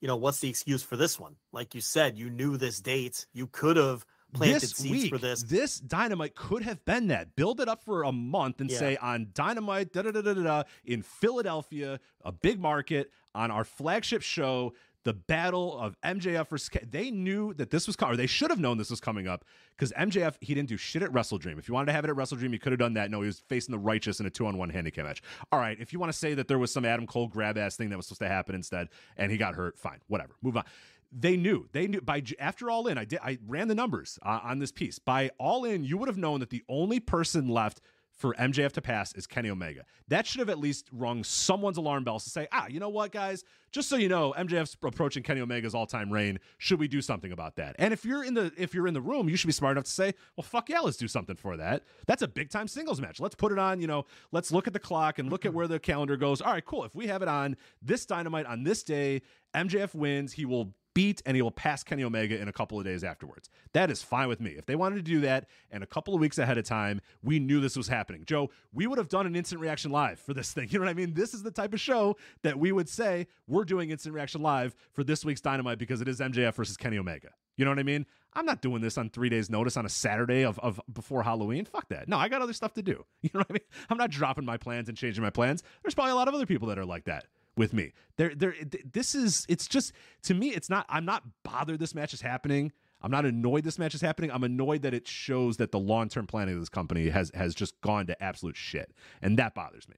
[0.00, 1.36] you know, what's the excuse for this one?
[1.52, 3.26] Like you said, you knew this date.
[3.32, 5.42] You could have planted this seeds week, for this.
[5.42, 7.34] This dynamite could have been that.
[7.36, 8.78] Build it up for a month and Yeah.
[8.78, 13.64] say on dynamite da da da da da in Philadelphia, a big market on our
[13.64, 14.72] flagship show.
[15.02, 18.50] The battle of MJF versus K- they knew that this was coming, or they should
[18.50, 21.58] have known this was coming up because MJF he didn't do shit at WrestleDream.
[21.58, 23.10] If you wanted to have it at WrestleDream, you could have done that.
[23.10, 25.22] No, he was facing the righteous in a two on one handicap match.
[25.50, 27.76] All right, if you want to say that there was some Adam Cole grab ass
[27.76, 30.64] thing that was supposed to happen instead, and he got hurt, fine, whatever, move on
[31.12, 31.68] they knew.
[31.72, 32.00] They knew.
[32.00, 34.98] By after all in i did i ran the numbers uh, on this piece.
[34.98, 37.80] By all in you would have known that the only person left
[38.12, 39.84] for mjf to pass is kenny omega.
[40.08, 43.12] That should have at least rung someone's alarm bells to say ah you know what
[43.12, 43.44] guys?
[43.72, 46.38] Just so you know mjf's approaching kenny omega's all-time reign.
[46.58, 47.76] Should we do something about that?
[47.78, 49.84] And if you're in the if you're in the room you should be smart enough
[49.84, 51.82] to say well fuck yeah let's do something for that.
[52.06, 53.18] That's a big time singles match.
[53.18, 55.66] Let's put it on you know let's look at the clock and look at where
[55.66, 56.40] the calendar goes.
[56.40, 56.84] All right cool.
[56.84, 59.22] If we have it on this dynamite on this day
[59.54, 60.32] mjf wins.
[60.32, 63.48] He will beat and he will pass Kenny Omega in a couple of days afterwards.
[63.72, 64.50] That is fine with me.
[64.52, 67.38] If they wanted to do that and a couple of weeks ahead of time, we
[67.38, 68.24] knew this was happening.
[68.26, 70.68] Joe, we would have done an instant reaction live for this thing.
[70.70, 71.14] You know what I mean?
[71.14, 74.74] This is the type of show that we would say we're doing instant reaction live
[74.92, 77.30] for this week's Dynamite because it is MJF versus Kenny Omega.
[77.56, 78.06] You know what I mean?
[78.34, 81.64] I'm not doing this on three days' notice on a Saturday of, of before Halloween.
[81.64, 82.08] Fuck that.
[82.08, 83.04] No, I got other stuff to do.
[83.22, 83.62] You know what I mean?
[83.90, 85.62] I'm not dropping my plans and changing my plans.
[85.82, 87.92] There's probably a lot of other people that are like that with me.
[88.16, 88.54] There, there.
[88.92, 89.46] This is.
[89.48, 89.92] It's just
[90.24, 90.48] to me.
[90.50, 90.86] It's not.
[90.88, 91.78] I'm not bothered.
[91.80, 92.72] This match is happening.
[93.02, 93.64] I'm not annoyed.
[93.64, 94.30] This match is happening.
[94.30, 97.54] I'm annoyed that it shows that the long term planning of this company has has
[97.54, 99.96] just gone to absolute shit, and that bothers me.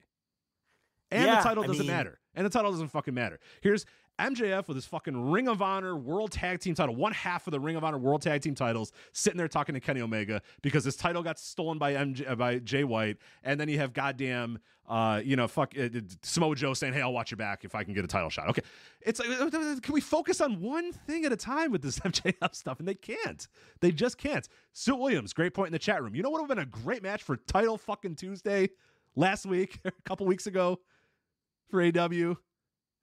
[1.10, 2.18] And Yeah, the title doesn't mean- matter.
[2.34, 3.38] And the title doesn't fucking matter.
[3.60, 3.84] Here's
[4.18, 7.60] MJF with his fucking Ring of Honor World Tag Team title, one half of the
[7.60, 10.96] Ring of Honor World Tag Team titles, sitting there talking to Kenny Omega because his
[10.96, 14.58] title got stolen by MJ, uh, by Jay White, and then you have goddamn,
[14.88, 15.88] uh, you know, fuck uh,
[16.22, 18.48] Samoa Joe saying, "Hey, I'll watch your back if I can get a title shot."
[18.50, 18.62] Okay,
[19.00, 19.50] it's like, uh,
[19.80, 22.78] can we focus on one thing at a time with this MJF stuff?
[22.78, 23.48] And they can't.
[23.80, 24.48] They just can't.
[24.72, 26.14] Sue Williams, great point in the chat room.
[26.14, 28.68] You know what would have been a great match for title fucking Tuesday
[29.16, 30.78] last week, a couple weeks ago
[31.70, 32.36] for AW.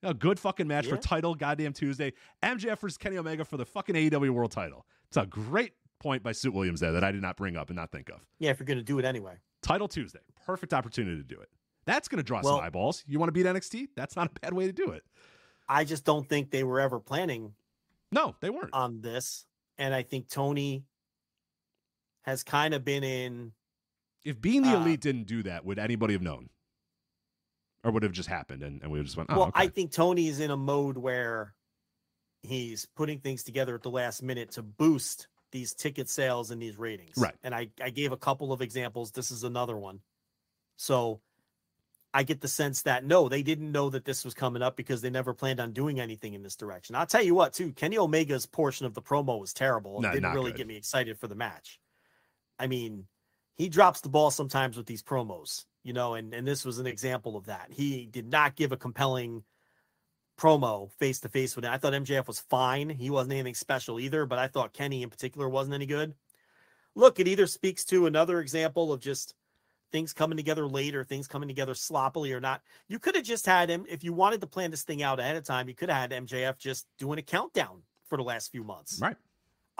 [0.02, 2.12] A good fucking match for title goddamn Tuesday.
[2.42, 4.86] MJF versus Kenny Omega for the fucking AEW World title.
[5.08, 7.76] It's a great point by Suit Williams there that I did not bring up and
[7.76, 8.20] not think of.
[8.38, 9.34] Yeah, if you're going to do it anyway.
[9.62, 10.20] Title Tuesday.
[10.46, 11.50] Perfect opportunity to do it.
[11.84, 13.04] That's going to draw Well- some eyeballs.
[13.06, 13.88] You want to beat NXT?
[13.94, 15.02] That's not a bad way to do it.
[15.68, 17.54] I just don't think they were ever planning
[18.10, 18.72] No, they weren't.
[18.72, 19.44] on this.
[19.78, 20.84] And I think Tony
[22.22, 23.52] has kind of been in
[24.24, 26.50] if being the uh, elite didn't do that, would anybody have known?
[27.82, 29.64] Or would have just happened and, and we would just went, oh, well, okay.
[29.64, 31.54] I think Tony is in a mode where
[32.42, 36.78] he's putting things together at the last minute to boost these ticket sales and these
[36.78, 37.16] ratings.
[37.16, 37.34] Right.
[37.42, 39.12] And I, I gave a couple of examples.
[39.12, 40.00] This is another one.
[40.76, 41.20] So
[42.12, 45.00] I get the sense that no, they didn't know that this was coming up because
[45.00, 46.96] they never planned on doing anything in this direction.
[46.96, 49.98] I'll tell you what, too, Kenny Omega's portion of the promo was terrible.
[49.98, 50.58] It No, didn't really good.
[50.58, 51.80] get me excited for the match.
[52.58, 53.06] I mean,
[53.56, 56.86] he drops the ball sometimes with these promos, you know, and, and this was an
[56.86, 57.68] example of that.
[57.70, 59.44] He did not give a compelling
[60.38, 61.70] promo face to face with it.
[61.70, 62.88] I thought MJF was fine.
[62.88, 66.14] He wasn't anything special either, but I thought Kenny in particular wasn't any good.
[66.94, 69.34] Look, it either speaks to another example of just
[69.92, 72.62] things coming together later, things coming together sloppily or not.
[72.88, 75.36] You could have just had him, if you wanted to plan this thing out ahead
[75.36, 78.64] of time, you could have had MJF just doing a countdown for the last few
[78.64, 79.00] months.
[79.00, 79.16] right.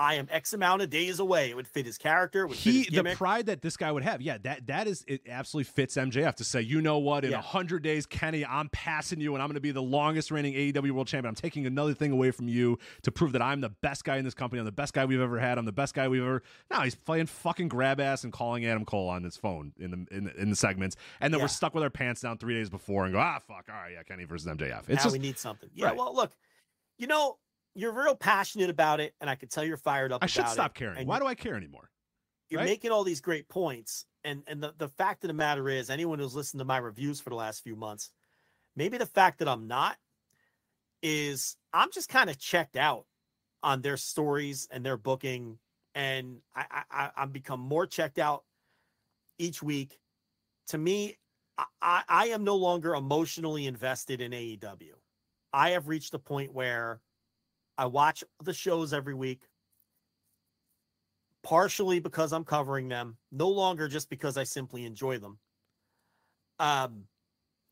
[0.01, 1.51] I am X amount of days away.
[1.51, 2.47] It would fit his character.
[2.47, 5.71] Would he the pride that this guy would have yeah that that is it absolutely
[5.71, 7.37] fits mjf to say you know what in a Yeah.
[7.39, 10.91] 100 days kenny i'm passing you and i'm going to be the longest reigning aew
[10.91, 14.05] world champion i'm taking another thing away from you to prove that i'm the best
[14.05, 16.09] guy in this company i'm the best guy we've ever had i'm the best guy
[16.09, 19.73] we've ever Now he's playing fucking grab ass and calling adam cole on his phone
[19.79, 21.45] in the in, the- in the segments and then Yeah.
[21.45, 23.93] we're stuck with our pants down three days before and go ah fuck all right
[23.93, 25.69] yeah kenny versus mjf it's now just we need something.
[25.75, 25.87] Yeah.
[25.89, 25.97] right.
[25.97, 26.33] Well, look,
[26.99, 27.37] you know,
[27.75, 30.23] you're real passionate about it, and I can tell you're fired up.
[30.23, 31.07] I should stop it, caring.
[31.07, 31.91] Why do I care anymore?
[32.49, 32.69] You're right?
[32.69, 36.19] making all these great points, and and the, the fact of the matter is, anyone
[36.19, 38.11] who's listened to my reviews for the last few months,
[38.75, 39.97] maybe the fact that I'm not
[41.03, 43.07] is I'm just kind of checked out
[43.63, 45.59] on their stories and their booking,
[45.95, 48.45] and I, I I'm become more checked out
[49.39, 50.01] each week.
[50.69, 51.19] To me,
[51.81, 54.95] I I am no longer emotionally invested in AEW.
[55.53, 57.01] I have reached a point where
[57.81, 59.41] I watch the shows every week
[61.43, 65.39] partially because I'm covering them, no longer just because I simply enjoy them.
[66.59, 67.05] Um,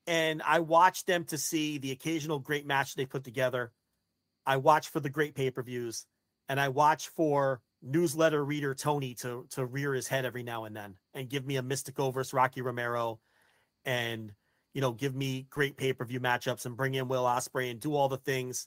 [0.07, 3.73] and I watch them to see the occasional great match they put together.
[4.47, 6.07] I watch for the great pay per views,
[6.49, 10.75] and I watch for newsletter reader Tony to to rear his head every now and
[10.75, 13.21] then and give me a Místico versus Rocky Romero,
[13.85, 14.33] and
[14.73, 17.79] you know give me great pay per view matchups and bring in Will Ospreay and
[17.79, 18.67] do all the things.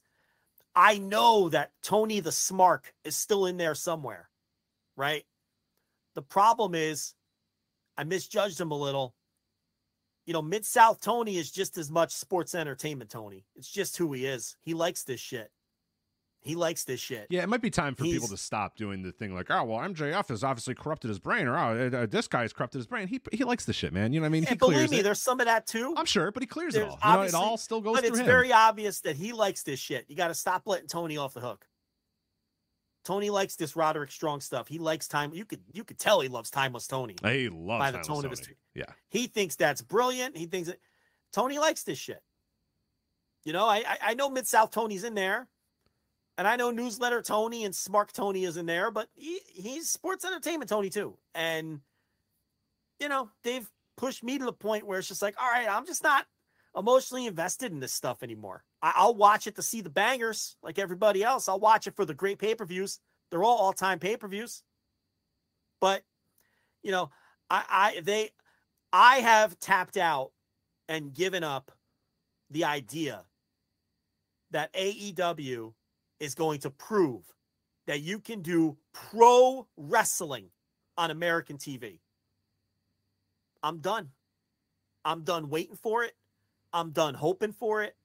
[0.75, 4.29] I know that Tony the Smark is still in there somewhere
[4.95, 5.23] right?
[6.15, 7.13] The problem is
[7.97, 9.15] I misjudged him a little.
[10.25, 13.45] You know, Mid South Tony is just as much sports entertainment Tony.
[13.55, 14.55] It's just who he is.
[14.61, 15.49] He likes this shit.
[16.43, 17.27] He likes this shit.
[17.29, 19.79] Yeah, it might be time for people to stop doing the thing like, oh, well,
[19.79, 23.07] MJF has obviously corrupted his brain, or oh, uh, this guy's corrupted his brain.
[23.07, 24.11] He he likes the shit, man.
[24.11, 24.43] You know what I mean?
[24.43, 25.03] he and believe me, it.
[25.03, 25.93] there's some of that too.
[25.95, 26.97] I'm sure, but he clears it all.
[27.03, 28.25] You know, it all still goes but it's him.
[28.25, 30.05] very obvious that he likes this shit.
[30.07, 31.67] You got to stop letting Tony off the hook.
[33.03, 34.67] Tony likes this Roderick Strong stuff.
[34.67, 35.33] He likes time.
[35.33, 37.15] You could you could tell he loves timeless Tony.
[37.23, 38.55] he loves by the tone of his Tony.
[38.73, 40.37] Yeah, He thinks that's brilliant.
[40.37, 40.79] He thinks that
[41.33, 42.21] Tony likes this shit.
[43.43, 45.47] You know, I I, I know Mid South Tony's in there,
[46.41, 50.25] and I know Newsletter Tony and Smart Tony is in there, but he, he's sports
[50.25, 51.15] entertainment Tony too.
[51.35, 51.81] And
[52.99, 55.85] you know, they've pushed me to the point where it's just like, all right, I'm
[55.85, 56.25] just not
[56.75, 58.63] emotionally invested in this stuff anymore.
[58.81, 61.47] I, I'll watch it to see the bangers, like everybody else.
[61.47, 62.99] I'll watch it for the great pay per views.
[63.29, 64.63] They're all all time pay per views.
[65.79, 66.01] But
[66.81, 67.11] you know,
[67.51, 68.31] I, I they
[68.91, 70.31] I have tapped out
[70.89, 71.71] and given up
[72.49, 73.25] the idea
[74.49, 75.73] that AEW
[76.21, 77.23] is going to prove
[77.87, 80.45] that you can do pro wrestling
[80.95, 81.99] on American TV.
[83.63, 84.09] I'm done.
[85.03, 86.13] I'm done waiting for it.
[86.71, 87.95] I'm done hoping for it.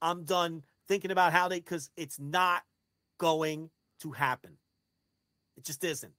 [0.00, 2.62] I'm done thinking about how they, because it's not
[3.18, 3.70] going
[4.00, 4.52] to happen.
[5.56, 6.12] It just isn't.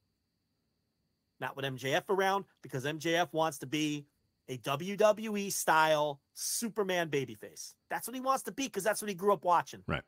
[1.40, 4.06] Not with MJF around, because MJF wants to be
[4.50, 7.76] a WWE style Superman babyface.
[7.90, 9.84] That's what he wants to be, because that's what he grew up watching.
[9.88, 10.04] Right.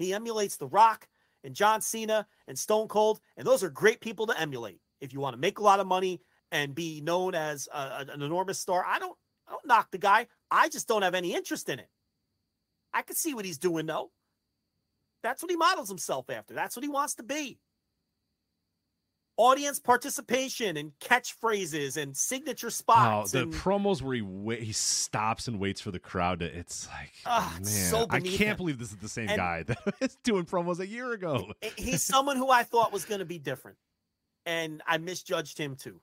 [0.00, 1.08] He emulates The Rock
[1.44, 5.20] and John Cena and Stone Cold, and those are great people to emulate if you
[5.20, 6.20] want to make a lot of money
[6.50, 8.84] and be known as a, an enormous star.
[8.86, 10.26] I don't, I don't knock the guy.
[10.50, 11.88] I just don't have any interest in it.
[12.92, 14.10] I can see what he's doing though.
[15.22, 16.54] That's what he models himself after.
[16.54, 17.58] That's what he wants to be.
[19.42, 23.34] Audience participation and catchphrases and signature spots.
[23.34, 26.44] Oh, the and, promos where he wait, he stops and waits for the crowd to.
[26.46, 28.56] It's like, Ah, man, so I can't him.
[28.58, 31.52] believe this is the same And- guy that was doing promos a year ago.
[31.76, 33.78] he's someone who I thought was going to be different,
[34.44, 36.00] and I misjudged him too.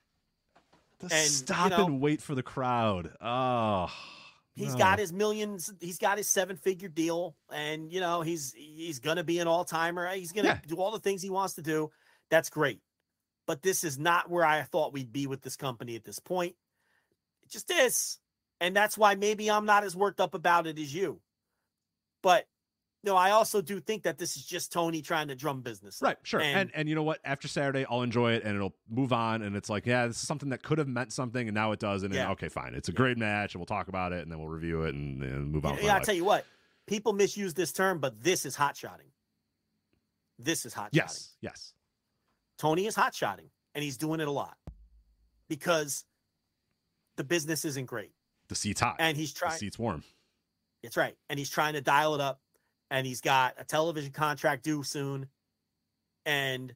[1.01, 3.11] To and, you stop know- and wait for the crowd.
[3.21, 3.91] Oh,
[4.55, 4.79] He's no.
[4.79, 5.71] got his millions.
[5.79, 10.09] He's got his seven-figure deal, and you know he's he's gonna be an all-timer.
[10.15, 10.59] He's gonna Yeah.
[10.65, 11.91] do all the things he wants to do.
[12.31, 12.81] That's great,
[13.47, 16.55] but this is not where I thought we'd be with this company at this point.
[17.43, 18.19] It just is,
[18.61, 21.19] and that's why maybe I'm not as worked up about it as you.
[22.21, 22.45] But
[23.03, 25.99] no, I also do think that this is just Tony trying to drum business.
[26.01, 26.41] Right, sure.
[26.41, 27.19] And, And- and you know what?
[27.23, 29.41] After Saturday, I'll enjoy it and it'll move on.
[29.43, 31.79] And it's like, yeah, this is something that could have meant something and now it
[31.79, 32.03] does.
[32.03, 32.31] And then, Yeah.
[32.31, 32.73] okay, fine.
[32.73, 35.23] It's a great match and we'll talk about it and then we'll review it and,
[35.23, 35.75] and move on.
[35.75, 36.45] with Yeah, I'll tell you what.
[36.85, 39.07] People misuse this term, but this is hot shotting.
[40.39, 40.97] This is hot shotting.
[40.97, 41.73] Yes, yes.
[42.57, 44.57] Tony is hot shotting, and he's doing it a lot
[45.49, 46.05] because
[47.15, 48.11] the business isn't great,
[48.49, 48.97] The seat's hot.
[48.99, 49.53] and he's trying.
[49.53, 50.03] the seat's warm.
[50.83, 52.39] That's right, and he's trying to dial it up,
[52.91, 55.27] and he's got a television contract due soon,
[56.25, 56.73] and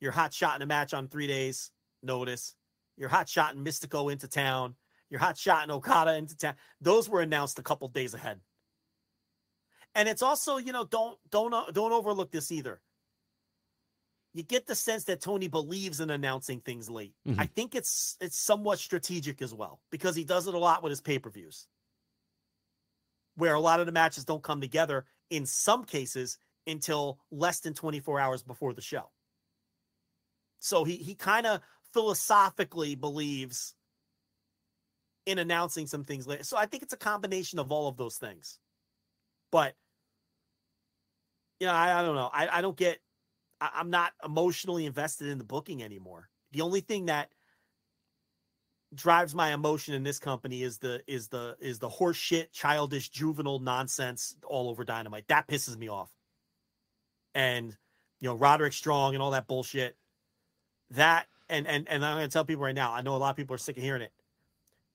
[0.00, 1.70] you're hot shotting a match on three days
[2.02, 2.54] notice.
[2.96, 4.74] You're hot shotting Místico into town.
[5.10, 6.54] You're hot shotting Okada into town.
[6.80, 8.40] Those were announced a couple days ahead.
[9.94, 12.80] And it's also, you know, don't don't uh, don't overlook this either.
[14.34, 17.14] You get the sense that Tony believes in announcing things late.
[17.26, 17.38] Mhm.
[17.38, 20.90] I think it's it's somewhat strategic as well because he does it a lot with
[20.90, 21.68] his pay-per-views.
[23.36, 27.74] Where a lot of the matches don't come together in some cases until less than
[27.74, 29.10] 24 hours before the show.
[30.58, 31.60] So he he kind of
[31.92, 33.74] philosophically believes
[35.26, 36.42] in announcing some things later.
[36.42, 38.58] So I think it's a combination of all of those things.
[39.52, 39.74] But
[41.60, 42.30] you know, I, I don't know.
[42.32, 42.98] I, I don't get.
[43.64, 46.28] I, I'm not emotionally invested in the booking anymore.
[46.52, 47.30] The only thing that
[48.94, 53.58] drives my emotion in this company is the is the is the horseshit, childish, juvenile
[53.58, 55.28] nonsense all over Dynamite.
[55.28, 56.10] That pisses me off.
[57.34, 57.76] And
[58.20, 59.96] you know, Roderick Strong and all that bullshit.
[60.90, 62.92] That and and and I'm gonna tell people right now.
[62.92, 64.12] I know a lot of people are sick of hearing it.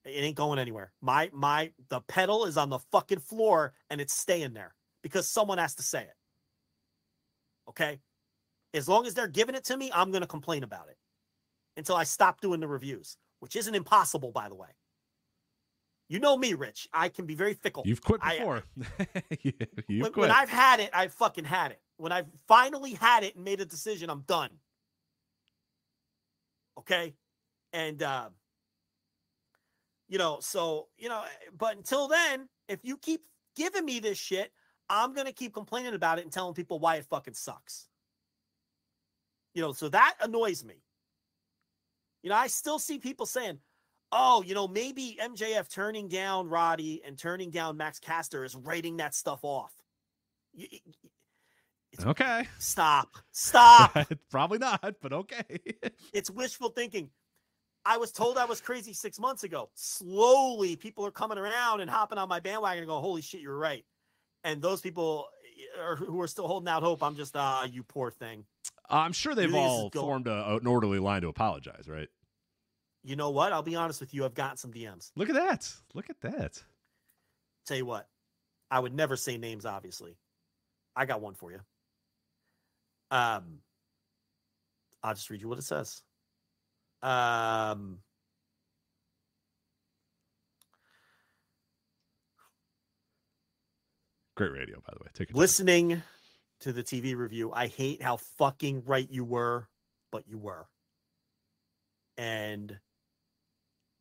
[0.05, 0.91] It ain't going anywhere.
[1.01, 5.57] My my the pedal is on the fucking floor and it's staying there because someone
[5.57, 6.15] has to say it.
[7.69, 7.99] Okay?
[8.73, 10.97] As long as they're giving it to me, I'm going to complain about it
[11.77, 14.69] until I stop doing the reviews, which isn't impossible by the way.
[16.07, 16.87] You know me, Rich.
[16.91, 17.83] I can be very fickle.
[17.85, 18.63] You've quit I- before.
[19.41, 19.53] you,
[19.87, 20.17] you've when, quit.
[20.17, 21.81] when I've had it, I've fucking had it.
[21.97, 24.51] When I've finally had it and made a decision, I'm done.
[26.79, 27.13] Okay?
[27.73, 28.29] And uh
[30.09, 31.23] you know, so, you know,
[31.55, 33.21] but until then, if you keep
[33.55, 34.51] giving me this shit,
[34.89, 37.87] I'm going to keep complaining about it and telling people why it fucking sucks.
[39.53, 40.75] You know, so that annoys me.
[42.23, 43.59] You know, I still see people saying,
[44.11, 48.97] oh, you know, maybe MJF turning down Roddy and turning down Max Caster is writing
[48.97, 49.73] that stuff off.
[50.55, 50.81] Y-
[52.05, 52.47] okay.
[52.57, 53.17] Stop.
[53.31, 53.97] Stop.
[54.29, 55.43] Probably not, but okay.
[56.13, 57.09] it's wishful thinking.
[57.85, 59.69] I was told I was crazy six months ago.
[59.73, 63.57] Slowly, people are coming around and hopping on my bandwagon and go, "Holy shit, you're
[63.57, 63.85] right."
[64.43, 65.27] And those people
[65.79, 68.45] are, who are still holding out hope, I'm just, ah, you poor thing.
[68.89, 71.27] I'm sure they've You think this is all go- formed a, an orderly line to
[71.27, 72.07] apologize, right?
[73.03, 73.53] You know what?
[73.53, 74.25] I'll be honest with you.
[74.25, 75.11] I've gotten some DMs.
[75.15, 75.71] Look at that.
[75.93, 76.61] Look at that.
[77.65, 78.07] Tell you what,
[78.71, 79.65] I would never say names.
[79.65, 80.17] Obviously,
[80.95, 81.59] I got one for you.
[83.11, 83.59] Um,
[85.03, 86.01] I'll just read you what it says.
[87.01, 87.99] Um,
[94.35, 95.09] Great radio, by the way.
[95.13, 96.01] Take listening
[96.61, 99.67] to the TV review, I hate how fucking right you were,
[100.11, 100.67] but you were.
[102.17, 102.77] And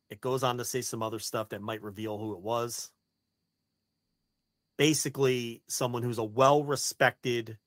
[0.09, 2.91] it goes on to say some other stuff that might reveal who it was.
[4.77, 7.57] Basically, someone who's a well respected,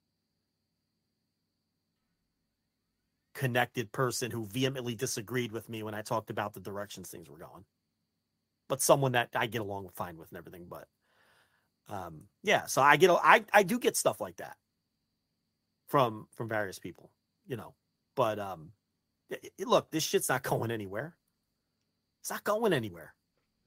[3.34, 7.38] connected person who vehemently disagreed with me when I talked about the directions things were
[7.38, 7.64] going.
[8.68, 10.66] But someone that I get along fine with and everything.
[10.68, 10.86] But
[11.88, 14.56] um yeah so i get, I, I do get stuff like that
[15.92, 17.10] from from various people
[17.46, 17.74] you know
[18.16, 18.72] but um
[19.60, 21.14] look this shit's not going anywhere
[22.22, 23.12] it's not going anywhere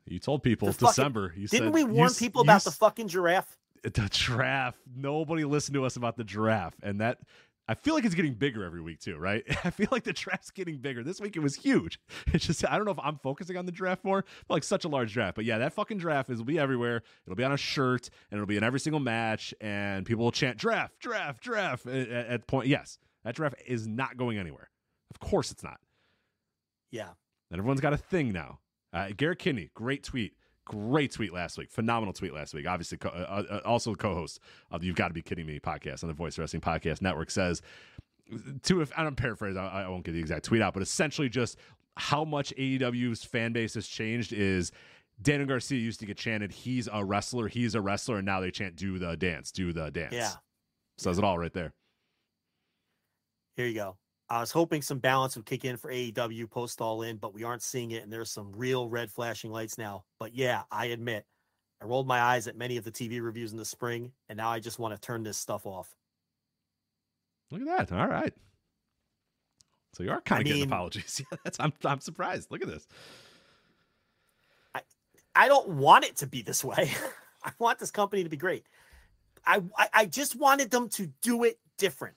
[0.08, 1.34] You told people The fucking- December.
[1.38, 4.80] You didn't said, we warn s- people you about the fucking giraffe the giraffe.
[4.96, 7.20] Nobody listened to us about the giraffe, and that
[7.68, 9.44] I feel like it's getting bigger every week too, right?
[9.64, 11.04] I feel like the giraffe's getting bigger.
[11.04, 12.00] This week it was huge.
[12.34, 14.84] It's just I don't know if I'm focusing on the draft more, but like such
[14.84, 15.36] a large draft.
[15.36, 17.02] But yeah, that fucking draft is will be everywhere.
[17.26, 20.32] It'll be on a shirt and it'll be in every single match, and people will
[20.32, 22.68] chant draft, draft, draft at, at, at point.
[22.68, 24.70] Yes, that draft is not going anywhere.
[25.12, 25.80] Of course it's not.
[26.92, 27.10] yeah
[27.52, 28.60] And everyone's got a thing now.
[28.92, 30.34] Uh, Garrett Kidney, great tweet.
[30.66, 31.70] Great tweet last week.
[31.70, 32.68] Phenomenal tweet last week.
[32.68, 34.40] Obviously, co- uh, uh, also the co-host
[34.72, 37.30] of the You've Got to Be Kidding Me podcast on the Voice Wrestling Podcast Network
[37.30, 37.62] says,
[38.64, 41.30] to if I don't paraphrase, I, I won't get the exact tweet out, but essentially
[41.30, 41.58] just
[41.98, 44.72] how much AEW's fan base has changed is
[45.22, 48.52] Daniel Garcia used to get chanted, "He's a wrestler, he's a wrestler," and now they
[48.52, 50.32] chant, "Do the dance, do the dance." yeah
[50.98, 51.74] says it all right there.
[53.58, 53.98] here you go
[54.30, 57.44] i was hoping some balance would kick in for aew post all in but we
[57.44, 61.26] aren't seeing it and there's some real red flashing lights now but yeah i admit
[61.82, 64.50] i rolled my eyes at many of the tv reviews in the spring and now
[64.50, 65.96] i just want to turn this stuff off
[67.52, 67.98] Look at that.
[67.98, 68.34] All right.
[69.94, 71.22] So you are kind I of getting apologies.
[71.32, 72.52] Yeah, that's I'm I'm surprised.
[72.52, 72.88] Look at this.
[74.74, 74.82] I
[75.36, 76.92] I don't want it to be this way.
[77.44, 78.66] I want this company to be great.
[79.46, 82.16] I, I I just wanted them to do it different,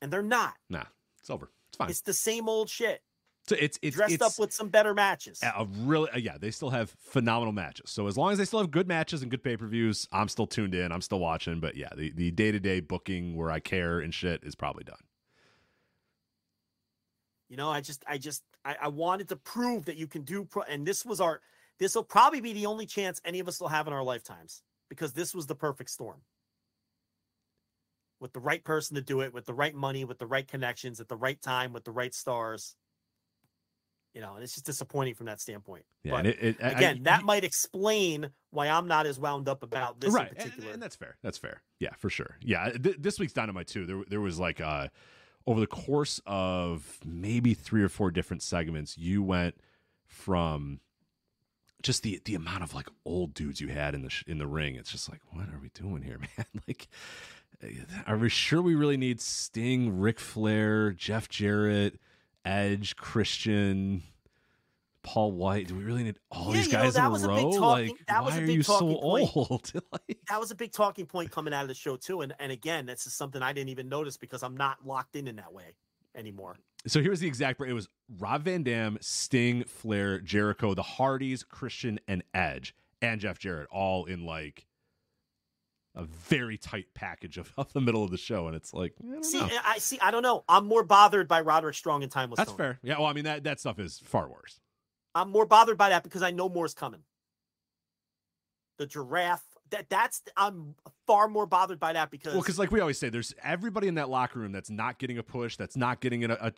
[0.00, 0.54] and they're not.
[0.68, 0.84] Nah,
[1.20, 1.50] it's over.
[1.68, 1.90] It's fine.
[1.90, 3.02] It's the same old shit.
[3.48, 5.40] So it's it's dressed it's up with some better matches.
[5.42, 6.36] a really uh, yeah.
[6.38, 7.90] They still have phenomenal matches.
[7.90, 10.28] So as long as they still have good matches and good pay per views, I'm
[10.28, 10.92] still tuned in.
[10.92, 11.58] I'm still watching.
[11.58, 14.84] But yeah, the the day to day booking where I care and shit is probably
[14.84, 14.98] done.
[17.48, 20.44] You know, I just I just I, I wanted to prove that you can do
[20.44, 21.40] pro, and this was our
[21.78, 24.62] this will probably be the only chance any of us will have in our lifetimes
[24.90, 26.20] because this was the perfect storm.
[28.20, 30.98] With the right person to do it, with the right money, with the right connections,
[31.00, 32.74] at the right time, with the right stars.
[34.14, 35.84] You know, and it's just disappointing from that standpoint.
[36.02, 39.48] Yeah, But and it, it, again, I- that might explain why I'm not as wound
[39.48, 40.72] up about this right, in and, particular.
[40.72, 41.16] and that's fair.
[41.22, 41.62] That's fair.
[41.78, 42.36] Yeah, for sure.
[42.42, 43.86] Yeah, th- this week's Dynamite too.
[43.86, 44.88] There, there was like uh,
[45.46, 49.54] over the course of maybe three or four different segments, you went
[50.06, 50.80] from
[51.82, 54.46] just the the amount of like old dudes you had in the sh- in the
[54.48, 54.74] ring.
[54.74, 56.46] It's just like, what are we doing here, man?
[56.66, 56.88] like,
[58.06, 61.98] are we sure we really need Sting, Ric Flair, Jeff Jarrett,
[62.44, 64.02] Edge, Christian?
[65.04, 65.68] Paul White.
[65.68, 67.36] Do we really need all Yeah, these you know, guys that in was a row?
[67.52, 69.30] talking- like, that was why a are big you so point.
[69.36, 69.72] old?
[69.92, 72.20] like, That was a big talking point coming out of the show too.
[72.20, 75.26] And and again, that's is something I didn't even notice because I'm not locked in
[75.26, 75.72] in that way
[76.14, 76.56] anymore.
[76.86, 77.58] so here's the exact.
[77.62, 77.88] It was
[78.18, 84.04] Rob Van Dam, Sting, Flair, Jericho, the Hardys, Christian, and Edge, and Jeff Jarrett, all
[84.04, 84.66] in like
[85.94, 89.12] a very tight package of, of the middle of the show, and it's like, I
[89.14, 89.48] don't See, know.
[89.64, 89.98] I see.
[90.00, 90.44] I don't know.
[90.48, 92.38] I'm more bothered by Roderick Strong and Timeless.
[92.38, 92.58] That's Tony.
[92.58, 92.78] fair.
[92.82, 92.98] Yeah.
[92.98, 94.60] Well, I mean that that stuff is far worse.
[95.14, 97.00] I'm more bothered by that because I know more's coming.
[98.78, 99.42] The giraffe.
[99.70, 100.22] That that's.
[100.36, 100.76] I'm
[101.06, 102.32] far more bothered by that because.
[102.32, 105.18] Well, because like we always say, there's everybody in that locker room that's not getting
[105.18, 106.34] a push, that's not getting in a.
[106.40, 106.52] a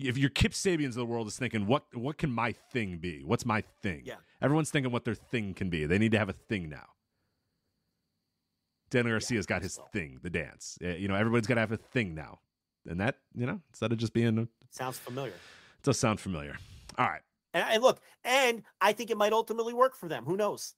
[0.00, 3.22] if your Kip Sabians of the world is thinking, what what can my thing be?
[3.24, 4.02] What's my thing?
[4.04, 4.14] Yeah.
[4.40, 5.86] Everyone's thinking what their thing can be.
[5.86, 6.86] They need to have a thing now.
[8.90, 10.78] Daniel Garcia's got his thing, the dance.
[10.82, 12.40] Uh, You know, everybody's got to have a thing now,
[12.88, 15.32] and that you know, instead of just being, a, sounds familiar.
[15.32, 16.56] It does sound familiar.
[16.98, 17.22] All right.
[17.54, 20.24] And, and look, and I think it might ultimately work for them.
[20.24, 20.74] Who knows?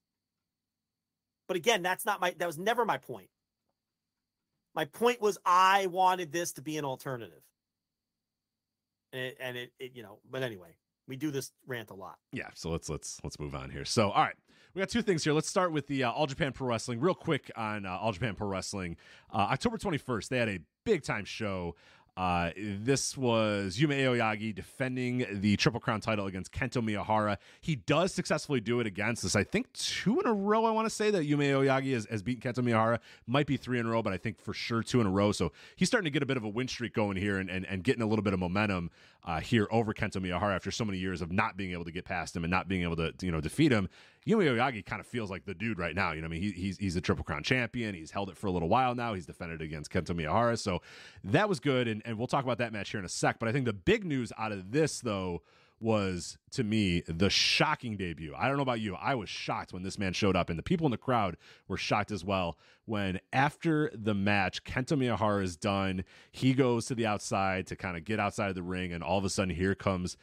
[1.46, 2.34] But again, that's not my.
[2.38, 3.30] That was never my point.
[4.74, 7.42] My point was I wanted this to be an alternative.
[9.12, 10.18] And it, and it, it, you know.
[10.30, 10.76] But anyway,
[11.08, 12.18] we do this rant a lot.
[12.32, 13.86] Yeah, so let's let's let's move on here.
[13.86, 14.36] So, all right,
[14.78, 15.32] we got two things here.
[15.32, 18.36] Let's start with the uh, All Japan Pro Wrestling, real quick on uh, All Japan
[18.36, 18.96] Pro Wrestling.
[19.34, 21.74] Uh, October twenty first, they had a big time show.
[22.16, 27.36] Uh, this was Yuma Aoyagi defending the Triple Crown title against Kento Miyahara.
[27.60, 29.36] He does successfully do it against this.
[29.36, 30.64] I think two in a row.
[30.64, 32.98] I want to say that Yuma Aoyagi has, has beaten Kento Miyahara.
[33.28, 35.30] Might be three in a row, but I think for sure two in a row.
[35.30, 37.64] So he's starting to get a bit of a win streak going here and, and,
[37.66, 38.90] and getting a little bit of momentum
[39.24, 42.04] uh, here over Kento Miyahara after so many years of not being able to get
[42.04, 43.88] past him and not being able to you know defeat him.
[44.28, 46.12] Yuma Aoyagi kind of feels like the dude right now.
[46.12, 47.94] You know, I mean, he, he's he's a Triple Crown champion.
[47.94, 49.14] He's held it for a little while now.
[49.14, 50.82] He's defended against Kento Miyahara, so
[51.24, 51.88] that was good.
[51.88, 53.38] And, and we'll talk about that match here in a sec.
[53.38, 55.40] But I think the big news out of this though
[55.80, 58.34] was to me the shocking debut.
[58.36, 58.96] I don't know about you.
[58.96, 61.78] I was shocked when this man showed up, and the people in the crowd were
[61.78, 62.58] shocked as well.
[62.84, 67.96] When after the match, Kento Miyahara is done, he goes to the outside to kind
[67.96, 70.18] of get outside of the ring, and all of a sudden, here comes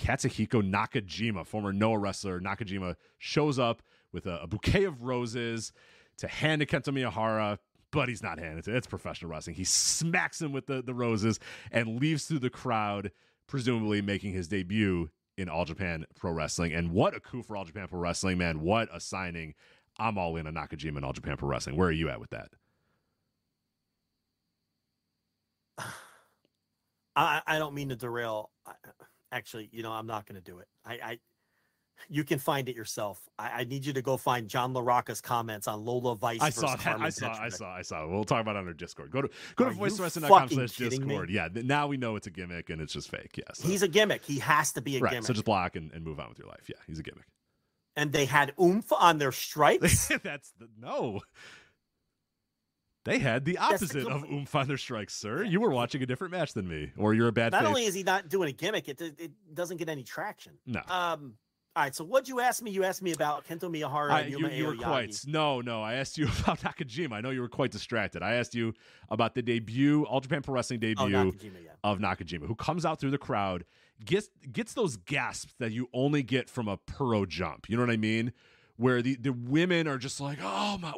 [0.00, 2.40] Katsuhiko Nakajima, former Noah wrestler.
[2.40, 5.72] Nakajima shows up with a, a bouquet of roses
[6.18, 7.58] to hand to Kento Miyahara.
[7.92, 8.68] But he's not handing it.
[8.68, 9.56] It's professional wrestling.
[9.56, 11.40] He smacks him with the, the roses
[11.72, 13.10] and leaves through the crowd,
[13.48, 16.72] presumably making his debut in All Japan Pro Wrestling.
[16.72, 18.60] And what a coup for All Japan Pro Wrestling, man.
[18.60, 19.54] What a signing.
[19.98, 21.76] I'm all in on Nakajima and All Japan Pro Wrestling.
[21.76, 22.50] Where are you at with that?
[27.16, 28.50] I, I don't mean to derail.
[28.64, 28.74] I,
[29.32, 30.68] actually, you know, I'm not going to do it.
[30.84, 31.18] I, I,
[32.08, 33.20] you can find it yourself.
[33.38, 36.40] I, I need you to go find John LaRocca's comments on Lola Vice.
[36.40, 36.80] I saw that.
[36.80, 37.32] Carmen I saw.
[37.38, 37.70] I saw.
[37.74, 38.06] I saw.
[38.08, 39.10] We'll talk about it on our Discord.
[39.10, 41.08] Go to go to Are you voicewrestling.com fucking slash kidding me?
[41.08, 41.30] Discord.
[41.30, 41.48] Yeah.
[41.52, 43.36] Now we know it's a gimmick and it's just fake.
[43.36, 43.44] Yeah.
[43.52, 44.24] so- He's a gimmick.
[44.24, 45.10] He has to be a right.
[45.10, 45.26] gimmick.
[45.26, 46.68] So just block and, and move on with your life.
[46.68, 46.76] Yeah.
[46.86, 47.26] He's a gimmick.
[47.96, 50.08] and they had oomph on their stripes.
[50.22, 51.20] That's the no.
[53.04, 55.42] They had the the opposite of oomph on their strikes, sir.
[55.42, 57.68] You were watching a different match than me, or you're a bad not faith.
[57.68, 60.52] only is he not doing a gimmick, it it doesn't get any traction.
[60.66, 60.80] no.
[60.88, 61.34] Um.
[61.76, 61.94] All right.
[61.94, 62.72] So what'd you ask me?
[62.72, 65.82] You asked me about Kento Miyahara I, and you, you were quite no, no.
[65.82, 67.12] I asked you about Nakajima.
[67.12, 68.22] I know you were quite distracted.
[68.24, 68.74] I asked you
[69.08, 71.70] about the debut, All Japan Pro Wrestling debut Oh, Nakajima, yeah.
[71.84, 73.64] of Nakajima, who comes out through the crowd,
[74.04, 77.68] gets gets those gasps that you only get from a pro jump.
[77.70, 78.32] You know what I mean?
[78.80, 80.94] Where the, the women are just like, oh my,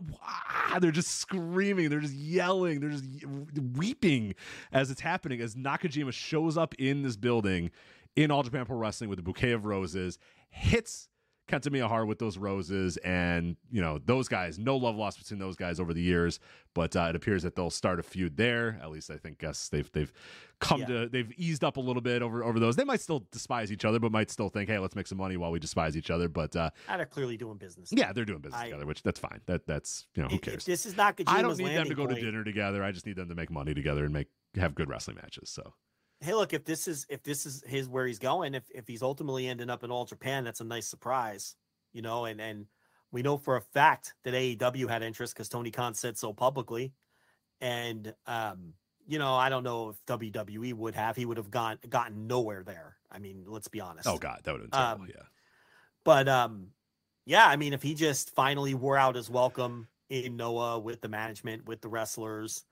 [0.78, 3.04] they're just screaming, they're just yelling, they're just
[3.76, 4.36] weeping
[4.70, 5.40] as it's happening.
[5.40, 7.72] As Nakajima shows up in this building
[8.14, 11.08] in All Japan Pro Wrestling with a bouquet of roses, hits
[11.48, 14.58] Kento Miyahara with those roses, and you know those guys.
[14.58, 16.38] No love lost between those guys over the years,
[16.72, 18.78] but uh, it appears that they'll start a feud there.
[18.80, 20.12] At least I think guess they've they've
[20.60, 20.86] come Yeah.
[20.86, 22.76] to they've eased up a little bit over over those.
[22.76, 25.36] They might still despise each other, but might still think, hey, let's make some money
[25.36, 26.28] while we despise each other.
[26.28, 27.90] But uh, Ah, They're clearly doing business.
[27.92, 29.40] yeah, they're doing business I- together, which that's fine.
[29.46, 30.64] That that's you know who cares.
[30.64, 31.28] this is not good.
[31.28, 32.84] I don't need them to go to dinner together.
[32.84, 35.50] I just need them to make money together and make have good wrestling matches.
[35.50, 35.74] So
[36.22, 39.02] Hey, look, if this is if this is his where he's going, if if he's
[39.02, 41.56] ultimately ending up in All Japan, that's a nice surprise,
[41.92, 42.26] you know.
[42.26, 42.66] And and
[43.10, 46.92] we know for a fact that AEW had interest because Tony Khan said so publicly,
[47.60, 48.74] and um,
[49.08, 51.16] you know, I don't know if WWE would have.
[51.16, 52.96] He would have gone gotten nowhere there.
[53.10, 54.06] I mean, let's be honest.
[54.06, 55.04] oh god, that would have been terrible.
[55.04, 55.22] Um, yeah.
[56.04, 56.68] But um,
[57.24, 61.08] yeah, I mean, if he just finally wore out his welcome in Noah with the
[61.08, 62.64] management, with the wrestlers,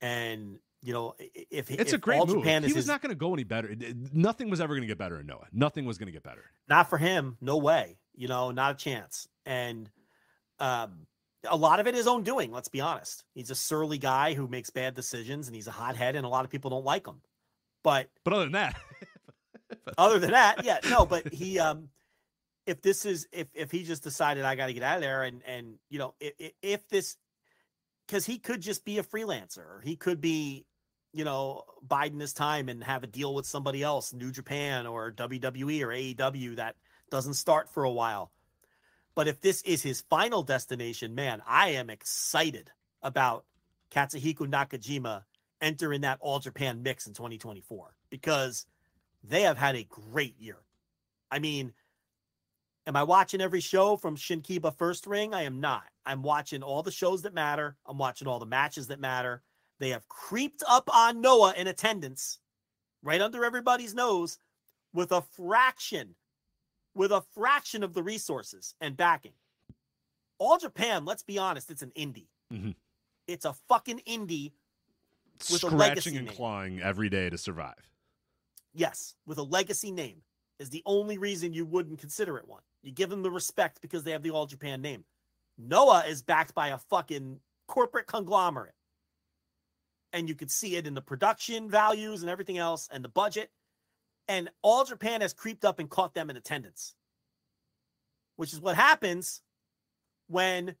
[0.00, 2.38] and you know, if It's if a great All move.
[2.38, 3.74] Japan he was his- not going to go any better.
[4.12, 5.46] Nothing was ever going to get better in Noah.
[5.52, 6.44] Nothing was going to get better.
[6.68, 7.98] not for him, no way.
[8.14, 9.28] You know, not a chance.
[9.46, 9.90] And
[10.58, 11.06] um,
[11.48, 12.50] a lot of it is own doing.
[12.52, 13.24] Let's be honest.
[13.34, 16.44] He's a surly guy who makes bad decisions, and he's a hothead, and a lot
[16.44, 17.20] of people don't like him.
[17.82, 18.76] But But other than that,
[19.98, 21.06] other than that, yeah, no.
[21.06, 21.88] But he, um,
[22.66, 25.22] if this is if if he just decided I got to get out of there,
[25.22, 27.16] and and you know if if this,
[28.06, 30.66] because he could just be a freelancer, or he could be,
[31.12, 35.12] you know, biding his time and have a deal with somebody else, New Japan or
[35.12, 36.76] WWE or AEW that
[37.10, 38.30] doesn't start for a while.
[39.14, 42.70] But if this is his final destination, man, I am excited
[43.02, 43.44] about
[43.90, 45.24] Katsuhiko Nakajima
[45.60, 48.66] entering that All Japan mix in 2024 because
[49.24, 50.56] they have had a great year.
[51.30, 51.72] I mean,
[52.86, 55.34] am I watching every show from Shinkiba First Ring?
[55.34, 55.84] I am not.
[56.06, 57.76] I'm watching all the shows that matter.
[57.84, 59.42] I'm watching all the matches that matter.
[59.80, 62.38] They have creeped up on Noah in attendance
[63.02, 64.38] right under everybody's nose
[64.92, 66.14] with a fraction
[66.94, 69.32] with a fraction of the resources and backing.
[70.38, 72.26] All Japan, let's be honest, it's an indie.
[72.52, 72.74] Mhm.
[73.28, 74.52] It's a fucking indie
[75.50, 76.34] With scratching and name.
[76.36, 77.88] clawing every day to survive.
[78.74, 80.24] Yes, with a legacy name
[80.58, 82.62] is the only reason you wouldn't consider it one.
[82.82, 85.04] You give them the respect because they have the All Japan name.
[85.56, 88.74] Noah is backed by a fucking corporate conglomerate.
[90.12, 93.50] And you could see it in the production values and everything else and the budget.
[94.28, 96.94] And All Japan has creeped up and caught them in attendance,
[98.36, 99.42] which is what happens
[100.28, 100.76] when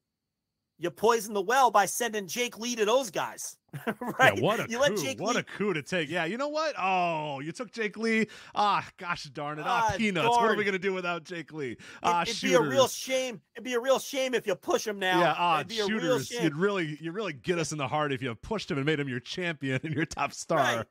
[0.80, 3.56] you poison the well by sending Jake Lee to those guys.
[4.18, 4.36] right?
[4.36, 4.82] Yeah, what a you coup!
[4.82, 6.08] let Jake what Lee a coup to take.
[6.08, 6.74] Yeah, you know what?
[6.76, 8.26] Oh, you took Jake Lee.
[8.54, 9.64] Ah, gosh darn it!
[9.66, 10.28] Ah, Ah, peanuts.
[10.30, 11.76] What are we gonna do without Jake Lee?
[12.02, 13.40] Ah, It, would be a real shame.
[13.54, 15.20] It'd be a real shame if you push him now.
[15.20, 16.26] yeah, ah, It'd be a real shooters.
[16.28, 16.42] shame.
[16.44, 18.98] You'd really, you really get us in the heart if you pushed him and made
[18.98, 20.58] him your champion and your top star.
[20.58, 20.86] Right.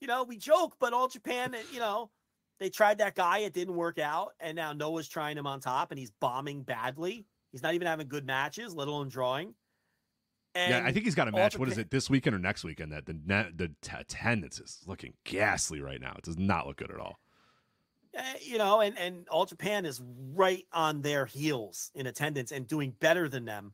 [0.00, 2.10] You know, we joke, but all Japan, uh, you know,
[2.58, 3.38] they tried that guy.
[3.40, 7.26] It didn't work out, and now Noah's trying him on top, and he's bombing badly.
[7.52, 9.54] He's not even having good matches, let alone drawing.
[10.54, 11.58] And yeah, I think he's got a match.
[11.58, 12.92] What is it this weekend or next weekend?
[12.92, 16.14] That the net, the t- attendance is looking ghastly right now.
[16.16, 17.18] It does not look good at all.
[18.16, 20.00] Uh, you know, and and All Japan is
[20.34, 23.72] right on their heels in attendance and doing better than them.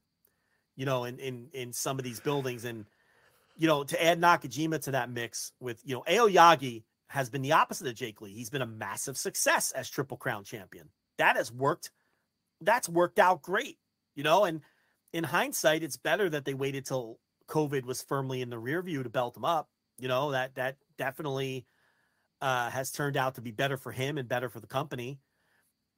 [0.75, 2.85] You know, in in in some of these buildings, and
[3.57, 7.53] you know, to add Nakajima to that mix with you know Aoyagi has been the
[7.53, 8.33] opposite of Jake Lee.
[8.33, 10.89] He's been a massive success as Triple Crown champion.
[11.19, 11.91] That has worked.
[12.65, 13.79] That's worked out great.
[14.15, 14.61] You know, and
[15.13, 17.19] in hindsight, it's better that they waited till
[17.49, 19.69] COVID was firmly in the rear view to belt him up.
[19.99, 21.67] You know that that definitely
[22.41, 25.21] uh, has turned out to be better for him and better for the company.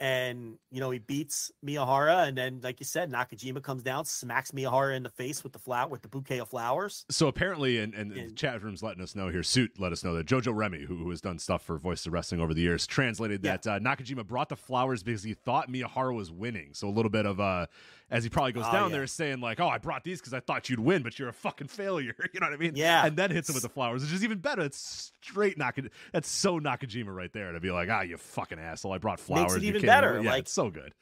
[0.05, 4.51] And you know he beats Miyahara, and then like you said, Nakajima comes down, smacks
[4.51, 7.07] Miyahara in the face with the flower with the bouquet of flowers.
[7.11, 9.43] So apparently, and, and the And- chat room's letting us know here.
[9.43, 12.13] Suit let us know that Jojo Remy, who, who has done stuff for Voice of
[12.13, 13.57] Wrestling over the years, translated Yeah.
[13.57, 16.75] that uh, Nakajima brought the flowers because he thought Miyahara was winning.
[16.75, 17.65] So a little bit of uh,
[18.11, 18.99] as he probably goes Oh, down yeah.
[18.99, 21.33] there, saying like, "Oh, I brought these because I thought you'd win, but you're a
[21.33, 22.73] fucking failure." you know what I mean?
[22.77, 23.07] Yeah.
[23.07, 24.61] And then hits him with the flowers, which is even better.
[24.63, 25.89] It's straight Nakajima.
[26.13, 28.93] That's so Nakajima right there to be like, "Ah, you fucking asshole!
[28.93, 29.55] I brought flowers."
[30.03, 30.23] It You even came better.
[30.25, 30.95] Yeah, like- it's so good.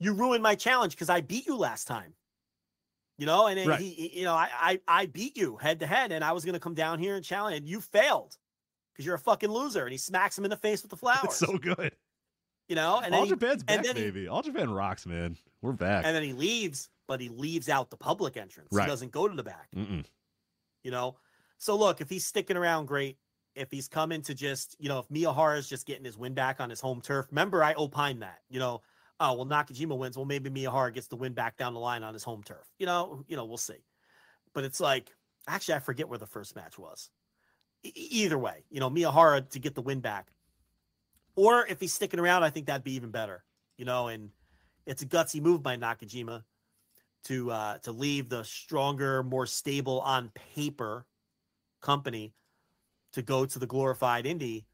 [0.00, 2.14] You ruined my challenge because I beat you last time.
[3.16, 3.80] You know, and then Right.
[3.80, 6.58] he, you know, I, I I beat you head to head, and I was gonna
[6.58, 8.36] come down here and challenge, and you failed
[8.92, 9.84] because you're a fucking loser.
[9.84, 11.20] And he smacks him in the face with the flowers.
[11.24, 11.94] It's so good.
[12.68, 14.26] you know, and All then he, back, and then he- baby.
[14.26, 15.36] All Japan rocks, man.
[15.62, 16.04] We're back.
[16.04, 18.70] and then he leaves, but he leaves out the public entrance.
[18.72, 18.84] Right.
[18.84, 19.68] He doesn't go to the back.
[19.76, 20.04] Mm-mm.
[20.82, 21.16] you know.
[21.58, 23.16] So look, if he's sticking around, great.
[23.54, 26.60] If he's coming to just, you know, if Miyahara is just getting his win back
[26.60, 28.82] on his home turf, remember I opined that, you know,
[29.20, 32.14] oh well, Nakajima wins, well maybe Miyahara gets the win back down the line on
[32.14, 33.84] his home turf, you know, you know, we'll see.
[34.54, 35.10] But it's like,
[35.46, 37.10] actually, I forget where the first match was.
[37.84, 40.32] E- either way, you know, Miyahara to get the win back,
[41.36, 43.44] or if he's sticking around, I think that'd be even better,
[43.76, 44.08] you know.
[44.08, 44.30] And
[44.86, 46.42] it's a gutsy move by Nakajima
[47.24, 51.06] to uh, to leave the stronger, more stable on paper
[51.80, 52.32] company
[53.14, 54.64] to go to the glorified indie,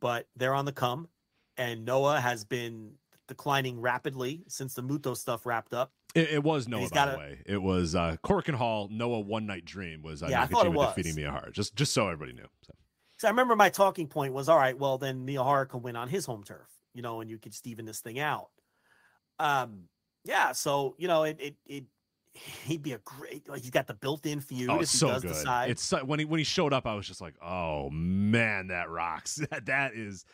[0.00, 1.08] but they're on the come,
[1.56, 2.92] and Noah has been
[3.26, 5.92] declining rapidly since the Muto stuff wrapped up.
[6.14, 7.42] It, it was Noah, by the a- way.
[7.46, 8.88] It was uh, Korakuen Hall.
[8.90, 10.94] Noah One Night Dream was uh, Yeah, I thought it was.
[10.94, 11.52] defeating Miyahara.
[11.52, 12.48] Just just so everybody knew.
[12.62, 12.72] So.
[13.18, 16.08] So I remember my talking point was, all right, well then Miyahara can win on
[16.08, 18.48] his home turf, you know, and you could Steven this thing out.
[19.38, 19.88] Um,
[20.24, 21.84] yeah, so you know, it it, it
[22.64, 25.08] he'd be a great like he's got the built-in oh, feud Oh, if he so
[25.08, 25.28] does good.
[25.28, 25.70] decide.
[25.70, 28.90] It's so, when he when he showed up, I was just like, oh man, that
[28.90, 29.40] rocks.
[29.50, 30.24] That that is.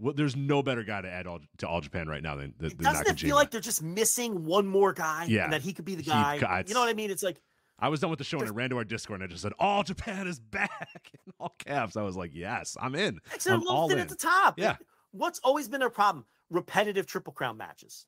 [0.00, 2.76] Well, there's no better guy to add all, to All Japan right now than, than,
[2.76, 5.24] Doesn't it feel like they're just missing one more guy?
[5.28, 5.42] Yeah.
[5.42, 6.38] and that he could be the guy.
[6.38, 7.10] God, you know what I mean?
[7.10, 7.40] It's like
[7.80, 9.42] I was done with the show and I ran to our Discord and I just
[9.42, 11.96] said, "All Japan is back!" in all caps.
[11.96, 13.18] I was like, "Yes, I'm in.
[13.34, 14.58] It's a I'm little all thin in." at the top.
[14.58, 14.76] Yeah.
[15.10, 16.26] What's always been their problem?
[16.50, 18.06] repetitive triple crown matches.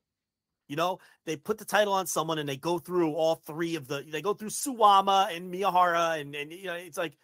[0.70, 3.88] You know, they put the title on someone and they go through all three of
[3.88, 4.04] the.
[4.08, 7.16] They go through Suwama and Miyahara, and and you know, it's like,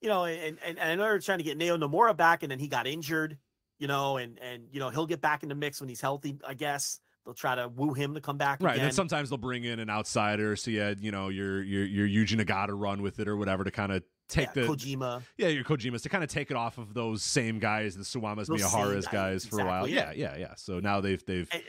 [0.00, 2.50] you know, and and, and I know they're trying to get Naoya Nomura back, and
[2.50, 3.36] then he got injured.
[3.78, 6.36] You know, and and you know he'll get back in the mix when he's healthy.
[6.46, 8.62] I guess they'll try to woo him to come back.
[8.62, 8.74] Right.
[8.76, 8.86] Again.
[8.86, 10.56] And sometimes they'll bring in an outsider.
[10.56, 13.64] So you had, you know, your your your Yuji Nagata run with it or whatever
[13.64, 15.22] to kind of take yeah, the Kojima.
[15.38, 18.46] yeah your Kojimas to kind of take it off of those same guys, the Suwamas,
[18.46, 19.84] Those Miyaharas guys, guys for a while.
[19.86, 20.54] exactly, Yeah, yeah, yeah.
[20.56, 21.62] So now they've they've And-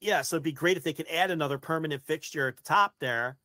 [0.00, 2.94] yeah, so it'd be great if they could add another permanent fixture at the top
[3.00, 3.36] there.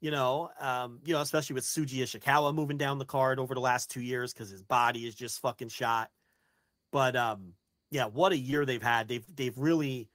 [0.00, 3.60] You know, um, you know, especially with Shuji Ishikawa moving down the card over the
[3.60, 6.10] last two years because his body is just fucking shot.
[6.90, 7.54] But um,
[7.90, 9.06] yeah, what a year they've had.
[9.06, 10.08] They've they've really,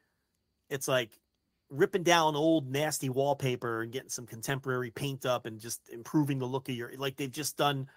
[0.69, 1.17] it's like
[1.69, 6.45] ripping down old nasty wallpaper and getting some contemporary paint up and just improving the
[6.45, 7.87] look of your like they've just done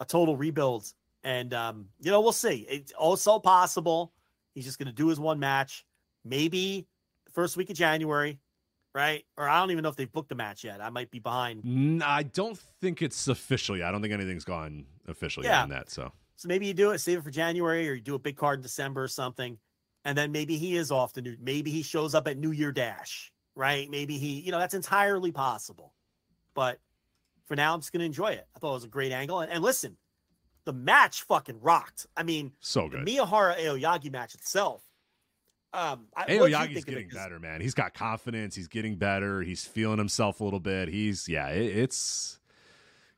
[0.00, 0.90] a total rebuild.
[1.22, 2.66] And um, you know, we'll see.
[2.68, 4.12] It's also possible
[4.54, 5.84] he's just gonna do his one match,
[6.24, 6.86] maybe
[7.36, 8.40] first week of January,
[8.94, 9.24] right?
[9.36, 10.80] Or I don't even know if they've booked the match yet.
[10.80, 12.02] I might be behind.
[12.02, 13.82] I don't think it's officially.
[13.82, 15.62] I don't think anything's gone officially Yeah.
[15.62, 15.90] on that.
[15.90, 18.36] So So maybe you do it, save it for January, or you do a big
[18.36, 19.58] card in December or something,
[20.06, 21.36] and then maybe he is off the new.
[21.40, 23.88] Maybe he shows up at New Year Dash, right?
[23.90, 25.92] Maybe he, you know, that's entirely possible.
[26.54, 26.80] But
[27.46, 28.46] for now, I'm just gonna enjoy it.
[28.56, 29.98] I thought it was a great angle, and, and listen,
[30.64, 32.06] the match fucking rocked.
[32.16, 33.06] I mean, so the good.
[33.06, 34.82] Miyahara Aoyagi match itself.
[35.76, 36.86] Um, I, what'd you Aoyagi's think of it?
[36.86, 37.60] getting better, man.
[37.60, 38.54] He's got confidence.
[38.54, 39.42] He's getting better.
[39.42, 40.88] He's feeling himself a little bit.
[40.88, 42.38] He's yeah, it, it's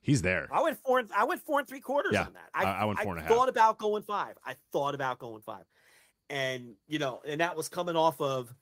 [0.00, 0.48] he's there.
[0.50, 0.98] I went four.
[0.98, 2.50] And, I went four and three quarters Yeah, on that.
[2.52, 3.30] I- I went four and a half.
[3.32, 4.36] Thought about going five.
[4.44, 5.64] I thought about going five,
[6.28, 8.52] and you know, and that was coming off of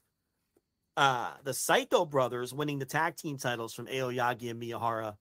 [0.97, 5.16] uh the Saito brothers winning the tag team titles from Aoyagi and Miyahara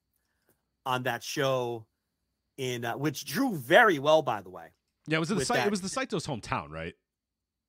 [0.86, 1.86] on that show,
[2.58, 4.68] in uh, which drew very well, by the way.
[5.08, 6.94] Yeah, it was the it was the Saito's hometown, right?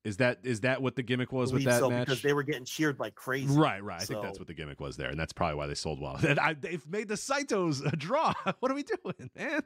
[0.07, 2.05] Is that is that what the gimmick was with that so, match?
[2.07, 3.53] because they were getting cheered like crazy.
[3.53, 4.01] Right, right.
[4.01, 6.17] I think that's what the gimmick was there, and that's probably why they sold well.
[6.25, 8.33] And I, they've made the Saitos a draw.
[8.59, 9.63] what are we doing, man?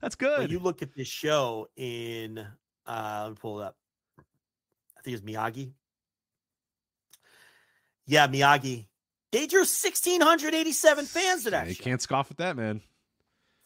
[0.00, 0.50] That's good.
[0.50, 2.38] you look at this show in
[2.86, 3.76] uh let me pull it up.
[4.18, 5.72] I think it's Miyagi.
[8.06, 8.86] Yeah, Miyagi.
[9.30, 11.84] They drew 1,687 fans to that you show.
[11.84, 12.80] can't scoff at that, man.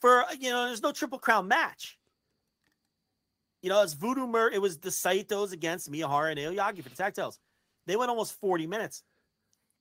[0.00, 1.95] For you know, there's no triple crown match.
[3.66, 4.48] You know, it's Voodoo Mur.
[4.48, 7.40] It was the Saitos against Miyahara and Aoyagi for the tag titles.
[7.88, 9.02] They went almost 40 minutes.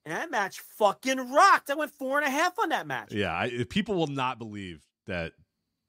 [0.05, 1.69] And that match fucking rocked.
[1.69, 3.11] I went four and a half on that match.
[3.11, 5.33] Yeah, I, people will not believe that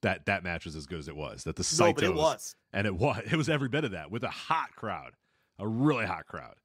[0.02, 1.44] that that match was as good as it was.
[1.44, 2.54] That the no, Saitos but it was.
[2.74, 5.12] and it was it was every bit of that with a hot crowd,
[5.58, 6.56] a really hot crowd.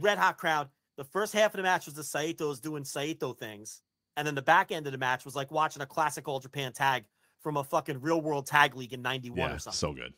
[0.00, 0.70] red hot crowd.
[0.96, 3.80] The first half of the match was the Saitos doing Saito things.
[4.16, 6.72] And then the back end of the match was like watching a classic All Japan
[6.72, 7.04] tag
[7.38, 9.76] from a fucking real world tag league in 91 Yeah, or something.
[9.78, 10.14] so good.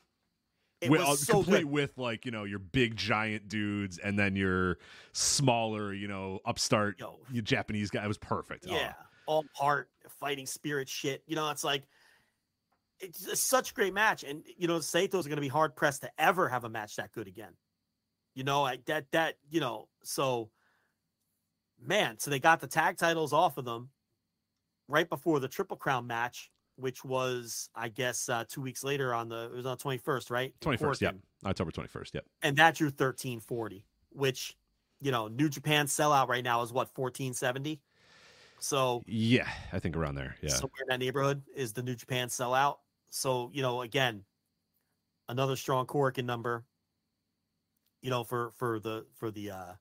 [0.83, 1.70] It With- was uh, so complete good.
[1.70, 4.78] with like you know your big giant dudes and then your
[5.12, 7.19] smaller you know upstart Yo.
[7.43, 8.05] Japanese guy.
[8.05, 8.67] It was perfect.
[8.69, 8.93] Oh, Yeah.
[9.27, 9.89] All heart,
[10.20, 11.23] fighting spirit shit.
[11.28, 11.85] You know, it's like,
[12.99, 14.25] it's such a great match.
[14.25, 17.12] And, you know, Sato's going to be hard pressed to ever have a match that
[17.12, 17.52] good again.
[18.35, 20.51] You know, like that, that, you know, so
[21.81, 23.91] man, so they got the tag titles off of them
[24.89, 29.28] right before the Triple Crown match, which was, I guess, uh, two weeks later on
[29.28, 30.55] the, it was on the 21st, right?
[30.60, 31.10] 21st, yeah.
[31.44, 32.25] October 21st, yep.
[32.42, 34.57] And that drew 1340, which,
[35.01, 37.81] you know, New Japan sellout right now is what, 1470?
[38.59, 40.36] So, Yeah, I think around there.
[40.41, 40.51] Yeah.
[40.51, 42.76] somewhere in that neighborhood is the New Japan sellout.
[43.10, 44.25] So, you know, again,
[45.28, 46.65] another strong Korakuen number,
[48.01, 49.73] you know, for for the for the uh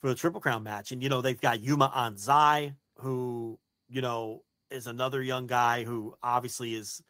[0.00, 0.92] for the Triple Crown match.
[0.92, 6.14] And you know, they've got Yuma Anzai, who, you know, is another young guy who
[6.22, 7.02] obviously is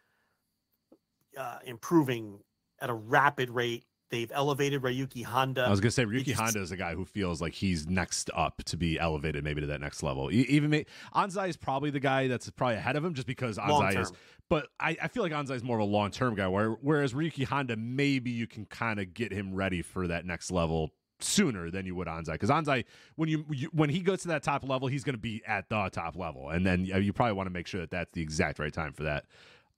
[1.37, 2.41] uh improving
[2.81, 3.85] at a rapid rate.
[4.11, 5.63] They've elevated Ryuki Honda.
[5.63, 8.29] I was gonna say Ryuki just- Honda is a guy who feels like he's next
[8.35, 10.33] up to be elevated, maybe to that next level.
[10.33, 14.01] Even may, Anzai is probably the guy that's probably ahead of him, just because Anzai
[14.01, 14.13] is.
[14.49, 17.15] But I, I feel like Anzai is more of a long term guy, where, whereas
[17.15, 20.91] Ryuki Honda, maybe you can kind of get him ready for that next level
[21.25, 22.33] sooner than you would Anzai.
[22.33, 22.85] Because Anzai,
[23.17, 25.69] when you, you when he goes to that top level, he's going to be at
[25.69, 28.23] the top level, and then uh, you probably want to make sure that that's the
[28.23, 29.25] exact right time for that.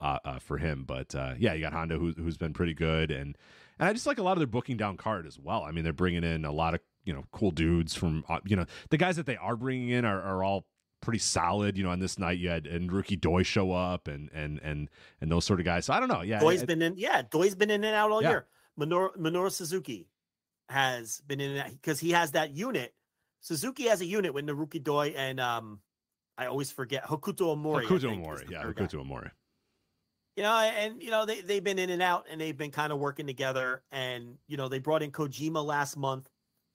[0.01, 3.13] Uh, uh, for him, but uh, yeah, you got Honda who, who's been pretty good,
[3.13, 3.39] and
[3.79, 5.63] and I just like a lot of their booking down card as well.
[5.63, 8.57] I mean, they're bringing in a lot of you know cool dudes from uh, you
[8.57, 10.67] know the guys that they are bringing in are, are all
[11.03, 11.77] pretty solid.
[11.79, 14.91] You know, on this night you had and Rookie Doi show up and and and
[15.21, 15.87] and those sort of guys.
[15.87, 16.23] So I don't know.
[16.23, 18.31] Yeah, Doi's I- been in, yeah, Doi's been in and out all Yeah.
[18.31, 18.47] year.
[18.77, 20.09] Minoru, Minoru Suzuki
[20.73, 22.95] has been in that because he has that unit.
[23.41, 25.81] Suzuki has a unit with Naruki Doi and um,
[26.37, 27.85] I always forget Hokuto Omori.
[27.85, 28.51] I Hokuto Omori.
[28.51, 28.65] Yeah.
[28.65, 29.31] Hokuto Omori.
[30.37, 32.93] You know, and you know they they've been in and out, and they've been kind
[32.93, 33.83] of working together.
[33.93, 36.29] And you know they brought in Kojima last month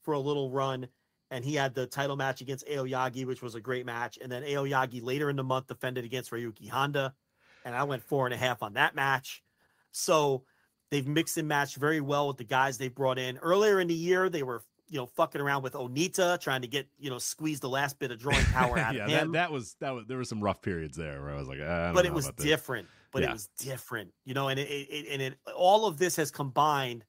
[0.03, 0.87] for a little run,
[1.31, 4.19] and he had the title match against Aoyagi, which was a great match.
[4.21, 7.15] And then Aoyagi later in the month defended against Ryuki Honda,
[7.65, 9.41] and I went four and a half on that match.
[9.91, 10.43] So
[10.91, 13.37] they've mixed and matched very well with the guys they brought in.
[13.37, 16.87] Earlier in the year, they were you know fucking around with Onita, trying to get
[16.97, 19.31] you know squeeze the last bit of drawing power out yeah, of that, him.
[19.33, 21.65] that was that was there were some rough periods there where I was like, "Ah,
[21.65, 22.87] I don't but it was about this." different.
[23.11, 23.29] But Yeah.
[23.29, 26.29] it was different, you know, and it, it, it and it all of this has
[26.29, 27.05] combined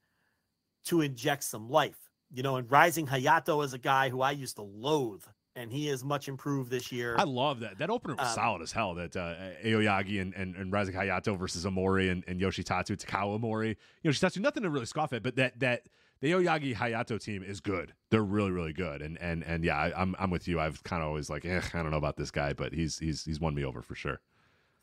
[0.84, 1.98] to inject some life,
[2.32, 2.56] you know.
[2.56, 5.24] And Rising Hayato is a guy who I used to loathe,
[5.58, 7.16] and he is much improved this year.
[7.18, 7.78] I love that.
[7.78, 8.94] That opener was Um, solid as hell.
[8.94, 13.76] That uh, Aoyagi and, and, and Rising Hayato versus Omori and, and Yoshitatsu, Takao Omori.
[14.04, 15.82] Yoshitatsu, nothing to really scoff at, but that that
[16.20, 17.92] the Aoyagi Hayato team is good.
[18.10, 19.02] They're really, really good.
[19.02, 20.58] And and and yeah, I, I'm I'm with you.
[20.60, 23.24] I've kind of always like, eh, I don't know about this guy, but he's he's
[23.24, 24.20] he's won me over for sure.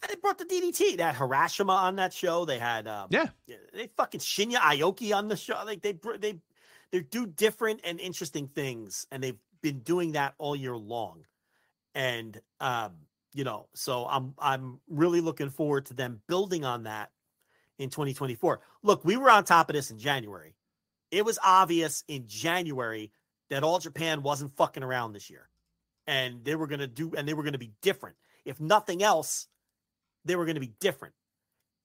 [0.02, 0.98] And they brought the DDT.
[0.98, 2.46] They had Harashima on that show.
[2.46, 3.28] They had um, Yeah.
[3.74, 5.62] they fucking Shinya Aoki on the show.
[5.66, 6.36] Like they they
[6.92, 11.26] they do different and interesting things, and they've been doing that all year long.
[11.96, 12.92] And um,
[13.34, 17.10] you know, so I'm I'm really looking forward to them building on that
[17.80, 18.62] in 2024.
[18.84, 20.56] Look, we were on top of this in January.
[21.10, 23.12] It was obvious in January
[23.50, 25.50] that all Japan wasn't fucking around this year,
[26.06, 28.18] and they were gonna do, and they were gonna be different.
[28.46, 29.48] If nothing else,
[30.26, 31.16] they were to be different.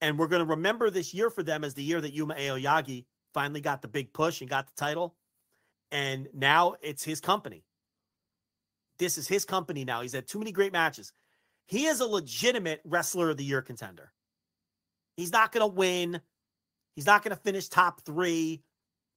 [0.01, 3.61] And we're to remember this year for them as the year that Yuma Aoyagi finally
[3.61, 5.15] got the big push and got the title.
[5.91, 7.63] And now it's his company.
[9.01, 10.01] This is his company now.
[10.01, 11.11] He's had too many great matches.
[11.65, 14.13] He is a legitimate wrestler of the year contender.
[15.17, 16.21] He's not going to win.
[16.95, 18.61] He's not going to finish top three,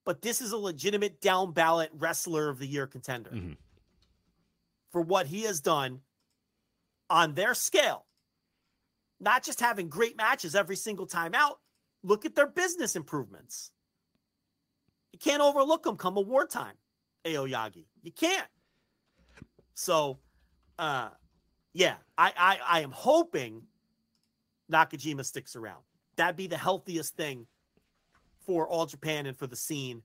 [0.07, 3.59] but this is a legitimate down ballot wrestler of the year contender Mhm.
[4.91, 6.03] for what he has done
[7.11, 8.07] on their scale
[9.21, 11.61] not just having great matches every single time out.
[12.03, 13.71] Look at their business improvements.
[15.13, 16.77] You can't overlook them come award time,
[17.25, 17.87] Aoyagi.
[18.03, 18.51] You can't.
[19.75, 20.19] So,
[20.79, 21.11] uh,
[21.73, 23.63] yeah, I, I I am hoping
[24.73, 25.83] Nakajima sticks around.
[26.17, 27.47] That'd be the healthiest thing
[28.47, 30.03] for all Japan and for the scene,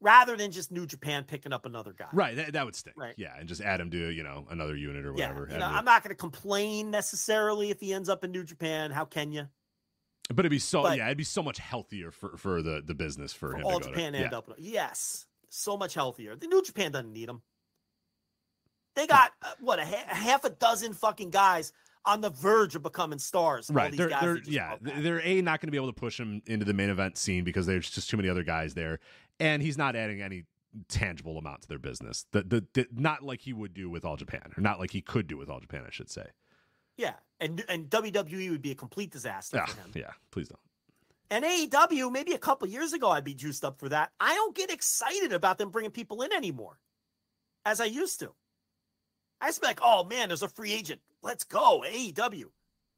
[0.00, 2.06] rather than just New Japan picking up another guy.
[2.12, 2.36] Right.
[2.36, 2.96] That, that would stink.
[2.96, 3.14] Right.
[3.16, 3.34] Yeah.
[3.38, 5.48] And just add him to, you know, another unit or Yeah, whatever.
[5.52, 8.90] you know, I'm not going to complain necessarily if he ends up in New Japan.
[8.90, 9.48] How can you?
[10.28, 12.94] but it'd be so, but- yeah, it'd be so much healthier for, for the, the
[12.94, 13.64] business for, for him.
[13.64, 14.38] all Japan to, to yeah.
[14.38, 14.48] up.
[14.58, 16.36] Yes, so much healthier.
[16.36, 17.42] The New Japan doesn't need them.
[18.96, 21.72] They got uh, what a, ha- half a dozen fucking guys
[22.04, 23.68] on the verge of becoming stars.
[23.70, 23.90] all Right.
[23.90, 26.42] these They're, guys they're yeah, they're A, not going to be able to push him
[26.46, 28.98] into the main event scene because there's just too many other guys there.
[29.38, 30.44] And he's not adding any
[30.88, 32.26] tangible amount to their business.
[32.32, 35.02] The, the, the, not like he would do with All Japan, or not like he
[35.02, 36.26] could do with All Japan, I should say.
[36.96, 39.66] yeah, and and WWE would be a complete disaster Yeah.
[39.66, 39.90] for him.
[39.94, 40.10] Yeah.
[40.30, 40.60] Please don't.
[41.32, 44.10] And AEW, maybe a couple years ago, I'd be juiced up for that.
[44.18, 46.78] I don't get excited about them bringing people in anymore,
[47.64, 48.32] as I used to.
[49.40, 51.00] I used to be like, oh man, there's a free agent.
[51.22, 52.44] Let's go AEW.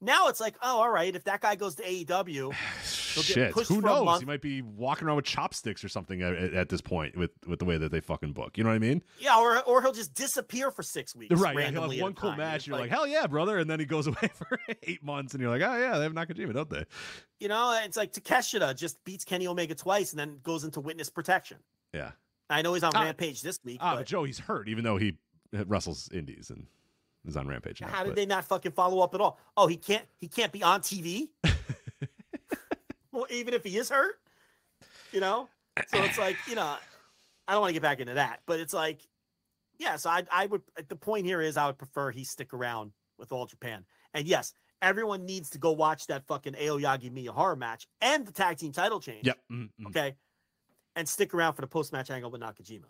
[0.05, 1.15] Now it's like, oh, all right.
[1.15, 3.53] If that guy goes to AEW, Shit.
[3.69, 4.19] Who knows?
[4.21, 7.59] He might be walking around with chopsticks or something at, at, this point with, with
[7.59, 8.57] the way that they fucking book.
[8.59, 9.03] You know what I mean?
[9.21, 11.39] yeah, or or he'll just disappear for six weeks.
[11.39, 11.57] Right.
[11.57, 12.39] Yeah, he'll have one cool time.
[12.39, 12.67] match.
[12.67, 13.59] You're like, hell yeah, brother.
[13.59, 16.15] And then he goes away for eight months and you're like, oh yeah, they have
[16.15, 16.85] Nakajima, don't they?
[17.39, 21.11] you know, it's like Takeshita just beats Kenny Omega twice and then goes into witness
[21.11, 21.59] protection.
[21.93, 22.13] Yeah.
[22.51, 23.03] I know he's on Ah.
[23.03, 25.17] Rampage this week, Ah, but but Joe, he's hurt, even though he
[25.53, 26.67] wrestles indies and
[27.25, 27.81] is on Rampage.
[27.81, 29.39] now, how did but- they not fucking follow up at all?
[29.57, 31.29] Oh, he can't he can't be on TV?
[33.13, 34.17] well, even if he is hurt,
[35.13, 35.49] you know?
[35.89, 36.77] So it's like, you know,
[37.49, 39.01] I don't want to get back into that, but it's like,
[39.79, 42.93] yeah, so I I would the point here is I would prefer he stick around
[43.19, 43.85] with All Japan.
[44.15, 48.59] And yes, everyone needs to go watch that fucking Aoyagi Miyahara match and the tag
[48.59, 49.27] team title change.
[49.27, 49.39] Yep.
[49.51, 49.87] mhm, mhm.
[49.89, 50.15] Okay.
[50.95, 52.85] And stick around for the post match angle with Nakajima.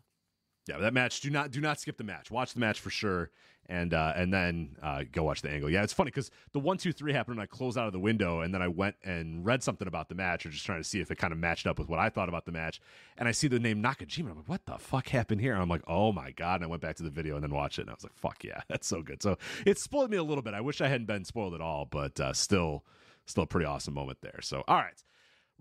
[0.68, 1.20] Yeah, that match.
[1.20, 2.30] Do not do not skip the match.
[2.30, 3.30] Watch the match for sure,
[3.66, 5.68] and uh, and then uh, go watch the angle.
[5.68, 7.98] Yeah, it's funny because the one two three happened, and I closed out of the
[7.98, 10.88] window, and then I went and read something about the match, or just trying to
[10.88, 12.80] see if it kind of matched up with what I thought about the match.
[13.18, 14.30] And I see the name Nakajima.
[14.30, 15.52] I'm like, what the fuck happened here?
[15.52, 16.56] And I'm like, oh my god!
[16.56, 18.14] And I went back to the video and then watched it, and I was like,
[18.14, 19.20] fuck yeah, that's so good.
[19.20, 20.54] So it spoiled me a little bit.
[20.54, 22.84] I wish I hadn't been spoiled at all, but uh, still,
[23.26, 24.40] still a pretty awesome moment there.
[24.42, 25.02] So all right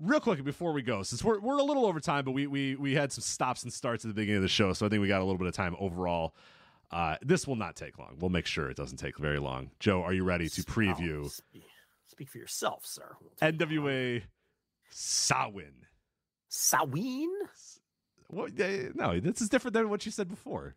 [0.01, 2.75] real quick before we go, since we're, we're a little over time, but we, we
[2.75, 5.01] we had some stops and starts at the beginning of the show, so I think
[5.01, 6.35] we got a little bit of time overall.
[6.91, 8.17] Uh, this will not take long.
[8.19, 9.71] We'll make sure it doesn't take very long.
[9.79, 11.63] Joe, are you ready to Oh, preview speak,
[12.07, 13.15] speak for yourself, sir.
[13.21, 13.51] We'll.
[13.51, 14.23] NWA
[14.89, 15.73] Samhain?
[16.49, 17.29] Sawin?
[18.27, 18.51] What?
[18.95, 20.75] No, this is different than what you said before.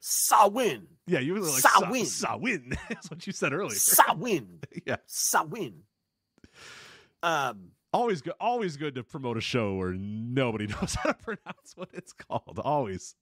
[0.00, 0.86] Sawin.
[1.06, 2.06] Yeah, you were like Samhain.
[2.06, 2.72] Samhain.
[2.88, 3.78] That's what you said earlier.
[3.78, 4.60] Sawin.
[4.86, 4.96] yeah.
[5.06, 5.82] Sawin.
[7.22, 8.34] Um, always good.
[8.40, 12.60] Always good to promote a show where nobody knows how to pronounce what it's called.
[12.62, 13.14] Always.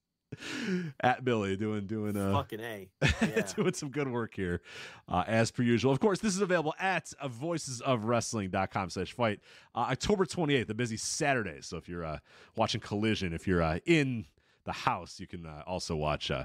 [1.01, 2.89] At Billy doing doing uh fucking a.
[3.21, 3.43] Yeah.
[3.57, 4.61] doing some good work here,
[5.09, 5.91] uh, as per usual.
[5.91, 9.41] Of course, this is available at uh, voicesofwrestling.com slash fight.
[9.75, 11.59] Uh, October 28th, a busy Saturday.
[11.63, 12.19] So if you're uh,
[12.57, 14.27] watching Collision, if you're uh, in
[14.65, 16.45] the house, you can uh, also watch uh,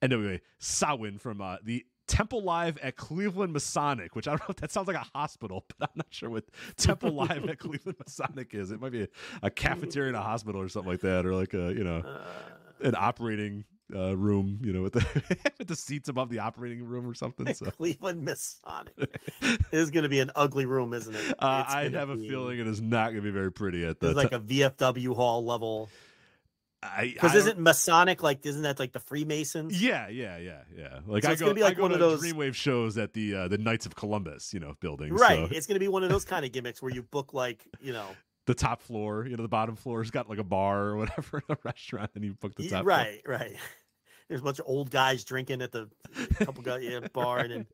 [0.00, 4.56] NWA Samhain from uh, the Temple Live at Cleveland Masonic, which I don't know if
[4.56, 6.44] that sounds like a hospital, but I'm not sure what
[6.76, 8.70] Temple Live at Cleveland Masonic is.
[8.70, 9.08] It might be a,
[9.42, 12.02] a cafeteria in a hospital or something like that, or like a, you know,
[12.80, 15.04] an operating uh, room, you know, with the
[15.58, 17.52] with the seats above the operating room or something.
[17.54, 19.20] So Cleveland Masonic.
[19.72, 21.34] Is going to be an ugly room, isn't it?
[21.38, 24.08] uh, I have a feeling it is not going to be very pretty at the.
[24.08, 25.90] It's like a VFW hall level.
[27.00, 28.44] Because isn't Masonic like?
[28.46, 29.80] Isn't that like the Freemasons?
[29.80, 30.98] Yeah, yeah, yeah, yeah.
[31.06, 33.12] Like So I it's go, gonna be like one to of those- Dreamwave shows at
[33.12, 35.12] the uh, the Knights of Columbus, you know, building.
[35.14, 35.48] Right.
[35.48, 37.64] So It's going to be one of those kind of gimmicks where you book like
[37.80, 38.06] you know.
[38.46, 41.54] the top floor, you know, the bottom floor's got like a bar or whatever in
[41.54, 42.82] a restaurant, and you book the top.
[42.82, 42.96] floor.
[42.96, 43.20] right.
[43.26, 43.56] Right.
[44.28, 45.88] There's a bunch of old guys drinking at the
[46.40, 47.66] couple guy yeah, bar, and then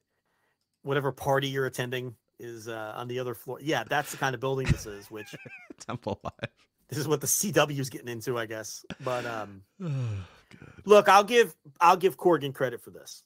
[0.83, 3.59] whatever party you're attending is uh, on the other floor.
[3.63, 5.11] Yeah, that's the kind of building this is.
[5.11, 5.35] Which
[5.79, 6.51] Temple Live.
[6.91, 8.85] This is what the CW is getting into, I guess.
[9.05, 13.23] But um, Oh, look, I'll give I'll give Corgan credit for this.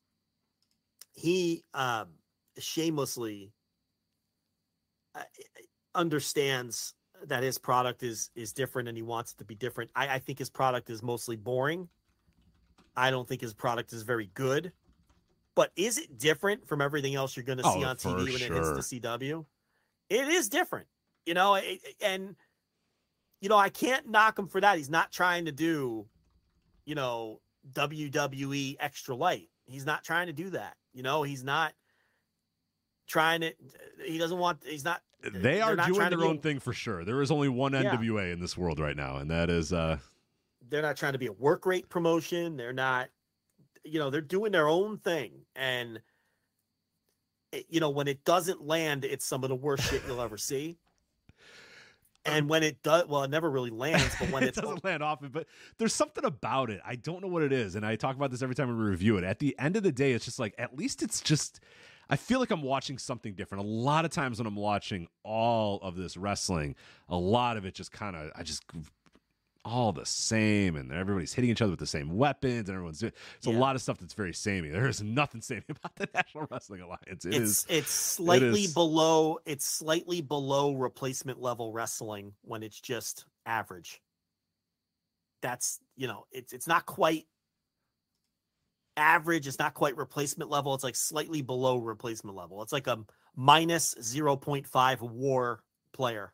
[1.15, 2.09] He um,
[2.59, 3.53] shamelessly
[5.15, 5.23] uh,
[5.95, 6.95] understands
[7.27, 9.91] that his product is is different and he wants it to be different.
[9.97, 11.89] I, I think his product is mostly boring.
[12.97, 14.73] I don't think his product is very good.
[15.57, 18.27] But is it different from everything else you're going to see Oh, on TV when
[18.39, 18.57] sure.
[18.57, 19.45] it hits the CW?
[20.11, 20.89] It is different,
[21.27, 22.35] you know, it- and
[23.45, 24.79] you know I can't knock him for that.
[24.79, 26.07] He's not trying to do,
[26.87, 27.43] you know,
[27.75, 29.51] WWE extra light.
[29.67, 30.79] He's not trying to do that.
[30.95, 31.75] You know, he's not
[33.07, 33.53] trying to.
[34.03, 34.61] He doesn't want.
[34.65, 35.03] He's not.
[35.23, 37.05] They they're not doing their own a- thing for sure.
[37.05, 37.95] There is only one Yeah.
[37.95, 39.99] NWA in this world right now, and that is uh
[40.71, 42.57] they're not trying to be a work rate promotion.
[42.57, 43.11] They're not,
[43.85, 45.33] you know, they're doing their own thing.
[45.55, 46.01] And,
[47.53, 50.39] it, you know, when it doesn't land, it's some of the worst shit you'll ever
[50.39, 50.79] see.
[52.27, 55.29] And when it does, well, it never really lands, but when it doesn't land often,
[55.29, 55.47] but
[55.79, 56.81] there's something about it.
[56.85, 59.17] I don't know what it is, and I talk about this every time we review
[59.19, 59.25] it.
[59.25, 61.61] At the end of the day, it's just like at least it's just.
[62.11, 63.65] I feel like I'm watching something different.
[63.65, 66.77] A lot of times when I'm watching all of this wrestling,
[67.09, 68.63] a lot of it just kind of I just
[69.65, 73.13] all the same, and everybody's hitting each other with the same weapons, and everyone's doing.
[73.39, 74.69] It's a lot of stuff that's very samey.
[74.75, 77.25] There is nothing samey about the National Wrestling Alliance.
[77.25, 82.81] It it's, is it's slightly is- below, it's slightly below replacement level wrestling when it's
[82.81, 84.01] just average.
[85.43, 87.27] That's, you know, it's, it's not quite
[88.97, 89.47] average.
[89.47, 90.75] It's not quite replacement level.
[90.75, 92.63] It's like slightly below replacement level.
[92.63, 92.99] It's like a
[93.37, 95.63] minus 0.5 war
[95.93, 96.33] player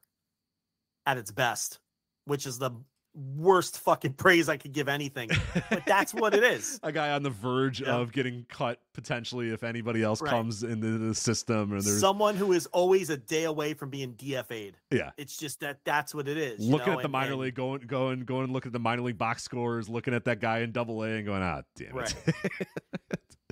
[1.06, 1.80] at its best,
[2.24, 2.70] which is the
[3.14, 5.30] worst fucking praise I could give anything.
[5.68, 6.78] But that's what it is.
[6.84, 7.96] a guy on the verge Yeah.
[7.96, 10.30] of getting cut potentially if anybody else Right.
[10.30, 14.14] comes into the system or there's Someone who is always a day away from being
[14.14, 14.76] DFA'd.
[14.90, 16.64] yeah It's just that that's what it is.
[16.64, 18.72] you looking know, at the and- minor and- league going going going and looking at
[18.74, 21.62] the minor league box scores looking at that guy in double a and going ah
[21.76, 22.14] damn it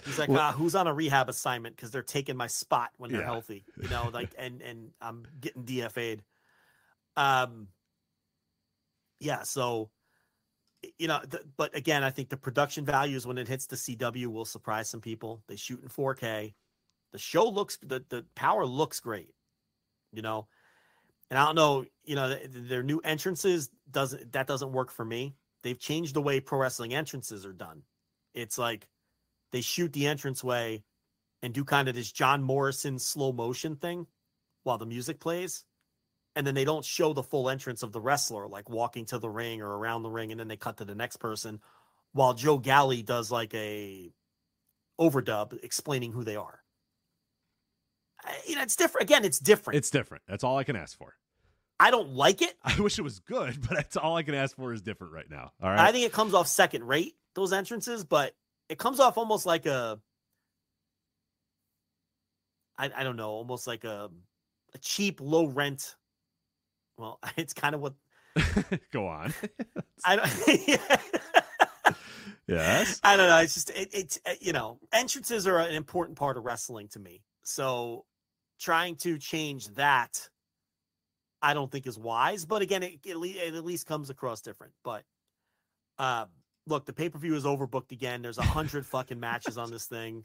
[0.05, 3.11] He's like, Well- ah, who's on a rehab assignment because they're taking my spot when
[3.11, 3.27] they're Yeah.
[3.27, 6.23] healthy, you know, like, and and I'm getting DFA'd.
[7.17, 7.69] Um,
[9.21, 9.91] yeah, so
[10.99, 14.27] you know, th- but again, I think the production values when it hits the CW
[14.29, 15.43] will surprise some people.
[15.49, 16.55] They shoot in 4K.
[17.13, 19.31] The show looks the the power looks great,
[20.13, 20.47] you know.
[21.31, 25.05] And I don't know, you know, th- their new entrances doesn't that doesn't work for
[25.05, 25.35] me.
[25.63, 27.83] They've changed the way pro wrestling entrances are done.
[28.35, 28.87] It's like
[29.53, 30.85] they shoot the entrance way
[31.43, 34.07] and do kind of this John Morrison slow motion thing
[34.65, 35.65] while the music plays.
[36.39, 39.29] And then they don't show the full entrance of the wrestler, like walking to the
[39.29, 41.61] ring or around the ring, and then they cut to the next person
[42.13, 44.13] while Joe Galley does like a
[45.01, 46.61] overdub explaining who they are.
[48.23, 49.03] I- You know, it's different.
[49.03, 49.79] Again, it's different.
[49.79, 51.17] it's different that's all i can ask for
[51.81, 52.55] I don't like it.
[52.65, 55.29] i wish it was good but that's all i can ask for is different right
[55.29, 58.35] now all right I think it comes off second rate, those entrances, but
[58.69, 59.99] it comes off almost like a
[62.79, 64.09] I, I don't know, almost like a
[64.75, 65.97] a cheap low rent.
[66.99, 67.95] Well, it's kind of what
[68.93, 69.33] go on
[70.05, 71.97] I don't
[72.47, 73.39] yes I don't know.
[73.39, 76.99] It's just it, it's uh, you know, entrances are an important part of wrestling to
[76.99, 77.23] me.
[77.43, 78.05] So
[78.61, 80.29] trying to change that
[81.41, 84.73] I don't think is wise, but again, it, it, it at least comes across different.
[84.85, 85.05] But
[85.99, 86.27] uh,
[86.67, 88.23] look, the pay per view is overbooked again.
[88.23, 90.25] There's a hundred fucking matches on this thing.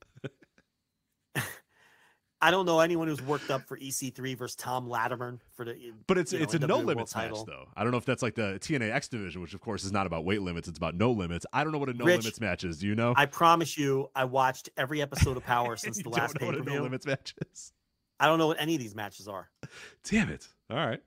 [2.43, 5.93] I don't know anyone who's worked up for EC3 versus Tom Latimer for the.
[6.07, 7.69] But it's you know, it's a NWA no limits match though.
[7.73, 10.05] I don't know if that's like the TNA X division, which of course is not
[10.05, 10.67] about weight limits.
[10.67, 11.45] It's about no limits.
[11.53, 12.79] I don't know what a no Rich, limits match is.
[12.79, 13.13] Do you know?
[13.15, 16.63] I promise you, I watched every episode of Power since the last pay per a
[16.63, 17.71] no limits matches.
[18.19, 19.49] I don't know what any of these matches are.
[20.03, 20.45] Damn it!
[20.69, 21.01] All right.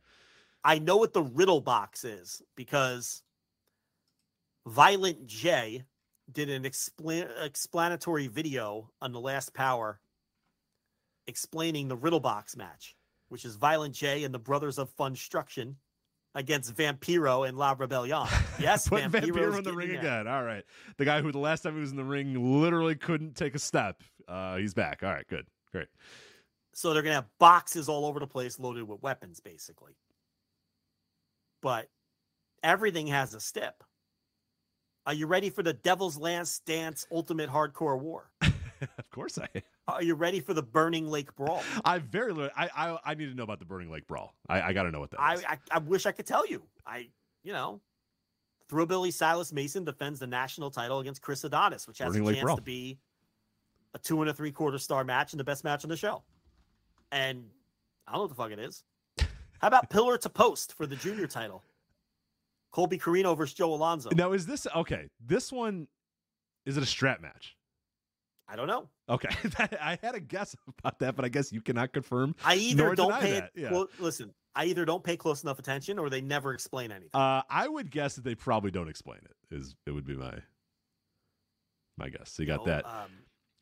[0.65, 3.23] I know what the riddle box is because
[4.66, 5.84] Violent J
[6.32, 10.00] did an explan- explanatory video on the last Power
[11.26, 12.96] explaining the riddle box match,
[13.28, 15.76] which is Violent J and the Brothers of Funstruction
[16.34, 18.26] against Vampiro and La Rebellion.
[18.58, 19.98] Yes, Put Vampiro's Vampiro in the ring there.
[19.98, 20.26] again.
[20.28, 20.64] All right.
[20.96, 23.58] The guy who the last time he was in the ring literally couldn't take a
[23.58, 24.02] step.
[24.26, 25.02] Uh, he's back.
[25.02, 25.26] All right.
[25.28, 25.46] Good.
[25.72, 25.88] Great.
[26.72, 29.92] So they're gonna have boxes all over the place loaded with weapons, basically.
[31.62, 31.88] But
[32.62, 33.82] everything has a step.
[35.06, 38.30] Are you ready for the Devil's Last Dance Ultimate Hardcore War?
[38.42, 39.48] of course I.
[39.55, 39.62] am.
[39.89, 41.62] Are you ready for the Burning Lake Brawl?
[41.84, 42.32] I very.
[42.56, 44.34] I, I I need to know about the Burning Lake Brawl.
[44.48, 45.44] I, I got to know what that I, is.
[45.44, 46.62] I I wish I could tell you.
[46.84, 47.08] I
[47.44, 47.81] you know,
[48.68, 52.36] Thrillbilly Silas Mason defends the national title against Chris Adonis, which has Burning a Lake
[52.36, 52.56] chance Brawl.
[52.56, 52.98] to be
[53.94, 56.23] a two and a three quarter star match and the best match on the show.
[57.12, 57.44] And
[58.08, 58.82] I don't know what the fuck it is.
[59.60, 61.62] How about Pillar to Post for the junior title?
[62.73, 64.10] Colby Corino versus Joe Alonzo.
[64.15, 65.08] Now is this okay?
[65.24, 65.86] This one
[66.66, 67.56] is it a strap match?
[68.48, 68.89] I don't know.
[69.08, 69.28] Okay,
[69.80, 72.34] I had a guess about that, but I guess you cannot confirm.
[72.44, 73.34] I either don't pay.
[73.40, 73.70] that, yeah.
[73.72, 77.10] Well, listen, I either don't pay close enough attention or they never explain anything.
[77.14, 79.54] Uh, I would guess that they probably don't explain it.
[79.54, 80.34] Is it would be my
[81.96, 82.30] my guess.
[82.32, 82.72] So you got know?
[82.72, 83.10] that Um,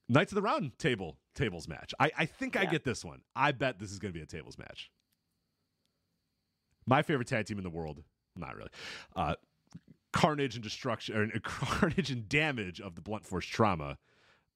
[0.09, 1.93] Knights of the Round Table tables match.
[2.01, 3.21] I I think I get this one.
[3.37, 4.91] I bet this is going to be a tables match.
[6.87, 8.03] My favorite tag team in the world.
[8.37, 8.71] Not really.
[9.15, 9.35] Uh,
[10.13, 13.99] Carnage and Destruction, or Carnage and Damage of the Blunt Force Trauma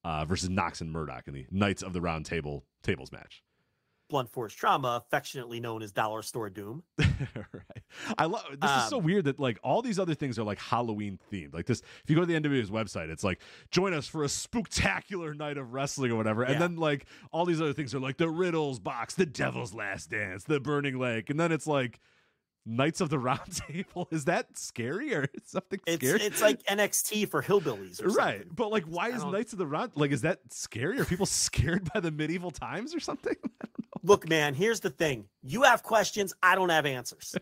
[0.03, 3.43] uh, versus Knox and Murdoch in the Knights of the Round Table tables match.
[4.09, 6.81] blunt force trauma, affectionately known as Dollar Store Doom.
[6.97, 7.83] right.
[8.17, 10.57] I love this is so Um, weird that like all these other things are like
[10.57, 11.53] Halloween themed.
[11.53, 14.29] Like this, if you go to the NWA's website, it's like join us for a
[14.29, 16.41] spectacular night of wrestling or whatever.
[16.43, 16.59] And Yeah.
[16.59, 20.43] then like all these other things are like the Riddles box, the Devil's Last Dance,
[20.45, 21.99] the Burning Lake, and then it's like
[22.69, 24.07] Knights of the Round Table.
[24.11, 26.21] Is that scary or something It's scary?
[26.21, 28.53] it's like NXT for hillbillies, or Right, something.
[28.55, 30.11] but like, why is Knights of the Round like?
[30.11, 30.99] Is that scary?
[30.99, 33.35] Are people scared by the medieval times or something?
[34.03, 35.25] Look, man, here's the thing.
[35.43, 37.35] You have questions, I don't have answers.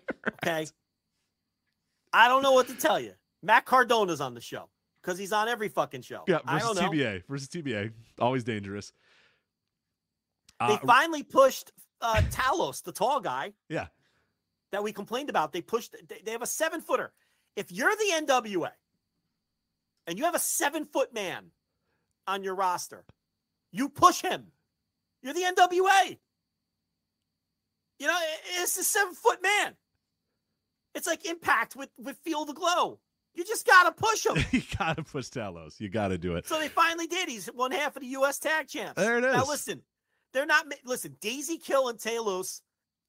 [0.43, 0.65] Okay.
[2.13, 3.11] I don't know what to tell you.
[3.43, 4.69] Matt Cardona's on the show
[5.01, 6.23] because he's on every fucking show.
[6.27, 6.97] Yeah, I versus don't know.
[6.97, 8.91] TBA versus TBA, always dangerous.
[10.59, 13.87] They Uh, finally pushed uh, Talos, the tall guy yeah,
[14.71, 15.53] that we complained about.
[15.53, 17.11] They pushed, they, have a seven footer.
[17.55, 18.71] If you're the NWA
[20.05, 21.51] and you have a seven foot man
[22.27, 23.05] on your roster,
[23.71, 24.47] you push him.
[25.21, 26.17] You're the NWA.
[27.99, 28.17] You know,
[28.61, 29.75] it's a seven foot man.
[30.93, 32.99] It's like impact with, with Feel the Glow.
[33.37, 34.43] You just got to push him.
[34.51, 35.79] you gotta push Talos.
[35.79, 36.47] You gotta do it.
[36.47, 37.29] So they finally did.
[37.29, 38.39] He's one half of the U.S.
[38.39, 38.99] Tag Champs.
[38.99, 39.31] There it is.
[39.31, 39.83] Now listen,
[40.33, 40.65] they're not.
[40.83, 42.61] Listen, Daisy Kill and Talos,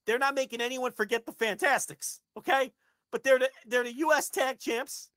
[0.08, 2.20] they're not making anyone forget the Fantastics.
[2.36, 2.72] Okay,
[3.12, 4.28] but they're the they're the U.S.
[4.30, 5.10] Tag Champs,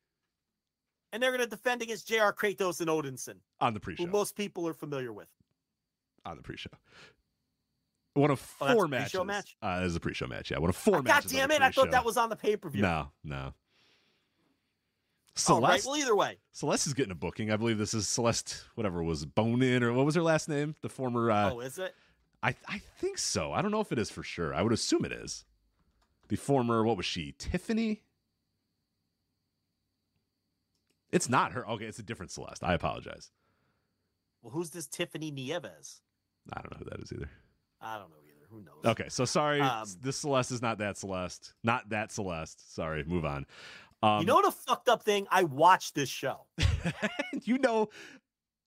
[1.12, 2.32] and they're going to defend against J.R.
[2.34, 4.04] Kratos and Odinson, on the pre-show.
[4.06, 5.28] who most people are familiar with.
[6.26, 6.70] on the pre-show.
[8.14, 9.56] One of Oh, four a pre-show matches.
[9.64, 9.82] match?
[9.82, 10.52] Uh, is a pre-show match.
[10.52, 10.96] Yeah, one of four.
[10.96, 11.32] God matches.
[11.34, 11.62] on damn it!
[11.62, 12.82] I thought that was on the pay per view.
[12.82, 13.54] no, no.
[15.48, 15.80] All right.
[15.80, 17.52] Celeste, Well, either way, Celeste is getting a booking.
[17.52, 20.76] I believe this is Celeste, whatever was Bonin or what was her last name?
[20.82, 21.32] The former.
[21.32, 21.96] Uh, oh, is it?
[22.44, 23.52] I I think so.
[23.54, 24.54] I don't know if it is for sure.
[24.54, 25.46] I would assume it is.
[26.30, 27.36] The former, what was she?
[27.38, 28.04] Tiffany.
[31.12, 31.68] It's not her.
[31.68, 32.64] Okay, it's a different Celeste.
[32.64, 33.32] I apologize.
[34.42, 36.02] Well, who's this Tiffany Nieves?
[36.52, 37.30] I don't know who that is either.
[37.82, 38.48] I don't know either.
[38.50, 38.92] Who knows?
[38.92, 39.62] Okay, so sorry.
[39.62, 41.54] Um, this Celeste is not that Celeste.
[41.64, 42.74] Not that Celeste.
[42.74, 43.46] Sorry, move on.
[44.04, 45.28] Um, you know the fucked up thing?
[45.30, 46.46] I watched this show.
[47.44, 47.90] you know,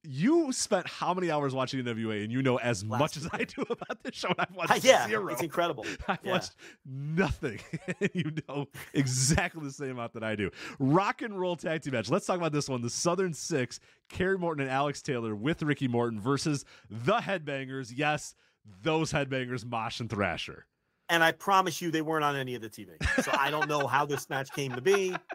[0.06, 3.44] you spent how many hours watching NWA, and you know as Last much as I
[3.44, 4.28] do about this show.
[4.28, 5.28] and I've watched yeah, zero.
[5.28, 5.84] it's incredible.
[6.08, 6.32] I've Yeah.
[6.32, 7.58] watched nothing.
[8.12, 10.50] you know exactly the same amount that I do.
[10.78, 12.10] Rock and roll tag team match.
[12.10, 12.82] Let's talk about this one.
[12.82, 17.92] The Southern Six, Kerry Morton and Alex Taylor with Ricky Morton versus the Headbangers.
[17.94, 18.34] Yes,
[18.82, 20.66] those Headbangers, Mosh and Thrasher.
[21.08, 22.90] and I promise you they weren't on any of the TV.
[23.22, 25.14] So I don't know how this match came to be.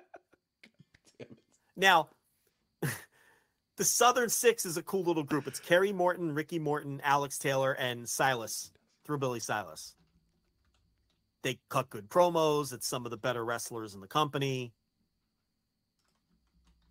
[1.75, 2.09] Now,
[3.79, 5.47] the Southern Six is a cool little group.
[5.47, 8.71] It's Kerry Morton, Ricky Morton, Alex Taylor, and Silas,
[9.05, 9.95] Thrillbilly Silas.
[11.41, 12.73] They cut good promos.
[12.73, 14.73] It's some of the better wrestlers in the company.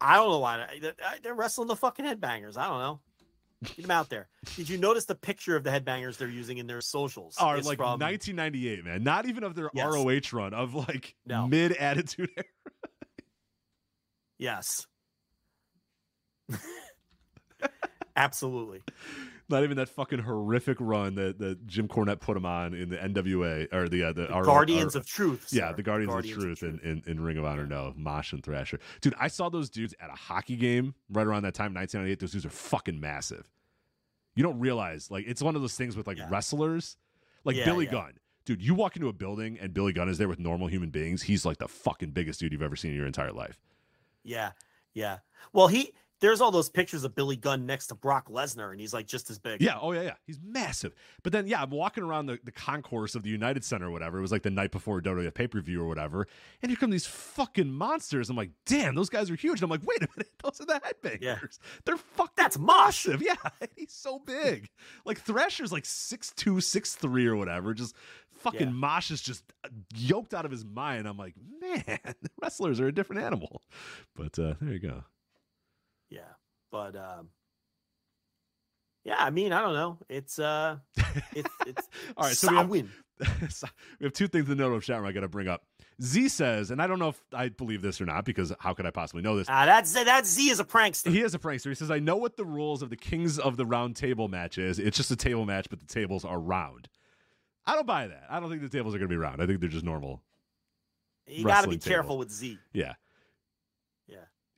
[0.01, 2.57] I don't know why they- they're wrestling the fucking headbangers.
[2.57, 3.01] I don't know.
[3.65, 4.29] Get them out there.
[4.57, 7.37] Did you notice the picture of the headbangers they're using in their socials?
[7.39, 9.03] Are It's like from- 1998, man.
[9.03, 9.87] Not even of their Yes.
[9.93, 11.47] ROH run of like No.
[11.49, 12.47] mid attitude era.
[14.39, 14.87] Yes.
[18.17, 18.83] Absolutely.
[19.49, 22.97] Not even that fucking horrific run that, that Jim Cornette put him on in the
[22.97, 25.49] NWA or the uh, the, RO Guardians or- of Truth.
[25.53, 25.77] yeah, sir.
[25.77, 27.65] the Guardians, of Truth, In, in in Ring of Honor.
[27.67, 28.79] No, Mosh and Thrasher.
[29.01, 32.19] Dude, I saw those dudes at a hockey game right around that time, 1998.
[32.21, 33.49] Those dudes are fucking massive.
[34.35, 36.29] You don't realize, like, it's one of those things with like Yeah.
[36.31, 36.97] wrestlers,
[37.45, 37.93] like Yeah, Billy yeah.
[37.93, 38.13] Gunn.
[38.45, 41.23] Dude, you walk into a building and Billy Gunn is there with normal human beings.
[41.23, 43.59] He's like the fucking biggest dude you've ever seen in your entire life.
[44.25, 44.53] Yeah.
[44.95, 45.19] Yeah.
[45.53, 48.93] Well, he there's all those pictures of Billy Gunn next to Brock Lesnar, and he's
[48.93, 49.61] like just as big.
[49.61, 50.15] Yeah, oh yeah, yeah.
[50.27, 50.95] He's massive.
[51.23, 54.19] But then yeah, I'm walking around the, the concourse of the United Center or whatever.
[54.19, 56.27] It was like the night before WWE pay-per-view or whatever.
[56.63, 58.31] And here come these fucking monsters.
[58.31, 59.61] I'm like, damn, those guys are huge.
[59.61, 61.23] And I'm like, wait a minute, those are the headbangers.
[61.23, 61.39] Yeah.
[61.85, 63.23] They're fucking That's massive.
[63.23, 63.35] Yeah.
[63.77, 64.69] He's so big.
[65.05, 67.75] like Thrasher's like 6'2, 6'3 or whatever.
[67.75, 67.95] Just
[68.39, 68.73] fucking Yeah.
[68.73, 69.45] Mosh is just
[69.95, 71.07] yoked out of his mind.
[71.07, 71.99] I'm like, man,
[72.43, 73.63] wrestlers are a different animal.
[74.17, 75.05] But uh there you go.
[76.11, 76.21] Yeah.
[76.71, 77.31] But um
[79.05, 79.99] yeah, I mean, I don't know.
[80.09, 80.77] It's uh
[81.35, 82.89] it's it's All right, so we have.
[84.01, 85.65] We have two things in the note of chat room I got to bring up.
[86.01, 88.87] Z says, and I don't know if I believe this or not because how could
[88.87, 89.49] I possibly know this?
[89.51, 91.11] Ah, that's that Z is a prankster.
[91.11, 91.69] He is a prankster.
[91.69, 94.59] He says, I know what the rules of the Kings of the Round Table match
[94.59, 94.79] is.
[94.79, 96.89] It's just a table match, but the tables are round.
[97.67, 98.25] I don't buy that.
[98.31, 99.43] I don't think the tables are going to be round.
[99.43, 100.23] I think they're just normal.
[101.27, 101.95] You got to be wrestling table.
[101.95, 102.59] careful with Z.
[102.73, 102.95] Yeah.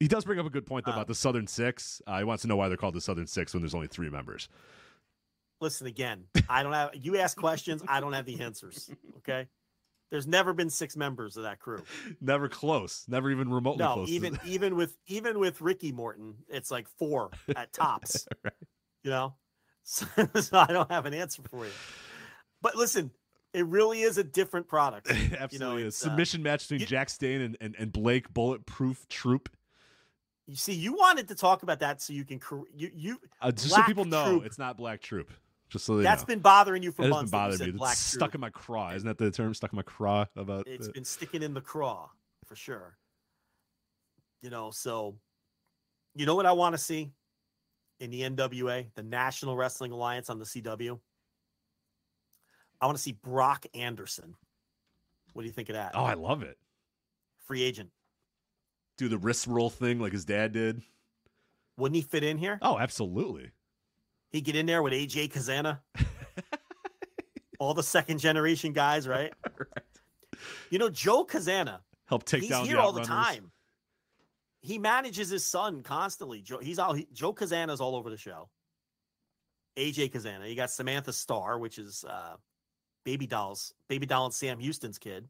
[0.01, 2.01] He does bring up a good point, though, Um, about the Southern Six.
[2.07, 4.11] Uh, he wants to know why they're called the Southern Six when there's only three
[4.11, 4.49] members.
[5.61, 6.25] Listen again.
[6.49, 8.91] I don't have you ask questions, I don't have the answers.
[9.19, 9.47] Okay?
[10.11, 11.85] There's never been six members of that crew.
[12.20, 13.05] Never close.
[13.07, 14.09] Never even remotely No, close.
[14.09, 18.27] even even with even with Ricky Morton, it's like four at tops.
[19.05, 19.35] You know?
[19.85, 20.07] So,
[20.41, 21.70] so I don't have an answer for you.
[22.61, 23.12] But listen,
[23.55, 25.09] it really is a different product.
[25.39, 25.85] Absolutely.
[25.85, 29.49] a it's, uh, submission match between you- Jax Dane and, and, and Blake Bulletproof Troop.
[30.51, 32.41] You see, you wanted to talk about that so you can
[32.75, 34.45] you you Uh, just so people know, Troop.
[34.47, 35.31] it's not Black Troop.
[35.69, 36.27] Just so they that's know.
[36.27, 37.31] been bothering you for That months.
[37.31, 37.67] been bothering me.
[37.69, 38.91] It's Black stuck in my craw.
[38.91, 39.55] Isn't that the term?
[39.55, 40.67] Stuck in my craw about.
[40.67, 42.11] It's the- been sticking in the craw
[42.47, 42.99] for sure.
[44.43, 45.17] You know, so
[46.17, 47.12] you know what I want to see
[48.01, 50.99] in the NWA, the National Wrestling Alliance on the CW?
[52.81, 54.35] I want to see Brock Anderson.
[55.33, 55.93] What do you think of that?
[55.95, 56.59] oh, I love it.
[57.47, 57.91] Free agent.
[59.01, 60.83] Do the wrist roll thing like his dad did.
[61.79, 62.59] Wouldn't he fit in here?
[62.61, 63.51] Oh, absolutely.
[64.29, 65.79] He'd get in there with AJ Cazana.
[67.59, 69.33] All the second generation guys, right?
[70.69, 73.53] You know, Joe Cazana, Help take he's down here all the time.
[74.61, 76.43] He manages his son constantly.
[76.43, 78.51] Joe, he's all he, Joe Cazana's all over the show.
[79.79, 80.47] AJ Cazana.
[80.47, 82.35] You got Samantha Starr, which is uh,
[83.07, 85.27] Baby Dolls, Baby Doll and Sam Houston's kid.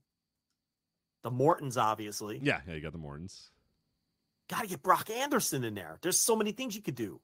[1.22, 2.40] The Mortons, obviously.
[2.42, 3.52] Yeah, yeah, you got the Mortons.
[4.50, 5.98] Got to get Brock Anderson in there.
[6.02, 7.20] There's so many things you could do.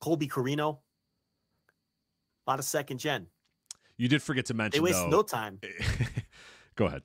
[0.00, 0.78] Colby Corino.
[2.46, 3.26] A lot of second gen.
[3.98, 4.82] You did forget to mention.
[4.82, 5.16] They mention waste though.
[5.18, 5.60] no time.
[6.76, 7.02] Go ahead.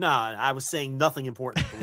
[0.00, 1.66] No, I was saying nothing important.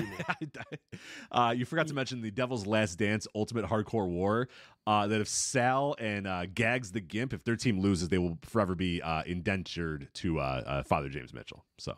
[1.31, 4.47] Uh, you forgot to mention the Devil's Last Dance Ultimate Hardcore War.
[4.85, 8.37] Uh, that if Sal and uh, Gags the Gimp, if their team loses, they will
[8.43, 11.65] forever be uh, indentured to uh, uh, Father James Mitchell.
[11.77, 11.97] So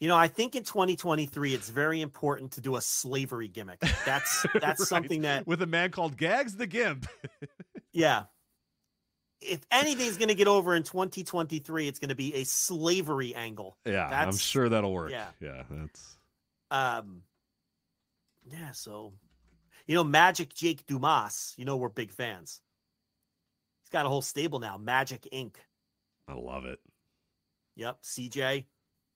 [0.00, 3.80] You know, I think in 2023 it's very important to do a slavery gimmick.
[4.06, 4.88] That's that's Right.
[4.88, 7.06] something that with a man called Gags the Gimp.
[7.92, 8.24] yeah.
[9.42, 13.76] If anything's going to get over in 2023, it's going to be a slavery angle.
[13.86, 15.10] yeah, I'm sure that'll work.
[15.10, 15.28] yeah.
[15.40, 16.16] yeah, that's
[16.70, 17.22] Um
[18.50, 19.12] Yeah, so
[19.86, 22.60] you know Magic Jake Dumas, you know we're big fans.
[23.82, 25.56] He's got a whole stable now, Magic Inc.
[26.28, 26.78] I love it.
[27.76, 28.64] Yep, CJ.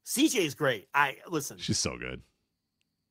[0.07, 0.89] CJ's great.
[0.95, 2.23] I listen, She's so good.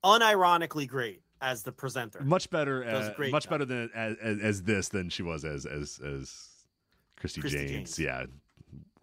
[0.03, 2.21] unironically great as the presenter.
[2.21, 3.49] Much better, uh, much job.
[3.51, 6.47] better than as, as, as this than she was as as as
[7.19, 7.69] Christy, Christi Jaynes.
[7.71, 7.99] James.
[7.99, 8.25] Yeah,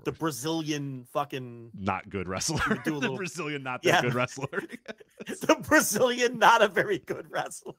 [0.04, 2.78] The Brazilian fucking not good wrestler.
[2.84, 4.02] do a the Brazilian, not that Yeah.
[4.02, 4.62] good wrestler.
[5.26, 7.74] the Brazilian, not a very good wrestler.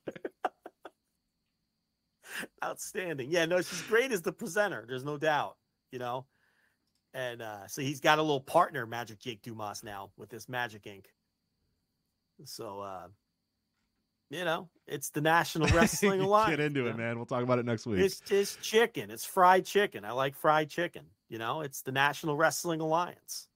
[2.64, 3.30] Outstanding.
[3.30, 4.86] Yeah, no, she's great as the presenter.
[4.88, 5.58] There's no doubt,
[5.92, 6.26] you know.
[7.14, 10.84] And uh, so he's got a little partner, Magic Jake Dumas, now with this Magic
[10.84, 11.06] Inc.
[12.46, 13.08] So, uh,
[14.30, 16.52] you know, it's the National Wrestling Alliance.
[16.52, 16.98] Get into it, know?
[16.98, 17.18] man.
[17.18, 18.00] We'll talk about it next week.
[18.00, 19.12] It's just chicken.
[19.12, 20.06] It's fried chicken.
[20.06, 21.04] I like fried chicken.
[21.28, 23.48] You know, it's the National Wrestling Alliance.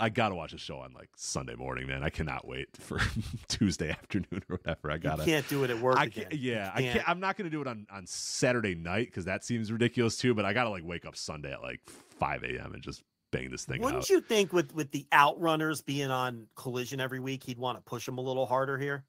[0.00, 2.02] I gotta watch a show on like Sunday morning, man.
[2.02, 2.98] I cannot wait for
[3.48, 4.90] Tuesday afternoon or whatever.
[4.90, 5.24] I gotta.
[5.24, 7.08] can't do it at work I can't, yeah, You I can't.
[7.08, 10.34] I'm not gonna do it on on Saturday night because that seems ridiculous too.
[10.34, 11.80] But I gotta like wake up Sunday at like
[12.22, 12.72] 5 a.m.
[12.74, 13.02] and just
[13.32, 14.10] bang this thing Wouldn't out.
[14.10, 18.06] you think with with the outrunners being on collision every week, he'd want to push
[18.06, 19.04] them a little harder here?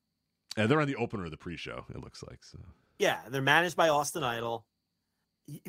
[0.57, 1.85] And they're on the opener of the pre-show.
[1.93, 2.57] It looks like so.
[2.97, 4.65] Yeah, they're managed by Austin Idol.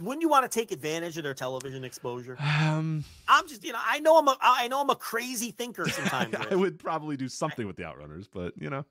[0.00, 2.36] Wouldn't you want to take advantage of their television exposure?
[2.40, 5.86] Um, I'm just, you know, I know I'm a, I know I'm a crazy thinker
[5.90, 6.34] sometimes.
[6.50, 8.84] I would probably do something with the outrunners, but you know,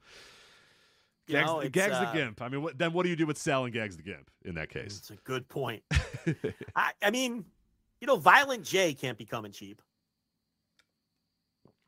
[1.27, 2.41] You Gags, know, Gags uh, the Gimp.
[2.41, 4.55] I mean, what, then what do you do with Sal and Gags the Gimp in
[4.55, 4.97] that case?
[4.97, 5.83] It's a good point.
[6.75, 7.45] I, I mean,
[8.03, 9.81] you know, Violent J can't be coming cheap.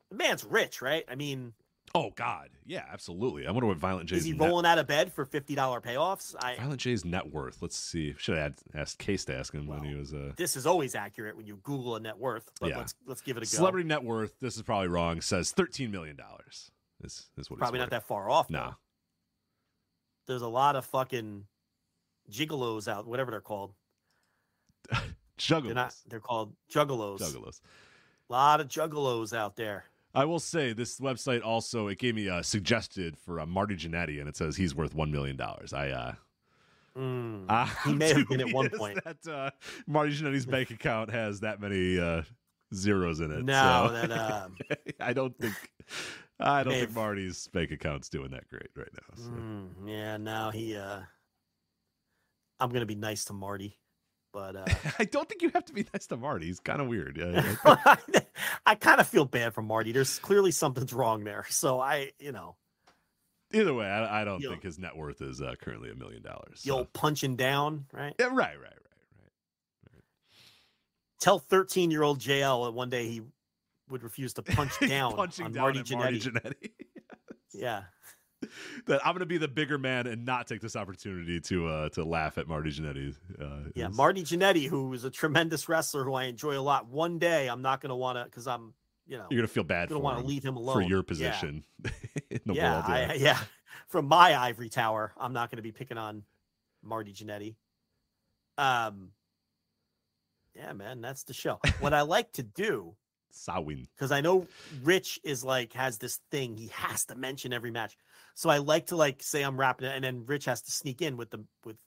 [0.10, 1.03] The man's rich, right?
[1.10, 1.52] I mean,
[1.94, 3.45] oh God, yeah, absolutely.
[3.45, 5.82] I wonder what Violent J is he net- rolling out of bed for fifty dollar
[5.82, 6.34] payoffs?
[6.40, 7.58] I Violent J's net worth.
[7.61, 8.16] Let's see.
[8.18, 11.35] Should have asked Case to ask him when he was uh, this is always accurate
[11.35, 12.77] when you Google a net worth, but Yeah.
[12.77, 13.48] let's let's give it a go.
[13.48, 14.34] celebrity net worth.
[14.40, 15.19] This is probably wrong.
[15.19, 16.72] Says thirteen million dollars.
[17.03, 18.50] Is is what Probably not that far off.
[18.50, 18.60] No.
[18.60, 18.76] though.
[20.27, 21.44] There's a lot of fucking
[22.32, 23.74] gigolos out, whatever they're called.
[25.38, 25.64] Juggalos.
[25.65, 25.95] They're not.
[26.07, 27.19] They're called juggalos.
[27.19, 27.61] Juggalos.
[28.30, 29.85] A lot of juggalos out there.
[30.14, 34.19] I will say this website also it gave me uh, suggested for uh, Marty Jannetty,
[34.19, 35.73] and it says he's worth one million dollars.
[35.73, 36.14] I uh,
[36.97, 37.45] Mm.
[37.49, 38.97] uh He may have been at one point.
[39.03, 39.49] that uh,
[39.85, 42.22] Marty Jannetty's bank account has that many uh,
[42.73, 43.43] zeros in it.
[43.43, 44.11] No, so that
[44.43, 44.55] um,
[45.01, 45.53] I don't think
[46.39, 49.23] I don't think Marty's bank account's doing that great right now.
[49.23, 49.30] So.
[49.30, 50.15] mm, yeah.
[50.15, 50.77] Now he.
[50.77, 51.01] uh
[52.61, 53.77] I'm gonna be nice to Marty,
[54.35, 54.65] but uh
[54.99, 56.47] I don't think you have to be nice to Marty.
[56.47, 57.15] He's kind of weird.
[57.17, 58.19] Yeah, yeah.
[58.65, 59.93] I kind of feel bad for Marty.
[59.93, 61.45] There's clearly something's wrong there.
[61.49, 62.57] So I, you know,
[63.53, 66.61] Either way, I, I don't think his net worth is uh, currently a million dollars.
[66.64, 68.14] so- old punching down, right?
[68.19, 68.73] Yeah, right, right, right,
[69.93, 70.03] right.
[71.22, 73.22] Tell 13 year old JL that one day he
[73.89, 76.41] would refuse to punch down Punching on down Marty at Marty Jannetty.
[76.41, 76.72] Jannetty.
[77.53, 77.83] Yeah.
[78.85, 81.89] that I'm going to be the bigger man and not take this opportunity to uh,
[81.89, 83.15] to laugh at Marty Jannetty.
[83.39, 83.89] Uh, Yeah.
[83.89, 86.88] is- Marty Jannetty, who is a tremendous wrestler who I enjoy a lot.
[86.88, 88.73] One day I'm not going to want to, because I'm,
[89.07, 90.75] you know, You're going to feel bad Going to want to leave him alone.
[90.75, 91.03] for your Yeah.
[91.03, 91.64] position
[92.30, 92.85] in the yeah, world.
[92.88, 93.39] I, yeah.
[93.88, 96.23] From my ivory tower, I'm not going to be picking on
[96.83, 97.55] Marty Jannetty.
[98.57, 99.11] Um,
[100.55, 101.59] yeah, man, that's the show.
[101.80, 102.95] What I like to do,
[103.31, 103.88] Sawin.
[103.95, 104.47] because I know
[104.83, 107.97] Rich is like has this thing he has to mention every match.
[108.35, 111.01] So I like to like say I'm rapping it, and then Rich has to sneak
[111.01, 111.77] in with the with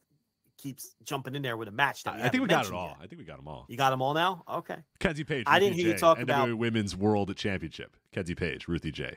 [0.56, 2.02] keeps jumping in there with a match.
[2.04, 2.88] That I, think we got it all.
[2.88, 2.96] yet.
[3.00, 3.64] I think we got them all.
[3.68, 4.42] You got them all now.
[4.52, 4.76] Okay.
[4.98, 5.44] Kenzie Paige.
[5.46, 7.96] I didn't hear you talk NWA about- Women's World Championship.
[8.12, 9.16] Kenzie Paige, Ruthie J.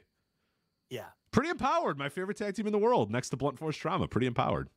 [0.89, 1.05] Yeah.
[1.31, 1.97] Pretty empowered.
[1.97, 4.07] My favorite tag team in the world, next to Blunt Force Trauma.
[4.07, 4.69] Pretty empowered.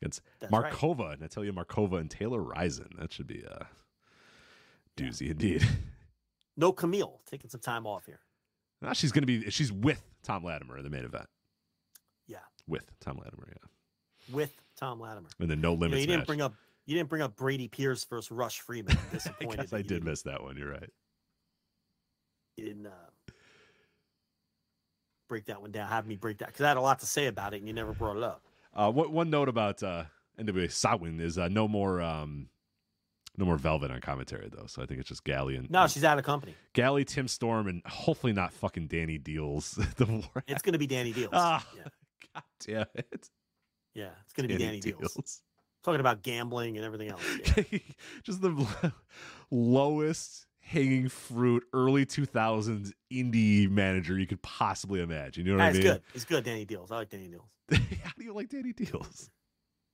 [0.00, 0.72] Against That's right.
[0.72, 2.90] Markova, and I tell you, Markova and Taylor Rising.
[2.98, 5.66] That should be uh, a doozy indeed.
[6.54, 8.20] No Kamille taking some time off here.
[8.82, 9.48] now she's going to be.
[9.48, 11.26] She's with Tom Latimer in the main event.
[12.26, 12.38] Yeah.
[12.68, 14.34] With Tom Latimer, yeah.
[14.34, 15.28] With Tom Latimer.
[15.40, 16.26] And then no You, know, you didn't match.
[16.26, 16.54] bring up
[16.86, 18.96] you didn't bring up Brady Pierce versus Rush Freeman.
[18.98, 19.56] I'm I disappointed.
[19.60, 20.56] guess I did miss that one.
[20.56, 20.90] You're right.
[22.56, 23.32] You didn't uh,
[25.28, 25.88] break that one down.
[25.88, 27.72] Have me break that because I had a lot to say about it, and you
[27.72, 28.42] never brought it up.
[28.74, 30.04] Uh, one, one note about uh,
[30.40, 32.00] NWA Sawin is uh, no more.
[32.02, 32.48] Um,
[33.38, 36.04] no more Velvet on commentary though, so I think it's just Galley and No, she's
[36.04, 36.54] out of company.
[36.74, 39.72] Galley, Tim Storm, and hopefully not fucking Danny Deals.
[39.96, 40.44] the war.
[40.46, 41.30] It's going to be Danny Deals.
[41.32, 41.82] Ah, yeah,
[42.34, 43.30] God damn it,
[43.94, 45.14] yeah, it's going to be Danny, Deals.
[45.14, 45.42] Deals.
[45.84, 47.22] Talking about gambling and everything else.
[47.56, 47.78] Yeah.
[48.22, 48.92] just the
[49.50, 55.44] lowest hanging fruit early 2000s indie manager you could possibly imagine.
[55.44, 55.82] You know what I mean?
[55.82, 56.02] good.
[56.12, 56.92] He's good, Danny Deals.
[56.92, 57.48] I like Danny Deals.
[58.04, 59.30] How do you like Danny Deals?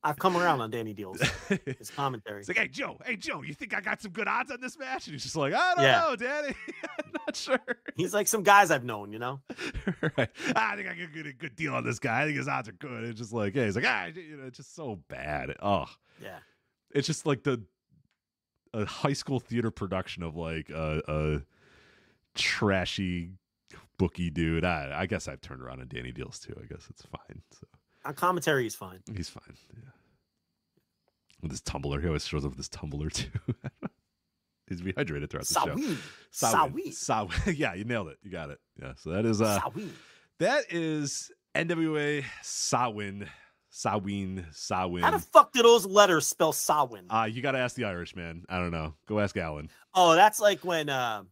[0.04, 1.20] I've come around on Danny Deals.
[1.78, 2.38] His commentary.
[2.40, 4.78] It's like, hey Joe, hey Joe, you think I got some good odds on this
[4.78, 5.06] match?
[5.06, 6.00] And he's just like, I don't Yeah.
[6.00, 6.54] know, Danny,
[7.04, 7.58] I'm not sure.
[7.96, 9.40] He's like some guys I've known, you know.
[10.16, 10.30] right.
[10.54, 12.22] I think I can get a good deal on this guy.
[12.22, 13.04] I think his odds are good.
[13.04, 15.54] It's just like, hey, he's like, ah, you know, it's just so bad.
[15.60, 15.86] Oh,
[16.22, 16.38] Yeah.
[16.94, 17.62] it's just like the
[18.74, 21.40] a high school theater production of like a, a
[22.34, 23.32] trashy
[23.98, 24.64] bookie dude.
[24.64, 26.54] I, I guess I've turned around on Danny Deals too.
[26.62, 27.42] I guess it's fine.
[27.50, 27.66] So
[28.04, 29.00] On commentary, he's fine.
[29.14, 29.54] he's fine.
[29.74, 29.90] Yeah.
[31.42, 33.28] With his tumbler, he always shows up with his tumbler too.
[34.68, 35.76] he's rehydrated throughout the show.
[35.76, 35.98] Sawin.
[36.30, 36.92] Sawin.
[36.92, 37.38] Sawin.
[37.56, 38.18] yeah, you nailed it.
[38.22, 38.58] You got it.
[38.80, 38.92] Yeah.
[38.96, 39.92] So that is uh Sawin.
[40.40, 43.28] that is NWA Sawin.
[43.70, 44.46] Sawin.
[44.52, 45.02] Sawin.
[45.02, 47.06] How the fuck do those letters spell Sawin?
[47.10, 48.44] Uh, you got to ask the Irish man.
[48.48, 48.94] I don't know.
[49.06, 49.68] Go ask Alan.
[49.94, 51.22] oh, that's like when uh,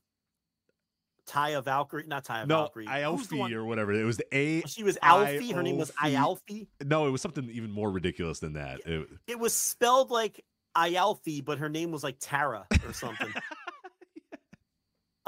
[1.27, 2.87] Taya Valkyrie, not Taya No, Valkyrie.
[2.87, 3.93] Ialfi or whatever.
[3.93, 4.63] It was the A.
[4.63, 5.53] Oh, she was Alfie.
[5.53, 6.69] Her name was Ialfi.
[6.85, 8.81] No, it was something even more ridiculous than that.
[8.87, 10.45] It- It was spelled like
[10.77, 13.33] Ialfi, but her name was like Tara or something.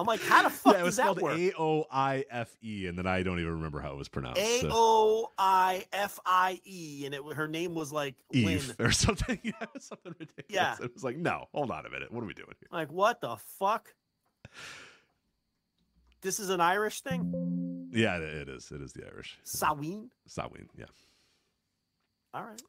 [0.01, 1.37] I'm like, how the fuck yeah, it was does that spelled work?
[1.39, 4.41] A O I F E, and then I don't even remember how it was pronounced.
[4.41, 8.87] A O I F I E, and it her name was like Eve Lynn.
[8.87, 9.41] or something.
[9.43, 10.45] Yeah, something ridiculous.
[10.49, 10.77] Yeah.
[10.81, 12.13] It was like, no, hold on a minute.
[12.13, 12.69] What are we doing here?
[12.71, 13.93] Like, what the fuck?
[16.21, 17.89] This is an Irish thing?
[17.93, 18.71] Yeah, it, is.
[18.73, 19.39] It is the Irish.
[19.45, 20.11] Sawin?
[20.27, 20.87] Samhain, yeah.
[22.35, 22.61] All right.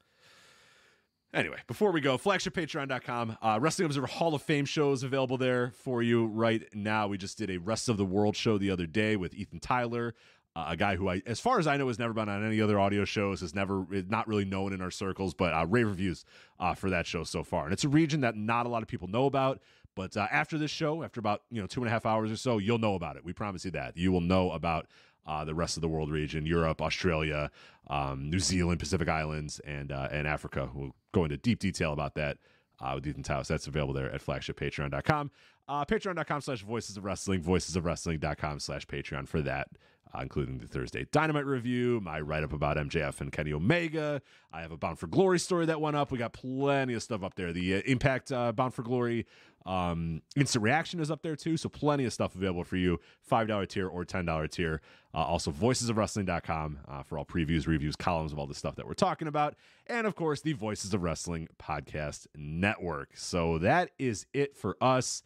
[1.34, 3.38] Anyway, before we go, flagshippatreon.com.
[3.42, 7.08] Uh, Wrestling Observer Hall of Fame shows available there for you right now.
[7.08, 10.16] We just did a Rest of the World show the other day with Ethan Tyler,
[10.56, 12.60] uh, a guy who, I, as far as I know, has never been on any
[12.60, 15.88] other audio shows, is never is not really known in our circles, but uh, rave
[15.88, 16.26] reviews
[16.60, 17.66] uh, for that show so far.
[17.66, 19.62] And it's a region that not a lot of people know about.
[20.00, 22.38] But uh, after this show, after about you know two and a half hours or
[22.38, 23.26] so, you'll know about it.
[23.26, 24.88] We promise you that you will know about
[25.28, 27.52] uh, the rest of the world region, Europe, Australia,
[27.88, 30.70] um, New Zealand, Pacific Islands, and uh, and Africa.
[30.74, 32.38] We'll go into deep detail about that
[32.80, 33.50] uh, with Ethan Taos.
[33.50, 35.32] That's available there at flagshippatreon.com.
[35.68, 39.68] Uh, patreon.com slash voices of wrestling, voicesofwrestling.com slash patreon for that,
[40.14, 44.22] uh, including the Thursday Dynamite review, my write up about MJF and Kenny Omega.
[44.52, 46.12] I have a Bound for Glory story that went up.
[46.12, 47.54] We got plenty of stuff up there.
[47.54, 49.26] The uh, Impact uh, Bound for Glory
[49.66, 51.58] um, instant reaction is up there too.
[51.58, 53.00] So plenty of stuff available for you.
[53.30, 54.82] $5 tier or $10 tier.
[55.14, 58.94] Uh, also, voicesofwrestling.com uh, for all previews, reviews, columns of all the stuff that we're
[58.94, 59.56] talking about.
[59.88, 63.10] And of course, the Voices of Wrestling Podcast Network.
[63.16, 65.24] So that is it for us.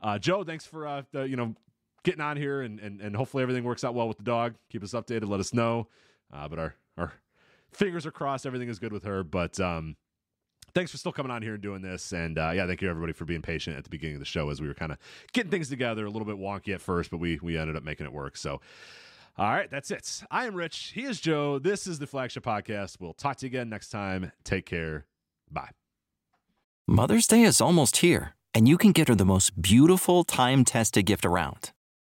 [0.00, 1.54] Uh, Joe, thanks for uh, the, you know
[2.04, 4.54] getting on here and, and and hopefully everything works out well with the dog.
[4.70, 5.28] Keep us updated.
[5.28, 5.88] Let us know.
[6.32, 7.12] Uh, but our our
[7.72, 8.46] fingers are crossed.
[8.46, 9.24] Everything is good with her.
[9.24, 9.96] But um,
[10.74, 12.12] thanks for still coming on here and doing this.
[12.12, 14.50] And uh, yeah, thank you everybody for being patient at the beginning of the show
[14.50, 14.98] as we were kind of
[15.32, 16.04] getting things together.
[16.04, 18.36] A little bit wonky at first, but we we ended up making it work.
[18.36, 18.60] So.
[19.36, 20.22] All right, that's it.
[20.30, 20.92] I am Rich.
[20.94, 21.58] He is Joe.
[21.58, 23.00] This is the flagship podcast.
[23.00, 24.30] We'll talk to you again next time.
[24.44, 25.06] Take care.
[25.50, 25.70] Bye.
[26.86, 31.06] Mother's Day is almost here, and you can get her the most beautiful time tested
[31.06, 31.72] gift around